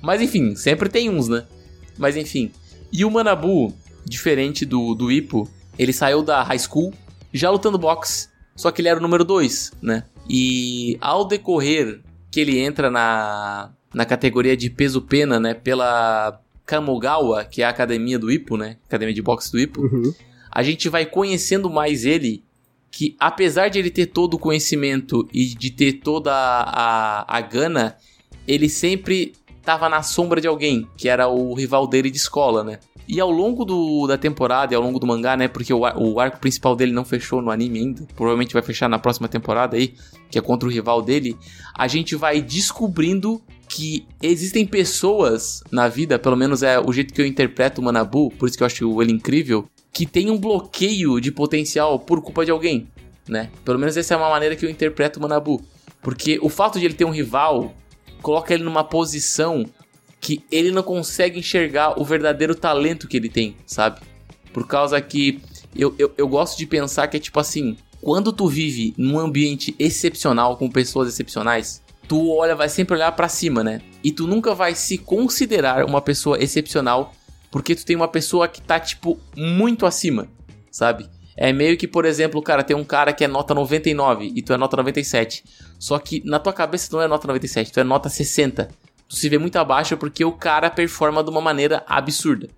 Mas 0.00 0.22
enfim, 0.22 0.56
sempre 0.56 0.88
tem 0.88 1.10
uns, 1.10 1.28
né? 1.28 1.44
Mas 1.98 2.16
enfim. 2.16 2.50
E 2.90 3.04
o 3.04 3.10
Manabu, 3.10 3.74
diferente 4.06 4.64
do, 4.64 4.94
do 4.94 5.12
Ippo, 5.12 5.46
ele 5.78 5.92
saiu 5.92 6.22
da 6.22 6.42
high 6.42 6.58
school 6.58 6.92
já 7.34 7.50
lutando 7.50 7.76
boxe 7.76 8.31
só 8.62 8.70
que 8.70 8.80
ele 8.80 8.88
era 8.88 9.00
o 9.00 9.02
número 9.02 9.24
2, 9.24 9.72
né? 9.82 10.04
E 10.30 10.96
ao 11.00 11.24
decorrer 11.24 12.00
que 12.30 12.38
ele 12.38 12.60
entra 12.60 12.88
na, 12.88 13.72
na 13.92 14.04
categoria 14.04 14.56
de 14.56 14.70
peso-pena, 14.70 15.40
né? 15.40 15.52
Pela 15.52 16.40
Kamogawa, 16.64 17.44
que 17.44 17.60
é 17.60 17.64
a 17.64 17.70
academia 17.70 18.20
do 18.20 18.30
Ipo, 18.30 18.56
né? 18.56 18.76
Academia 18.86 19.12
de 19.12 19.20
boxe 19.20 19.50
do 19.50 19.58
Ipo. 19.58 19.80
Uhum. 19.80 20.14
A 20.48 20.62
gente 20.62 20.88
vai 20.88 21.04
conhecendo 21.04 21.68
mais 21.68 22.04
ele 22.04 22.44
que 22.88 23.16
apesar 23.18 23.68
de 23.68 23.80
ele 23.80 23.90
ter 23.90 24.06
todo 24.06 24.34
o 24.34 24.38
conhecimento 24.38 25.28
e 25.32 25.46
de 25.46 25.68
ter 25.72 25.94
toda 25.94 26.32
a, 26.32 27.22
a, 27.22 27.38
a 27.38 27.40
gana, 27.40 27.96
ele 28.46 28.68
sempre 28.68 29.32
tava 29.64 29.88
na 29.88 30.04
sombra 30.04 30.40
de 30.40 30.46
alguém, 30.46 30.86
que 30.96 31.08
era 31.08 31.26
o 31.26 31.52
rival 31.52 31.88
dele 31.88 32.12
de 32.12 32.16
escola, 32.16 32.62
né? 32.62 32.78
E 33.08 33.20
ao 33.20 33.30
longo 33.30 33.64
do, 33.64 34.06
da 34.06 34.16
temporada 34.16 34.72
e 34.72 34.76
ao 34.76 34.82
longo 34.82 34.98
do 34.98 35.06
mangá, 35.06 35.36
né? 35.36 35.48
Porque 35.48 35.72
o, 35.72 35.80
o 35.80 36.20
arco 36.20 36.38
principal 36.38 36.76
dele 36.76 36.92
não 36.92 37.04
fechou 37.04 37.42
no 37.42 37.50
anime 37.50 37.78
ainda. 37.78 38.06
Provavelmente 38.14 38.54
vai 38.54 38.62
fechar 38.62 38.88
na 38.88 38.98
próxima 38.98 39.28
temporada 39.28 39.76
aí, 39.76 39.94
que 40.30 40.38
é 40.38 40.42
contra 40.42 40.68
o 40.68 40.72
rival 40.72 41.02
dele. 41.02 41.36
A 41.76 41.88
gente 41.88 42.14
vai 42.14 42.40
descobrindo 42.40 43.42
que 43.68 44.06
existem 44.22 44.66
pessoas 44.66 45.62
na 45.70 45.88
vida, 45.88 46.18
pelo 46.18 46.36
menos 46.36 46.62
é 46.62 46.78
o 46.78 46.92
jeito 46.92 47.14
que 47.14 47.20
eu 47.20 47.26
interpreto 47.26 47.80
o 47.80 47.84
Manabu, 47.84 48.30
por 48.32 48.46
isso 48.46 48.56
que 48.56 48.62
eu 48.62 48.66
acho 48.66 49.02
ele 49.02 49.12
incrível, 49.12 49.66
que 49.90 50.04
tem 50.04 50.30
um 50.30 50.38
bloqueio 50.38 51.18
de 51.20 51.32
potencial 51.32 51.98
por 51.98 52.20
culpa 52.20 52.44
de 52.44 52.50
alguém, 52.50 52.86
né? 53.26 53.50
Pelo 53.64 53.78
menos 53.78 53.96
essa 53.96 54.12
é 54.12 54.16
uma 54.16 54.28
maneira 54.28 54.54
que 54.56 54.66
eu 54.66 54.70
interpreto 54.70 55.18
o 55.18 55.22
Manabu. 55.22 55.62
Porque 56.02 56.38
o 56.42 56.48
fato 56.48 56.78
de 56.78 56.84
ele 56.84 56.94
ter 56.94 57.04
um 57.04 57.10
rival 57.10 57.72
coloca 58.20 58.52
ele 58.52 58.62
numa 58.62 58.84
posição 58.84 59.64
que 60.22 60.44
ele 60.52 60.70
não 60.70 60.84
consegue 60.84 61.40
enxergar 61.40 62.00
o 62.00 62.04
verdadeiro 62.04 62.54
talento 62.54 63.08
que 63.08 63.16
ele 63.16 63.28
tem, 63.28 63.56
sabe? 63.66 64.00
Por 64.52 64.68
causa 64.68 65.00
que 65.00 65.42
eu, 65.74 65.92
eu, 65.98 66.14
eu 66.16 66.28
gosto 66.28 66.56
de 66.56 66.64
pensar 66.64 67.08
que 67.08 67.16
é 67.16 67.20
tipo 67.20 67.40
assim: 67.40 67.76
quando 68.00 68.32
tu 68.32 68.46
vive 68.46 68.94
num 68.96 69.18
ambiente 69.18 69.74
excepcional 69.80 70.56
com 70.56 70.70
pessoas 70.70 71.08
excepcionais, 71.08 71.82
tu 72.06 72.30
olha, 72.30 72.54
vai 72.54 72.68
sempre 72.68 72.94
olhar 72.94 73.10
para 73.12 73.28
cima, 73.28 73.64
né? 73.64 73.82
E 74.02 74.12
tu 74.12 74.28
nunca 74.28 74.54
vai 74.54 74.76
se 74.76 74.96
considerar 74.96 75.84
uma 75.84 76.00
pessoa 76.00 76.40
excepcional 76.40 77.12
porque 77.50 77.74
tu 77.74 77.84
tem 77.84 77.96
uma 77.96 78.08
pessoa 78.08 78.46
que 78.46 78.62
tá, 78.62 78.78
tipo, 78.78 79.18
muito 79.36 79.84
acima, 79.84 80.28
sabe? 80.70 81.06
É 81.36 81.52
meio 81.52 81.76
que, 81.76 81.88
por 81.88 82.04
exemplo, 82.04 82.40
cara, 82.40 82.62
tem 82.62 82.76
um 82.76 82.84
cara 82.84 83.12
que 83.12 83.24
é 83.24 83.28
nota 83.28 83.54
99 83.54 84.32
e 84.34 84.40
tu 84.40 84.52
é 84.52 84.56
nota 84.56 84.76
97. 84.76 85.44
Só 85.78 85.98
que 85.98 86.22
na 86.24 86.38
tua 86.38 86.52
cabeça 86.52 86.88
tu 86.88 86.96
não 86.96 87.02
é 87.02 87.08
nota 87.08 87.26
97, 87.26 87.72
tu 87.72 87.80
é 87.80 87.84
nota 87.84 88.08
60. 88.08 88.68
Tu 89.12 89.16
se 89.16 89.28
vê 89.28 89.36
muito 89.36 89.56
abaixo 89.56 89.94
porque 89.98 90.24
o 90.24 90.32
cara 90.32 90.70
performa 90.70 91.22
de 91.22 91.28
uma 91.28 91.42
maneira 91.42 91.84
absurda. 91.86 92.48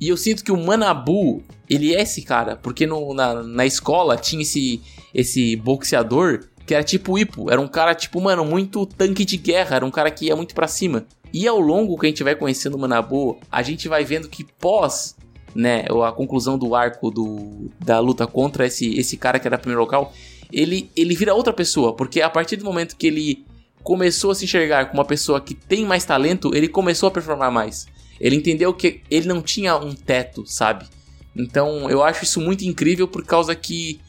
E 0.00 0.08
eu 0.08 0.16
sinto 0.16 0.42
que 0.42 0.50
o 0.50 0.56
Manabu, 0.56 1.40
ele 1.68 1.94
é 1.94 2.02
esse 2.02 2.22
cara, 2.22 2.56
porque 2.56 2.84
no, 2.84 3.14
na, 3.14 3.44
na 3.44 3.64
escola 3.64 4.16
tinha 4.16 4.42
esse, 4.42 4.82
esse 5.14 5.54
boxeador 5.54 6.40
que 6.66 6.74
era 6.74 6.82
tipo 6.82 7.16
Ipo, 7.16 7.48
era 7.48 7.60
um 7.60 7.68
cara 7.68 7.94
tipo, 7.94 8.20
mano, 8.20 8.44
muito 8.44 8.84
tanque 8.86 9.24
de 9.24 9.36
guerra, 9.36 9.76
era 9.76 9.86
um 9.86 9.90
cara 9.90 10.10
que 10.10 10.26
ia 10.26 10.34
muito 10.34 10.52
para 10.52 10.66
cima. 10.66 11.06
E 11.32 11.46
ao 11.46 11.60
longo 11.60 11.96
que 11.96 12.06
a 12.06 12.08
gente 12.08 12.24
vai 12.24 12.34
conhecendo 12.34 12.76
o 12.76 12.78
Manabu, 12.80 13.38
a 13.48 13.62
gente 13.62 13.86
vai 13.86 14.04
vendo 14.04 14.28
que 14.28 14.42
pós, 14.42 15.14
né, 15.54 15.84
a 16.04 16.10
conclusão 16.10 16.58
do 16.58 16.74
arco 16.74 17.08
do, 17.08 17.70
da 17.78 18.00
luta 18.00 18.26
contra 18.26 18.66
esse, 18.66 18.98
esse 18.98 19.16
cara 19.16 19.38
que 19.38 19.46
era 19.46 19.56
primeiro 19.56 19.82
local, 19.82 20.12
ele, 20.52 20.90
ele 20.96 21.14
vira 21.14 21.34
outra 21.34 21.52
pessoa, 21.52 21.94
porque 21.94 22.20
a 22.20 22.28
partir 22.28 22.56
do 22.56 22.64
momento 22.64 22.96
que 22.96 23.06
ele 23.06 23.46
começou 23.82 24.30
a 24.30 24.34
se 24.34 24.44
enxergar 24.44 24.86
como 24.86 25.00
uma 25.00 25.06
pessoa 25.06 25.40
que 25.40 25.54
tem 25.54 25.84
mais 25.84 26.04
talento, 26.04 26.54
ele 26.54 26.68
começou 26.68 27.08
a 27.08 27.10
performar 27.10 27.50
mais. 27.50 27.86
Ele 28.20 28.36
entendeu 28.36 28.72
que 28.74 29.02
ele 29.10 29.26
não 29.26 29.40
tinha 29.40 29.76
um 29.76 29.94
teto, 29.94 30.44
sabe? 30.46 30.86
Então 31.34 31.88
eu 31.88 32.02
acho 32.02 32.24
isso 32.24 32.40
muito 32.40 32.64
incrível 32.64 33.08
por 33.08 33.24
causa 33.24 33.54
que 33.54 34.00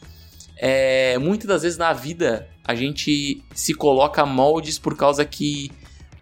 é, 0.56 1.18
muitas 1.18 1.48
das 1.48 1.62
vezes 1.62 1.78
na 1.78 1.92
vida 1.92 2.48
a 2.64 2.74
gente 2.74 3.42
se 3.54 3.74
coloca 3.74 4.24
moldes 4.24 4.78
por 4.78 4.96
causa 4.96 5.24
que 5.24 5.70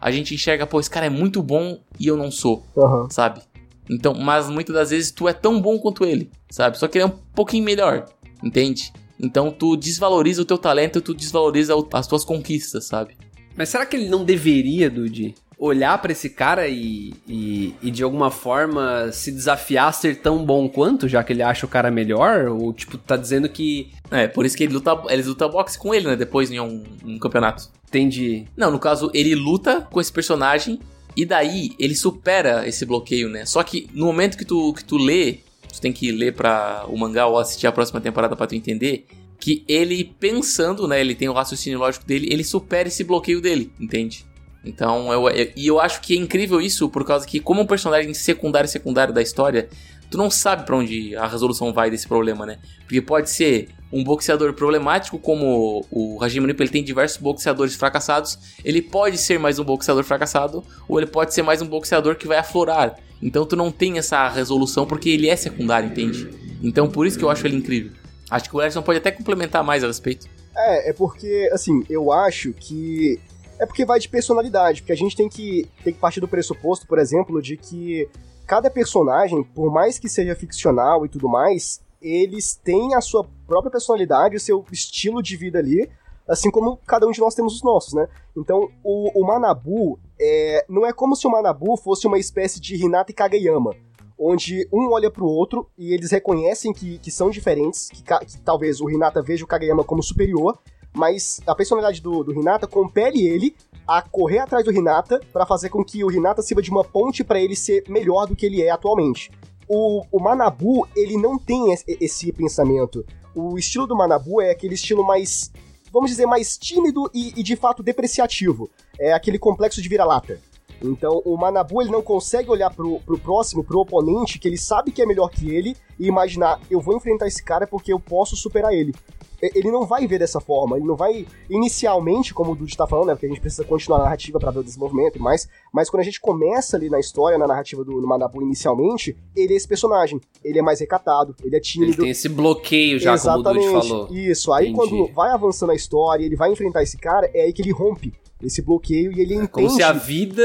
a 0.01 0.11
gente 0.11 0.35
enxerga, 0.35 0.67
pô, 0.67 0.81
esse 0.81 0.89
cara 0.89 1.07
é 1.07 1.11
muito 1.11 1.43
bom 1.43 1.79
e 1.99 2.07
eu 2.07 2.17
não 2.17 2.31
sou, 2.31 2.65
uhum. 2.75 3.11
sabe? 3.11 3.43
Então, 3.89 4.15
mas 4.15 4.49
muitas 4.49 4.75
das 4.75 4.91
vezes 4.91 5.11
tu 5.11 5.29
é 5.29 5.33
tão 5.33 5.61
bom 5.61 5.79
quanto 5.79 6.05
ele, 6.05 6.31
sabe? 6.49 6.79
Só 6.79 6.89
que 6.89 6.97
ele 6.97 7.05
é 7.05 7.07
um 7.09 7.19
pouquinho 7.35 7.65
melhor, 7.65 8.07
entende? 8.43 8.93
Então 9.19 9.51
tu 9.51 9.77
desvaloriza 9.77 10.41
o 10.41 10.45
teu 10.45 10.57
talento, 10.57 11.03
tu 11.03 11.13
desvaloriza 11.13 11.75
as 11.93 12.07
tuas 12.07 12.25
conquistas, 12.25 12.87
sabe? 12.87 13.17
Mas 13.61 13.69
será 13.69 13.85
que 13.85 13.95
ele 13.95 14.09
não 14.09 14.25
deveria, 14.25 14.89
Dude, 14.89 15.35
olhar 15.59 16.01
para 16.01 16.13
esse 16.13 16.31
cara 16.31 16.67
e, 16.67 17.13
e, 17.29 17.75
e, 17.83 17.91
de 17.91 18.03
alguma 18.03 18.31
forma 18.31 19.13
se 19.13 19.31
desafiar 19.31 19.89
a 19.89 19.93
ser 19.93 20.17
tão 20.17 20.43
bom 20.47 20.67
quanto, 20.67 21.07
já 21.07 21.23
que 21.23 21.31
ele 21.31 21.43
acha 21.43 21.67
o 21.67 21.69
cara 21.69 21.91
melhor? 21.91 22.49
Ou, 22.49 22.73
tipo, 22.73 22.97
tá 22.97 23.19
dizendo 23.19 23.51
que. 23.51 23.91
É, 24.11 24.27
por 24.27 24.47
isso 24.47 24.57
que 24.57 24.65
ele 24.65 24.73
luta, 24.73 24.99
eles 25.11 25.27
lutam 25.27 25.51
boxe 25.51 25.79
com 25.79 25.95
ele, 25.95 26.09
né? 26.09 26.17
Depois 26.17 26.51
em 26.51 26.59
um, 26.59 26.83
um 27.05 27.19
campeonato. 27.19 27.69
Entendi. 27.87 28.47
Não, 28.57 28.71
no 28.71 28.79
caso, 28.79 29.11
ele 29.13 29.35
luta 29.35 29.83
com 29.91 30.01
esse 30.01 30.11
personagem 30.11 30.81
e 31.15 31.27
daí 31.27 31.73
ele 31.79 31.95
supera 31.95 32.67
esse 32.67 32.87
bloqueio, 32.87 33.29
né? 33.29 33.45
Só 33.45 33.63
que 33.63 33.91
no 33.93 34.07
momento 34.07 34.39
que 34.39 34.45
tu, 34.47 34.73
que 34.73 34.83
tu 34.83 34.97
lê, 34.97 35.41
tu 35.71 35.83
tem 35.83 35.93
que 35.93 36.11
ler 36.11 36.33
para 36.33 36.87
o 36.89 36.97
mangá 36.97 37.27
ou 37.27 37.37
assistir 37.37 37.67
a 37.67 37.73
próxima 37.73 38.01
temporada 38.01 38.35
para 38.35 38.47
tu 38.47 38.55
entender 38.55 39.07
que 39.41 39.65
ele 39.67 40.05
pensando, 40.21 40.87
né, 40.87 41.01
ele 41.01 41.15
tem 41.15 41.29
o 41.29 41.33
raciocínio 41.33 41.79
lógico 41.79 42.05
dele, 42.05 42.29
ele 42.31 42.45
supera 42.45 42.89
esse 42.89 43.03
bloqueio 43.03 43.41
dele, 43.41 43.73
entende? 43.81 44.27
Então, 44.65 45.11
eu, 45.11 45.29
eu, 45.31 45.53
e 45.57 45.67
eu 45.67 45.81
acho 45.81 46.03
que 46.03 46.15
é 46.15 46.17
incrível 46.17 46.61
isso, 46.61 46.89
por 46.91 47.05
causa 47.05 47.27
que, 47.27 47.41
como 47.41 47.63
um 47.63 47.67
personagem 47.67 48.13
secundário 48.13 48.69
secundário 48.69 49.15
da 49.15 49.23
história, 49.23 49.71
tu 50.11 50.19
não 50.19 50.31
sabe 50.31 50.67
para 50.67 50.77
onde 50.77 51.17
a 51.17 51.27
resolução 51.27 51.73
vai 51.73 51.91
desse 51.91 52.07
problema, 52.07 52.45
né? 52.45 52.59
Porque 52.81 53.01
pode 53.01 53.31
ser 53.31 53.69
um 53.93 54.05
boxeador 54.05 54.53
problemático, 54.53 55.19
como 55.19 55.85
o 55.91 56.23
Hajime 56.23 56.47
Nipo, 56.47 56.63
ele 56.63 56.71
tem 56.71 56.85
diversos 56.85 57.19
boxeadores 57.19 57.75
fracassados, 57.75 58.39
ele 58.65 58.83
pode 58.83 59.17
ser 59.19 59.39
mais 59.39 59.59
um 59.59 59.65
boxeador 59.65 60.05
fracassado, 60.05 60.63
ou 60.87 60.99
ele 60.99 61.07
pode 61.07 61.33
ser 61.33 61.43
mais 61.43 61.63
um 61.63 61.67
boxeador 61.67 62.17
que 62.17 62.29
vai 62.29 62.39
aflorar. 62.39 62.97
Então 63.23 63.45
tu 63.45 63.57
não 63.57 63.71
tem 63.71 63.99
essa 63.99 64.29
resolução 64.29 64.87
porque 64.87 65.11
ele 65.11 65.29
é 65.29 65.37
secundário, 65.37 65.89
entende? 65.89 66.29
Então 66.63 66.89
por 66.89 67.07
isso 67.07 67.19
que 67.19 67.25
eu 67.25 67.31
acho 67.31 67.47
ele 67.47 67.57
incrível. 67.57 68.00
Acho 68.31 68.49
que 68.49 68.57
o 68.57 68.63
Erson 68.63 68.83
pode 68.83 68.99
até 68.99 69.11
complementar 69.11 69.65
mais 69.65 69.83
a 69.83 69.87
respeito. 69.87 70.29
É, 70.57 70.91
é 70.91 70.93
porque, 70.93 71.49
assim, 71.53 71.85
eu 71.89 72.13
acho 72.13 72.53
que 72.53 73.19
é 73.59 73.67
porque 73.67 73.85
vai 73.85 74.01
de 74.01 74.09
personalidade, 74.09 74.81
porque 74.81 74.93
a 74.93 74.97
gente 74.97 75.15
tem 75.15 75.29
que, 75.29 75.69
tem 75.85 75.93
que 75.93 76.01
partir 76.01 76.21
do 76.21 76.27
pressuposto, 76.27 76.87
por 76.87 76.99
exemplo, 76.99 77.43
de 77.43 77.59
que 77.59 78.09
cada 78.47 78.71
personagem, 78.71 79.43
por 79.43 79.71
mais 79.71 79.99
que 79.99 80.09
seja 80.09 80.35
ficcional 80.35 81.05
e 81.05 81.09
tudo 81.09 81.29
mais, 81.29 81.81
eles 82.01 82.55
têm 82.55 82.95
a 82.95 83.03
sua 83.03 83.27
própria 83.47 83.71
personalidade, 83.71 84.35
o 84.35 84.41
seu 84.41 84.65
estilo 84.73 85.23
de 85.23 85.37
vida 85.37 85.59
ali, 85.59 85.91
assim 86.27 86.51
como 86.51 86.79
cada 86.87 87.07
um 87.07 87.11
de 87.11 87.21
nós 87.21 87.35
temos 87.35 87.57
os 87.57 87.63
nossos, 87.63 87.93
né? 87.93 88.09
Então, 88.37 88.71
o, 88.83 89.21
o 89.21 89.27
Manabu 89.27 89.99
é, 90.19 90.65
não 90.69 90.87
é 90.87 90.93
como 90.93 91.15
se 91.15 91.27
o 91.27 91.31
Manabu 91.31 91.77
fosse 91.77 92.07
uma 92.07 92.19
espécie 92.19 92.61
de 92.61 92.77
Hinata 92.77 93.11
e 93.11 93.15
Kageyama, 93.15 93.75
onde 94.21 94.69
um 94.71 94.93
olha 94.93 95.11
pro 95.11 95.25
outro 95.25 95.67
e 95.79 95.95
eles 95.95 96.11
reconhecem 96.11 96.75
que, 96.75 96.99
que 96.99 97.11
são 97.11 97.31
diferentes, 97.31 97.89
que, 97.89 98.03
que 98.03 98.39
talvez 98.43 98.79
o 98.79 98.91
Hinata 98.91 99.23
veja 99.23 99.43
o 99.43 99.47
Kageyama 99.47 99.83
como 99.83 100.03
superior, 100.03 100.59
mas 100.93 101.41
a 101.47 101.55
personalidade 101.55 102.03
do, 102.03 102.23
do 102.23 102.35
Hinata 102.35 102.67
compele 102.67 103.27
ele 103.27 103.57
a 103.89 104.03
correr 104.03 104.41
atrás 104.41 104.63
do 104.63 104.73
Hinata 104.73 105.21
para 105.33 105.47
fazer 105.47 105.71
com 105.71 105.83
que 105.83 106.05
o 106.05 106.11
Hinata 106.11 106.43
sirva 106.43 106.61
de 106.61 106.71
uma 106.71 106.85
ponte 106.85 107.25
para 107.25 107.41
ele 107.41 107.57
ser 107.57 107.83
melhor 107.89 108.27
do 108.27 108.37
que 108.37 108.45
ele 108.45 108.61
é 108.63 108.71
atualmente. 108.71 109.31
O, 109.67 110.05
o 110.13 110.21
Manabu, 110.21 110.87
ele 110.95 111.17
não 111.17 111.39
tem 111.39 111.73
esse 111.73 112.31
pensamento. 112.33 113.07
O 113.35 113.57
estilo 113.57 113.87
do 113.87 113.97
Manabu 113.97 114.43
é 114.43 114.51
aquele 114.51 114.75
estilo 114.75 115.05
mais, 115.05 115.51
vamos 115.93 116.11
dizer, 116.11 116.27
mais 116.27 116.59
tímido 116.59 117.09
e, 117.15 117.33
e 117.37 117.43
de 117.43 117.57
fato 117.57 117.83
depreciativo. 117.83 118.69
É 118.99 119.13
aquele 119.13 119.39
complexo 119.39 119.81
de 119.81 119.89
vira-lata. 119.89 120.41
Então, 120.83 121.23
o 121.25 121.37
Manabu 121.37 121.83
ele 121.83 121.91
não 121.91 122.03
consegue 122.03 122.51
olhar 122.51 122.71
pro, 122.71 123.01
pro 123.01 123.19
próximo, 123.19 123.63
pro 123.63 123.81
oponente, 123.81 124.39
que 124.39 124.49
ele 124.49 124.59
sabe 124.59 124.91
que 124.91 125.03
é 125.03 125.07
melhor 125.07 125.29
que 125.29 125.55
ele, 125.55 125.77
e 125.99 126.07
imaginar, 126.07 126.61
eu 126.71 126.81
vou 126.81 126.97
enfrentar 126.97 127.27
esse 127.27 127.43
cara 127.43 127.67
porque 127.67 127.93
eu 127.93 128.01
posso 128.01 128.37
superar 128.37 128.73
ele 128.73 128.95
ele 129.43 129.71
não 129.71 129.87
vai 129.87 130.07
ver 130.07 130.19
dessa 130.19 130.41
forma, 130.41 130.77
ele 130.77 130.87
não 130.87 130.97
vai 130.97 131.27
inicialmente, 131.49 132.35
como 132.35 132.53
o 132.53 132.57
Dude 132.57 132.77
tá 132.77 132.87
falando, 132.87 133.09
né, 133.09 133.15
porque 133.15 133.27
a 133.27 133.29
gente 133.29 133.41
precisa 133.41 133.65
continuar 133.65 133.99
a 133.99 134.03
narrativa 134.03 134.39
para 134.39 134.51
ver 134.51 134.61
o 134.61 134.65
desenvolvimento 134.65 135.17
e 135.17 135.19
mais, 135.19 135.49
mas 135.73 135.89
quando 135.89 136.01
a 136.01 136.05
gente 136.05 136.21
começa 136.21 136.77
ali 136.77 136.91
na 136.91 137.01
história, 137.01 137.39
na 137.39 137.47
narrativa 137.47 137.85
do 137.85 138.07
Manabu 138.07 138.43
inicialmente, 138.43 139.17
ele 139.35 139.55
é 139.55 139.57
esse 139.57 139.67
personagem, 139.67 140.21
ele 140.45 140.59
é 140.59 140.63
mais 140.63 140.81
recatado, 140.81 141.35
ele 141.43 141.57
é 141.57 141.61
tímido. 141.61 141.93
Ele 141.93 142.03
tem 142.03 142.11
esse 142.11 142.29
bloqueio 142.29 142.99
já, 142.99 143.15
Exatamente, 143.15 143.67
como 143.67 143.79
o 143.79 143.81
Dude 143.81 143.89
falou. 143.89 144.09
Isso, 144.11 144.53
aí 144.53 144.69
Entendi. 144.69 144.91
quando 144.91 145.15
vai 145.15 145.31
avançando 145.31 145.71
a 145.71 145.75
história, 145.75 146.25
ele 146.25 146.37
vai 146.37 146.53
enfrentar 146.53 146.83
esse 146.83 146.99
cara, 146.99 147.31
é 147.33 147.43
aí 147.43 147.53
que 147.53 147.63
ele 147.63 147.73
rompe 147.73 148.13
esse 148.43 148.63
bloqueio 148.63 149.13
e 149.13 149.21
ele 149.21 149.35
é 149.35 149.37
entende... 149.37 149.51
Como 149.51 149.71
se 149.71 149.83
a 149.83 149.93
vida, 149.93 150.45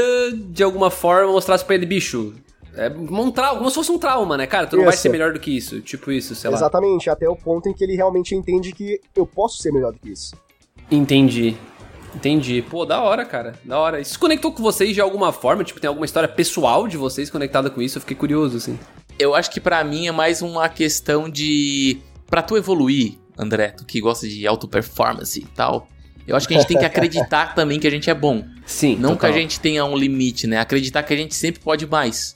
de 0.50 0.62
alguma 0.62 0.90
forma, 0.90 1.32
mostrasse 1.32 1.64
pra 1.64 1.74
ele, 1.74 1.86
bicho, 1.86 2.34
é 2.76 2.90
um 2.90 3.30
trauma, 3.30 3.56
como 3.56 3.70
se 3.70 3.74
fosse 3.74 3.90
um 3.90 3.98
trauma, 3.98 4.36
né, 4.36 4.46
cara? 4.46 4.66
Tu 4.66 4.76
não 4.76 4.82
isso. 4.82 4.90
vai 4.90 4.96
ser 4.96 5.08
melhor 5.08 5.32
do 5.32 5.40
que 5.40 5.56
isso. 5.56 5.80
Tipo 5.80 6.12
isso, 6.12 6.34
sei 6.34 6.50
lá. 6.50 6.56
Exatamente, 6.56 7.08
até 7.08 7.28
o 7.28 7.34
ponto 7.34 7.68
em 7.68 7.72
que 7.72 7.82
ele 7.82 7.96
realmente 7.96 8.34
entende 8.34 8.72
que 8.72 9.00
eu 9.14 9.26
posso 9.26 9.62
ser 9.62 9.72
melhor 9.72 9.92
do 9.92 9.98
que 9.98 10.10
isso. 10.10 10.36
Entendi. 10.90 11.56
Entendi. 12.14 12.62
Pô, 12.62 12.84
da 12.84 13.02
hora, 13.02 13.24
cara. 13.24 13.54
Da 13.64 13.78
hora. 13.78 14.00
Isso 14.00 14.18
conectou 14.18 14.52
com 14.52 14.62
vocês 14.62 14.94
de 14.94 15.00
alguma 15.00 15.32
forma? 15.32 15.64
Tipo, 15.64 15.80
tem 15.80 15.88
alguma 15.88 16.06
história 16.06 16.28
pessoal 16.28 16.86
de 16.86 16.96
vocês 16.96 17.30
conectada 17.30 17.70
com 17.70 17.80
isso? 17.80 17.98
Eu 17.98 18.00
fiquei 18.00 18.16
curioso, 18.16 18.56
assim. 18.56 18.78
Eu 19.18 19.34
acho 19.34 19.50
que 19.50 19.60
para 19.60 19.82
mim 19.82 20.06
é 20.06 20.12
mais 20.12 20.42
uma 20.42 20.68
questão 20.68 21.28
de. 21.30 21.98
Pra 22.28 22.42
tu 22.42 22.56
evoluir, 22.56 23.18
André, 23.38 23.68
tu 23.68 23.84
que 23.84 24.00
gosta 24.00 24.26
de 24.28 24.46
auto 24.46 24.66
performance 24.68 25.38
e 25.38 25.44
tal. 25.44 25.88
Eu 26.26 26.36
acho 26.36 26.48
que 26.48 26.54
a 26.54 26.58
gente 26.58 26.66
tem 26.66 26.78
que 26.78 26.84
acreditar 26.84 27.54
também 27.54 27.78
que 27.78 27.86
a 27.86 27.90
gente 27.90 28.10
é 28.10 28.14
bom. 28.14 28.44
Sim. 28.64 28.96
Não 28.96 29.10
total. 29.10 29.18
que 29.18 29.26
a 29.26 29.40
gente 29.40 29.60
tenha 29.60 29.84
um 29.84 29.96
limite, 29.96 30.46
né? 30.46 30.58
Acreditar 30.58 31.02
que 31.02 31.14
a 31.14 31.16
gente 31.16 31.34
sempre 31.34 31.60
pode 31.60 31.86
mais. 31.86 32.34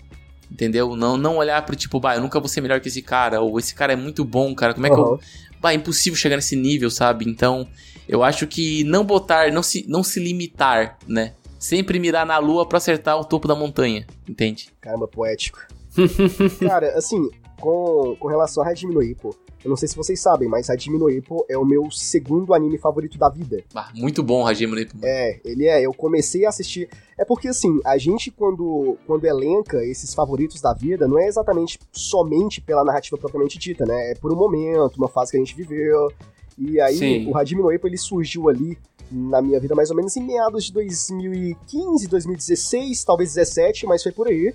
Entendeu? 0.50 0.94
Não, 0.96 1.16
não 1.16 1.36
olhar 1.36 1.64
pro 1.64 1.76
tipo, 1.76 1.98
bah, 1.98 2.16
eu 2.16 2.20
nunca 2.20 2.38
vou 2.38 2.48
ser 2.48 2.60
melhor 2.60 2.80
que 2.80 2.88
esse 2.88 3.02
cara, 3.02 3.40
ou 3.40 3.58
esse 3.58 3.74
cara 3.74 3.92
é 3.92 3.96
muito 3.96 4.24
bom, 4.24 4.54
cara, 4.54 4.74
como 4.74 4.86
é 4.86 4.90
uhum. 4.90 4.96
que 4.96 5.02
eu. 5.02 5.20
bah, 5.60 5.72
é 5.72 5.76
impossível 5.76 6.16
chegar 6.16 6.36
nesse 6.36 6.56
nível, 6.56 6.90
sabe? 6.90 7.28
Então, 7.28 7.68
eu 8.08 8.22
acho 8.22 8.46
que 8.46 8.82
não 8.84 9.04
botar, 9.04 9.52
não 9.52 9.62
se, 9.62 9.84
não 9.88 10.02
se 10.02 10.18
limitar, 10.18 10.98
né? 11.06 11.34
Sempre 11.58 11.98
mirar 11.98 12.26
na 12.26 12.38
lua 12.38 12.66
para 12.66 12.78
acertar 12.78 13.18
o 13.18 13.24
topo 13.24 13.46
da 13.46 13.54
montanha, 13.54 14.06
entende? 14.28 14.70
Caramba, 14.80 15.06
poético. 15.06 15.60
Cara, 16.66 16.96
assim, 16.96 17.28
com, 17.60 18.16
com 18.18 18.28
relação 18.28 18.64
a 18.64 18.72
no 18.82 19.02
Ippo, 19.02 19.36
eu 19.64 19.68
não 19.68 19.76
sei 19.76 19.88
se 19.88 19.96
vocês 19.96 20.18
sabem, 20.20 20.48
mas 20.48 20.70
Hajime 20.70 20.98
no 20.98 21.10
Ippo 21.10 21.44
é 21.48 21.56
o 21.56 21.64
meu 21.64 21.90
segundo 21.90 22.54
anime 22.54 22.78
favorito 22.78 23.18
da 23.18 23.28
vida. 23.28 23.62
Bah, 23.72 23.90
muito 23.94 24.22
bom 24.22 24.46
Hajime 24.46 24.72
no 24.72 24.80
Ippo. 24.80 24.96
É, 25.02 25.38
ele 25.44 25.66
é. 25.66 25.84
Eu 25.84 25.92
comecei 25.92 26.46
a 26.46 26.48
assistir. 26.48 26.88
É 27.18 27.24
porque 27.24 27.48
assim, 27.48 27.78
a 27.84 27.98
gente 27.98 28.30
quando 28.30 28.96
quando 29.06 29.26
elenca 29.26 29.84
esses 29.84 30.14
favoritos 30.14 30.60
da 30.60 30.72
vida, 30.72 31.06
não 31.06 31.18
é 31.18 31.26
exatamente 31.26 31.78
somente 31.92 32.60
pela 32.60 32.84
narrativa 32.84 33.18
propriamente 33.18 33.58
dita, 33.58 33.84
né? 33.84 34.12
É 34.12 34.14
por 34.14 34.32
um 34.32 34.36
momento, 34.36 34.96
uma 34.96 35.08
fase 35.08 35.32
que 35.32 35.36
a 35.36 35.40
gente 35.40 35.54
viveu. 35.54 36.10
E 36.56 36.80
aí 36.80 36.96
Sim. 36.96 37.30
o 37.30 37.36
Hajime 37.36 37.62
no 37.62 37.72
Ippo 37.72 37.86
ele 37.86 37.98
surgiu 37.98 38.48
ali 38.48 38.78
na 39.10 39.42
minha 39.42 39.58
vida 39.58 39.74
mais 39.74 39.90
ou 39.90 39.96
menos 39.96 40.16
em 40.16 40.22
meados 40.22 40.64
de 40.64 40.72
2015, 40.72 42.06
2016, 42.06 43.04
talvez 43.04 43.34
17, 43.34 43.86
mas 43.86 44.02
foi 44.02 44.12
por 44.12 44.28
aí. 44.28 44.54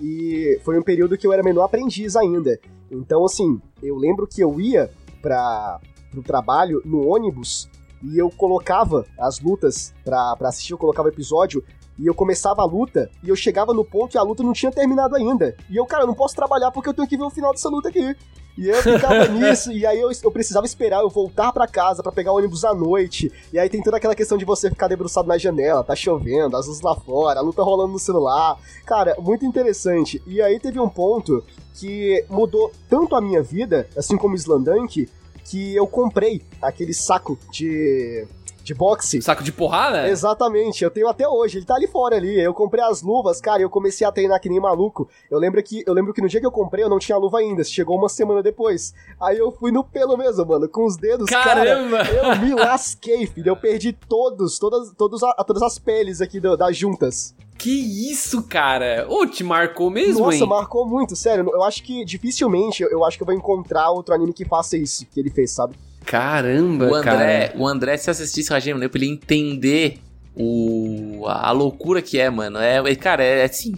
E 0.00 0.58
foi 0.64 0.78
um 0.78 0.82
período 0.82 1.18
que 1.18 1.26
eu 1.26 1.32
era 1.32 1.42
menor 1.42 1.64
aprendiz 1.64 2.16
ainda. 2.16 2.58
Então, 2.90 3.24
assim, 3.24 3.60
eu 3.82 3.96
lembro 3.96 4.26
que 4.26 4.42
eu 4.42 4.60
ia 4.60 4.90
para 5.20 5.80
o 6.16 6.22
trabalho 6.22 6.80
no 6.84 7.06
ônibus 7.06 7.68
e 8.02 8.18
eu 8.18 8.30
colocava 8.30 9.06
as 9.18 9.40
lutas 9.40 9.94
pra 10.04 10.34
assistir, 10.40 10.72
eu 10.72 10.78
colocava 10.78 11.08
episódio 11.08 11.62
e 11.98 12.06
eu 12.06 12.14
começava 12.14 12.62
a 12.62 12.64
luta 12.64 13.10
e 13.22 13.28
eu 13.28 13.36
chegava 13.36 13.74
no 13.74 13.84
ponto 13.84 14.14
e 14.14 14.18
a 14.18 14.22
luta 14.22 14.42
não 14.42 14.54
tinha 14.54 14.72
terminado 14.72 15.14
ainda. 15.14 15.54
E 15.68 15.76
eu, 15.76 15.84
cara, 15.84 16.04
eu 16.04 16.06
não 16.06 16.14
posso 16.14 16.34
trabalhar 16.34 16.70
porque 16.70 16.88
eu 16.88 16.94
tenho 16.94 17.06
que 17.06 17.16
ver 17.16 17.24
o 17.24 17.30
final 17.30 17.52
dessa 17.52 17.68
luta 17.68 17.90
aqui. 17.90 18.16
E 18.60 18.68
eu 18.68 18.82
ficava 18.82 19.26
nisso, 19.26 19.72
e 19.72 19.86
aí 19.86 19.98
eu, 19.98 20.10
eu 20.22 20.30
precisava 20.30 20.66
esperar 20.66 21.00
eu 21.00 21.08
voltar 21.08 21.50
para 21.50 21.66
casa 21.66 22.02
para 22.02 22.12
pegar 22.12 22.30
o 22.30 22.36
ônibus 22.36 22.62
à 22.62 22.74
noite. 22.74 23.32
E 23.50 23.58
aí 23.58 23.70
tem 23.70 23.82
toda 23.82 23.96
aquela 23.96 24.14
questão 24.14 24.36
de 24.36 24.44
você 24.44 24.68
ficar 24.68 24.86
debruçado 24.86 25.26
na 25.26 25.38
janela, 25.38 25.82
tá 25.82 25.96
chovendo, 25.96 26.58
as 26.58 26.66
luzes 26.66 26.82
lá 26.82 26.94
fora, 26.94 27.40
a 27.40 27.42
luta 27.42 27.62
rolando 27.62 27.94
no 27.94 27.98
celular. 27.98 28.58
Cara, 28.84 29.16
muito 29.18 29.46
interessante. 29.46 30.22
E 30.26 30.42
aí 30.42 30.60
teve 30.60 30.78
um 30.78 30.90
ponto 30.90 31.42
que 31.72 32.22
mudou 32.28 32.70
tanto 32.86 33.16
a 33.16 33.20
minha 33.22 33.42
vida, 33.42 33.88
assim 33.96 34.18
como 34.18 34.34
o 34.34 34.36
Slandunk, 34.36 35.08
que 35.42 35.74
eu 35.74 35.86
comprei 35.86 36.42
aquele 36.60 36.92
saco 36.92 37.38
de 37.50 38.26
de 38.62 38.74
boxe. 38.74 39.22
Saco 39.22 39.42
de 39.42 39.52
porrada? 39.52 40.08
Exatamente, 40.08 40.84
eu 40.84 40.90
tenho 40.90 41.08
até 41.08 41.28
hoje, 41.28 41.58
ele 41.58 41.66
tá 41.66 41.74
ali 41.74 41.86
fora 41.86 42.16
ali. 42.16 42.40
Eu 42.40 42.54
comprei 42.54 42.82
as 42.82 43.02
luvas, 43.02 43.40
cara, 43.40 43.60
e 43.60 43.62
eu 43.62 43.70
comecei 43.70 44.06
a 44.06 44.12
treinar 44.12 44.40
que 44.40 44.48
nem 44.48 44.60
maluco. 44.60 45.08
Eu 45.30 45.38
lembro 45.38 45.62
que 45.62 45.82
eu 45.86 45.94
lembro 45.94 46.12
que 46.12 46.20
no 46.20 46.28
dia 46.28 46.40
que 46.40 46.46
eu 46.46 46.52
comprei 46.52 46.84
eu 46.84 46.88
não 46.88 46.98
tinha 46.98 47.16
luva 47.18 47.38
ainda, 47.38 47.64
chegou 47.64 47.96
uma 47.96 48.08
semana 48.08 48.42
depois. 48.42 48.94
Aí 49.20 49.38
eu 49.38 49.50
fui 49.50 49.70
no 49.72 49.84
pelo 49.84 50.16
mesmo, 50.16 50.44
mano, 50.46 50.68
com 50.68 50.84
os 50.84 50.96
dedos, 50.96 51.28
Caramba! 51.28 51.98
cara. 51.98 52.10
Eu 52.12 52.36
me 52.38 52.54
lasquei, 52.54 53.26
filho. 53.26 53.50
Eu 53.50 53.56
perdi 53.56 53.92
todos, 53.92 54.58
todas, 54.58 54.92
todos, 54.92 55.20
todas 55.46 55.62
as 55.62 55.78
peles 55.78 56.20
aqui 56.20 56.40
do, 56.40 56.56
das 56.56 56.76
juntas. 56.76 57.34
Que 57.60 58.10
isso, 58.10 58.42
cara? 58.44 59.06
Ô, 59.06 59.20
oh, 59.20 59.26
te 59.26 59.44
marcou 59.44 59.90
mesmo, 59.90 60.24
Nossa, 60.24 60.38
hein? 60.38 60.48
marcou 60.48 60.86
muito, 60.86 61.14
sério. 61.14 61.50
Eu 61.52 61.62
acho 61.62 61.82
que 61.82 62.06
dificilmente 62.06 62.82
eu 62.82 63.04
acho 63.04 63.18
que 63.18 63.22
eu 63.22 63.26
vou 63.26 63.34
encontrar 63.34 63.90
outro 63.90 64.14
anime 64.14 64.32
que 64.32 64.46
faça 64.46 64.78
isso 64.78 65.04
que 65.04 65.20
ele 65.20 65.28
fez, 65.28 65.50
sabe? 65.50 65.74
Caramba, 66.04 66.86
o 66.88 66.94
André, 66.94 67.48
cara. 67.48 67.52
O 67.56 67.66
André, 67.66 67.96
se 67.96 68.10
assistisse 68.10 68.50
Rajime 68.50 68.80
Nepo, 68.80 68.96
ele 68.96 69.08
entender 69.08 69.98
o, 70.34 71.24
a 71.26 71.50
loucura 71.52 72.00
que 72.02 72.18
é, 72.18 72.30
mano. 72.30 72.58
É, 72.58 72.76
é 72.78 72.94
cara, 72.94 73.22
é 73.22 73.44
assim. 73.44 73.74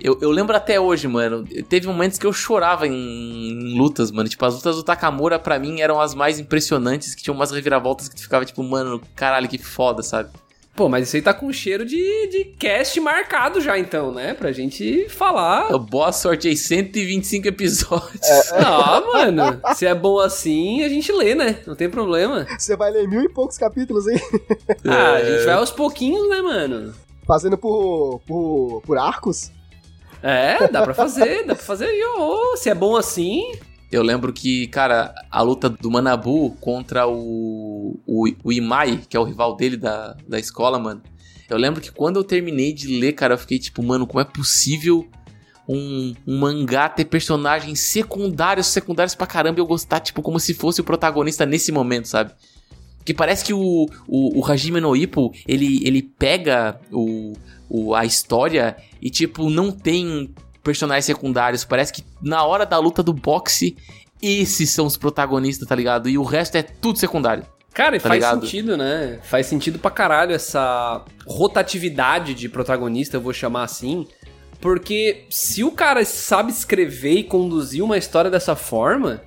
Eu, 0.00 0.16
eu 0.20 0.30
lembro 0.30 0.56
até 0.56 0.78
hoje, 0.78 1.08
mano. 1.08 1.44
Teve 1.68 1.86
momentos 1.88 2.18
que 2.18 2.26
eu 2.26 2.32
chorava 2.32 2.86
em, 2.86 2.92
em, 2.92 3.78
lutas, 3.78 4.10
mano. 4.10 4.28
Tipo, 4.28 4.46
as 4.46 4.54
lutas 4.54 4.76
do 4.76 4.82
Takamura, 4.82 5.38
pra 5.38 5.58
mim, 5.58 5.80
eram 5.80 6.00
as 6.00 6.14
mais 6.14 6.38
impressionantes, 6.38 7.14
que 7.14 7.22
tinham 7.22 7.34
umas 7.34 7.50
reviravoltas 7.50 8.08
que 8.08 8.14
tu 8.14 8.22
ficava, 8.22 8.44
tipo, 8.44 8.62
mano, 8.62 9.02
caralho, 9.16 9.48
que 9.48 9.58
foda, 9.58 10.02
sabe? 10.02 10.30
Pô, 10.78 10.88
mas 10.88 11.08
isso 11.08 11.16
aí 11.16 11.22
tá 11.22 11.34
com 11.34 11.52
cheiro 11.52 11.84
de, 11.84 12.28
de 12.28 12.44
cast 12.56 13.00
marcado 13.00 13.60
já, 13.60 13.76
então, 13.76 14.14
né? 14.14 14.32
Pra 14.32 14.52
gente 14.52 15.08
falar. 15.08 15.76
Boa 15.76 16.12
sorte 16.12 16.46
aí, 16.46 16.56
125 16.56 17.48
episódios. 17.48 18.22
É, 18.22 18.38
é. 18.38 18.62
Ah, 18.62 19.02
mano, 19.04 19.60
se 19.74 19.84
é 19.86 19.92
bom 19.92 20.20
assim, 20.20 20.84
a 20.84 20.88
gente 20.88 21.10
lê, 21.10 21.34
né? 21.34 21.58
Não 21.66 21.74
tem 21.74 21.90
problema. 21.90 22.46
Você 22.56 22.76
vai 22.76 22.92
ler 22.92 23.08
mil 23.08 23.22
e 23.24 23.28
poucos 23.28 23.58
capítulos 23.58 24.06
aí. 24.06 24.20
Ah, 24.86 25.14
a 25.14 25.24
gente 25.24 25.44
vai 25.46 25.54
aos 25.54 25.72
pouquinhos, 25.72 26.28
né, 26.28 26.40
mano? 26.40 26.94
Fazendo 27.26 27.58
por, 27.58 28.20
por, 28.24 28.80
por 28.86 28.98
arcos? 28.98 29.50
É, 30.22 30.68
dá 30.68 30.82
pra 30.82 30.94
fazer, 30.94 31.44
dá 31.44 31.56
pra 31.56 31.64
fazer. 31.64 31.86
E, 31.86 32.04
oh, 32.18 32.56
se 32.56 32.70
é 32.70 32.74
bom 32.74 32.96
assim, 32.96 33.50
eu 33.90 34.02
lembro 34.02 34.32
que, 34.32 34.66
cara, 34.68 35.14
a 35.30 35.40
luta 35.40 35.68
do 35.68 35.90
Manabu 35.90 36.50
contra 36.60 37.06
o, 37.06 37.98
o, 38.06 38.28
o 38.44 38.52
Imai, 38.52 39.00
que 39.08 39.16
é 39.16 39.20
o 39.20 39.24
rival 39.24 39.56
dele 39.56 39.76
da, 39.76 40.14
da 40.26 40.38
escola, 40.38 40.78
mano. 40.78 41.02
Eu 41.48 41.56
lembro 41.56 41.80
que 41.80 41.90
quando 41.90 42.16
eu 42.16 42.24
terminei 42.24 42.74
de 42.74 42.98
ler, 42.98 43.14
cara, 43.14 43.34
eu 43.34 43.38
fiquei 43.38 43.58
tipo, 43.58 43.82
mano, 43.82 44.06
como 44.06 44.20
é 44.20 44.24
possível 44.24 45.08
um, 45.66 46.14
um 46.26 46.38
mangá 46.38 46.88
ter 46.90 47.06
personagens 47.06 47.80
secundários, 47.80 48.66
secundários 48.66 49.14
pra 49.14 49.26
caramba 49.26 49.58
e 49.58 49.62
eu 49.62 49.66
gostar, 49.66 50.00
tipo, 50.00 50.20
como 50.20 50.38
se 50.38 50.52
fosse 50.52 50.82
o 50.82 50.84
protagonista 50.84 51.46
nesse 51.46 51.72
momento, 51.72 52.08
sabe? 52.08 52.32
Que 53.04 53.14
parece 53.14 53.42
que 53.42 53.54
o, 53.54 53.88
o, 54.06 54.38
o 54.38 54.44
Hajime 54.44 54.80
no 54.80 54.94
Ippo, 54.94 55.32
ele, 55.46 55.80
ele 55.86 56.02
pega 56.02 56.78
o, 56.92 57.32
o, 57.68 57.94
a 57.94 58.04
história 58.04 58.76
e, 59.00 59.08
tipo, 59.08 59.48
não 59.48 59.72
tem 59.72 60.34
personagens 60.68 61.06
secundários. 61.06 61.64
Parece 61.64 61.90
que 61.90 62.04
na 62.20 62.44
hora 62.44 62.66
da 62.66 62.78
luta 62.78 63.02
do 63.02 63.14
boxe, 63.14 63.74
esses 64.20 64.68
são 64.68 64.84
os 64.84 64.98
protagonistas, 64.98 65.66
tá 65.66 65.74
ligado? 65.74 66.10
E 66.10 66.18
o 66.18 66.22
resto 66.22 66.56
é 66.56 66.62
tudo 66.62 66.98
secundário. 66.98 67.42
Cara, 67.72 67.96
e 67.96 67.98
tá 67.98 68.08
faz 68.10 68.22
ligado? 68.22 68.40
sentido, 68.42 68.76
né? 68.76 69.18
Faz 69.22 69.46
sentido 69.46 69.78
pra 69.78 69.90
caralho 69.90 70.34
essa 70.34 71.02
rotatividade 71.26 72.34
de 72.34 72.50
protagonista, 72.50 73.16
eu 73.16 73.20
vou 73.22 73.32
chamar 73.32 73.62
assim. 73.62 74.06
Porque 74.60 75.24
se 75.30 75.64
o 75.64 75.70
cara 75.70 76.04
sabe 76.04 76.52
escrever 76.52 77.14
e 77.14 77.24
conduzir 77.24 77.82
uma 77.82 77.96
história 77.96 78.30
dessa 78.30 78.54
forma, 78.54 79.22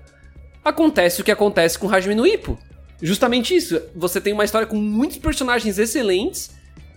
acontece 0.63 1.21
o 1.21 1.23
que 1.23 1.31
acontece 1.31 1.79
com 1.79 1.89
Hajime 1.89 2.13
no 2.13 2.27
Ippo. 2.27 2.55
Justamente 3.01 3.55
isso. 3.55 3.81
Você 3.95 4.21
tem 4.21 4.31
uma 4.31 4.43
história 4.43 4.67
com 4.67 4.75
muitos 4.75 5.17
personagens 5.17 5.79
excelentes, 5.79 6.51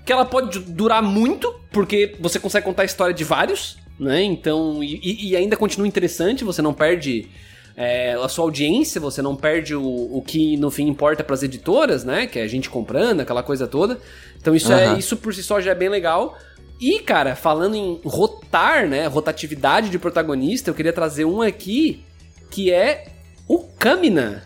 que 0.04 0.12
ela 0.12 0.26
pode 0.26 0.58
durar 0.58 1.02
muito, 1.02 1.50
porque 1.72 2.14
você 2.20 2.38
consegue 2.38 2.66
contar 2.66 2.82
a 2.82 2.84
história 2.84 3.14
de 3.14 3.24
vários, 3.24 3.78
né? 3.98 4.22
Então, 4.22 4.82
e, 4.82 5.30
e 5.30 5.36
ainda 5.36 5.56
continua 5.56 5.86
interessante, 5.86 6.44
você 6.44 6.60
não 6.60 6.74
perde 6.74 7.28
é, 7.76 8.12
a 8.14 8.28
sua 8.28 8.44
audiência, 8.44 9.00
você 9.00 9.20
não 9.20 9.34
perde 9.34 9.74
o, 9.74 9.82
o 9.82 10.22
que 10.22 10.56
no 10.56 10.70
fim 10.70 10.86
importa 10.86 11.24
para 11.24 11.34
as 11.34 11.42
editoras, 11.42 12.04
né? 12.04 12.26
Que 12.26 12.38
é 12.38 12.42
a 12.42 12.48
gente 12.48 12.70
comprando, 12.70 13.20
aquela 13.20 13.42
coisa 13.42 13.66
toda. 13.66 13.98
Então 14.40 14.54
isso, 14.54 14.72
uhum. 14.72 14.78
é, 14.78 14.98
isso 14.98 15.16
por 15.16 15.34
si 15.34 15.42
só 15.42 15.60
já 15.60 15.72
é 15.72 15.74
bem 15.74 15.88
legal. 15.88 16.38
E, 16.80 17.00
cara, 17.00 17.36
falando 17.36 17.76
em 17.76 18.00
rotar, 18.04 18.88
né? 18.88 19.06
Rotatividade 19.06 19.90
de 19.90 19.98
protagonista, 19.98 20.70
eu 20.70 20.74
queria 20.74 20.92
trazer 20.92 21.24
um 21.24 21.40
aqui 21.40 22.04
que 22.50 22.70
é 22.70 23.06
o 23.48 23.58
Kamina 23.58 24.44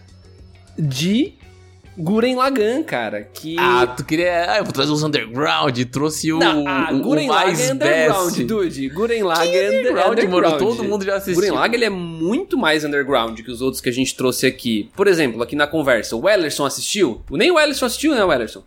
de 0.79 1.35
Guren 1.99 2.37
Lagan, 2.37 2.85
cara, 2.85 3.25
que... 3.25 3.57
Ah, 3.59 3.85
tu 3.85 4.05
queria... 4.05 4.53
Ah, 4.53 4.59
eu 4.59 4.65
vou 4.65 4.73
trazer 4.73 4.93
os 4.93 5.03
underground, 5.03 5.77
trouxe 5.91 6.33
o, 6.33 6.39
Não, 6.39 6.65
ah, 6.69 6.91
o, 6.93 7.01
Guren 7.01 7.25
o 7.25 7.29
mais 7.29 7.59
Lagan 7.59 7.71
é 7.71 7.73
underground, 7.73 8.39
dude. 8.47 8.89
Guren 8.91 9.23
Lagan 9.25 9.51
é 9.51 9.69
underground, 9.81 10.13
underground, 10.13 10.45
mano, 10.45 10.59
todo 10.59 10.85
mundo 10.85 11.05
já 11.05 11.17
assistiu. 11.17 11.43
Guren 11.43 11.59
Lagan, 11.59 11.75
ele 11.75 11.85
é 11.87 11.91
muito 11.91 12.57
mais 12.57 12.85
underground 12.85 13.41
que 13.41 13.51
os 13.51 13.61
outros 13.61 13.81
que 13.81 13.89
a 13.89 13.93
gente 13.93 14.17
trouxe 14.17 14.47
aqui. 14.47 14.89
Por 14.95 15.09
exemplo, 15.09 15.43
aqui 15.43 15.57
na 15.57 15.67
conversa, 15.67 16.15
o 16.15 16.21
Wellerson 16.21 16.65
assistiu? 16.65 17.21
Nem 17.33 17.51
o 17.51 17.55
Wellerson 17.55 17.87
assistiu, 17.87 18.15
né, 18.15 18.25
Wellerson? 18.25 18.63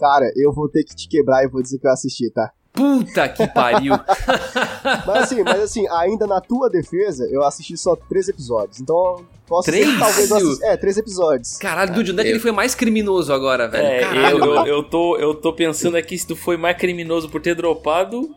Cara, 0.00 0.28
eu 0.34 0.52
vou 0.52 0.68
ter 0.68 0.82
que 0.82 0.96
te 0.96 1.08
quebrar 1.08 1.44
e 1.44 1.48
vou 1.48 1.62
dizer 1.62 1.78
que 1.78 1.86
eu 1.86 1.92
assisti, 1.92 2.28
tá? 2.32 2.50
Puta 2.72 3.28
que 3.28 3.46
pariu. 3.48 3.92
mas 5.06 5.22
assim, 5.24 5.42
mas 5.42 5.60
assim, 5.60 5.86
ainda 5.88 6.26
na 6.26 6.40
tua 6.40 6.70
defesa, 6.70 7.28
eu 7.30 7.44
assisti 7.44 7.76
só 7.76 7.94
três 7.94 8.28
episódios. 8.28 8.80
Então, 8.80 9.24
posso 9.46 9.66
três? 9.66 9.84
dizer 9.84 9.98
que 9.98 10.02
talvez 10.02 10.30
eu 10.30 10.36
assisti... 10.36 10.64
É, 10.64 10.76
três 10.76 10.96
episódios. 10.96 11.58
Caralho, 11.58 11.92
Dude, 11.92 12.12
onde 12.12 12.20
é 12.20 12.24
que 12.24 12.30
ele 12.30 12.40
foi 12.40 12.52
mais 12.52 12.74
criminoso 12.74 13.32
agora, 13.32 13.68
velho? 13.68 13.86
É, 13.86 14.00
Caralho, 14.00 14.38
eu, 14.38 14.54
eu, 14.54 14.66
eu, 14.66 14.82
tô, 14.82 15.16
eu 15.18 15.34
tô 15.34 15.52
pensando 15.52 15.96
aqui 15.96 16.16
se 16.16 16.26
tu 16.26 16.34
foi 16.34 16.56
mais 16.56 16.76
criminoso 16.76 17.28
por 17.28 17.42
ter 17.42 17.54
dropado 17.54 18.34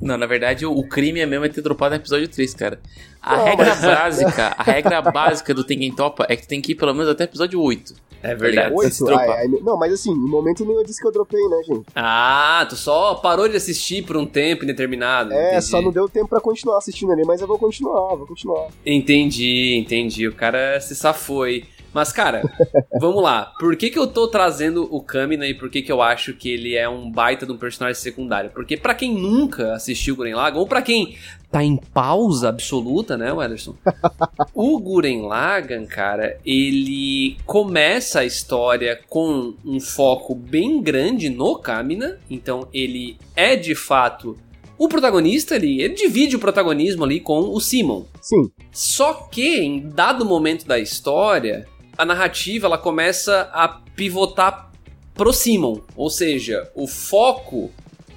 não, 0.00 0.16
na 0.16 0.26
verdade, 0.26 0.64
o, 0.64 0.82
crime 0.88 1.20
é 1.20 1.26
mesmo 1.26 1.44
é 1.44 1.48
ter 1.48 1.60
dropado 1.60 1.94
no 1.94 2.00
episódio 2.00 2.28
3, 2.28 2.54
cara. 2.54 2.80
A 3.20 3.36
não, 3.36 3.44
regra 3.44 3.66
mas... 3.66 3.80
básica, 3.80 4.54
a 4.56 4.62
regra 4.62 5.02
básica 5.02 5.54
do 5.54 5.64
Tengen 5.64 5.94
Topa 5.94 6.26
é 6.28 6.36
que 6.36 6.42
tu 6.42 6.48
tem 6.48 6.60
que 6.60 6.72
ir 6.72 6.74
pelo 6.74 6.94
menos 6.94 7.08
até 7.08 7.24
episódio 7.24 7.60
8. 7.60 8.08
É 8.22 8.34
verdade. 8.34 8.74
Oito? 8.74 9.08
Ah, 9.10 9.44
é, 9.44 9.46
não, 9.46 9.76
mas 9.76 9.92
assim, 9.92 10.10
no 10.10 10.28
momento 10.28 10.64
nenhum 10.64 10.80
eu 10.80 10.84
disse 10.84 11.00
que 11.00 11.06
eu 11.06 11.12
dropei, 11.12 11.40
né, 11.48 11.62
gente? 11.64 11.86
Ah, 11.94 12.66
tu 12.68 12.74
só 12.74 13.14
parou 13.14 13.48
de 13.48 13.56
assistir 13.56 14.04
por 14.04 14.16
um 14.16 14.26
tempo 14.26 14.64
indeterminado. 14.64 15.32
É, 15.32 15.50
entendi. 15.50 15.64
só 15.64 15.80
não 15.80 15.92
deu 15.92 16.08
tempo 16.08 16.28
pra 16.28 16.40
continuar 16.40 16.78
assistindo 16.78 17.12
ali, 17.12 17.22
mas 17.24 17.40
eu 17.40 17.46
vou 17.46 17.58
continuar, 17.58 18.16
vou 18.16 18.26
continuar. 18.26 18.68
Entendi, 18.84 19.76
entendi. 19.76 20.26
O 20.26 20.34
cara 20.34 20.80
se 20.80 20.96
safou 20.96 21.44
aí. 21.44 21.64
Mas, 21.92 22.12
cara, 22.12 22.42
vamos 23.00 23.22
lá. 23.22 23.52
Por 23.58 23.76
que, 23.76 23.90
que 23.90 23.98
eu 23.98 24.06
tô 24.06 24.28
trazendo 24.28 24.88
o 24.94 25.00
Kamina 25.00 25.46
e 25.46 25.54
por 25.54 25.70
que, 25.70 25.82
que 25.82 25.92
eu 25.92 26.02
acho 26.02 26.34
que 26.34 26.50
ele 26.50 26.74
é 26.74 26.88
um 26.88 27.10
baita 27.10 27.46
de 27.46 27.52
um 27.52 27.56
personagem 27.56 28.00
secundário? 28.00 28.50
Porque 28.50 28.76
para 28.76 28.94
quem 28.94 29.14
nunca 29.14 29.74
assistiu 29.74 30.16
Guren 30.16 30.34
Lagann, 30.34 30.58
ou 30.58 30.66
para 30.66 30.82
quem 30.82 31.16
tá 31.50 31.64
em 31.64 31.76
pausa 31.76 32.48
absoluta, 32.48 33.16
né, 33.16 33.32
Ederson? 33.44 33.74
o 34.54 34.78
Guren 34.78 35.22
Lagann, 35.22 35.86
cara, 35.86 36.38
ele 36.44 37.36
começa 37.46 38.20
a 38.20 38.24
história 38.24 39.00
com 39.08 39.54
um 39.64 39.80
foco 39.80 40.34
bem 40.34 40.82
grande 40.82 41.30
no 41.30 41.58
Kamina, 41.58 42.18
então 42.30 42.68
ele 42.72 43.16
é 43.34 43.56
de 43.56 43.74
fato 43.74 44.36
o 44.78 44.88
protagonista 44.88 45.56
ali, 45.56 45.82
ele 45.82 45.94
divide 45.94 46.36
o 46.36 46.38
protagonismo 46.38 47.02
ali 47.02 47.18
com 47.18 47.40
o 47.40 47.60
Simon. 47.60 48.04
Sim. 48.22 48.48
Só 48.70 49.12
que 49.28 49.58
em 49.58 49.88
dado 49.88 50.24
momento 50.24 50.66
da 50.66 50.78
história, 50.78 51.66
a 51.98 52.04
narrativa 52.04 52.66
ela 52.66 52.78
começa 52.78 53.50
a 53.52 53.68
pivotar 53.68 54.70
pro 55.14 55.32
Simon, 55.32 55.80
ou 55.96 56.08
seja, 56.08 56.70
o 56.76 56.86
foco 56.86 57.70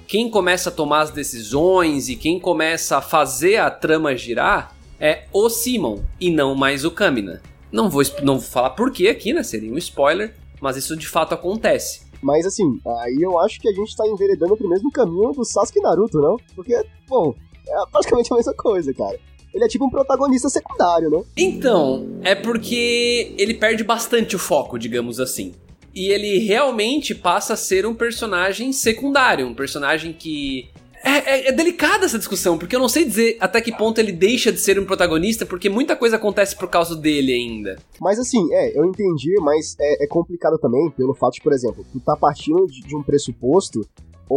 quem 0.06 0.28
começa 0.28 0.68
a 0.68 0.72
tomar 0.72 1.00
as 1.00 1.10
decisões 1.10 2.10
e 2.10 2.16
quem 2.16 2.38
começa 2.38 2.98
a 2.98 3.00
fazer 3.00 3.56
a 3.56 3.70
trama 3.70 4.14
girar 4.14 4.76
é 5.00 5.24
o 5.32 5.48
Simon 5.48 6.02
e 6.20 6.30
não 6.30 6.54
mais 6.54 6.84
o 6.84 6.90
Kamina. 6.90 7.40
Não 7.72 7.88
vou, 7.88 8.02
não 8.22 8.38
vou 8.38 8.46
falar 8.46 8.70
porquê 8.70 9.08
aqui, 9.08 9.32
né? 9.32 9.42
Seria 9.42 9.72
um 9.72 9.78
spoiler, 9.78 10.36
mas 10.60 10.76
isso 10.76 10.94
de 10.96 11.08
fato 11.08 11.32
acontece. 11.32 12.02
Mas 12.22 12.44
assim, 12.44 12.78
aí 12.84 13.18
eu 13.22 13.38
acho 13.38 13.58
que 13.58 13.68
a 13.68 13.72
gente 13.72 13.96
tá 13.96 14.06
enveredando 14.06 14.54
pro 14.54 14.68
mesmo 14.68 14.92
caminho 14.92 15.32
do 15.32 15.44
Sasuke 15.46 15.78
e 15.78 15.82
Naruto, 15.82 16.20
não? 16.20 16.36
Porque, 16.54 16.78
bom, 17.08 17.34
é 17.66 17.90
praticamente 17.90 18.32
a 18.32 18.36
mesma 18.36 18.54
coisa, 18.54 18.92
cara. 18.92 19.18
Ele 19.54 19.64
é 19.64 19.68
tipo 19.68 19.86
um 19.86 19.90
protagonista 19.90 20.48
secundário, 20.48 21.10
né? 21.10 21.22
Então, 21.36 22.08
é 22.22 22.34
porque 22.34 23.34
ele 23.38 23.54
perde 23.54 23.84
bastante 23.84 24.36
o 24.36 24.38
foco, 24.38 24.78
digamos 24.78 25.20
assim 25.20 25.52
e 25.94 26.08
ele 26.08 26.38
realmente 26.38 27.14
passa 27.14 27.52
a 27.52 27.56
ser 27.56 27.84
um 27.84 27.94
personagem 27.94 28.72
secundário, 28.72 29.46
um 29.46 29.54
personagem 29.54 30.12
que 30.12 30.70
é, 31.04 31.10
é, 31.10 31.48
é, 31.48 31.52
delicada 31.52 32.04
essa 32.04 32.18
discussão, 32.18 32.56
porque 32.56 32.76
eu 32.76 32.80
não 32.80 32.88
sei 32.88 33.04
dizer 33.04 33.36
até 33.40 33.60
que 33.60 33.76
ponto 33.76 33.98
ele 33.98 34.12
deixa 34.12 34.52
de 34.52 34.60
ser 34.60 34.78
um 34.78 34.84
protagonista, 34.84 35.44
porque 35.44 35.68
muita 35.68 35.96
coisa 35.96 36.14
acontece 36.14 36.54
por 36.56 36.68
causa 36.68 36.94
dele 36.94 37.32
ainda. 37.32 37.76
Mas 38.00 38.20
assim, 38.20 38.46
é, 38.52 38.78
eu 38.78 38.84
entendi, 38.84 39.34
mas 39.40 39.74
é, 39.80 40.04
é 40.04 40.06
complicado 40.06 40.58
também 40.58 40.90
pelo 40.90 41.12
fato 41.14 41.34
de, 41.34 41.42
por 41.42 41.52
exemplo, 41.52 41.84
tu 41.92 41.98
tá 41.98 42.16
partindo 42.16 42.66
de, 42.66 42.82
de, 42.82 42.94
um 42.94 43.02
pressuposto 43.02 43.80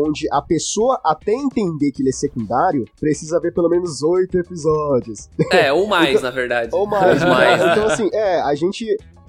onde 0.03 0.27
a 0.31 0.41
pessoa, 0.41 0.99
até 1.03 1.31
entender 1.31 1.91
que 1.91 2.01
ele 2.01 2.09
é 2.09 2.13
secundário, 2.13 2.85
precisa 2.99 3.39
ver 3.39 3.53
pelo 3.53 3.69
menos 3.69 4.01
oito 4.03 4.37
episódios. 4.37 5.29
É, 5.51 5.71
ou 5.71 5.85
mais, 5.87 6.09
então, 6.09 6.21
na 6.23 6.31
verdade. 6.31 6.69
Ou 6.73 6.85
mais. 6.85 7.21
Ou 7.21 7.29
mais. 7.29 7.61
Então, 7.61 7.85
assim, 7.87 8.09
é, 8.11 8.41
a 8.41 8.53
gente 8.55 8.85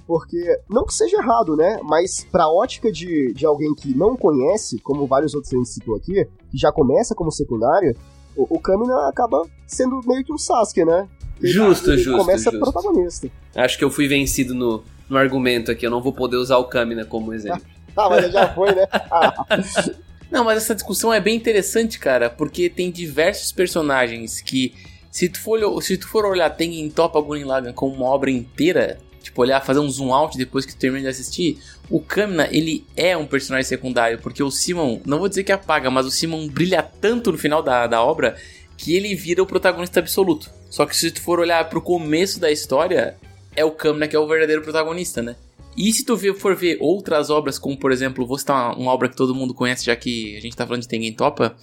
porque, 0.07 0.61
não 0.69 0.85
que 0.85 0.93
seja 0.93 1.17
errado, 1.17 1.57
né? 1.57 1.79
Mas 1.83 2.25
pra 2.31 2.47
ótica 2.47 2.89
de, 2.89 3.33
de 3.33 3.45
alguém 3.45 3.75
que 3.75 3.93
não 3.93 4.15
conhece, 4.15 4.79
como 4.79 5.05
vários 5.05 5.33
outros 5.33 5.53
a 5.53 5.57
gente 5.57 5.67
citou 5.67 5.95
aqui, 5.97 6.25
que 6.49 6.57
já 6.57 6.71
começa 6.71 7.13
como 7.13 7.29
secundário, 7.29 7.93
o, 8.33 8.55
o 8.55 8.59
Kamina 8.59 9.09
acaba 9.09 9.45
sendo 9.67 9.99
meio 10.07 10.23
que 10.23 10.31
um 10.31 10.37
Sasuke, 10.37 10.85
né? 10.85 11.09
Ele, 11.41 11.51
justo, 11.51 11.91
ele 11.91 12.01
justo. 12.01 12.19
começa 12.19 12.49
justo. 12.49 12.59
protagonista. 12.59 13.29
Acho 13.53 13.77
que 13.77 13.83
eu 13.83 13.91
fui 13.91 14.07
vencido 14.07 14.55
no, 14.55 14.81
no 15.09 15.17
argumento 15.17 15.71
aqui, 15.71 15.85
eu 15.85 15.91
não 15.91 16.01
vou 16.01 16.13
poder 16.13 16.37
usar 16.37 16.57
o 16.57 16.65
Kamina 16.65 17.03
como 17.03 17.33
exemplo. 17.33 17.61
ah, 17.95 18.09
mas 18.09 18.31
já 18.31 18.53
foi, 18.53 18.73
né? 18.73 18.87
Ah. 19.11 19.45
Não, 20.29 20.43
mas 20.43 20.57
essa 20.57 20.75
discussão 20.75 21.13
é 21.13 21.19
bem 21.19 21.35
interessante, 21.35 21.97
cara, 21.97 22.29
porque 22.29 22.69
tem 22.69 22.91
diversos 22.91 23.51
personagens 23.51 24.41
que, 24.41 24.73
se 25.09 25.29
tu 25.29 25.39
for, 25.39 25.81
se 25.81 25.97
tu 25.97 26.07
for 26.07 26.25
olhar 26.25 26.49
Tengen 26.49 26.89
Toppa 26.89 27.21
Gurren 27.21 27.45
Lagann 27.45 27.73
como 27.73 27.95
uma 27.95 28.05
obra 28.07 28.29
inteira, 28.29 28.97
tipo, 29.21 29.41
olhar, 29.41 29.61
fazer 29.61 29.79
um 29.79 29.89
zoom 29.89 30.13
out 30.13 30.37
depois 30.37 30.65
que 30.65 30.73
tu 30.73 30.79
termina 30.79 31.03
de 31.03 31.09
assistir, 31.09 31.59
o 31.89 32.01
Kamina, 32.01 32.47
ele 32.51 32.85
é 32.95 33.15
um 33.15 33.25
personagem 33.25 33.67
secundário, 33.67 34.19
porque 34.19 34.43
o 34.43 34.51
Simon, 34.51 34.99
não 35.05 35.19
vou 35.19 35.29
dizer 35.29 35.43
que 35.43 35.51
apaga, 35.51 35.89
mas 35.89 36.05
o 36.05 36.11
Simon 36.11 36.47
brilha 36.47 36.83
tanto 36.83 37.31
no 37.31 37.37
final 37.37 37.63
da, 37.63 37.87
da 37.87 38.03
obra 38.03 38.35
que 38.75 38.95
ele 38.95 39.15
vira 39.15 39.41
o 39.41 39.47
protagonista 39.47 39.99
absoluto. 39.99 40.51
Só 40.69 40.85
que 40.85 40.95
se 40.95 41.09
tu 41.09 41.21
for 41.21 41.39
olhar 41.39 41.67
pro 41.69 41.81
começo 41.81 42.39
da 42.39 42.51
história, 42.51 43.15
é 43.55 43.63
o 43.63 43.71
Kamina 43.71 44.07
que 44.07 44.15
é 44.15 44.19
o 44.19 44.27
verdadeiro 44.27 44.61
protagonista, 44.61 45.21
né? 45.21 45.35
E 45.77 45.93
se 45.93 46.03
tu 46.03 46.17
for 46.33 46.55
ver 46.55 46.77
outras 46.81 47.29
obras, 47.29 47.59
como 47.59 47.77
por 47.77 47.91
exemplo, 47.91 48.25
vou 48.25 48.37
citar 48.37 48.55
uma, 48.55 48.75
uma 48.75 48.91
obra 48.91 49.07
que 49.07 49.15
todo 49.15 49.35
mundo 49.35 49.53
conhece, 49.53 49.85
já 49.85 49.95
que 49.95 50.35
a 50.35 50.41
gente 50.41 50.55
tá 50.55 50.65
falando 50.65 50.81
de 50.81 50.87
Tengen 50.87 51.13
Topa, 51.13 51.55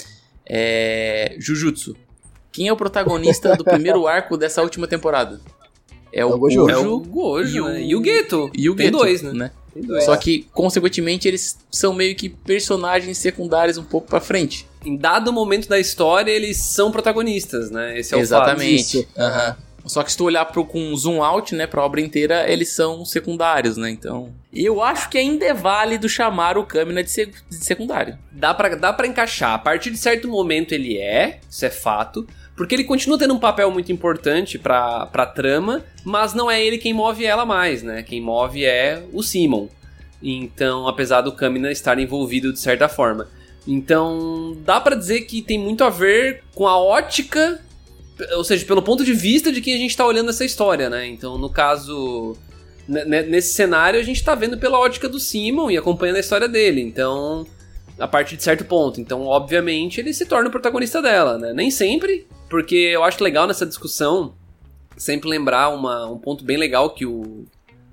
é 0.47 1.35
Jujutsu. 1.39 1.97
Quem 2.53 2.69
é 2.69 2.73
o 2.73 2.77
protagonista 2.77 3.57
do 3.57 3.65
primeiro 3.65 4.07
arco 4.09 4.37
dessa 4.37 4.63
última 4.63 4.87
temporada? 4.87 5.41
É 6.13 6.25
o, 6.25 6.31
é 6.31 6.35
o 6.35 6.39
Gojo, 6.39 6.71
é 6.71 6.77
o 6.77 7.01
Gojo 7.01 7.57
e 7.57 7.61
o, 7.61 7.69
né? 7.69 7.83
e 7.83 7.97
o 7.97 8.05
Geto. 8.05 8.51
E 8.57 8.71
o 8.71 8.77
Tem 8.77 8.87
Geto, 8.87 8.99
dois, 8.99 9.23
né? 9.23 9.33
né? 9.33 9.51
Tem 9.73 9.83
dois. 9.83 10.05
Só 10.05 10.17
que, 10.17 10.47
consequentemente, 10.53 11.27
eles 11.27 11.59
são 11.73 11.93
meio 11.93 12.15
que 12.15 12.29
personagens 12.29 13.19
secundários 13.19 13.77
um 13.77 13.83
pouco 13.83 14.07
pra 14.07 14.21
frente. 14.21 14.69
Em 14.85 14.97
dado 14.97 15.33
momento 15.33 15.69
da 15.69 15.81
história, 15.81 16.31
eles 16.31 16.59
são 16.59 16.93
protagonistas, 16.93 17.73
né? 17.73 17.99
Esse 17.99 18.15
é 18.15 18.19
Exatamente. 18.21 18.99
o 18.99 19.03
fato. 19.03 19.19
Exatamente. 19.19 19.59
Uhum. 19.59 19.74
Só 19.85 20.03
que 20.03 20.11
se 20.11 20.17
tu 20.17 20.25
olhar 20.25 20.45
pro, 20.47 20.65
com 20.65 20.95
zoom 20.97 21.23
out, 21.23 21.55
né, 21.55 21.67
pra 21.67 21.85
obra 21.85 22.01
inteira, 22.01 22.51
eles 22.51 22.71
são 22.71 23.05
secundários, 23.05 23.77
né? 23.77 23.91
Então. 23.91 24.33
Eu 24.53 24.83
acho 24.83 25.11
que 25.11 25.19
ainda 25.19 25.45
é 25.45 25.53
válido 25.53 26.09
chamar 26.09 26.57
o 26.57 26.65
Kamina 26.65 27.03
de, 27.03 27.11
de 27.11 27.57
secundário. 27.57 28.19
Dá 28.33 28.55
pra, 28.55 28.75
dá 28.75 28.93
pra 28.93 29.07
encaixar. 29.07 29.53
A 29.53 29.59
partir 29.59 29.91
de 29.91 29.99
certo 29.99 30.29
momento 30.29 30.73
ele 30.73 30.97
é, 30.99 31.41
isso 31.49 31.67
é 31.67 31.71
fato. 31.71 32.27
Porque 32.57 32.75
ele 32.75 32.85
continua 32.85 33.19
tendo 33.19 33.35
um 33.35 33.39
papel 33.39 33.71
muito 33.71 33.91
importante 33.91 34.59
pra, 34.59 35.07
pra 35.07 35.27
trama, 35.27 35.85
mas 36.05 36.35
não 36.35 36.51
é 36.51 36.65
ele 36.65 36.79
quem 36.79 36.95
move 36.95 37.25
ela 37.27 37.45
mais, 37.45 37.83
né? 37.83 38.03
Quem 38.03 38.21
move 38.21 38.65
é 38.65 39.03
o 39.13 39.23
Simon. 39.23 39.69
Então, 40.23 40.87
apesar 40.87 41.21
do 41.21 41.33
Kamina 41.33 41.73
estar 41.73 41.99
envolvido 41.99 42.53
de 42.53 42.61
certa 42.61 42.89
forma. 42.89 43.29
Então, 43.67 44.57
dá 44.65 44.81
para 44.81 44.95
dizer 44.95 45.23
que 45.23 45.43
tem 45.43 45.59
muito 45.59 45.83
a 45.85 45.91
ver 45.91 46.43
com 46.55 46.67
a 46.67 46.79
ótica, 46.79 47.61
ou 48.37 48.45
seja, 48.45 48.65
pelo 48.65 48.83
ponto 48.83 49.05
de 49.05 49.13
vista 49.13 49.51
de 49.51 49.61
quem 49.61 49.75
a 49.75 49.79
gente 49.79 49.97
tá 49.97 50.07
olhando 50.07 50.31
essa 50.31 50.45
história, 50.45 50.89
né? 50.89 51.07
Então, 51.07 51.37
no 51.37 51.51
caso, 51.51 52.37
nesse 52.87 53.55
cenário, 53.55 53.99
a 53.99 54.03
gente 54.03 54.23
tá 54.23 54.35
vendo 54.35 54.59
pela 54.59 54.79
ótica 54.79 55.09
do 55.09 55.19
Simon 55.19 55.71
e 55.71 55.77
acompanhando 55.77 56.17
a 56.17 56.21
história 56.21 56.49
dele. 56.49 56.81
Então, 56.81 57.47
a 57.99 58.07
partir 58.07 58.37
de 58.37 58.43
certo 58.43 58.65
ponto. 58.65 59.01
Então, 59.01 59.27
obviamente, 59.27 60.01
ele 60.01 60.13
se 60.13 60.27
torna 60.27 60.49
o 60.49 60.53
protagonista 60.53 61.01
dela, 61.01 61.39
né? 61.39 61.53
Nem 61.53 61.71
sempre, 61.71 62.27
porque 62.49 62.77
eu 62.77 63.03
acho 63.05 63.23
legal 63.23 63.47
nessa 63.47 63.67
discussão 63.67 64.35
sempre 64.97 65.29
lembrar 65.29 65.71
uma, 65.71 66.07
um 66.07 66.19
ponto 66.19 66.45
bem 66.45 66.57
legal 66.57 66.91
que 66.91 67.05
o 67.05 67.45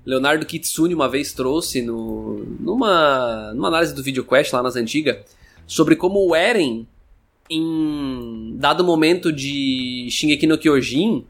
Leonardo 0.04 0.46
Kitsune 0.46 0.94
uma 0.94 1.08
vez 1.08 1.32
trouxe 1.32 1.82
no, 1.82 2.44
numa, 2.60 3.52
numa 3.54 3.68
análise 3.68 3.94
do 3.94 4.02
VideoQuest 4.02 4.52
lá 4.52 4.62
nas 4.62 4.76
antigas, 4.76 5.18
sobre 5.66 5.96
como 5.96 6.26
o 6.26 6.34
Eren, 6.34 6.86
em 7.48 8.54
dado 8.56 8.84
momento 8.84 9.32
de 9.32 10.08
Shingeki 10.10 10.46
no 10.46 10.58
Kyojin, 10.58 11.24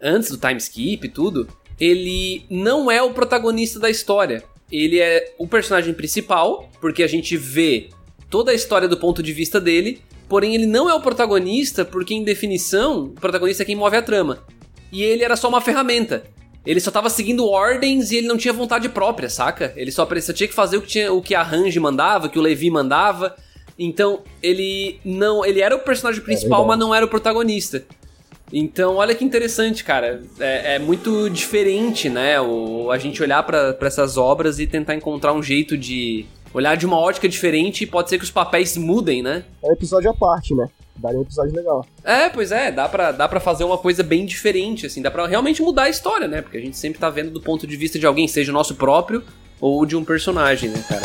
antes 0.00 0.30
do 0.30 0.36
time 0.36 0.56
skip 0.56 1.06
e 1.06 1.10
tudo, 1.10 1.48
ele 1.80 2.44
não 2.48 2.90
é 2.90 3.02
o 3.02 3.12
protagonista 3.12 3.80
da 3.80 3.90
história. 3.90 4.44
Ele 4.70 5.00
é 5.00 5.34
o 5.38 5.46
personagem 5.46 5.94
principal, 5.94 6.68
porque 6.80 7.02
a 7.02 7.06
gente 7.06 7.36
vê 7.36 7.90
toda 8.30 8.50
a 8.50 8.54
história 8.54 8.88
do 8.88 8.96
ponto 8.96 9.22
de 9.22 9.32
vista 9.32 9.60
dele, 9.60 10.00
porém 10.28 10.54
ele 10.54 10.66
não 10.66 10.88
é 10.88 10.94
o 10.94 11.00
protagonista, 11.00 11.84
porque 11.84 12.14
em 12.14 12.24
definição, 12.24 13.04
o 13.04 13.10
protagonista 13.10 13.62
é 13.62 13.66
quem 13.66 13.76
move 13.76 13.96
a 13.96 14.02
trama. 14.02 14.44
E 14.90 15.02
ele 15.02 15.24
era 15.24 15.36
só 15.36 15.48
uma 15.48 15.60
ferramenta. 15.60 16.24
Ele 16.64 16.80
só 16.80 16.90
tava 16.90 17.10
seguindo 17.10 17.46
ordens 17.46 18.10
e 18.10 18.16
ele 18.16 18.26
não 18.26 18.38
tinha 18.38 18.52
vontade 18.52 18.88
própria, 18.88 19.28
saca? 19.28 19.72
Ele 19.76 19.92
só, 19.92 20.08
só 20.20 20.32
tinha 20.32 20.48
que 20.48 20.54
fazer 20.54 20.78
o 20.78 20.82
que, 20.82 20.88
tinha, 20.88 21.12
o 21.12 21.20
que 21.20 21.34
a 21.34 21.42
Range 21.42 21.78
mandava, 21.78 22.26
o 22.26 22.30
que 22.30 22.38
o 22.38 22.42
Levi 22.42 22.70
mandava. 22.70 23.36
Então, 23.78 24.20
ele 24.42 25.00
não. 25.04 25.44
Ele 25.44 25.60
era 25.60 25.74
o 25.74 25.80
personagem 25.80 26.20
é 26.20 26.24
principal, 26.24 26.64
é 26.64 26.68
mas 26.68 26.78
não 26.78 26.94
era 26.94 27.04
o 27.04 27.08
protagonista. 27.08 27.84
Então, 28.52 28.96
olha 28.96 29.14
que 29.14 29.24
interessante, 29.24 29.82
cara. 29.82 30.22
É, 30.38 30.74
é 30.74 30.78
muito 30.78 31.28
diferente, 31.28 32.08
né? 32.08 32.40
O, 32.40 32.90
a 32.90 32.98
gente 32.98 33.22
olhar 33.22 33.42
para 33.42 33.76
essas 33.80 34.16
obras 34.16 34.58
e 34.58 34.66
tentar 34.66 34.94
encontrar 34.94 35.32
um 35.32 35.42
jeito 35.42 35.76
de 35.76 36.24
olhar 36.52 36.76
de 36.76 36.86
uma 36.86 36.98
ótica 36.98 37.28
diferente 37.28 37.82
e 37.82 37.86
pode 37.86 38.08
ser 38.08 38.18
que 38.18 38.24
os 38.24 38.30
papéis 38.30 38.76
mudem, 38.76 39.22
né? 39.22 39.44
É 39.62 39.68
um 39.68 39.72
episódio 39.72 40.08
à 40.10 40.14
parte, 40.14 40.54
né? 40.54 40.68
Daria 40.96 41.18
um 41.18 41.22
episódio 41.22 41.52
legal. 41.52 41.84
É, 42.04 42.28
pois 42.28 42.52
é, 42.52 42.70
dá 42.70 42.88
pra, 42.88 43.10
dá 43.10 43.28
pra 43.28 43.40
fazer 43.40 43.64
uma 43.64 43.76
coisa 43.76 44.04
bem 44.04 44.24
diferente, 44.24 44.86
assim, 44.86 45.02
dá 45.02 45.10
pra 45.10 45.26
realmente 45.26 45.60
mudar 45.60 45.84
a 45.84 45.88
história, 45.88 46.28
né? 46.28 46.40
Porque 46.40 46.56
a 46.56 46.60
gente 46.60 46.76
sempre 46.76 47.00
tá 47.00 47.10
vendo 47.10 47.30
do 47.30 47.40
ponto 47.40 47.66
de 47.66 47.76
vista 47.76 47.98
de 47.98 48.06
alguém, 48.06 48.28
seja 48.28 48.52
o 48.52 48.54
nosso 48.54 48.76
próprio 48.76 49.24
ou 49.60 49.84
de 49.84 49.96
um 49.96 50.04
personagem, 50.04 50.70
né, 50.70 50.84
cara? 50.88 51.02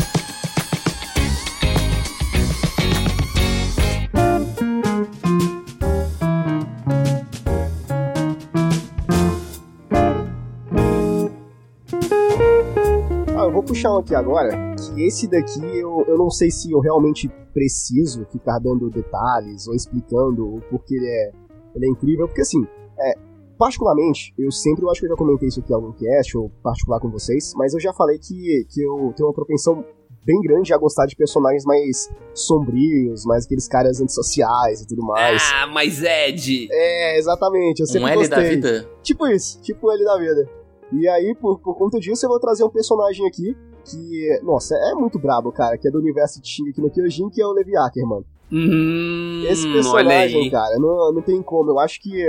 Puxar 13.70 13.93
um 13.93 13.99
aqui 13.99 14.15
agora, 14.15 14.49
que 14.76 15.03
esse 15.03 15.28
daqui 15.28 15.61
eu, 15.78 16.03
eu 16.07 16.17
não 16.17 16.32
sei 16.32 16.49
se 16.49 16.72
eu 16.72 16.80
realmente 16.80 17.30
preciso 17.53 18.26
ficar 18.32 18.57
dando 18.57 18.89
detalhes 18.89 19.67
ou 19.67 19.76
explicando 19.76 20.55
o 20.55 20.61
porquê 20.72 20.95
ele 20.95 21.07
é, 21.07 21.32
ele 21.76 21.86
é 21.86 21.89
incrível, 21.89 22.28
porque 22.28 22.41
assim, 22.41 22.65
é, 22.99 23.13
particularmente, 23.59 24.34
eu 24.39 24.51
sempre, 24.51 24.84
eu 24.84 24.89
acho 24.89 25.01
que 25.01 25.05
eu 25.05 25.11
já 25.11 25.15
comentei 25.15 25.49
isso 25.49 25.59
aqui 25.59 25.72
em 25.72 25.76
algum 25.76 25.91
cast, 25.91 26.36
ou 26.36 26.49
particular 26.63 26.99
com 26.99 27.11
vocês, 27.11 27.53
mas 27.55 27.74
eu 27.76 27.80
já 27.80 27.93
falei 27.93 28.17
que, 28.17 28.65
que 28.70 28.82
eu 28.82 29.13
tenho 29.15 29.30
uma 29.30 29.36
propensão 29.36 29.86
bem 30.26 30.41
grande 30.41 30.74
a 30.74 30.78
gostar 30.78 31.05
de 31.05 31.15
personagens 31.15 31.63
mais 31.63 32.09
sombrios, 32.34 33.24
mais 33.24 33.45
aqueles 33.45 33.67
caras 33.67 34.01
antissociais 34.01 34.82
e 34.82 34.88
tudo 34.88 35.03
mais. 35.03 35.43
Ah, 35.53 35.67
mas 35.67 36.01
Ed! 36.01 36.67
É, 36.72 37.20
exatamente, 37.20 37.82
eu 37.82 37.86
sempre 37.86 38.05
um 38.05 38.07
L 38.07 38.17
gostei. 38.17 38.38
da 38.38 38.49
vida. 38.49 38.89
Tipo 39.03 39.28
isso, 39.28 39.61
tipo 39.61 39.88
o 39.88 39.91
L 39.91 40.03
da 40.03 40.17
vida. 40.17 40.59
E 40.92 41.08
aí, 41.08 41.36
por, 41.36 41.60
por 41.60 41.76
conta 41.76 42.00
disso, 42.00 42.26
eu 42.26 42.30
vou 42.30 42.40
trazer 42.40 42.64
um 42.64 42.70
personagem 42.70 43.28
aqui 43.28 43.56
que, 43.86 44.40
nossa, 44.44 44.76
é 44.76 44.94
muito 44.94 45.20
brabo, 45.20 45.52
cara, 45.52 45.78
que 45.78 45.88
é 45.88 45.92
do 45.92 46.00
universo 46.00 46.42
de 46.42 46.48
Shingeki 46.48 46.82
no 46.82 46.90
Kyojin, 46.90 47.30
que 47.30 47.42
é 47.42 47.46
o 47.46 47.52
Levi 47.52 47.76
Ackerman. 47.78 48.24
Hum, 48.52 49.44
Esse 49.48 49.72
personagem, 49.72 50.50
cara, 50.50 50.78
não, 50.80 51.14
não 51.14 51.22
tem 51.22 51.42
como. 51.42 51.70
Eu 51.72 51.80
acho 51.80 52.02
que 52.02 52.28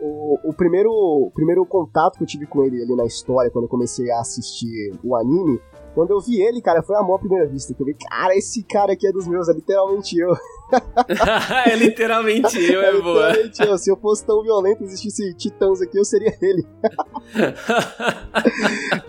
o, 0.00 0.38
o 0.48 0.54
primeiro, 0.54 0.90
o 0.90 1.30
primeiro 1.34 1.64
contato 1.66 2.16
que 2.16 2.22
eu 2.22 2.26
tive 2.26 2.46
com 2.46 2.64
ele 2.64 2.82
ali 2.82 2.96
na 2.96 3.04
história, 3.04 3.50
quando 3.50 3.64
eu 3.64 3.68
comecei 3.68 4.10
a 4.10 4.20
assistir 4.20 4.94
o 5.04 5.14
anime, 5.14 5.60
quando 5.94 6.10
eu 6.10 6.20
vi 6.20 6.40
ele, 6.40 6.60
cara, 6.60 6.82
foi 6.82 6.96
amor 6.96 7.16
à 7.16 7.18
primeira 7.18 7.46
vista. 7.46 7.74
Que 7.74 7.82
eu 7.82 7.86
vi, 7.86 7.94
cara, 7.94 8.36
esse 8.36 8.62
cara 8.62 8.92
aqui 8.92 9.06
é 9.06 9.12
dos 9.12 9.26
meus, 9.26 9.48
é 9.48 9.52
literalmente 9.52 10.18
eu. 10.18 10.30
é 11.66 11.74
literalmente 11.76 12.58
eu, 12.58 12.80
é 12.80 12.92
boa. 13.00 13.28
literalmente 13.30 13.62
eu. 13.62 13.78
Se 13.78 13.90
eu 13.90 13.96
fosse 13.96 14.24
tão 14.24 14.42
violento 14.42 14.82
e 14.82 14.86
existisse 14.86 15.34
titãs 15.34 15.80
aqui, 15.80 15.98
eu 15.98 16.04
seria 16.04 16.36
ele. 16.40 16.66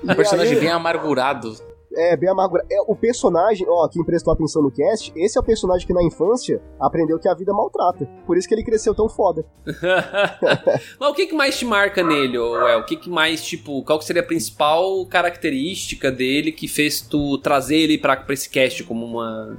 Um 0.04 0.16
personagem 0.16 0.56
aí- 0.56 0.60
bem 0.60 0.70
amargurado. 0.70 1.56
É, 1.96 2.16
bem 2.16 2.30
amargura. 2.30 2.66
É, 2.72 2.82
o 2.88 2.96
personagem, 2.96 3.66
ó, 3.68 3.88
quem 3.88 4.04
prestou 4.04 4.34
atenção 4.34 4.62
no 4.62 4.72
cast, 4.72 5.12
esse 5.16 5.38
é 5.38 5.42
o 5.42 5.44
personagem 5.44 5.86
que 5.86 5.94
na 5.94 6.04
infância 6.04 6.62
aprendeu 6.80 7.20
que 7.20 7.28
a 7.28 7.34
vida 7.34 7.54
maltrata. 7.54 8.08
Por 8.26 8.38
isso 8.38 8.48
que 8.48 8.54
ele 8.54 8.64
cresceu 8.64 8.96
tão 8.96 9.10
foda. 9.10 9.46
Mas 11.00 11.10
o 11.10 11.14
que, 11.14 11.28
que 11.28 11.36
mais 11.36 11.58
te 11.58 11.66
marca 11.66 12.04
nele, 12.04 12.38
El? 12.38 12.80
O 12.80 12.86
que, 12.86 12.96
que 12.96 13.10
mais, 13.10 13.44
tipo, 13.44 13.84
qual 13.84 14.00
que 14.00 14.06
seria 14.06 14.22
a 14.22 14.26
principal 14.26 15.06
característica 15.06 16.12
dele 16.12 16.52
que 16.52 16.68
fez 16.68 17.02
tu 17.02 17.38
trazer 17.40 17.78
ele 17.78 17.98
pra, 17.98 18.16
pra 18.16 18.34
esse 18.34 18.50
cast 18.50 18.84
como 18.84 19.06
uma, 19.06 19.58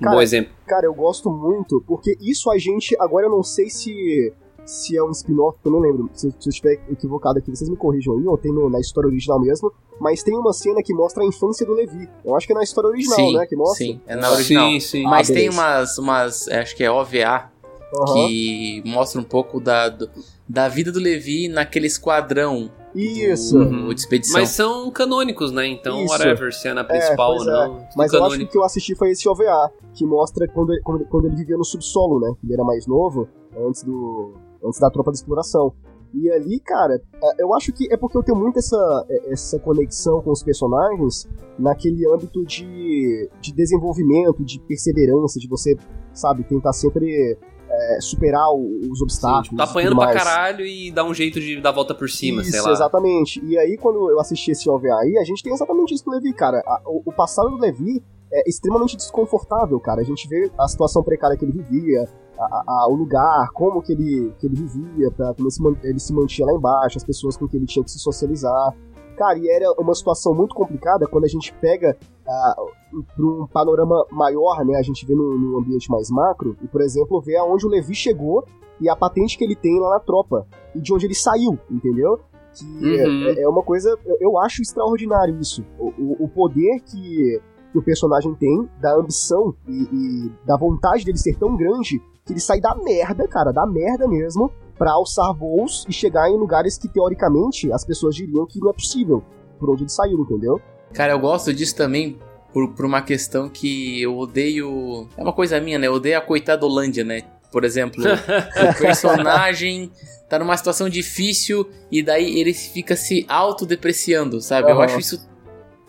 um 0.00 0.04
Cara, 0.04 0.16
bom 0.16 0.22
exemplo? 0.22 0.52
Cara, 0.66 0.86
eu 0.86 0.94
gosto 0.94 1.30
muito, 1.30 1.82
porque 1.86 2.16
isso 2.20 2.50
a 2.50 2.58
gente. 2.58 2.96
Agora 2.98 3.26
eu 3.26 3.30
não 3.30 3.42
sei 3.42 3.68
se. 3.68 4.32
Se 4.70 4.96
é 4.96 5.02
um 5.02 5.10
spin-off, 5.10 5.58
eu 5.64 5.70
não 5.72 5.80
lembro. 5.80 6.08
Se, 6.14 6.30
se 6.30 6.36
eu 6.46 6.50
estiver 6.50 6.74
equivocado 6.90 7.38
aqui, 7.40 7.50
vocês 7.50 7.68
me 7.68 7.76
corrijam 7.76 8.16
aí, 8.16 8.24
ou 8.26 8.38
tem 8.38 8.52
no- 8.52 8.70
na 8.70 8.78
história 8.78 9.08
original 9.08 9.40
mesmo. 9.40 9.72
Mas 10.00 10.22
tem 10.22 10.34
uma 10.38 10.52
cena 10.52 10.80
que 10.82 10.94
mostra 10.94 11.24
a 11.24 11.26
infância 11.26 11.66
do 11.66 11.72
Levi. 11.74 12.08
Eu 12.24 12.36
acho 12.36 12.46
que 12.46 12.52
é 12.52 12.56
na 12.56 12.62
história 12.62 12.88
original, 12.88 13.16
sim, 13.16 13.34
né? 13.36 13.46
Que 13.46 13.56
mostra. 13.56 13.84
sim, 13.84 14.00
é 14.06 14.14
na 14.14 14.30
original. 14.30 14.70
Sim, 14.70 14.80
sim. 14.80 15.02
Mas 15.02 15.28
Ah, 15.28 15.34
tem 15.34 15.48
umas, 15.50 15.98
umas, 15.98 16.48
acho 16.48 16.76
que 16.76 16.84
é 16.84 16.90
OVA, 16.90 17.50
Aham. 17.94 18.14
que 18.28 18.82
mostra 18.86 19.20
um 19.20 19.24
pouco 19.24 19.60
da, 19.60 19.88
do- 19.88 20.08
da 20.48 20.68
vida 20.68 20.92
do 20.92 21.00
Levi 21.00 21.48
naquele 21.48 21.86
esquadrão 21.88 22.70
Isso. 22.94 23.58
do, 23.58 23.64
Uhum. 23.64 23.94
Mas 24.32 24.50
são 24.50 24.88
canônicos, 24.92 25.50
né? 25.52 25.66
Então, 25.66 26.04
Isso. 26.04 26.12
whatever, 26.12 26.52
se 26.54 26.68
é 26.68 26.74
na 26.74 26.84
principal 26.84 27.36
pois 27.36 27.46
ou 27.48 27.48
é. 27.54 27.66
não. 27.68 27.74
tudo 27.74 27.86
Mas 27.96 28.12
eu 28.12 28.18
acho 28.20 28.28
canônico. 28.28 28.38
que 28.38 28.44
o 28.44 28.52
que 28.52 28.58
eu 28.58 28.64
assisti 28.64 28.94
foi 28.94 29.10
esse 29.10 29.28
OVA, 29.28 29.70
que 29.94 30.06
mostra 30.06 30.46
quando, 30.48 30.72
ele- 30.72 30.82
quando, 30.82 31.04
quando 31.06 31.26
ele 31.26 31.36
vivia 31.36 31.56
no 31.56 31.64
subsolo, 31.64 32.20
né? 32.20 32.32
Ele 32.44 32.54
era 32.54 32.62
mais 32.64 32.86
novo, 32.86 33.28
antes 33.66 33.82
do. 33.82 34.32
Antes 34.64 34.80
da 34.80 34.90
tropa 34.90 35.10
de 35.10 35.18
exploração. 35.18 35.72
E 36.12 36.30
ali, 36.30 36.58
cara, 36.60 37.00
é, 37.22 37.42
eu 37.42 37.54
acho 37.54 37.72
que 37.72 37.92
é 37.92 37.96
porque 37.96 38.18
eu 38.18 38.22
tenho 38.22 38.36
muito 38.36 38.58
essa, 38.58 39.06
é, 39.08 39.32
essa 39.32 39.58
conexão 39.58 40.20
com 40.20 40.30
os 40.30 40.42
personagens 40.42 41.28
naquele 41.58 42.06
âmbito 42.12 42.44
de, 42.44 43.28
de 43.40 43.52
desenvolvimento, 43.52 44.44
de 44.44 44.58
perseverança, 44.60 45.38
de 45.38 45.48
você, 45.48 45.76
sabe, 46.12 46.42
tentar 46.44 46.72
sempre 46.72 47.38
é, 47.70 48.00
superar 48.00 48.52
os 48.52 48.98
Sim, 48.98 49.04
obstáculos. 49.04 49.44
tipo, 49.44 49.56
tá 49.56 49.64
apanhando 49.64 49.96
pra 49.96 50.12
caralho 50.12 50.66
e 50.66 50.90
dá 50.90 51.04
um 51.04 51.14
jeito 51.14 51.38
de 51.38 51.60
dar 51.60 51.68
a 51.68 51.72
volta 51.72 51.94
por 51.94 52.10
cima, 52.10 52.42
isso, 52.42 52.50
sei 52.50 52.60
lá. 52.60 52.72
exatamente. 52.72 53.40
E 53.44 53.56
aí, 53.56 53.76
quando 53.76 54.10
eu 54.10 54.18
assisti 54.18 54.50
esse 54.50 54.68
OVA 54.68 54.88
aí, 55.02 55.16
a 55.16 55.24
gente 55.24 55.42
tem 55.42 55.52
exatamente 55.52 55.94
isso 55.94 56.04
do 56.04 56.10
Levi, 56.10 56.32
cara. 56.32 56.60
O, 56.84 57.02
o 57.06 57.12
passado 57.12 57.50
do 57.50 57.58
Levi 57.58 58.02
é 58.32 58.48
extremamente 58.48 58.96
desconfortável, 58.96 59.78
cara. 59.78 60.00
A 60.00 60.04
gente 60.04 60.28
vê 60.28 60.50
a 60.58 60.66
situação 60.66 61.02
precária 61.02 61.36
que 61.36 61.44
ele 61.44 61.52
vivia, 61.52 62.08
a- 62.44 62.64
a- 62.66 62.88
o 62.88 62.94
lugar, 62.94 63.48
como 63.52 63.82
que 63.82 63.92
ele, 63.92 64.32
que 64.38 64.46
ele 64.46 64.56
vivia, 64.56 65.10
pra, 65.10 65.34
como 65.34 65.46
ele 65.46 65.50
se, 65.50 65.88
ele 65.88 65.98
se 65.98 66.12
mantinha 66.12 66.46
lá 66.46 66.54
embaixo, 66.54 66.96
as 66.98 67.04
pessoas 67.04 67.36
com 67.36 67.46
quem 67.48 67.58
ele 67.58 67.66
tinha 67.66 67.84
que 67.84 67.90
se 67.90 67.98
socializar. 67.98 68.74
Cara, 69.16 69.38
e 69.38 69.48
era 69.50 69.70
uma 69.78 69.94
situação 69.94 70.34
muito 70.34 70.54
complicada 70.54 71.06
quando 71.06 71.24
a 71.24 71.28
gente 71.28 71.52
pega 71.60 71.96
para 72.24 73.24
um 73.24 73.46
panorama 73.46 74.06
maior, 74.10 74.64
né? 74.64 74.76
A 74.78 74.82
gente 74.82 75.04
vê 75.06 75.14
num, 75.14 75.36
num 75.38 75.58
ambiente 75.58 75.90
mais 75.90 76.08
macro, 76.10 76.56
e, 76.62 76.66
por 76.68 76.80
exemplo, 76.80 77.20
vê 77.20 77.36
aonde 77.36 77.66
o 77.66 77.68
Levi 77.68 77.94
chegou 77.94 78.44
e 78.80 78.88
a 78.88 78.96
patente 78.96 79.36
que 79.36 79.44
ele 79.44 79.54
tem 79.56 79.78
lá 79.78 79.90
na 79.90 80.00
tropa, 80.00 80.46
e 80.74 80.80
de 80.80 80.92
onde 80.94 81.06
ele 81.06 81.14
saiu, 81.14 81.58
entendeu? 81.70 82.18
Que 82.54 82.64
Uhum. 82.64 83.24
é, 83.28 83.42
é 83.42 83.48
uma 83.48 83.62
coisa, 83.62 83.90
eu, 84.06 84.16
eu 84.20 84.38
acho 84.38 84.62
extraordinário 84.62 85.38
isso. 85.38 85.64
O, 85.78 85.88
o- 85.98 86.24
o 86.24 86.28
poder 86.28 86.80
que, 86.80 87.40
que 87.72 87.78
o 87.78 87.82
personagem 87.82 88.34
tem, 88.34 88.68
da 88.80 88.96
ambição 88.96 89.54
e, 89.68 89.82
e 89.92 90.32
da 90.46 90.56
vontade 90.56 91.04
dele 91.04 91.18
ser 91.18 91.36
tão 91.36 91.56
grande, 91.56 91.98
que 91.98 92.09
ele 92.28 92.40
sai 92.40 92.60
da 92.60 92.74
merda, 92.74 93.26
cara, 93.28 93.52
da 93.52 93.66
merda 93.66 94.06
mesmo, 94.08 94.52
pra 94.76 94.92
alçar 94.92 95.32
voos 95.34 95.84
e 95.88 95.92
chegar 95.92 96.30
em 96.30 96.36
lugares 96.36 96.78
que, 96.78 96.88
teoricamente, 96.88 97.72
as 97.72 97.84
pessoas 97.84 98.14
diriam 98.14 98.46
que 98.46 98.58
não 98.58 98.70
é 98.70 98.72
possível, 98.72 99.22
por 99.58 99.70
onde 99.70 99.82
ele 99.82 99.90
saiu, 99.90 100.20
entendeu? 100.20 100.60
Cara, 100.92 101.12
eu 101.12 101.18
gosto 101.18 101.52
disso 101.52 101.76
também 101.76 102.18
por, 102.52 102.72
por 102.72 102.84
uma 102.84 103.02
questão 103.02 103.48
que 103.48 104.00
eu 104.00 104.16
odeio. 104.18 105.08
É 105.16 105.22
uma 105.22 105.32
coisa 105.32 105.60
minha, 105.60 105.78
né? 105.78 105.86
Eu 105.86 105.94
odeio 105.94 106.18
a 106.18 106.20
coitadolândia, 106.20 107.04
né? 107.04 107.22
Por 107.52 107.64
exemplo, 107.64 108.02
o 108.02 108.74
personagem 108.78 109.90
tá 110.28 110.38
numa 110.38 110.56
situação 110.56 110.88
difícil 110.88 111.68
e 111.90 112.02
daí 112.02 112.38
ele 112.38 112.54
fica 112.54 112.96
se 112.96 113.26
autodepreciando, 113.28 114.40
sabe? 114.40 114.70
Eu 114.70 114.76
Aham. 114.76 114.84
acho 114.84 115.00
isso 115.00 115.28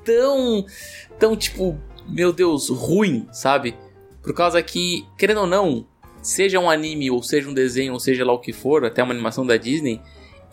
tão. 0.03 0.65
tão, 1.19 1.35
tipo, 1.35 1.77
meu 2.07 2.33
Deus, 2.33 2.69
ruim, 2.69 3.27
sabe? 3.31 3.75
Por 4.21 4.33
causa 4.33 4.61
que, 4.61 5.05
querendo 5.17 5.41
ou 5.41 5.47
não, 5.47 5.85
seja 6.21 6.59
um 6.59 6.69
anime, 6.69 7.09
ou 7.11 7.21
seja 7.23 7.49
um 7.49 7.53
desenho, 7.53 7.93
ou 7.93 7.99
seja 7.99 8.23
lá 8.25 8.33
o 8.33 8.39
que 8.39 8.53
for, 8.53 8.85
até 8.85 9.01
uma 9.03 9.13
animação 9.13 9.45
da 9.45 9.57
Disney, 9.57 9.99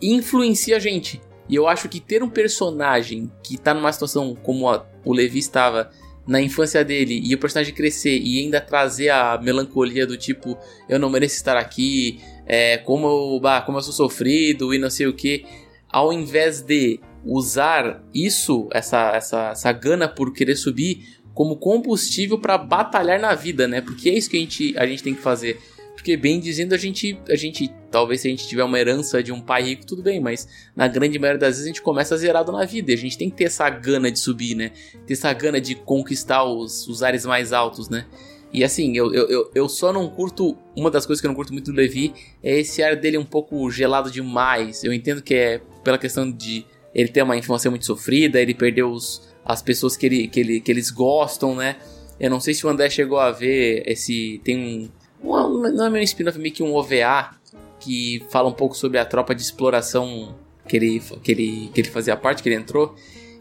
influencia 0.01 0.77
a 0.77 0.79
gente. 0.79 1.21
E 1.47 1.55
eu 1.55 1.67
acho 1.67 1.89
que 1.89 1.99
ter 1.99 2.21
um 2.23 2.29
personagem 2.29 3.31
que 3.43 3.57
tá 3.57 3.73
numa 3.73 3.91
situação 3.91 4.35
como 4.35 4.69
a- 4.69 4.85
o 5.03 5.13
Levi 5.13 5.39
estava 5.39 5.89
na 6.27 6.39
infância 6.39 6.85
dele 6.85 7.19
e 7.25 7.33
o 7.33 7.39
personagem 7.39 7.73
crescer 7.73 8.19
e 8.19 8.39
ainda 8.39 8.61
trazer 8.61 9.09
a 9.09 9.39
melancolia 9.41 10.05
do 10.05 10.15
tipo 10.15 10.55
eu 10.87 10.99
não 10.99 11.09
mereço 11.09 11.35
estar 11.35 11.57
aqui, 11.57 12.21
é, 12.45 12.77
como, 12.77 13.07
eu, 13.07 13.39
bah, 13.39 13.61
como 13.61 13.79
eu 13.79 13.81
sou 13.81 13.93
sofrido 13.93 14.71
e 14.73 14.77
não 14.77 14.91
sei 14.91 15.07
o 15.07 15.13
que, 15.13 15.43
ao 15.91 16.13
invés 16.13 16.61
de 16.61 16.99
usar 17.25 18.03
isso, 18.13 18.67
essa, 18.71 19.11
essa, 19.15 19.49
essa 19.49 19.71
gana 19.71 20.07
por 20.07 20.31
querer 20.31 20.55
subir, 20.55 21.18
como 21.39 21.55
combustível 21.55 22.37
para 22.37 22.57
batalhar 22.57 23.17
na 23.17 23.33
vida, 23.33 23.65
né? 23.65 23.79
Porque 23.79 24.09
é 24.09 24.13
isso 24.13 24.29
que 24.29 24.35
a 24.35 24.39
gente, 24.41 24.77
a 24.77 24.85
gente 24.85 25.01
tem 25.01 25.15
que 25.15 25.21
fazer. 25.21 25.57
Porque, 25.95 26.17
bem 26.17 26.37
dizendo, 26.37 26.75
a 26.75 26.77
gente, 26.77 27.17
a 27.29 27.35
gente, 27.37 27.71
talvez 27.89 28.19
se 28.19 28.27
a 28.27 28.29
gente 28.29 28.45
tiver 28.45 28.65
uma 28.65 28.77
herança 28.77 29.23
de 29.23 29.31
um 29.31 29.39
pai 29.39 29.63
rico, 29.63 29.85
tudo 29.85 30.03
bem, 30.03 30.19
mas 30.19 30.49
na 30.75 30.85
grande 30.85 31.17
maioria 31.17 31.39
das 31.39 31.51
vezes 31.51 31.63
a 31.63 31.67
gente 31.67 31.81
começa 31.81 32.17
zerado 32.17 32.51
na 32.51 32.65
vida. 32.65 32.91
E 32.91 32.93
a 32.93 32.97
gente 32.97 33.17
tem 33.17 33.29
que 33.29 33.37
ter 33.37 33.45
essa 33.45 33.69
gana 33.69 34.11
de 34.11 34.19
subir, 34.19 34.53
né? 34.53 34.71
Ter 35.07 35.13
essa 35.13 35.31
gana 35.31 35.61
de 35.61 35.75
conquistar 35.75 36.43
os, 36.43 36.85
os 36.89 37.01
ares 37.03 37.25
mais 37.25 37.53
altos, 37.53 37.87
né? 37.87 38.05
E 38.51 38.61
assim, 38.61 38.97
eu, 38.97 39.13
eu, 39.13 39.49
eu- 39.55 39.69
só 39.69 39.93
não 39.93 40.09
curto. 40.09 40.57
Uma 40.75 40.91
das 40.91 41.05
coisas 41.05 41.21
que 41.21 41.25
eu 41.25 41.29
não 41.29 41.35
curto 41.35 41.53
muito 41.53 41.71
do 41.71 41.77
Levi 41.77 42.13
é 42.43 42.59
esse 42.59 42.83
ar 42.83 42.97
dele 42.97 43.17
um 43.17 43.23
pouco 43.23 43.71
gelado 43.71 44.11
demais. 44.11 44.83
Eu 44.83 44.91
entendo 44.91 45.21
que 45.21 45.33
é 45.35 45.61
pela 45.85 45.97
questão 45.97 46.29
de 46.29 46.65
ele 46.93 47.07
ter 47.07 47.21
uma 47.23 47.37
infância 47.37 47.69
muito 47.69 47.85
sofrida, 47.85 48.41
ele 48.41 48.53
perdeu 48.53 48.91
os, 48.91 49.28
as 49.49 49.63
pessoas 49.63 49.97
que, 49.97 50.05
ele, 50.05 50.27
que, 50.27 50.39
ele, 50.39 50.61
que 50.61 50.71
eles 50.71 50.91
gostam, 50.91 51.55
né? 51.55 51.77
Eu 52.19 52.29
não 52.29 52.39
sei 52.39 52.53
se 52.53 52.67
o 52.67 52.69
André 52.69 52.87
chegou 52.87 53.17
a 53.17 53.31
ver 53.31 53.81
esse. 53.87 54.39
Tem 54.43 54.55
um. 54.55 55.27
um 55.27 55.71
não 55.71 55.87
é 55.87 55.89
meio 55.89 56.01
um 56.01 56.05
spin-off, 56.05 56.37
meio 56.37 56.53
que 56.53 56.61
um 56.61 56.75
OVA 56.75 57.31
que 57.79 58.21
fala 58.29 58.47
um 58.47 58.53
pouco 58.53 58.77
sobre 58.77 58.99
a 58.99 59.05
tropa 59.05 59.33
de 59.33 59.41
exploração 59.41 60.35
que 60.67 60.77
ele, 60.77 61.01
que 61.23 61.31
ele, 61.31 61.71
que 61.73 61.81
ele 61.81 61.89
fazia 61.89 62.15
parte, 62.15 62.43
que 62.43 62.49
ele 62.49 62.57
entrou. 62.57 62.93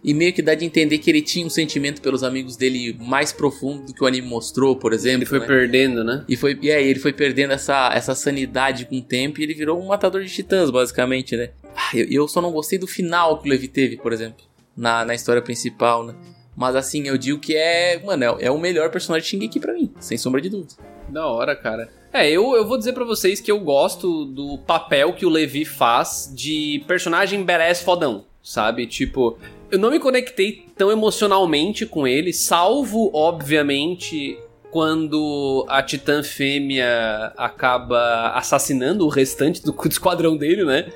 E 0.02 0.14
meio 0.14 0.32
que 0.32 0.40
dá 0.40 0.54
de 0.54 0.64
entender 0.64 0.96
que 0.96 1.10
ele 1.10 1.20
tinha 1.20 1.44
um 1.44 1.50
sentimento 1.50 2.00
pelos 2.00 2.22
amigos 2.24 2.56
dele 2.56 2.96
mais 2.98 3.30
profundo 3.30 3.84
do 3.84 3.92
que 3.92 4.02
o 4.02 4.06
anime 4.06 4.26
mostrou, 4.26 4.76
por 4.76 4.94
exemplo. 4.94 5.18
Ele 5.18 5.26
foi 5.26 5.40
né? 5.40 5.46
perdendo, 5.46 6.04
né? 6.04 6.24
E 6.26 6.36
foi, 6.36 6.58
e 6.62 6.70
aí 6.70 6.88
ele 6.88 7.00
foi 7.00 7.12
perdendo 7.12 7.52
essa, 7.52 7.90
essa 7.92 8.14
sanidade 8.14 8.86
com 8.86 8.96
o 8.96 9.02
tempo 9.02 9.40
e 9.40 9.42
ele 9.42 9.52
virou 9.52 9.78
um 9.78 9.88
matador 9.88 10.22
de 10.22 10.32
titãs, 10.32 10.70
basicamente, 10.70 11.36
né? 11.36 11.50
Ah, 11.76 11.90
Eu, 11.92 12.06
eu 12.08 12.28
só 12.28 12.40
não 12.40 12.50
gostei 12.50 12.78
do 12.78 12.86
final 12.86 13.42
que 13.42 13.48
o 13.48 13.50
Levi 13.50 13.68
teve, 13.68 13.98
por 13.98 14.12
exemplo, 14.12 14.47
na, 14.78 15.04
na 15.04 15.14
história 15.14 15.42
principal, 15.42 16.04
né? 16.04 16.14
Mas 16.56 16.74
assim, 16.74 17.06
eu 17.06 17.18
digo 17.18 17.38
que 17.38 17.54
é, 17.54 18.00
mano, 18.02 18.24
é, 18.24 18.46
é 18.46 18.50
o 18.50 18.58
melhor 18.58 18.90
personagem 18.90 19.24
de 19.24 19.30
Shingeki 19.30 19.60
pra 19.60 19.74
mim, 19.74 19.92
sem 20.00 20.16
sombra 20.16 20.40
de 20.40 20.48
dúvida. 20.48 20.74
Da 21.08 21.26
hora, 21.26 21.54
cara. 21.54 21.88
É, 22.12 22.28
eu, 22.30 22.54
eu 22.56 22.66
vou 22.66 22.78
dizer 22.78 22.92
pra 22.94 23.04
vocês 23.04 23.40
que 23.40 23.50
eu 23.50 23.60
gosto 23.60 24.24
do 24.24 24.58
papel 24.58 25.12
que 25.12 25.26
o 25.26 25.28
Levi 25.28 25.64
faz 25.64 26.32
de 26.34 26.82
personagem 26.86 27.44
badass 27.44 27.82
fodão, 27.82 28.24
sabe? 28.42 28.86
Tipo, 28.86 29.38
eu 29.70 29.78
não 29.78 29.90
me 29.90 29.98
conectei 29.98 30.66
tão 30.76 30.90
emocionalmente 30.90 31.84
com 31.84 32.06
ele, 32.06 32.32
salvo, 32.32 33.10
obviamente, 33.12 34.38
quando 34.70 35.64
a 35.68 35.82
Titã 35.82 36.22
Fêmea 36.22 37.32
acaba 37.36 38.32
assassinando 38.34 39.04
o 39.04 39.08
restante 39.08 39.62
do 39.62 39.74
esquadrão 39.88 40.36
dele, 40.36 40.64
né? 40.64 40.90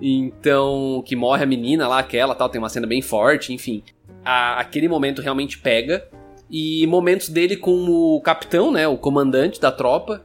Então, 0.00 1.02
que 1.04 1.16
morre 1.16 1.42
a 1.42 1.46
menina 1.46 1.88
lá, 1.88 1.98
aquela 1.98 2.34
tal, 2.34 2.48
tem 2.48 2.60
uma 2.60 2.68
cena 2.68 2.86
bem 2.86 3.02
forte, 3.02 3.52
enfim. 3.52 3.82
A, 4.24 4.60
aquele 4.60 4.88
momento 4.88 5.22
realmente 5.22 5.58
pega. 5.58 6.08
E 6.50 6.86
momentos 6.86 7.28
dele 7.28 7.56
com 7.56 7.86
o 7.88 8.20
capitão, 8.20 8.70
né, 8.70 8.86
o 8.88 8.96
comandante 8.96 9.60
da 9.60 9.70
tropa. 9.70 10.24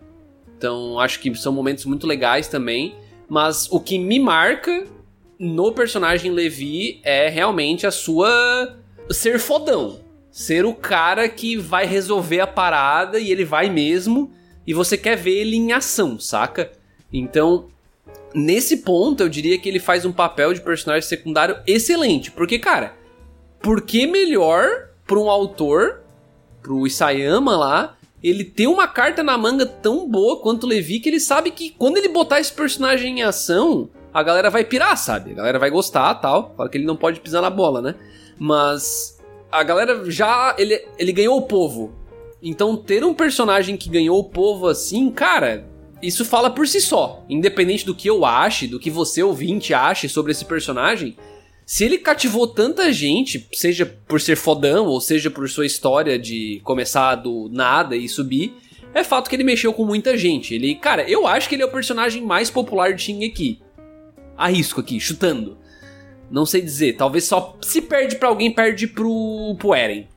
Então, 0.58 1.00
acho 1.00 1.20
que 1.20 1.34
são 1.36 1.52
momentos 1.52 1.86
muito 1.86 2.08
legais 2.08 2.48
também. 2.48 2.96
Mas 3.28 3.68
o 3.72 3.80
que 3.80 3.98
me 3.98 4.20
marca 4.20 4.86
no 5.40 5.72
personagem 5.72 6.32
Levi 6.32 7.02
é 7.04 7.28
realmente 7.30 7.88
a 7.88 7.92
sua 7.92 8.78
ser 9.10 9.40
fodão. 9.40 10.00
Ser 10.32 10.66
o 10.66 10.74
cara 10.74 11.28
que 11.28 11.58
vai 11.58 11.86
resolver 11.86 12.40
a 12.40 12.48
parada 12.48 13.20
e 13.20 13.32
ele 13.32 13.44
vai 13.44 13.70
mesmo. 13.70 14.32
E 14.66 14.74
você 14.74 14.98
quer 14.98 15.18
ver 15.18 15.42
ele 15.42 15.58
em 15.58 15.74
ação, 15.74 16.18
saca? 16.20 16.72
Então, 17.12 17.68
nesse 18.34 18.78
ponto, 18.78 19.22
eu 19.22 19.30
diria 19.30 19.58
que 19.58 19.68
ele 19.70 19.80
faz 19.80 20.06
um 20.06 20.12
papel 20.12 20.54
de 20.54 20.62
personagem 20.62 21.08
secundário 21.08 21.58
excelente. 21.68 22.32
Porque, 22.32 22.60
cara, 22.60 22.96
por 23.62 23.82
que 23.82 24.08
melhor 24.08 24.90
para 25.06 25.20
um 25.20 25.30
autor, 25.30 26.02
pro 26.62 26.88
Isayama 26.88 27.56
lá, 27.56 27.98
ele 28.24 28.44
ter 28.44 28.68
uma 28.68 28.88
carta 28.88 29.22
na 29.22 29.38
manga 29.38 29.66
tão 29.66 30.10
boa 30.10 30.40
quanto 30.40 30.64
o 30.64 30.68
Levi 30.68 31.00
que 31.00 31.10
ele 31.10 31.20
sabe 31.20 31.52
que 31.52 31.72
quando 31.72 31.98
ele 31.98 32.08
botar 32.08 32.40
esse 32.40 32.54
personagem 32.54 33.20
em 33.20 33.24
ação, 33.24 33.90
a 34.14 34.24
galera 34.24 34.50
vai 34.50 34.64
pirar, 34.64 34.98
sabe? 34.98 35.32
A 35.32 35.36
galera 35.36 35.60
vai 35.60 35.70
gostar 35.70 36.14
tal. 36.16 36.54
Fala 36.56 36.70
que 36.70 36.78
ele 36.78 36.86
não 36.86 36.96
pode 36.96 37.20
pisar 37.20 37.42
na 37.42 37.50
bola, 37.50 37.82
né? 37.82 37.96
Mas 38.40 39.20
a 39.52 39.64
galera 39.64 40.10
já. 40.10 40.56
Ele, 40.58 40.82
ele 40.98 41.12
ganhou 41.12 41.38
o 41.38 41.42
povo. 41.42 41.94
Então 42.42 42.78
ter 42.78 43.04
um 43.04 43.14
personagem 43.14 43.76
que 43.76 43.90
ganhou 43.90 44.20
o 44.20 44.24
povo 44.24 44.68
assim, 44.68 45.10
cara, 45.10 45.66
isso 46.04 46.26
fala 46.26 46.50
por 46.50 46.68
si 46.68 46.82
só. 46.82 47.26
Independente 47.30 47.86
do 47.86 47.96
que 47.96 48.10
eu 48.10 48.26
ache, 48.26 48.68
do 48.68 48.80
que 48.80 48.92
você 48.92 49.24
ouvinte 49.24 49.74
ache 49.74 50.10
sobre 50.10 50.32
esse 50.32 50.46
personagem, 50.46 51.16
se 51.66 51.86
ele 51.86 51.98
cativou 51.98 52.46
tanta 52.46 52.92
gente, 52.92 53.48
seja 53.54 53.86
por 53.86 54.20
ser 54.20 54.36
fodão 54.36 54.86
ou 54.86 55.00
seja 55.00 55.32
por 55.32 55.50
sua 55.50 55.66
história 55.66 56.20
de 56.20 56.62
começar 56.64 57.16
do 57.16 57.50
nada 57.52 57.96
e 57.96 58.10
subir, 58.10 58.54
é 58.94 59.04
fato 59.04 59.30
que 59.30 59.36
ele 59.36 59.44
mexeu 59.44 59.74
com 59.74 59.86
muita 59.86 60.18
gente. 60.18 60.54
Ele, 60.54 60.76
cara, 60.76 61.10
eu 61.10 61.26
acho 61.26 61.48
que 61.48 61.56
ele 61.56 61.64
é 61.64 61.66
o 61.66 61.72
personagem 61.72 62.22
mais 62.22 62.50
popular 62.50 62.94
de 62.94 63.02
Shingeki. 63.02 63.62
Arrisco 64.38 64.82
aqui, 64.82 65.00
chutando. 65.00 65.58
Não 66.30 66.46
sei 66.46 66.62
dizer, 66.62 66.94
talvez 66.94 67.24
só 67.24 67.58
se 67.62 67.82
perde 67.82 68.18
para 68.18 68.28
alguém, 68.28 68.52
perde 68.52 68.88
pro, 68.88 69.56
pro 69.58 69.74
Eren. 69.74 70.08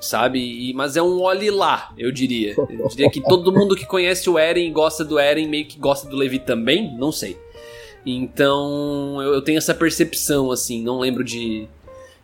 Sabe? 0.00 0.38
E, 0.38 0.72
mas 0.74 0.96
é 0.96 1.02
um 1.02 1.20
olhe 1.20 1.50
lá, 1.50 1.92
eu 1.98 2.12
diria. 2.12 2.54
Eu 2.56 2.88
diria 2.88 3.10
que 3.10 3.20
todo 3.20 3.52
mundo 3.52 3.74
que 3.74 3.84
conhece 3.84 4.30
o 4.30 4.38
Eren 4.38 4.68
e 4.68 4.70
gosta 4.70 5.04
do 5.04 5.18
Eren 5.18 5.48
meio 5.48 5.66
que 5.66 5.78
gosta 5.78 6.08
do 6.08 6.16
Levi 6.16 6.38
também, 6.38 6.96
não 6.96 7.10
sei. 7.10 7.36
Então 8.06 9.20
eu, 9.20 9.34
eu 9.34 9.42
tenho 9.42 9.58
essa 9.58 9.74
percepção, 9.74 10.50
assim, 10.50 10.82
não 10.82 11.00
lembro 11.00 11.24
de, 11.24 11.66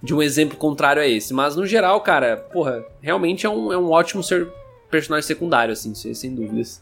de 0.03 0.15
um 0.15 0.23
exemplo 0.23 0.57
contrário 0.57 1.03
a 1.03 1.07
esse. 1.07 1.35
Mas 1.35 1.57
no 1.57 1.67
geral, 1.67 2.01
cara, 2.01 2.37
porra, 2.37 2.85
realmente 3.01 3.45
é 3.45 3.51
um, 3.51 3.73
é 3.73 3.77
um 3.77 3.91
ótimo 3.91 4.23
ser 4.23 4.49
personagem 4.91 5.27
secundário, 5.27 5.73
assim, 5.73 5.93
sem 5.95 6.35
dúvidas. 6.35 6.81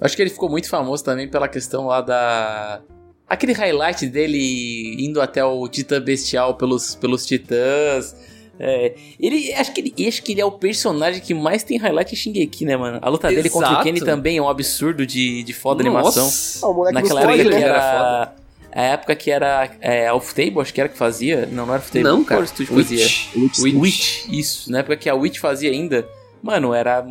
Acho 0.00 0.14
que 0.14 0.22
ele 0.22 0.30
ficou 0.30 0.48
muito 0.48 0.68
famoso 0.68 1.02
também 1.02 1.28
pela 1.28 1.48
questão 1.48 1.86
lá 1.86 2.00
da. 2.00 2.80
Aquele 3.26 3.52
highlight 3.52 4.06
dele 4.06 4.96
indo 5.04 5.20
até 5.20 5.44
o 5.44 5.66
Titã 5.68 6.00
Bestial 6.00 6.54
pelos, 6.54 6.94
pelos 6.94 7.26
Titãs. 7.26 8.14
É, 8.60 8.94
ele, 9.20 9.52
acho 9.54 9.72
que 9.72 9.80
ele, 9.80 10.08
acho 10.08 10.22
que 10.22 10.32
ele 10.32 10.40
é 10.40 10.44
o 10.44 10.50
personagem 10.50 11.20
que 11.20 11.32
mais 11.32 11.62
tem 11.62 11.78
highlight 11.78 12.12
em 12.12 12.16
Shingeki, 12.16 12.64
né, 12.64 12.76
mano? 12.76 12.98
A 13.00 13.08
luta 13.08 13.28
Exato. 13.28 13.36
dele 13.36 13.50
contra 13.50 13.80
o 13.80 13.82
Kenny 13.82 14.00
também 14.00 14.38
é 14.38 14.42
um 14.42 14.48
absurdo 14.48 15.06
de, 15.06 15.42
de 15.44 15.52
foda 15.52 15.84
Nossa. 15.84 16.20
animação. 16.20 16.70
Oh, 16.70 16.90
Naquela 16.90 17.22
época 17.22 17.50
que 17.50 17.54
era. 17.64 18.34
A 18.70 18.82
época 18.82 19.16
que 19.16 19.30
era 19.30 19.70
é, 19.80 20.12
Off 20.12 20.34
Table, 20.34 20.60
acho 20.60 20.74
que 20.74 20.80
era 20.80 20.88
que 20.88 20.96
fazia. 20.98 21.46
Não, 21.46 21.66
não 21.66 21.74
era 21.74 21.82
Off 21.82 21.90
Table. 21.90 22.02
Não, 22.08 22.24
cara. 22.24 22.44
Estúdio 22.44 22.74
fazia? 22.74 23.04
Witch. 23.04 23.60
Witch. 23.60 23.74
Witch. 23.76 24.28
Isso. 24.28 24.70
Na 24.70 24.80
época 24.80 24.96
que 24.96 25.08
a 25.08 25.14
Witch 25.14 25.38
fazia 25.38 25.70
ainda. 25.70 26.06
Mano, 26.42 26.74
era 26.74 27.04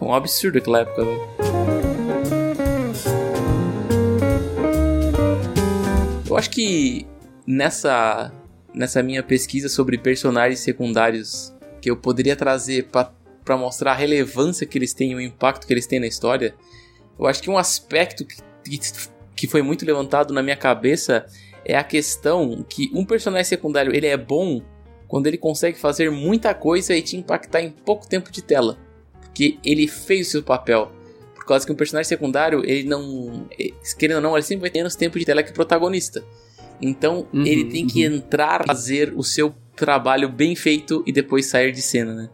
um 0.00 0.12
absurdo 0.12 0.58
aquela 0.58 0.80
época, 0.80 1.04
velho. 1.04 1.20
Eu 6.28 6.36
acho 6.36 6.50
que 6.50 7.06
nessa 7.46 8.32
nessa 8.74 9.02
minha 9.02 9.22
pesquisa 9.22 9.68
sobre 9.68 9.96
personagens 9.96 10.60
secundários 10.60 11.54
que 11.80 11.90
eu 11.90 11.96
poderia 11.96 12.34
trazer 12.34 12.88
para 12.88 13.56
mostrar 13.56 13.92
a 13.92 13.94
relevância 13.94 14.66
que 14.66 14.76
eles 14.78 14.92
têm, 14.92 15.14
o 15.14 15.20
impacto 15.20 15.66
que 15.66 15.72
eles 15.72 15.86
têm 15.86 16.00
na 16.00 16.06
história, 16.06 16.54
eu 17.18 17.26
acho 17.26 17.42
que 17.42 17.50
um 17.50 17.58
aspecto 17.58 18.24
que, 18.24 18.78
que 19.36 19.46
foi 19.46 19.62
muito 19.62 19.86
levantado 19.86 20.34
na 20.34 20.42
minha 20.42 20.56
cabeça 20.56 21.26
é 21.64 21.76
a 21.76 21.84
questão 21.84 22.64
que 22.68 22.90
um 22.92 23.04
personagem 23.04 23.44
secundário 23.44 23.94
ele 23.94 24.06
é 24.06 24.16
bom 24.16 24.60
quando 25.06 25.26
ele 25.26 25.38
consegue 25.38 25.78
fazer 25.78 26.10
muita 26.10 26.54
coisa 26.54 26.94
e 26.94 27.02
te 27.02 27.16
impactar 27.16 27.62
em 27.62 27.70
pouco 27.70 28.08
tempo 28.08 28.30
de 28.30 28.42
tela, 28.42 28.78
porque 29.20 29.58
ele 29.64 29.86
fez 29.86 30.28
o 30.28 30.30
seu 30.32 30.42
papel. 30.42 30.90
Por 31.34 31.44
causa 31.44 31.66
que 31.66 31.72
um 31.72 31.76
personagem 31.76 32.08
secundário, 32.08 32.62
ele 32.64 32.88
não. 32.88 33.46
Querendo 33.98 34.16
ou 34.16 34.22
não, 34.22 34.34
ele 34.34 34.42
sempre 34.42 34.62
vai 34.62 34.70
ter 34.70 34.78
menos 34.78 34.96
tempo 34.96 35.18
de 35.18 35.26
tela 35.26 35.42
que 35.42 35.50
o 35.50 35.54
protagonista. 35.54 36.24
Então 36.80 37.26
uhum, 37.32 37.46
ele 37.46 37.64
tem 37.64 37.86
que 37.86 38.06
uhum. 38.06 38.16
entrar, 38.16 38.64
fazer 38.66 39.12
o 39.16 39.22
seu 39.22 39.54
trabalho 39.74 40.28
bem 40.28 40.54
feito 40.54 41.02
e 41.06 41.12
depois 41.12 41.46
sair 41.46 41.72
de 41.72 41.82
cena, 41.82 42.14
né? 42.14 42.30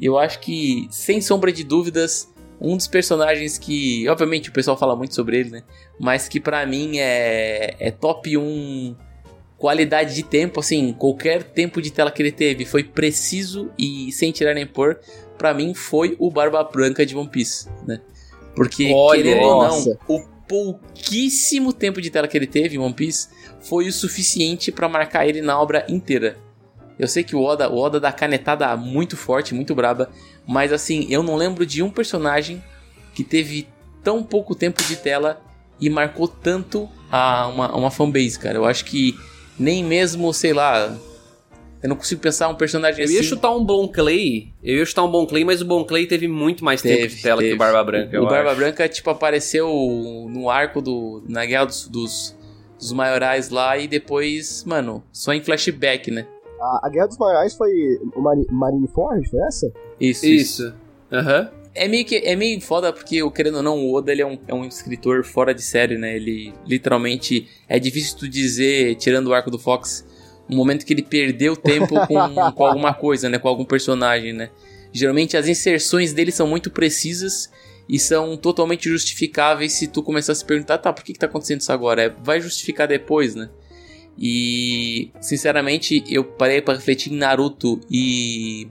Eu 0.00 0.18
acho 0.18 0.40
que, 0.40 0.88
sem 0.90 1.20
sombra 1.20 1.52
de 1.52 1.62
dúvidas, 1.62 2.32
um 2.60 2.76
dos 2.76 2.86
personagens 2.86 3.58
que, 3.58 4.08
obviamente, 4.08 4.48
o 4.48 4.52
pessoal 4.52 4.76
fala 4.76 4.96
muito 4.96 5.14
sobre 5.14 5.38
ele, 5.38 5.50
né? 5.50 5.62
Mas 6.00 6.28
que 6.28 6.40
para 6.40 6.64
mim 6.66 6.98
é, 6.98 7.76
é 7.78 7.90
top 7.90 8.36
1 8.36 8.96
qualidade 9.58 10.14
de 10.16 10.24
tempo, 10.24 10.58
assim, 10.58 10.92
qualquer 10.92 11.44
tempo 11.44 11.80
de 11.80 11.92
tela 11.92 12.10
que 12.10 12.20
ele 12.20 12.32
teve 12.32 12.64
foi 12.64 12.82
preciso 12.82 13.70
e 13.78 14.10
sem 14.10 14.32
tirar 14.32 14.54
nem 14.54 14.66
pôr, 14.66 14.98
para 15.38 15.54
mim 15.54 15.72
foi 15.72 16.16
o 16.18 16.32
Barba 16.32 16.64
Branca 16.64 17.06
de 17.06 17.16
One 17.16 17.28
Piece, 17.28 17.68
né? 17.86 18.00
Porque, 18.56 18.92
Olha, 18.92 19.22
querendo 19.22 19.40
nossa. 19.42 19.98
ou 20.08 20.18
não, 20.18 20.24
o 20.24 20.31
pouquíssimo 20.52 21.72
tempo 21.72 21.98
de 21.98 22.10
tela 22.10 22.28
que 22.28 22.36
ele 22.36 22.46
teve 22.46 22.76
em 22.76 22.78
One 22.78 22.92
Piece 22.92 23.28
foi 23.62 23.88
o 23.88 23.92
suficiente 23.92 24.70
para 24.70 24.86
marcar 24.86 25.26
ele 25.26 25.40
na 25.40 25.58
obra 25.58 25.86
inteira. 25.88 26.36
Eu 26.98 27.08
sei 27.08 27.24
que 27.24 27.34
o 27.34 27.42
Oda, 27.42 27.70
o 27.70 27.78
Oda 27.78 27.98
dá 27.98 28.12
canetada 28.12 28.76
muito 28.76 29.16
forte, 29.16 29.54
muito 29.54 29.74
braba, 29.74 30.10
mas 30.46 30.70
assim, 30.70 31.06
eu 31.08 31.22
não 31.22 31.36
lembro 31.36 31.64
de 31.64 31.82
um 31.82 31.88
personagem 31.88 32.62
que 33.14 33.24
teve 33.24 33.66
tão 34.04 34.22
pouco 34.22 34.54
tempo 34.54 34.82
de 34.82 34.96
tela 34.96 35.40
e 35.80 35.88
marcou 35.88 36.28
tanto 36.28 36.86
a 37.10 37.46
uma, 37.46 37.74
uma 37.74 37.90
fanbase, 37.90 38.38
cara. 38.38 38.58
Eu 38.58 38.66
acho 38.66 38.84
que 38.84 39.18
nem 39.58 39.82
mesmo, 39.82 40.34
sei 40.34 40.52
lá, 40.52 40.94
eu 41.82 41.88
não 41.88 41.96
consigo 41.96 42.20
pensar 42.20 42.48
um 42.48 42.54
personagem 42.54 43.04
assim. 43.04 43.14
Eu 43.14 43.22
ia 43.22 43.28
chutar 43.28 43.50
um 43.50 43.64
Bon 43.64 43.88
Clay. 43.88 44.52
Eu 44.62 44.76
ia 44.76 44.86
chutar 44.86 45.02
um 45.02 45.10
Bon 45.10 45.26
Clay, 45.26 45.44
mas 45.44 45.60
o 45.60 45.64
Bon 45.64 45.84
Clay 45.84 46.06
teve 46.06 46.28
muito 46.28 46.64
mais 46.64 46.80
teve, 46.80 46.96
tempo 47.02 47.14
de 47.16 47.22
tela 47.22 47.40
teve. 47.40 47.50
que 47.50 47.54
o 47.56 47.58
Barba 47.58 47.82
Branca. 47.82 48.22
O 48.22 48.26
Barba 48.26 48.50
acho. 48.50 48.60
Branca, 48.60 48.88
tipo, 48.88 49.10
apareceu 49.10 49.68
no 50.30 50.48
arco 50.48 50.80
do. 50.80 51.24
na 51.28 51.44
guerra 51.44 51.64
dos, 51.64 51.88
dos, 51.88 52.36
dos 52.78 52.92
maiorais 52.92 53.50
lá 53.50 53.76
e 53.76 53.88
depois, 53.88 54.64
mano, 54.64 55.02
só 55.12 55.32
em 55.32 55.42
flashback, 55.42 56.10
né? 56.10 56.26
A, 56.60 56.86
a 56.86 56.88
Guerra 56.88 57.08
dos 57.08 57.18
Maiorais 57.18 57.54
foi 57.54 57.98
o 58.14 58.20
Mari, 58.20 58.46
Marineford, 58.48 59.28
foi 59.28 59.40
essa? 59.40 59.72
Isso. 60.00 60.24
Isso. 60.24 60.74
Aham. 61.10 61.50
Uhum. 61.52 61.62
É 61.74 61.88
meio, 61.88 62.04
que, 62.04 62.16
é 62.16 62.36
meio 62.36 62.60
foda 62.60 62.92
porque, 62.92 63.18
querendo 63.30 63.56
ou 63.56 63.62
não, 63.62 63.78
o 63.78 63.94
Oda 63.94 64.12
ele 64.12 64.20
é, 64.20 64.26
um, 64.26 64.38
é 64.46 64.54
um 64.54 64.66
escritor 64.66 65.24
fora 65.24 65.54
de 65.54 65.62
série, 65.62 65.96
né? 65.96 66.14
Ele 66.14 66.52
literalmente. 66.66 67.48
É 67.66 67.78
difícil 67.78 68.18
tu 68.18 68.28
dizer, 68.28 68.94
tirando 68.96 69.28
o 69.28 69.34
arco 69.34 69.50
do 69.50 69.58
Fox, 69.58 70.06
um 70.50 70.56
momento 70.56 70.84
que 70.84 70.92
ele 70.92 71.02
perdeu 71.02 71.56
tempo 71.56 71.94
com, 72.06 72.16
com 72.52 72.64
alguma 72.64 72.94
coisa, 72.94 73.28
né? 73.28 73.38
Com 73.38 73.48
algum 73.48 73.64
personagem, 73.64 74.32
né? 74.32 74.50
Geralmente 74.92 75.36
as 75.36 75.48
inserções 75.48 76.12
dele 76.12 76.30
são 76.30 76.46
muito 76.46 76.70
precisas 76.70 77.50
e 77.88 77.98
são 77.98 78.36
totalmente 78.36 78.88
justificáveis 78.88 79.72
se 79.72 79.86
tu 79.86 80.02
começar 80.02 80.32
a 80.32 80.34
se 80.34 80.44
perguntar, 80.44 80.78
tá, 80.78 80.92
por 80.92 81.02
que, 81.02 81.12
que 81.12 81.18
tá 81.18 81.26
acontecendo 81.26 81.60
isso 81.60 81.72
agora? 81.72 82.02
É, 82.02 82.08
vai 82.22 82.40
justificar 82.40 82.86
depois, 82.86 83.34
né? 83.34 83.48
E 84.18 85.10
sinceramente 85.20 86.04
eu 86.06 86.22
parei 86.22 86.60
para 86.60 86.74
refletir 86.74 87.12
em 87.12 87.16
Naruto 87.16 87.80
e 87.90 88.68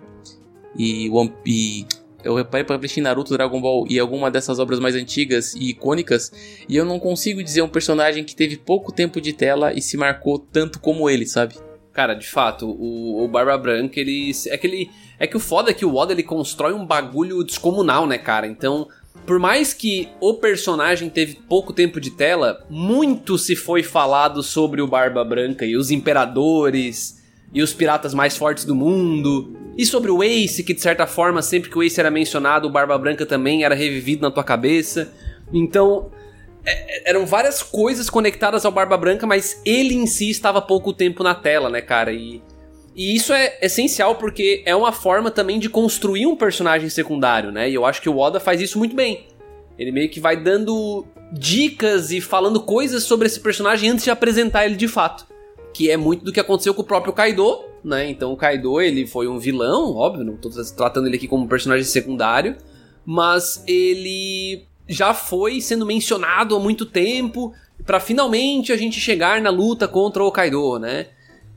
e, 0.78 1.09
One, 1.09 1.34
e 1.45 1.86
eu 2.24 2.43
parei 2.45 2.63
para 2.63 2.80
em 2.97 3.01
Naruto, 3.01 3.34
Dragon 3.34 3.59
Ball 3.59 3.86
e 3.89 3.99
alguma 3.99 4.30
dessas 4.30 4.59
obras 4.59 4.80
mais 4.80 4.95
antigas 4.95 5.53
e 5.55 5.69
icônicas 5.69 6.32
e 6.67 6.76
eu 6.76 6.86
não 6.86 6.99
consigo 6.99 7.43
dizer 7.43 7.61
um 7.61 7.69
personagem 7.69 8.24
que 8.24 8.36
teve 8.36 8.57
pouco 8.57 8.91
tempo 8.91 9.19
de 9.19 9.34
tela 9.34 9.74
e 9.74 9.82
se 9.82 9.97
marcou 9.97 10.39
tanto 10.39 10.80
como 10.80 11.09
ele, 11.09 11.26
sabe? 11.26 11.55
Cara, 11.93 12.13
de 12.13 12.28
fato, 12.28 12.69
o, 12.69 13.24
o 13.24 13.28
Barba 13.28 13.57
Branca, 13.57 13.99
ele. 13.99 14.32
É 14.47 14.57
que 14.57 14.65
ele. 14.67 14.89
É 15.19 15.28
que 15.28 15.36
o 15.36 15.39
foda 15.39 15.72
é 15.72 15.74
que 15.74 15.86
o 15.86 15.93
Oda 15.93 16.13
ele 16.13 16.24
constrói 16.24 16.74
um 16.74 16.86
bagulho 16.86 17.43
descomunal, 17.43 18.07
né, 18.07 18.17
cara? 18.17 18.47
Então, 18.47 18.88
por 19.26 19.38
mais 19.38 19.74
que 19.74 20.09
o 20.19 20.36
personagem 20.36 21.09
teve 21.09 21.36
pouco 21.36 21.74
tempo 21.74 21.99
de 21.99 22.11
tela, 22.11 22.65
muito 22.69 23.38
se 23.38 23.55
foi 23.55 23.84
falado 23.84 24.41
sobre 24.41 24.82
o 24.82 24.88
Barba 24.88 25.24
Branca 25.24 25.65
e 25.65 25.76
os 25.76 25.91
imperadores 25.91 27.20
e 27.53 27.61
os 27.61 27.73
piratas 27.73 28.13
mais 28.13 28.37
fortes 28.37 28.65
do 28.65 28.75
mundo. 28.75 29.55
E 29.77 29.85
sobre 29.85 30.11
o 30.11 30.23
Ace, 30.23 30.63
que 30.63 30.73
de 30.73 30.81
certa 30.81 31.07
forma, 31.07 31.41
sempre 31.41 31.69
que 31.69 31.77
o 31.77 31.83
Ace 31.83 31.99
era 31.99 32.11
mencionado, 32.11 32.67
o 32.67 32.71
Barba 32.71 32.97
Branca 32.97 33.25
também 33.25 33.63
era 33.63 33.75
revivido 33.75 34.21
na 34.21 34.31
tua 34.31 34.43
cabeça. 34.43 35.11
Então, 35.53 36.11
é, 36.65 37.09
eram 37.09 37.25
várias 37.25 37.63
coisas 37.63 38.09
conectadas 38.09 38.65
ao 38.65 38.71
Barba 38.71 38.97
Branca, 38.97 39.25
mas 39.25 39.61
ele 39.65 39.95
em 39.95 40.05
si 40.05 40.29
estava 40.29 40.61
pouco 40.61 40.93
tempo 40.93 41.23
na 41.23 41.33
tela, 41.33 41.69
né, 41.69 41.81
cara? 41.81 42.11
E, 42.11 42.41
e 42.95 43.15
isso 43.15 43.33
é 43.33 43.57
essencial 43.61 44.15
porque 44.15 44.61
é 44.65 44.75
uma 44.75 44.91
forma 44.91 45.31
também 45.31 45.59
de 45.59 45.69
construir 45.69 46.25
um 46.25 46.35
personagem 46.35 46.89
secundário, 46.89 47.51
né? 47.51 47.69
E 47.69 47.73
eu 47.73 47.85
acho 47.85 48.01
que 48.01 48.09
o 48.09 48.17
Oda 48.17 48.39
faz 48.39 48.61
isso 48.61 48.77
muito 48.77 48.95
bem. 48.95 49.27
Ele 49.79 49.91
meio 49.91 50.09
que 50.09 50.19
vai 50.19 50.35
dando 50.37 51.05
dicas 51.31 52.11
e 52.11 52.19
falando 52.19 52.61
coisas 52.61 53.03
sobre 53.03 53.25
esse 53.25 53.39
personagem 53.39 53.89
antes 53.89 54.03
de 54.03 54.11
apresentar 54.11 54.65
ele 54.65 54.75
de 54.75 54.87
fato. 54.87 55.25
Que 55.74 55.89
é 55.89 55.97
muito 55.97 56.26
do 56.26 56.32
que 56.32 56.39
aconteceu 56.39 56.74
com 56.74 56.82
o 56.82 56.86
próprio 56.86 57.13
Kaido, 57.13 57.59
né? 57.84 58.09
Então 58.09 58.32
o 58.32 58.38
Kaido, 58.38 58.82
ele 58.82 59.07
foi 59.07 59.28
um 59.28 59.39
vilão, 59.39 59.95
óbvio, 59.95 60.24
não 60.24 60.36
tô 60.36 60.49
tratando 60.76 61.07
ele 61.07 61.15
aqui 61.15 61.28
como 61.28 61.45
um 61.45 61.47
personagem 61.47 61.86
secundário, 61.86 62.55
mas 63.05 63.63
ele 63.67 64.65
já 64.88 65.13
foi 65.13 65.61
sendo 65.61 65.86
mencionado 65.86 66.55
há 66.55 66.59
muito 66.59 66.86
tempo 66.86 67.53
para 67.86 67.99
finalmente 67.99 68.72
a 68.72 68.78
gente 68.78 68.99
chegar 68.99 69.41
na 69.41 69.49
luta 69.49 69.88
contra 69.88 70.24
o 70.24 70.32
Kaido, 70.32 70.78
né? 70.78 71.07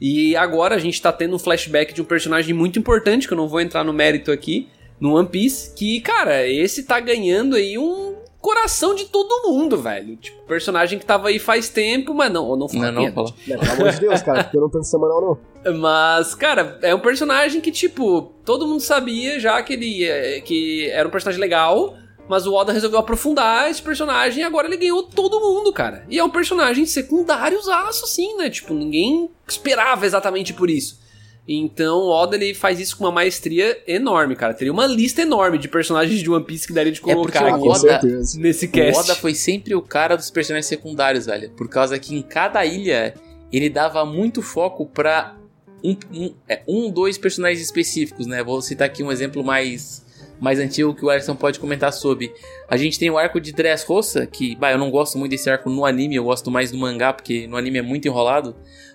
E 0.00 0.34
agora 0.36 0.74
a 0.74 0.78
gente 0.78 1.00
tá 1.00 1.12
tendo 1.12 1.36
um 1.36 1.38
flashback 1.38 1.94
de 1.94 2.02
um 2.02 2.04
personagem 2.04 2.54
muito 2.54 2.78
importante, 2.78 3.26
que 3.26 3.32
eu 3.32 3.38
não 3.38 3.48
vou 3.48 3.60
entrar 3.60 3.84
no 3.84 3.92
mérito 3.92 4.30
aqui, 4.30 4.68
no 5.00 5.16
One 5.16 5.28
Piece, 5.28 5.74
que, 5.74 6.00
cara, 6.00 6.46
esse 6.48 6.84
tá 6.84 6.98
ganhando 7.00 7.56
aí 7.56 7.78
um 7.78 8.14
coração 8.44 8.94
de 8.94 9.06
todo 9.06 9.48
mundo, 9.48 9.78
velho. 9.78 10.16
Tipo, 10.16 10.42
personagem 10.42 10.98
que 10.98 11.06
tava 11.06 11.28
aí 11.28 11.38
faz 11.38 11.70
tempo, 11.70 12.12
mas 12.12 12.30
não, 12.30 12.54
não 12.54 12.68
fala. 12.68 12.92
Não, 12.92 13.02
não. 13.06 13.24
Não, 13.24 13.58
pelo 13.58 13.72
amor 13.72 13.90
de 13.90 14.00
Deus, 14.00 14.20
cara, 14.20 14.44
porque 14.44 14.58
eu 14.58 14.60
não 14.60 14.68
tô 14.68 14.82
semanal, 14.82 15.40
não. 15.64 15.72
Mas, 15.72 16.34
cara, 16.34 16.78
é 16.82 16.94
um 16.94 17.00
personagem 17.00 17.62
que, 17.62 17.72
tipo, 17.72 18.34
todo 18.44 18.66
mundo 18.66 18.80
sabia 18.80 19.40
já 19.40 19.62
que 19.62 19.72
ele 19.72 20.04
é, 20.04 20.42
que 20.42 20.90
era 20.90 21.08
um 21.08 21.10
personagem 21.10 21.40
legal, 21.40 21.94
mas 22.28 22.46
o 22.46 22.52
Oda 22.52 22.70
resolveu 22.70 22.98
aprofundar 22.98 23.70
esse 23.70 23.80
personagem 23.80 24.42
e 24.42 24.44
agora 24.44 24.66
ele 24.66 24.76
ganhou 24.76 25.02
todo 25.02 25.40
mundo, 25.40 25.72
cara. 25.72 26.04
E 26.10 26.18
é 26.18 26.22
um 26.22 26.28
personagem 26.28 26.84
secundário 26.84 27.58
aço, 27.70 28.06
sim, 28.06 28.36
né? 28.36 28.50
Tipo, 28.50 28.74
ninguém 28.74 29.30
esperava 29.48 30.04
exatamente 30.04 30.52
por 30.52 30.68
isso. 30.68 31.02
Então 31.46 31.98
o 31.98 32.08
Oda 32.08 32.36
ele 32.36 32.54
faz 32.54 32.80
isso 32.80 32.96
com 32.96 33.04
uma 33.04 33.12
maestria 33.12 33.78
enorme, 33.86 34.34
cara. 34.34 34.54
Teria 34.54 34.72
uma 34.72 34.86
lista 34.86 35.20
enorme 35.20 35.58
de 35.58 35.68
personagens 35.68 36.20
de 36.20 36.30
One 36.30 36.44
Piece 36.44 36.66
que 36.66 36.72
daria 36.72 36.90
de 36.90 37.00
é 37.00 37.02
colocar 37.02 37.48
é 37.48 37.54
o 37.54 37.68
Oda, 37.68 38.00
nesse 38.36 38.66
cast. 38.68 38.96
O 38.96 39.00
Oda 39.00 39.14
foi 39.14 39.34
sempre 39.34 39.74
o 39.74 39.82
cara 39.82 40.16
dos 40.16 40.30
personagens 40.30 40.66
secundários, 40.66 41.26
velho. 41.26 41.50
Por 41.50 41.68
causa 41.68 41.98
que 41.98 42.14
em 42.14 42.22
cada 42.22 42.64
ilha 42.64 43.14
ele 43.52 43.68
dava 43.68 44.06
muito 44.06 44.40
foco 44.40 44.86
pra 44.86 45.36
um, 45.82 45.96
um, 46.10 46.34
é, 46.48 46.62
um 46.66 46.90
dois 46.90 47.18
personagens 47.18 47.60
específicos, 47.60 48.26
né? 48.26 48.42
Vou 48.42 48.62
citar 48.62 48.86
aqui 48.86 49.02
um 49.02 49.12
exemplo 49.12 49.44
mais 49.44 50.02
mais 50.40 50.58
antigo 50.58 50.94
que 50.94 51.04
o 51.04 51.10
Alisson 51.10 51.36
pode 51.36 51.58
comentar 51.58 51.92
sobre. 51.92 52.32
A 52.68 52.76
gente 52.76 52.98
tem 52.98 53.10
o 53.10 53.16
arco 53.16 53.40
de 53.40 53.52
Dressrosa, 53.52 54.26
que, 54.26 54.56
bah, 54.56 54.72
eu 54.72 54.78
não 54.78 54.90
gosto 54.90 55.16
muito 55.16 55.30
desse 55.30 55.48
arco 55.48 55.70
no 55.70 55.84
anime, 55.84 56.16
eu 56.16 56.24
gosto 56.24 56.50
mais 56.50 56.70
do 56.70 56.78
mangá, 56.78 57.12
porque 57.12 57.46
no 57.46 57.56
anime 57.56 57.78
é 57.78 57.82
muito 57.82 58.06
enrolado. 58.06 58.54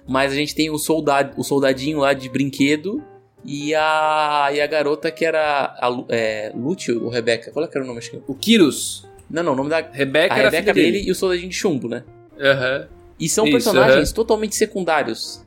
Mas 0.10 0.32
a 0.32 0.36
gente 0.36 0.55
tem 0.55 0.72
o, 0.72 0.78
soldado, 0.80 1.39
o 1.39 1.43
soldadinho 1.43 1.99
lá 1.99 2.14
de 2.14 2.28
brinquedo 2.28 3.03
e 3.45 3.76
a, 3.76 4.49
e 4.51 4.60
a 4.60 4.66
garota 4.66 5.12
que 5.12 5.24
era 5.24 5.76
a, 5.80 6.03
é, 6.10 6.51
Lúcio 6.55 7.03
ou 7.03 7.10
Rebeca. 7.10 7.51
Qual 7.51 7.64
é 7.64 7.68
que 7.68 7.78
era 7.78 7.84
o 7.84 7.88
nome? 7.88 7.99
Acho 7.99 8.12
que... 8.12 8.22
O 8.28 8.34
Kiros. 8.34 9.07
Não, 9.30 9.43
não, 9.43 9.53
o 9.53 9.55
nome 9.55 9.70
da 9.70 9.82
Rebeca, 9.82 10.34
a 10.34 10.38
era 10.39 10.49
Rebeca 10.49 10.74
dele. 10.74 10.91
dele 10.93 11.07
e 11.07 11.12
o 11.12 11.16
soldadinho 11.16 11.49
de 11.49 11.55
chumbo, 11.55 11.88
né? 11.88 12.03
Aham. 12.39 12.80
Uhum. 12.80 12.99
E 13.20 13.30
são 13.30 13.45
Isso, 13.45 13.51
personagens 13.51 14.12
totalmente 14.12 14.55
secundários, 14.55 15.45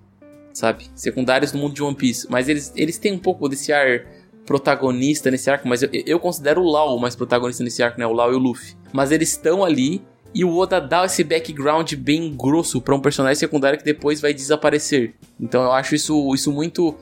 sabe? 0.53 0.85
Secundários 0.95 1.53
no 1.53 1.59
mundo 1.59 1.75
de 1.75 1.83
One 1.83 1.97
Piece. 1.97 2.27
Mas 2.31 2.49
eles, 2.49 2.73
eles 2.77 2.99
têm 2.99 3.13
um 3.13 3.19
pouco 3.19 3.49
desse 3.49 3.73
ar 3.73 4.07
protagonista 4.45 5.31
nesse 5.31 5.49
arco, 5.51 5.67
mas 5.67 5.83
eu, 5.83 5.89
eu 5.93 6.21
considero 6.21 6.61
o 6.61 6.71
Lau 6.71 6.99
mais 6.99 7.17
protagonista 7.17 7.65
nesse 7.65 7.83
arco, 7.83 7.99
né? 7.99 8.07
O 8.07 8.13
Lau 8.13 8.33
e 8.33 8.37
o 8.37 8.39
Luffy. 8.39 8.77
Mas 8.93 9.11
eles 9.11 9.31
estão 9.31 9.65
ali 9.65 10.03
e 10.35 10.45
o 10.45 10.57
Oda 10.57 10.81
dá 10.81 11.05
esse 11.05 11.23
background 11.23 11.93
bem 11.95 12.35
grosso 12.35 12.81
para 12.81 12.95
um 12.95 13.01
personagem 13.01 13.37
secundário 13.37 13.79
que 13.79 13.85
depois 13.85 14.21
vai 14.21 14.33
desaparecer. 14.33 15.15
Então 15.39 15.63
eu 15.63 15.73
acho 15.73 15.95
isso, 15.95 16.35
isso 16.35 16.51
muito 16.53 16.97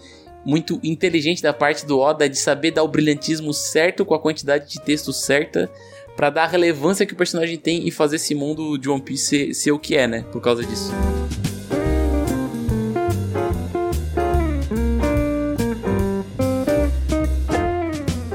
muito 0.45 0.81
inteligente 0.83 1.43
da 1.43 1.53
parte 1.53 1.85
do 1.85 1.99
Oda 1.99 2.28
de 2.28 2.37
saber 2.37 2.70
dar 2.70 2.83
o 2.83 2.89
brilhantismo 2.89 3.53
certo 3.53 4.07
com 4.07 4.14
a 4.14 4.18
quantidade 4.18 4.70
de 4.70 4.81
texto 4.81 5.12
certa 5.12 5.70
para 6.16 6.31
dar 6.31 6.45
a 6.45 6.47
relevância 6.47 7.07
que 7.07 7.12
o 7.12 7.16
personagem 7.16 7.59
tem 7.59 7.87
e 7.87 7.91
fazer 7.91 8.16
esse 8.16 8.35
mundo 8.35 8.76
de 8.78 8.89
One 8.89 9.03
Piece 9.03 9.24
ser, 9.24 9.55
ser 9.55 9.72
o 9.72 9.78
que 9.78 9.97
é, 9.97 10.07
né? 10.07 10.24
Por 10.33 10.41
causa 10.41 10.64
disso. 10.64 10.91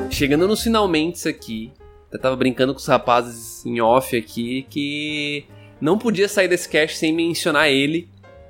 Chegando 0.09 0.47
nos 0.47 0.63
finalmente 0.63 1.27
aqui, 1.27 1.73
eu 2.15 2.21
tava 2.21 2.35
brincando 2.35 2.73
com 2.73 2.79
os 2.79 2.85
rapazes 2.87 3.65
em 3.65 3.81
off 3.81 4.15
aqui 4.15 4.65
que 4.69 5.45
não 5.79 5.97
podia 5.97 6.27
sair 6.29 6.47
desse 6.47 6.67
cast 6.67 6.97
sem 6.97 7.13
mencionar 7.13 7.69
ele, 7.69 8.09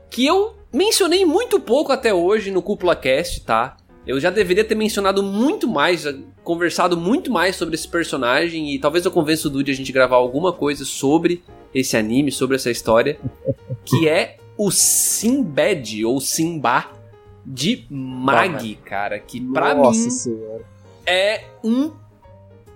que 0.10 0.26
eu 0.26 0.56
mencionei 0.72 1.26
muito 1.26 1.60
pouco 1.60 1.92
até 1.92 2.14
hoje 2.14 2.52
no 2.52 2.62
Cúpula 2.62 2.96
Cast, 2.96 3.42
tá? 3.42 3.78
Eu 4.06 4.20
já 4.20 4.30
deveria 4.30 4.64
ter 4.64 4.76
mencionado 4.76 5.24
muito 5.24 5.68
mais, 5.68 6.06
conversado 6.44 6.96
muito 6.96 7.32
mais 7.32 7.56
sobre 7.56 7.74
esse 7.74 7.88
personagem 7.88 8.72
e 8.72 8.78
talvez 8.78 9.04
eu 9.04 9.12
convença 9.12 9.48
o 9.48 9.52
Dude 9.52 9.72
a 9.72 9.76
gente 9.76 9.92
gravar 9.92 10.16
alguma 10.16 10.54
coisa 10.54 10.86
sobre 10.86 11.44
esse 11.74 11.98
anime, 11.98 12.32
sobre 12.32 12.56
essa 12.56 12.70
história, 12.70 13.18
que 13.84 14.08
é 14.08 14.38
o 14.56 14.70
Sinbad 14.70 16.06
ou 16.06 16.22
Simba 16.22 16.92
de 17.44 17.86
Mag, 17.90 18.76
cara, 18.86 19.20
que 19.20 19.42
pra 19.42 19.74
Nossa 19.74 20.00
mim 20.00 20.10
senhora. 20.10 20.62
é 21.06 21.46
um 21.64 21.92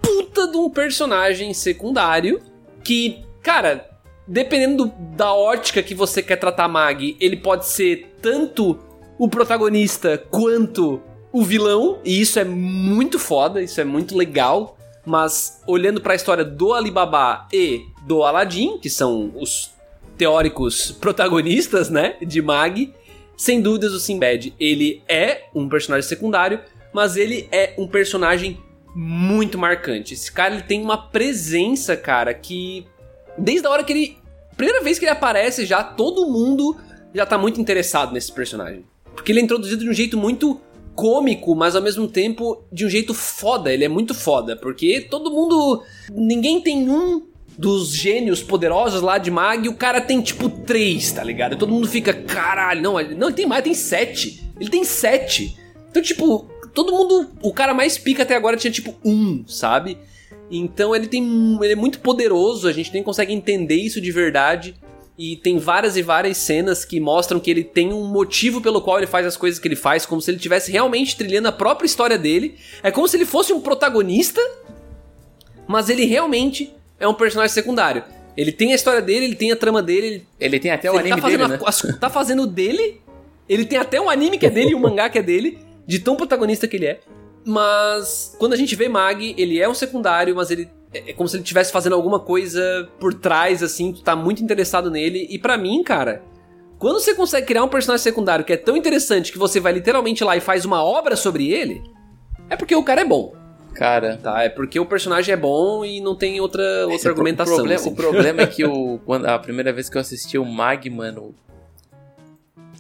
puta 0.10 0.48
de 0.48 0.58
um 0.58 0.70
personagem 0.70 1.54
secundário 1.54 2.42
que, 2.84 3.24
cara, 3.44 3.88
dependendo 4.28 4.86
do- 4.86 4.94
da 5.16 5.34
ótica 5.34 5.84
que 5.84 5.94
você 5.94 6.24
quer 6.24 6.38
tratar 6.38 6.68
Mag, 6.68 7.16
ele 7.20 7.38
pode 7.38 7.68
ser 7.68 8.16
tanto 8.22 8.80
o 9.20 9.28
protagonista 9.28 10.18
quanto 10.18 11.00
o 11.32 11.44
vilão, 11.44 12.00
e 12.04 12.20
isso 12.20 12.40
é 12.40 12.44
muito 12.44 13.20
foda, 13.20 13.62
isso 13.62 13.80
é 13.80 13.84
muito 13.84 14.18
legal. 14.18 14.78
Mas 15.06 15.62
olhando 15.68 16.02
pra 16.02 16.16
história 16.16 16.44
do 16.44 16.74
Alibaba 16.74 17.48
e 17.54 17.82
do 18.08 18.24
Aladdin, 18.24 18.80
que 18.80 18.90
são 18.90 19.32
os 19.36 19.72
teóricos 20.18 20.92
protagonistas, 20.92 21.90
né, 21.90 22.16
de 22.22 22.42
Mag, 22.42 22.94
sem 23.38 23.62
dúvidas 23.62 23.94
o 23.94 24.00
Sinbad, 24.00 24.54
ele 24.60 25.02
é 25.08 25.44
um 25.56 25.70
personagem 25.70 26.08
secundário, 26.08 26.60
mas 26.94 27.16
ele 27.16 27.48
é 27.52 27.74
um 27.78 27.88
personagem 27.88 28.60
muito 28.96 29.58
marcante. 29.58 30.14
Esse 30.14 30.32
cara 30.32 30.56
ele 30.56 30.64
tem 30.64 30.82
uma 30.82 30.98
presença, 30.98 31.96
cara, 31.96 32.34
que 32.34 32.86
desde 33.38 33.68
a 33.68 33.70
hora 33.70 33.84
que 33.84 33.94
ele 33.94 34.18
primeira 34.58 34.84
vez 34.84 35.00
que 35.00 35.06
ele 35.06 35.12
aparece 35.12 35.66
já 35.66 35.82
todo 35.82 36.28
mundo 36.28 36.76
já 37.14 37.26
tá 37.26 37.38
muito 37.38 37.62
interessado 37.62 38.14
nesse 38.14 38.32
personagem. 38.32 38.86
Porque 39.16 39.32
ele 39.32 39.40
é 39.40 39.44
introduzido 39.44 39.84
de 39.84 39.90
um 39.90 39.94
jeito 39.94 40.18
muito 40.18 40.60
cômico, 41.00 41.56
mas 41.56 41.78
ao 41.78 41.82
mesmo 41.82 42.08
tempo 42.08 42.62
de 42.72 42.86
um 42.86 42.90
jeito 42.90 43.14
foda. 43.14 43.74
Ele 43.74 43.86
é 43.86 43.88
muito 43.88 44.14
foda, 44.14 44.56
porque 44.58 45.08
todo 45.10 45.32
mundo. 45.32 45.82
Ninguém 46.12 46.62
tem 46.62 46.90
um 46.90 47.24
dos 47.58 47.94
gênios 47.94 48.42
poderosos 48.42 49.02
lá 49.02 49.18
de 49.18 49.32
Mag 49.32 49.66
e 49.66 49.70
o 49.70 49.76
cara 49.76 50.00
tem 50.00 50.22
tipo 50.22 50.50
três, 50.50 51.12
tá 51.12 51.24
ligado? 51.24 51.54
E 51.54 51.58
todo 51.58 51.72
mundo 51.72 51.88
fica, 51.88 52.14
caralho, 52.14 52.82
não, 52.82 53.00
ele, 53.00 53.16
não, 53.16 53.28
ele 53.28 53.36
tem 53.36 53.46
mais, 53.46 53.64
tem 53.64 53.74
sete. 53.74 54.44
Ele 54.60 54.70
tem 54.70 54.84
sete. 54.84 55.58
Então, 55.90 56.02
tipo, 56.02 56.50
todo 56.74 56.92
mundo. 56.92 57.30
O 57.42 57.54
cara 57.54 57.74
mais 57.74 57.98
pica 57.98 58.24
até 58.24 58.36
agora 58.36 58.58
tinha 58.58 58.72
tipo 58.72 58.96
um, 59.04 59.44
sabe? 59.48 59.98
Então 60.52 60.96
ele 60.96 61.08
tem. 61.08 61.24
Ele 61.62 61.74
é 61.74 61.76
muito 61.76 62.00
poderoso, 62.00 62.68
a 62.68 62.72
gente 62.72 62.92
nem 62.94 63.04
consegue 63.04 63.34
entender 63.34 63.76
isso 63.76 64.00
de 64.02 64.12
verdade. 64.12 64.76
E 65.18 65.36
tem 65.36 65.58
várias 65.58 65.98
e 65.98 66.02
várias 66.02 66.38
cenas 66.38 66.86
que 66.86 66.98
mostram 66.98 67.42
que 67.42 67.52
ele 67.52 67.64
tem 67.64 67.92
um 67.92 68.06
motivo 68.06 68.62
pelo 68.62 68.82
qual 68.82 68.98
ele 69.00 69.06
faz 69.08 69.26
as 69.26 69.36
coisas 69.36 69.60
que 69.60 69.68
ele 69.68 69.76
faz, 69.76 70.06
como 70.06 70.22
se 70.22 70.32
ele 70.32 70.38
estivesse 70.38 70.72
realmente 70.72 71.18
trilhando 71.18 71.50
a 71.50 71.52
própria 71.52 71.86
história 71.86 72.18
dele. 72.18 72.56
É 72.82 72.90
como 72.90 73.06
se 73.06 73.18
ele 73.18 73.26
fosse 73.26 73.52
um 73.52 73.60
protagonista, 73.60 74.40
mas 75.68 75.90
ele 75.90 76.06
realmente 76.06 76.74
é 77.00 77.08
um 77.08 77.14
personagem 77.14 77.54
secundário. 77.54 78.04
Ele 78.38 78.52
tem 78.54 78.72
a 78.72 78.76
história 78.76 79.02
dele, 79.02 79.26
ele 79.26 79.36
tem 79.36 79.52
a 79.52 79.56
trama 79.58 79.84
dele, 79.84 80.08
ele 80.08 80.26
Ele 80.40 80.60
tem 80.60 80.72
até 80.72 80.90
o 80.90 80.94
ele 80.96 81.12
anime 81.12 81.22
tá 81.22 81.28
dele, 81.28 81.48
né? 81.48 81.60
a- 81.66 81.98
tá 82.00 82.10
fazendo 82.10 82.44
o 82.44 82.48
dele. 82.48 83.02
Ele 83.48 83.66
tem 83.66 83.78
até 83.78 84.00
um 84.00 84.10
anime 84.10 84.38
que 84.38 84.46
é 84.46 84.50
dele 84.50 84.72
e 84.72 84.76
um 84.76 84.80
mangá 84.80 85.10
que 85.10 85.20
é 85.20 85.22
dele, 85.24 85.60
de 85.90 85.98
tão 85.98 86.16
protagonista 86.16 86.68
que 86.68 86.76
ele 86.78 86.86
é. 86.86 87.00
Mas 87.44 88.36
quando 88.38 88.54
a 88.54 88.56
gente 88.56 88.76
vê 88.76 88.88
Mag, 88.88 89.34
ele 89.36 89.60
é 89.60 89.68
um 89.68 89.74
secundário, 89.74 90.36
mas 90.36 90.52
ele 90.52 90.70
é 90.94 91.12
é 91.12 91.14
como 91.14 91.28
se 91.28 91.36
ele 91.36 91.44
estivesse 91.44 91.72
fazendo 91.72 91.94
alguma 91.94 92.20
coisa 92.20 92.88
por 93.00 93.14
trás, 93.14 93.62
assim, 93.62 93.92
tu 93.92 94.02
tá 94.04 94.16
muito 94.16 94.44
interessado 94.44 94.90
nele. 94.90 95.28
E 95.30 95.38
pra 95.38 95.58
mim, 95.58 95.84
cara, 95.84 96.24
quando 96.80 97.00
você 97.00 97.14
consegue 97.14 97.46
criar 97.48 97.64
um 97.64 97.68
personagem 97.68 98.04
secundário 98.04 98.44
que 98.46 98.54
é 98.54 98.58
tão 98.58 98.76
interessante 98.78 99.32
que 99.32 99.38
você 99.38 99.60
vai 99.60 99.74
literalmente 99.74 100.24
lá 100.24 100.36
e 100.38 100.42
faz 100.42 100.66
uma 100.66 100.84
obra 100.84 101.16
sobre 101.16 101.52
ele, 101.52 101.82
é 102.50 102.56
porque 102.56 102.76
o 102.76 102.84
cara 102.84 103.02
é 103.02 103.06
bom, 103.06 103.34
Cara, 103.76 104.20
tá? 104.22 104.44
É 104.44 104.50
porque 104.50 104.80
o 104.80 104.86
personagem 104.86 105.32
é 105.32 105.38
bom 105.38 105.86
e 105.86 106.02
não 106.02 106.16
tem 106.16 106.42
outra, 106.42 106.64
outra 106.82 106.96
Esse 106.96 107.08
é 107.08 107.12
o 107.12 107.14
pro- 107.14 107.22
argumentação. 107.22 107.54
O 107.54 107.58
problema, 107.58 107.80
assim. 107.80 107.90
o 107.90 107.96
problema 107.96 108.42
é 108.42 108.48
que 108.48 108.66
o, 108.66 109.00
quando, 109.06 109.26
a 109.26 109.38
primeira 109.40 109.72
vez 109.72 109.90
que 109.90 109.96
eu 109.96 110.02
assisti 110.02 110.38
o 110.38 110.46
Mag, 110.46 110.90
mano. 110.90 111.34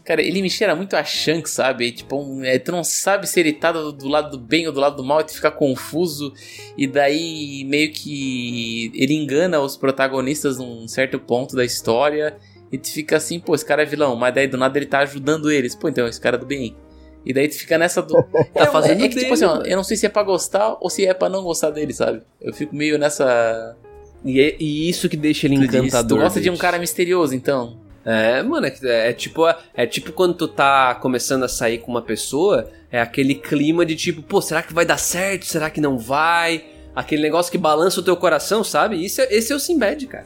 Cara, 0.09 0.23
ele 0.23 0.41
me 0.41 0.49
cheira 0.49 0.75
muito 0.75 0.95
a 0.95 1.03
Shanks, 1.03 1.51
sabe? 1.51 1.91
Tipo, 1.91 2.19
um, 2.19 2.43
é, 2.43 2.57
tu 2.57 2.71
não 2.71 2.83
sabe 2.83 3.29
se 3.29 3.39
ele 3.39 3.53
tá 3.53 3.71
do, 3.71 3.91
do, 3.91 4.07
lado 4.07 4.31
do 4.31 4.39
bem 4.39 4.65
ou 4.65 4.73
do 4.73 4.79
lado 4.79 4.95
do 4.95 5.03
mal, 5.03 5.21
e 5.21 5.23
tu 5.23 5.35
fica 5.35 5.51
confuso. 5.51 6.33
E 6.75 6.87
daí 6.87 7.63
meio 7.65 7.91
que 7.91 8.91
ele 8.95 9.13
engana 9.13 9.59
os 9.59 9.77
protagonistas 9.77 10.57
num 10.57 10.87
certo 10.87 11.19
ponto 11.19 11.55
da 11.55 11.63
história. 11.63 12.35
E 12.71 12.77
tu 12.79 12.91
fica 12.91 13.17
assim, 13.17 13.39
pô, 13.39 13.53
esse 13.53 13.63
cara 13.63 13.83
é 13.83 13.85
vilão, 13.85 14.15
mas 14.15 14.33
daí 14.33 14.47
do 14.47 14.57
nada 14.57 14.79
ele 14.79 14.87
tá 14.87 15.01
ajudando 15.01 15.51
eles. 15.51 15.75
Pô, 15.75 15.87
então 15.87 16.07
esse 16.07 16.19
cara 16.19 16.37
é 16.37 16.39
do 16.39 16.45
bem. 16.47 16.75
E 17.23 17.31
daí 17.31 17.47
tu 17.47 17.59
fica 17.59 17.77
nessa 17.77 18.01
do. 18.01 18.15
Tá 18.51 18.65
fazendo. 18.65 19.03
É, 19.03 19.05
é 19.05 19.09
que, 19.09 19.15
tipo 19.15 19.35
assim, 19.35 19.45
ó, 19.45 19.61
eu 19.61 19.77
não 19.77 19.83
sei 19.83 19.95
se 19.95 20.07
é 20.07 20.09
pra 20.09 20.23
gostar 20.23 20.75
ou 20.81 20.89
se 20.89 21.05
é 21.05 21.13
pra 21.13 21.29
não 21.29 21.43
gostar 21.43 21.69
dele, 21.69 21.93
sabe? 21.93 22.23
Eu 22.41 22.51
fico 22.51 22.75
meio 22.75 22.97
nessa. 22.97 23.77
E, 24.25 24.41
é, 24.41 24.55
e 24.59 24.89
isso 24.89 25.07
que 25.07 25.15
deixa 25.15 25.45
ele 25.45 25.53
encantador. 25.53 26.17
Tu 26.17 26.23
gosta 26.23 26.41
de 26.41 26.49
um 26.49 26.57
cara 26.57 26.79
misterioso, 26.79 27.35
então. 27.35 27.87
É, 28.11 28.41
mano, 28.41 28.65
é, 28.65 29.09
é, 29.09 29.13
tipo, 29.13 29.43
é 29.75 29.85
tipo 29.85 30.11
quando 30.11 30.33
tu 30.33 30.47
tá 30.47 30.95
começando 30.95 31.43
a 31.43 31.47
sair 31.47 31.77
com 31.77 31.91
uma 31.91 32.01
pessoa, 32.01 32.67
é 32.91 32.99
aquele 32.99 33.35
clima 33.35 33.85
de 33.85 33.95
tipo, 33.95 34.23
pô, 34.23 34.41
será 34.41 34.63
que 34.63 34.73
vai 34.73 34.83
dar 34.83 34.97
certo? 34.97 35.45
Será 35.45 35.69
que 35.69 35.79
não 35.79 35.95
vai? 35.95 36.65
Aquele 36.95 37.21
negócio 37.21 37.51
que 37.51 37.57
balança 37.59 37.99
o 37.99 38.03
teu 38.03 38.17
coração, 38.17 38.63
sabe? 38.63 39.05
Isso 39.05 39.21
é, 39.21 39.27
esse 39.31 39.53
é 39.53 39.55
o 39.55 39.59
Simbad, 39.59 40.07
cara. 40.07 40.25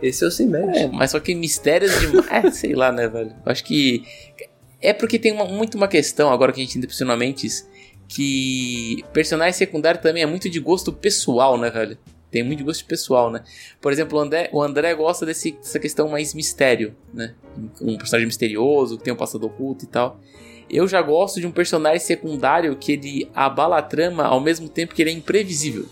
Esse 0.00 0.22
é 0.22 0.28
o 0.28 0.30
Simbad. 0.30 0.76
É, 0.76 0.86
mas 0.86 1.10
só 1.10 1.18
que 1.18 1.34
mistérios 1.34 1.98
de. 1.98 2.06
é, 2.30 2.48
sei 2.52 2.76
lá, 2.76 2.92
né, 2.92 3.08
velho? 3.08 3.34
Acho 3.44 3.64
que. 3.64 4.04
É 4.80 4.92
porque 4.92 5.18
tem 5.18 5.32
uma, 5.32 5.46
muito 5.46 5.76
uma 5.76 5.88
questão, 5.88 6.30
agora 6.30 6.52
que 6.52 6.60
a 6.60 6.64
gente 6.64 6.78
entra 6.78 6.88
que 8.06 9.04
personagem 9.12 9.52
secundário 9.52 10.00
também 10.00 10.22
é 10.22 10.26
muito 10.26 10.48
de 10.48 10.60
gosto 10.60 10.92
pessoal, 10.92 11.58
né, 11.58 11.70
velho? 11.70 11.98
Tem 12.30 12.42
muito 12.42 12.64
gosto 12.64 12.84
pessoal, 12.84 13.30
né? 13.30 13.42
Por 13.80 13.92
exemplo, 13.92 14.18
o 14.18 14.20
André, 14.20 14.50
o 14.52 14.62
André 14.62 14.94
gosta 14.94 15.24
desse, 15.24 15.52
dessa 15.52 15.78
questão 15.78 16.08
mais 16.08 16.34
mistério, 16.34 16.94
né? 17.12 17.34
Um 17.80 17.96
personagem 17.96 18.26
misterioso, 18.26 18.98
que 18.98 19.04
tem 19.04 19.12
um 19.12 19.16
passado 19.16 19.46
oculto 19.46 19.84
e 19.84 19.88
tal. 19.88 20.20
Eu 20.68 20.88
já 20.88 21.00
gosto 21.00 21.40
de 21.40 21.46
um 21.46 21.52
personagem 21.52 22.00
secundário 22.00 22.76
que 22.76 22.92
ele 22.92 23.30
abala 23.34 23.78
a 23.78 23.82
trama 23.82 24.24
ao 24.24 24.40
mesmo 24.40 24.68
tempo 24.68 24.94
que 24.94 25.02
ele 25.02 25.10
é 25.10 25.14
imprevisível. 25.14 25.86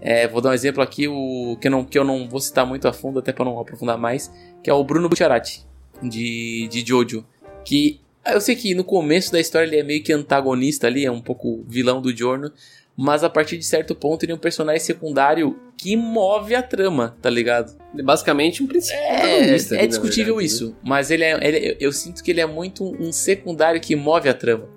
É, 0.00 0.28
vou 0.28 0.40
dar 0.40 0.50
um 0.50 0.52
exemplo 0.52 0.82
aqui, 0.82 1.08
o 1.08 1.56
que 1.60 1.66
eu, 1.66 1.72
não, 1.72 1.84
que 1.84 1.98
eu 1.98 2.04
não 2.04 2.28
vou 2.28 2.40
citar 2.40 2.64
muito 2.66 2.86
a 2.86 2.92
fundo, 2.92 3.18
até 3.18 3.32
para 3.32 3.44
não 3.44 3.58
aprofundar 3.58 3.98
mais, 3.98 4.30
que 4.62 4.70
é 4.70 4.72
o 4.72 4.84
Bruno 4.84 5.08
Bucciarati, 5.08 5.66
de, 6.02 6.68
de 6.70 6.86
Jojo. 6.86 7.24
Que 7.64 8.00
eu 8.24 8.40
sei 8.40 8.54
que 8.54 8.74
no 8.74 8.84
começo 8.84 9.32
da 9.32 9.40
história 9.40 9.66
ele 9.66 9.78
é 9.78 9.82
meio 9.82 10.02
que 10.02 10.12
antagonista 10.12 10.86
ali, 10.86 11.04
é 11.04 11.10
um 11.10 11.20
pouco 11.20 11.64
vilão 11.66 12.00
do 12.00 12.14
Giorno, 12.14 12.52
mas 13.00 13.22
a 13.22 13.30
partir 13.30 13.56
de 13.56 13.64
certo 13.64 13.94
ponto 13.94 14.24
ele 14.24 14.32
é 14.32 14.34
um 14.34 14.38
personagem 14.38 14.80
secundário 14.80 15.56
que 15.76 15.96
move 15.96 16.52
a 16.56 16.60
trama, 16.60 17.16
tá 17.22 17.30
ligado? 17.30 17.78
Basicamente 18.02 18.60
um 18.60 18.66
principal. 18.66 19.00
É, 19.00 19.54
é 19.54 19.86
discutível 19.86 20.34
verdade, 20.34 20.46
isso, 20.46 20.70
né? 20.70 20.74
mas 20.82 21.08
ele 21.12 21.22
é, 21.22 21.46
ele, 21.46 21.76
eu 21.78 21.92
sinto 21.92 22.24
que 22.24 22.32
ele 22.32 22.40
é 22.40 22.46
muito 22.46 22.84
um 23.00 23.12
secundário 23.12 23.80
que 23.80 23.94
move 23.94 24.28
a 24.28 24.34
trama. 24.34 24.68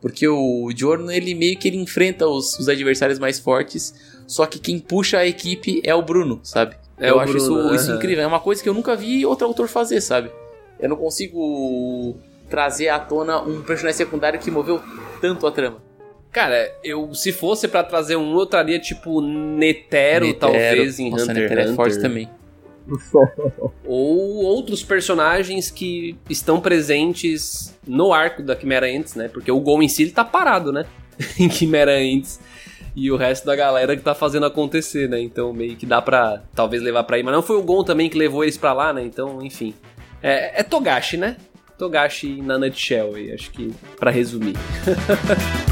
Porque 0.00 0.26
o 0.26 0.68
Jorno, 0.74 1.12
ele 1.12 1.32
meio 1.36 1.56
que 1.56 1.68
ele 1.68 1.76
enfrenta 1.76 2.26
os, 2.26 2.58
os 2.58 2.68
adversários 2.68 3.20
mais 3.20 3.38
fortes, 3.38 3.94
só 4.26 4.44
que 4.44 4.58
quem 4.58 4.80
puxa 4.80 5.18
a 5.18 5.26
equipe 5.26 5.80
é 5.84 5.94
o 5.94 6.02
Bruno, 6.02 6.40
sabe? 6.42 6.74
É 6.98 7.10
eu 7.10 7.20
acho 7.20 7.32
Bruno, 7.32 7.76
isso, 7.76 7.84
isso 7.84 7.92
incrível. 7.92 8.24
É 8.24 8.26
uma 8.26 8.40
coisa 8.40 8.60
que 8.60 8.68
eu 8.68 8.74
nunca 8.74 8.96
vi 8.96 9.24
outro 9.24 9.46
autor 9.46 9.68
fazer, 9.68 10.00
sabe? 10.00 10.32
Eu 10.80 10.88
não 10.88 10.96
consigo 10.96 12.16
trazer 12.50 12.88
à 12.88 12.98
tona 12.98 13.40
um 13.40 13.62
personagem 13.62 13.98
secundário 13.98 14.40
que 14.40 14.50
moveu 14.50 14.82
tanto 15.20 15.46
a 15.46 15.52
trama. 15.52 15.91
Cara, 16.32 16.74
eu 16.82 17.14
se 17.14 17.30
fosse 17.30 17.68
para 17.68 17.84
trazer 17.84 18.16
um, 18.16 18.38
eu 18.38 18.46
traria 18.46 18.78
tipo 18.78 19.20
Netero, 19.20 20.26
Netero 20.26 20.34
talvez 20.34 20.98
em 20.98 21.10
Nossa, 21.10 21.24
Hunter 21.24 21.42
Netero 21.42 21.60
Hunter. 21.60 21.72
é 21.72 21.76
forte 21.76 22.00
também. 22.00 22.28
Ou 23.84 24.42
outros 24.42 24.82
personagens 24.82 25.70
que 25.70 26.16
estão 26.30 26.58
presentes 26.58 27.78
no 27.86 28.14
arco 28.14 28.42
da 28.42 28.56
Quimera 28.56 28.86
Ants, 28.86 29.14
né? 29.14 29.28
Porque 29.28 29.52
o 29.52 29.60
Gol 29.60 29.82
em 29.82 29.88
si 29.88 30.02
ele 30.02 30.10
tá 30.10 30.24
parado, 30.24 30.72
né? 30.72 30.86
em 31.38 31.48
Quimera 31.48 31.92
Ants. 31.98 32.40
E 32.96 33.10
o 33.10 33.16
resto 33.16 33.44
da 33.46 33.54
galera 33.54 33.94
que 33.94 34.02
tá 34.02 34.14
fazendo 34.14 34.46
acontecer, 34.46 35.08
né? 35.08 35.20
Então 35.20 35.52
meio 35.52 35.76
que 35.76 35.84
dá 35.84 36.00
pra 36.00 36.42
talvez 36.54 36.82
levar 36.82 37.04
pra 37.04 37.16
aí. 37.16 37.22
Mas 37.22 37.34
não 37.34 37.42
foi 37.42 37.56
o 37.56 37.62
Gon 37.62 37.84
também 37.84 38.08
que 38.08 38.16
levou 38.16 38.42
eles 38.42 38.56
pra 38.56 38.72
lá, 38.72 38.92
né? 38.92 39.02
Então, 39.02 39.42
enfim. 39.42 39.74
É, 40.22 40.60
é 40.60 40.62
Togashi, 40.62 41.18
né? 41.18 41.36
Togashi 41.78 42.40
na 42.42 42.58
nutshell 42.58 43.14
aí, 43.14 43.32
acho 43.32 43.50
que 43.50 43.72
para 43.98 44.10
resumir. 44.10 44.54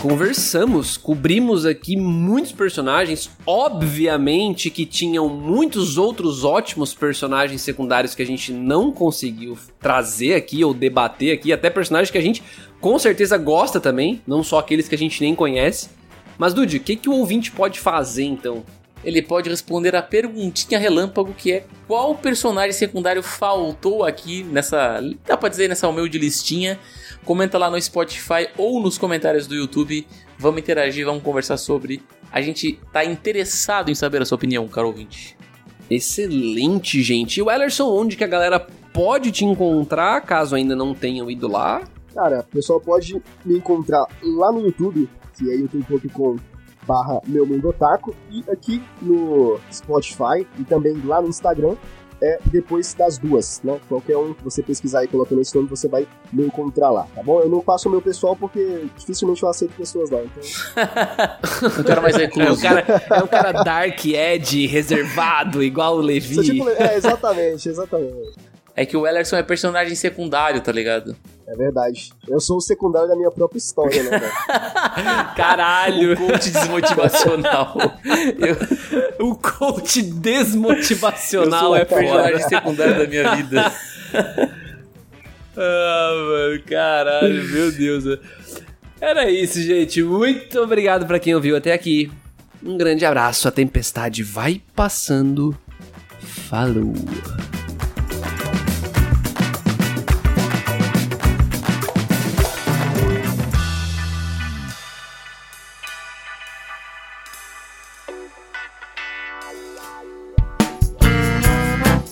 conversamos, 0.00 0.96
cobrimos 0.96 1.66
aqui 1.66 1.94
muitos 1.94 2.52
personagens, 2.52 3.30
obviamente 3.46 4.70
que 4.70 4.86
tinham 4.86 5.28
muitos 5.28 5.98
outros 5.98 6.42
ótimos 6.42 6.94
personagens 6.94 7.60
secundários 7.60 8.14
que 8.14 8.22
a 8.22 8.26
gente 8.26 8.50
não 8.50 8.90
conseguiu 8.90 9.58
trazer 9.78 10.34
aqui 10.34 10.64
ou 10.64 10.72
debater 10.72 11.34
aqui, 11.34 11.52
até 11.52 11.68
personagens 11.68 12.10
que 12.10 12.16
a 12.16 12.22
gente 12.22 12.42
com 12.80 12.98
certeza 12.98 13.36
gosta 13.36 13.78
também, 13.78 14.22
não 14.26 14.42
só 14.42 14.58
aqueles 14.58 14.88
que 14.88 14.94
a 14.94 14.98
gente 14.98 15.20
nem 15.20 15.34
conhece. 15.34 15.90
Mas 16.38 16.54
Dude, 16.54 16.78
o 16.78 16.80
que, 16.80 16.96
que 16.96 17.08
o 17.10 17.12
ouvinte 17.12 17.52
pode 17.52 17.78
fazer 17.78 18.24
então? 18.24 18.64
Ele 19.02 19.22
pode 19.22 19.48
responder 19.48 19.96
a 19.96 20.02
perguntinha 20.02 20.78
relâmpago 20.78 21.32
que 21.32 21.52
é 21.52 21.64
qual 21.86 22.14
personagem 22.14 22.72
secundário 22.72 23.22
faltou 23.22 24.04
aqui 24.04 24.42
nessa, 24.44 25.00
dá 25.26 25.36
pra 25.36 25.48
dizer 25.48 25.68
nessa 25.68 25.88
humilde 25.88 26.18
listinha 26.18 26.78
Comenta 27.24 27.58
lá 27.58 27.70
no 27.70 27.80
Spotify 27.80 28.48
ou 28.56 28.80
nos 28.80 28.96
comentários 28.96 29.46
do 29.46 29.54
YouTube. 29.54 30.06
Vamos 30.38 30.60
interagir, 30.60 31.04
vamos 31.04 31.22
conversar 31.22 31.56
sobre. 31.56 32.02
A 32.32 32.40
gente 32.40 32.80
tá 32.92 33.04
interessado 33.04 33.90
em 33.90 33.94
saber 33.94 34.22
a 34.22 34.24
sua 34.24 34.36
opinião, 34.36 34.66
caro 34.66 34.88
ouvinte. 34.88 35.36
Excelente, 35.90 37.02
gente. 37.02 37.38
E 37.38 37.42
o 37.42 37.50
Ellerson, 37.50 37.88
onde 37.88 38.16
que 38.16 38.24
a 38.24 38.28
galera 38.28 38.58
pode 38.92 39.30
te 39.32 39.44
encontrar, 39.44 40.20
caso 40.22 40.54
ainda 40.54 40.74
não 40.74 40.94
tenham 40.94 41.30
ido 41.30 41.46
lá? 41.46 41.82
Cara, 42.14 42.40
o 42.40 42.52
pessoal 42.52 42.80
pode 42.80 43.20
me 43.44 43.58
encontrar 43.58 44.06
lá 44.22 44.50
no 44.50 44.60
YouTube, 44.60 45.08
que 45.36 45.50
é 45.50 45.56
youtube.com 45.56 46.36
barra 46.90 47.20
meu 47.24 47.46
mundo 47.46 47.68
otaku, 47.68 48.12
e 48.32 48.44
aqui 48.50 48.82
no 49.00 49.60
Spotify 49.72 50.44
e 50.58 50.64
também 50.64 51.00
lá 51.04 51.22
no 51.22 51.28
Instagram, 51.28 51.76
é 52.20 52.38
depois 52.46 52.92
das 52.94 53.16
duas, 53.16 53.62
né? 53.62 53.78
Qualquer 53.88 54.16
um 54.16 54.34
que 54.34 54.42
você 54.42 54.60
pesquisar 54.60 55.04
e 55.04 55.08
colocando 55.08 55.40
esse 55.40 55.54
nome, 55.54 55.68
você 55.68 55.88
vai 55.88 56.06
me 56.32 56.44
encontrar 56.44 56.90
lá, 56.90 57.06
tá 57.14 57.22
bom? 57.22 57.40
Eu 57.40 57.48
não 57.48 57.60
passo 57.60 57.88
o 57.88 57.92
meu 57.92 58.02
pessoal 58.02 58.34
porque 58.34 58.86
dificilmente 58.98 59.42
eu 59.42 59.48
aceito 59.48 59.72
pessoas 59.74 60.10
lá, 60.10 60.18
então... 60.20 61.80
o 61.80 61.84
cara 61.86 62.00
mais 62.00 62.16
recluso. 62.16 62.48
É 62.48 62.52
um 62.52 62.56
cara, 62.56 63.04
é 63.08 63.22
um 63.22 63.26
cara 63.26 63.52
dark, 63.52 64.04
ed, 64.04 64.66
reservado, 64.66 65.62
igual 65.62 65.96
o 65.96 66.00
Levi. 66.00 66.42
Tipo, 66.42 66.68
é, 66.70 66.96
exatamente, 66.96 67.68
exatamente. 67.68 68.34
É 68.74 68.84
que 68.84 68.96
o 68.96 69.06
Ellerson 69.06 69.36
é 69.36 69.42
personagem 69.42 69.94
secundário, 69.94 70.60
tá 70.60 70.72
ligado? 70.72 71.16
É 71.50 71.56
verdade. 71.56 72.12
Eu 72.28 72.38
sou 72.38 72.58
o 72.58 72.60
secundário 72.60 73.08
da 73.08 73.16
minha 73.16 73.30
própria 73.30 73.58
história, 73.58 74.04
né, 74.04 74.20
cara? 74.20 75.24
Caralho! 75.34 76.12
o 76.12 76.16
coach 76.16 76.50
desmotivacional. 76.50 77.76
Eu... 78.38 79.26
O 79.26 79.34
coach 79.34 80.00
desmotivacional 80.00 81.74
é 81.74 81.84
personagem 81.84 82.48
secundário 82.48 82.98
da 82.98 83.06
minha 83.06 83.34
vida. 83.34 83.72
ah, 85.56 86.12
mano, 86.14 86.62
caralho, 86.62 87.44
meu 87.48 87.72
Deus. 87.72 88.04
Era 89.00 89.28
isso, 89.28 89.60
gente. 89.60 90.04
Muito 90.04 90.60
obrigado 90.60 91.04
para 91.04 91.18
quem 91.18 91.34
ouviu 91.34 91.56
até 91.56 91.72
aqui. 91.72 92.12
Um 92.62 92.76
grande 92.76 93.04
abraço. 93.04 93.48
A 93.48 93.50
tempestade 93.50 94.22
vai 94.22 94.62
passando. 94.76 95.56
Falou. 96.20 96.94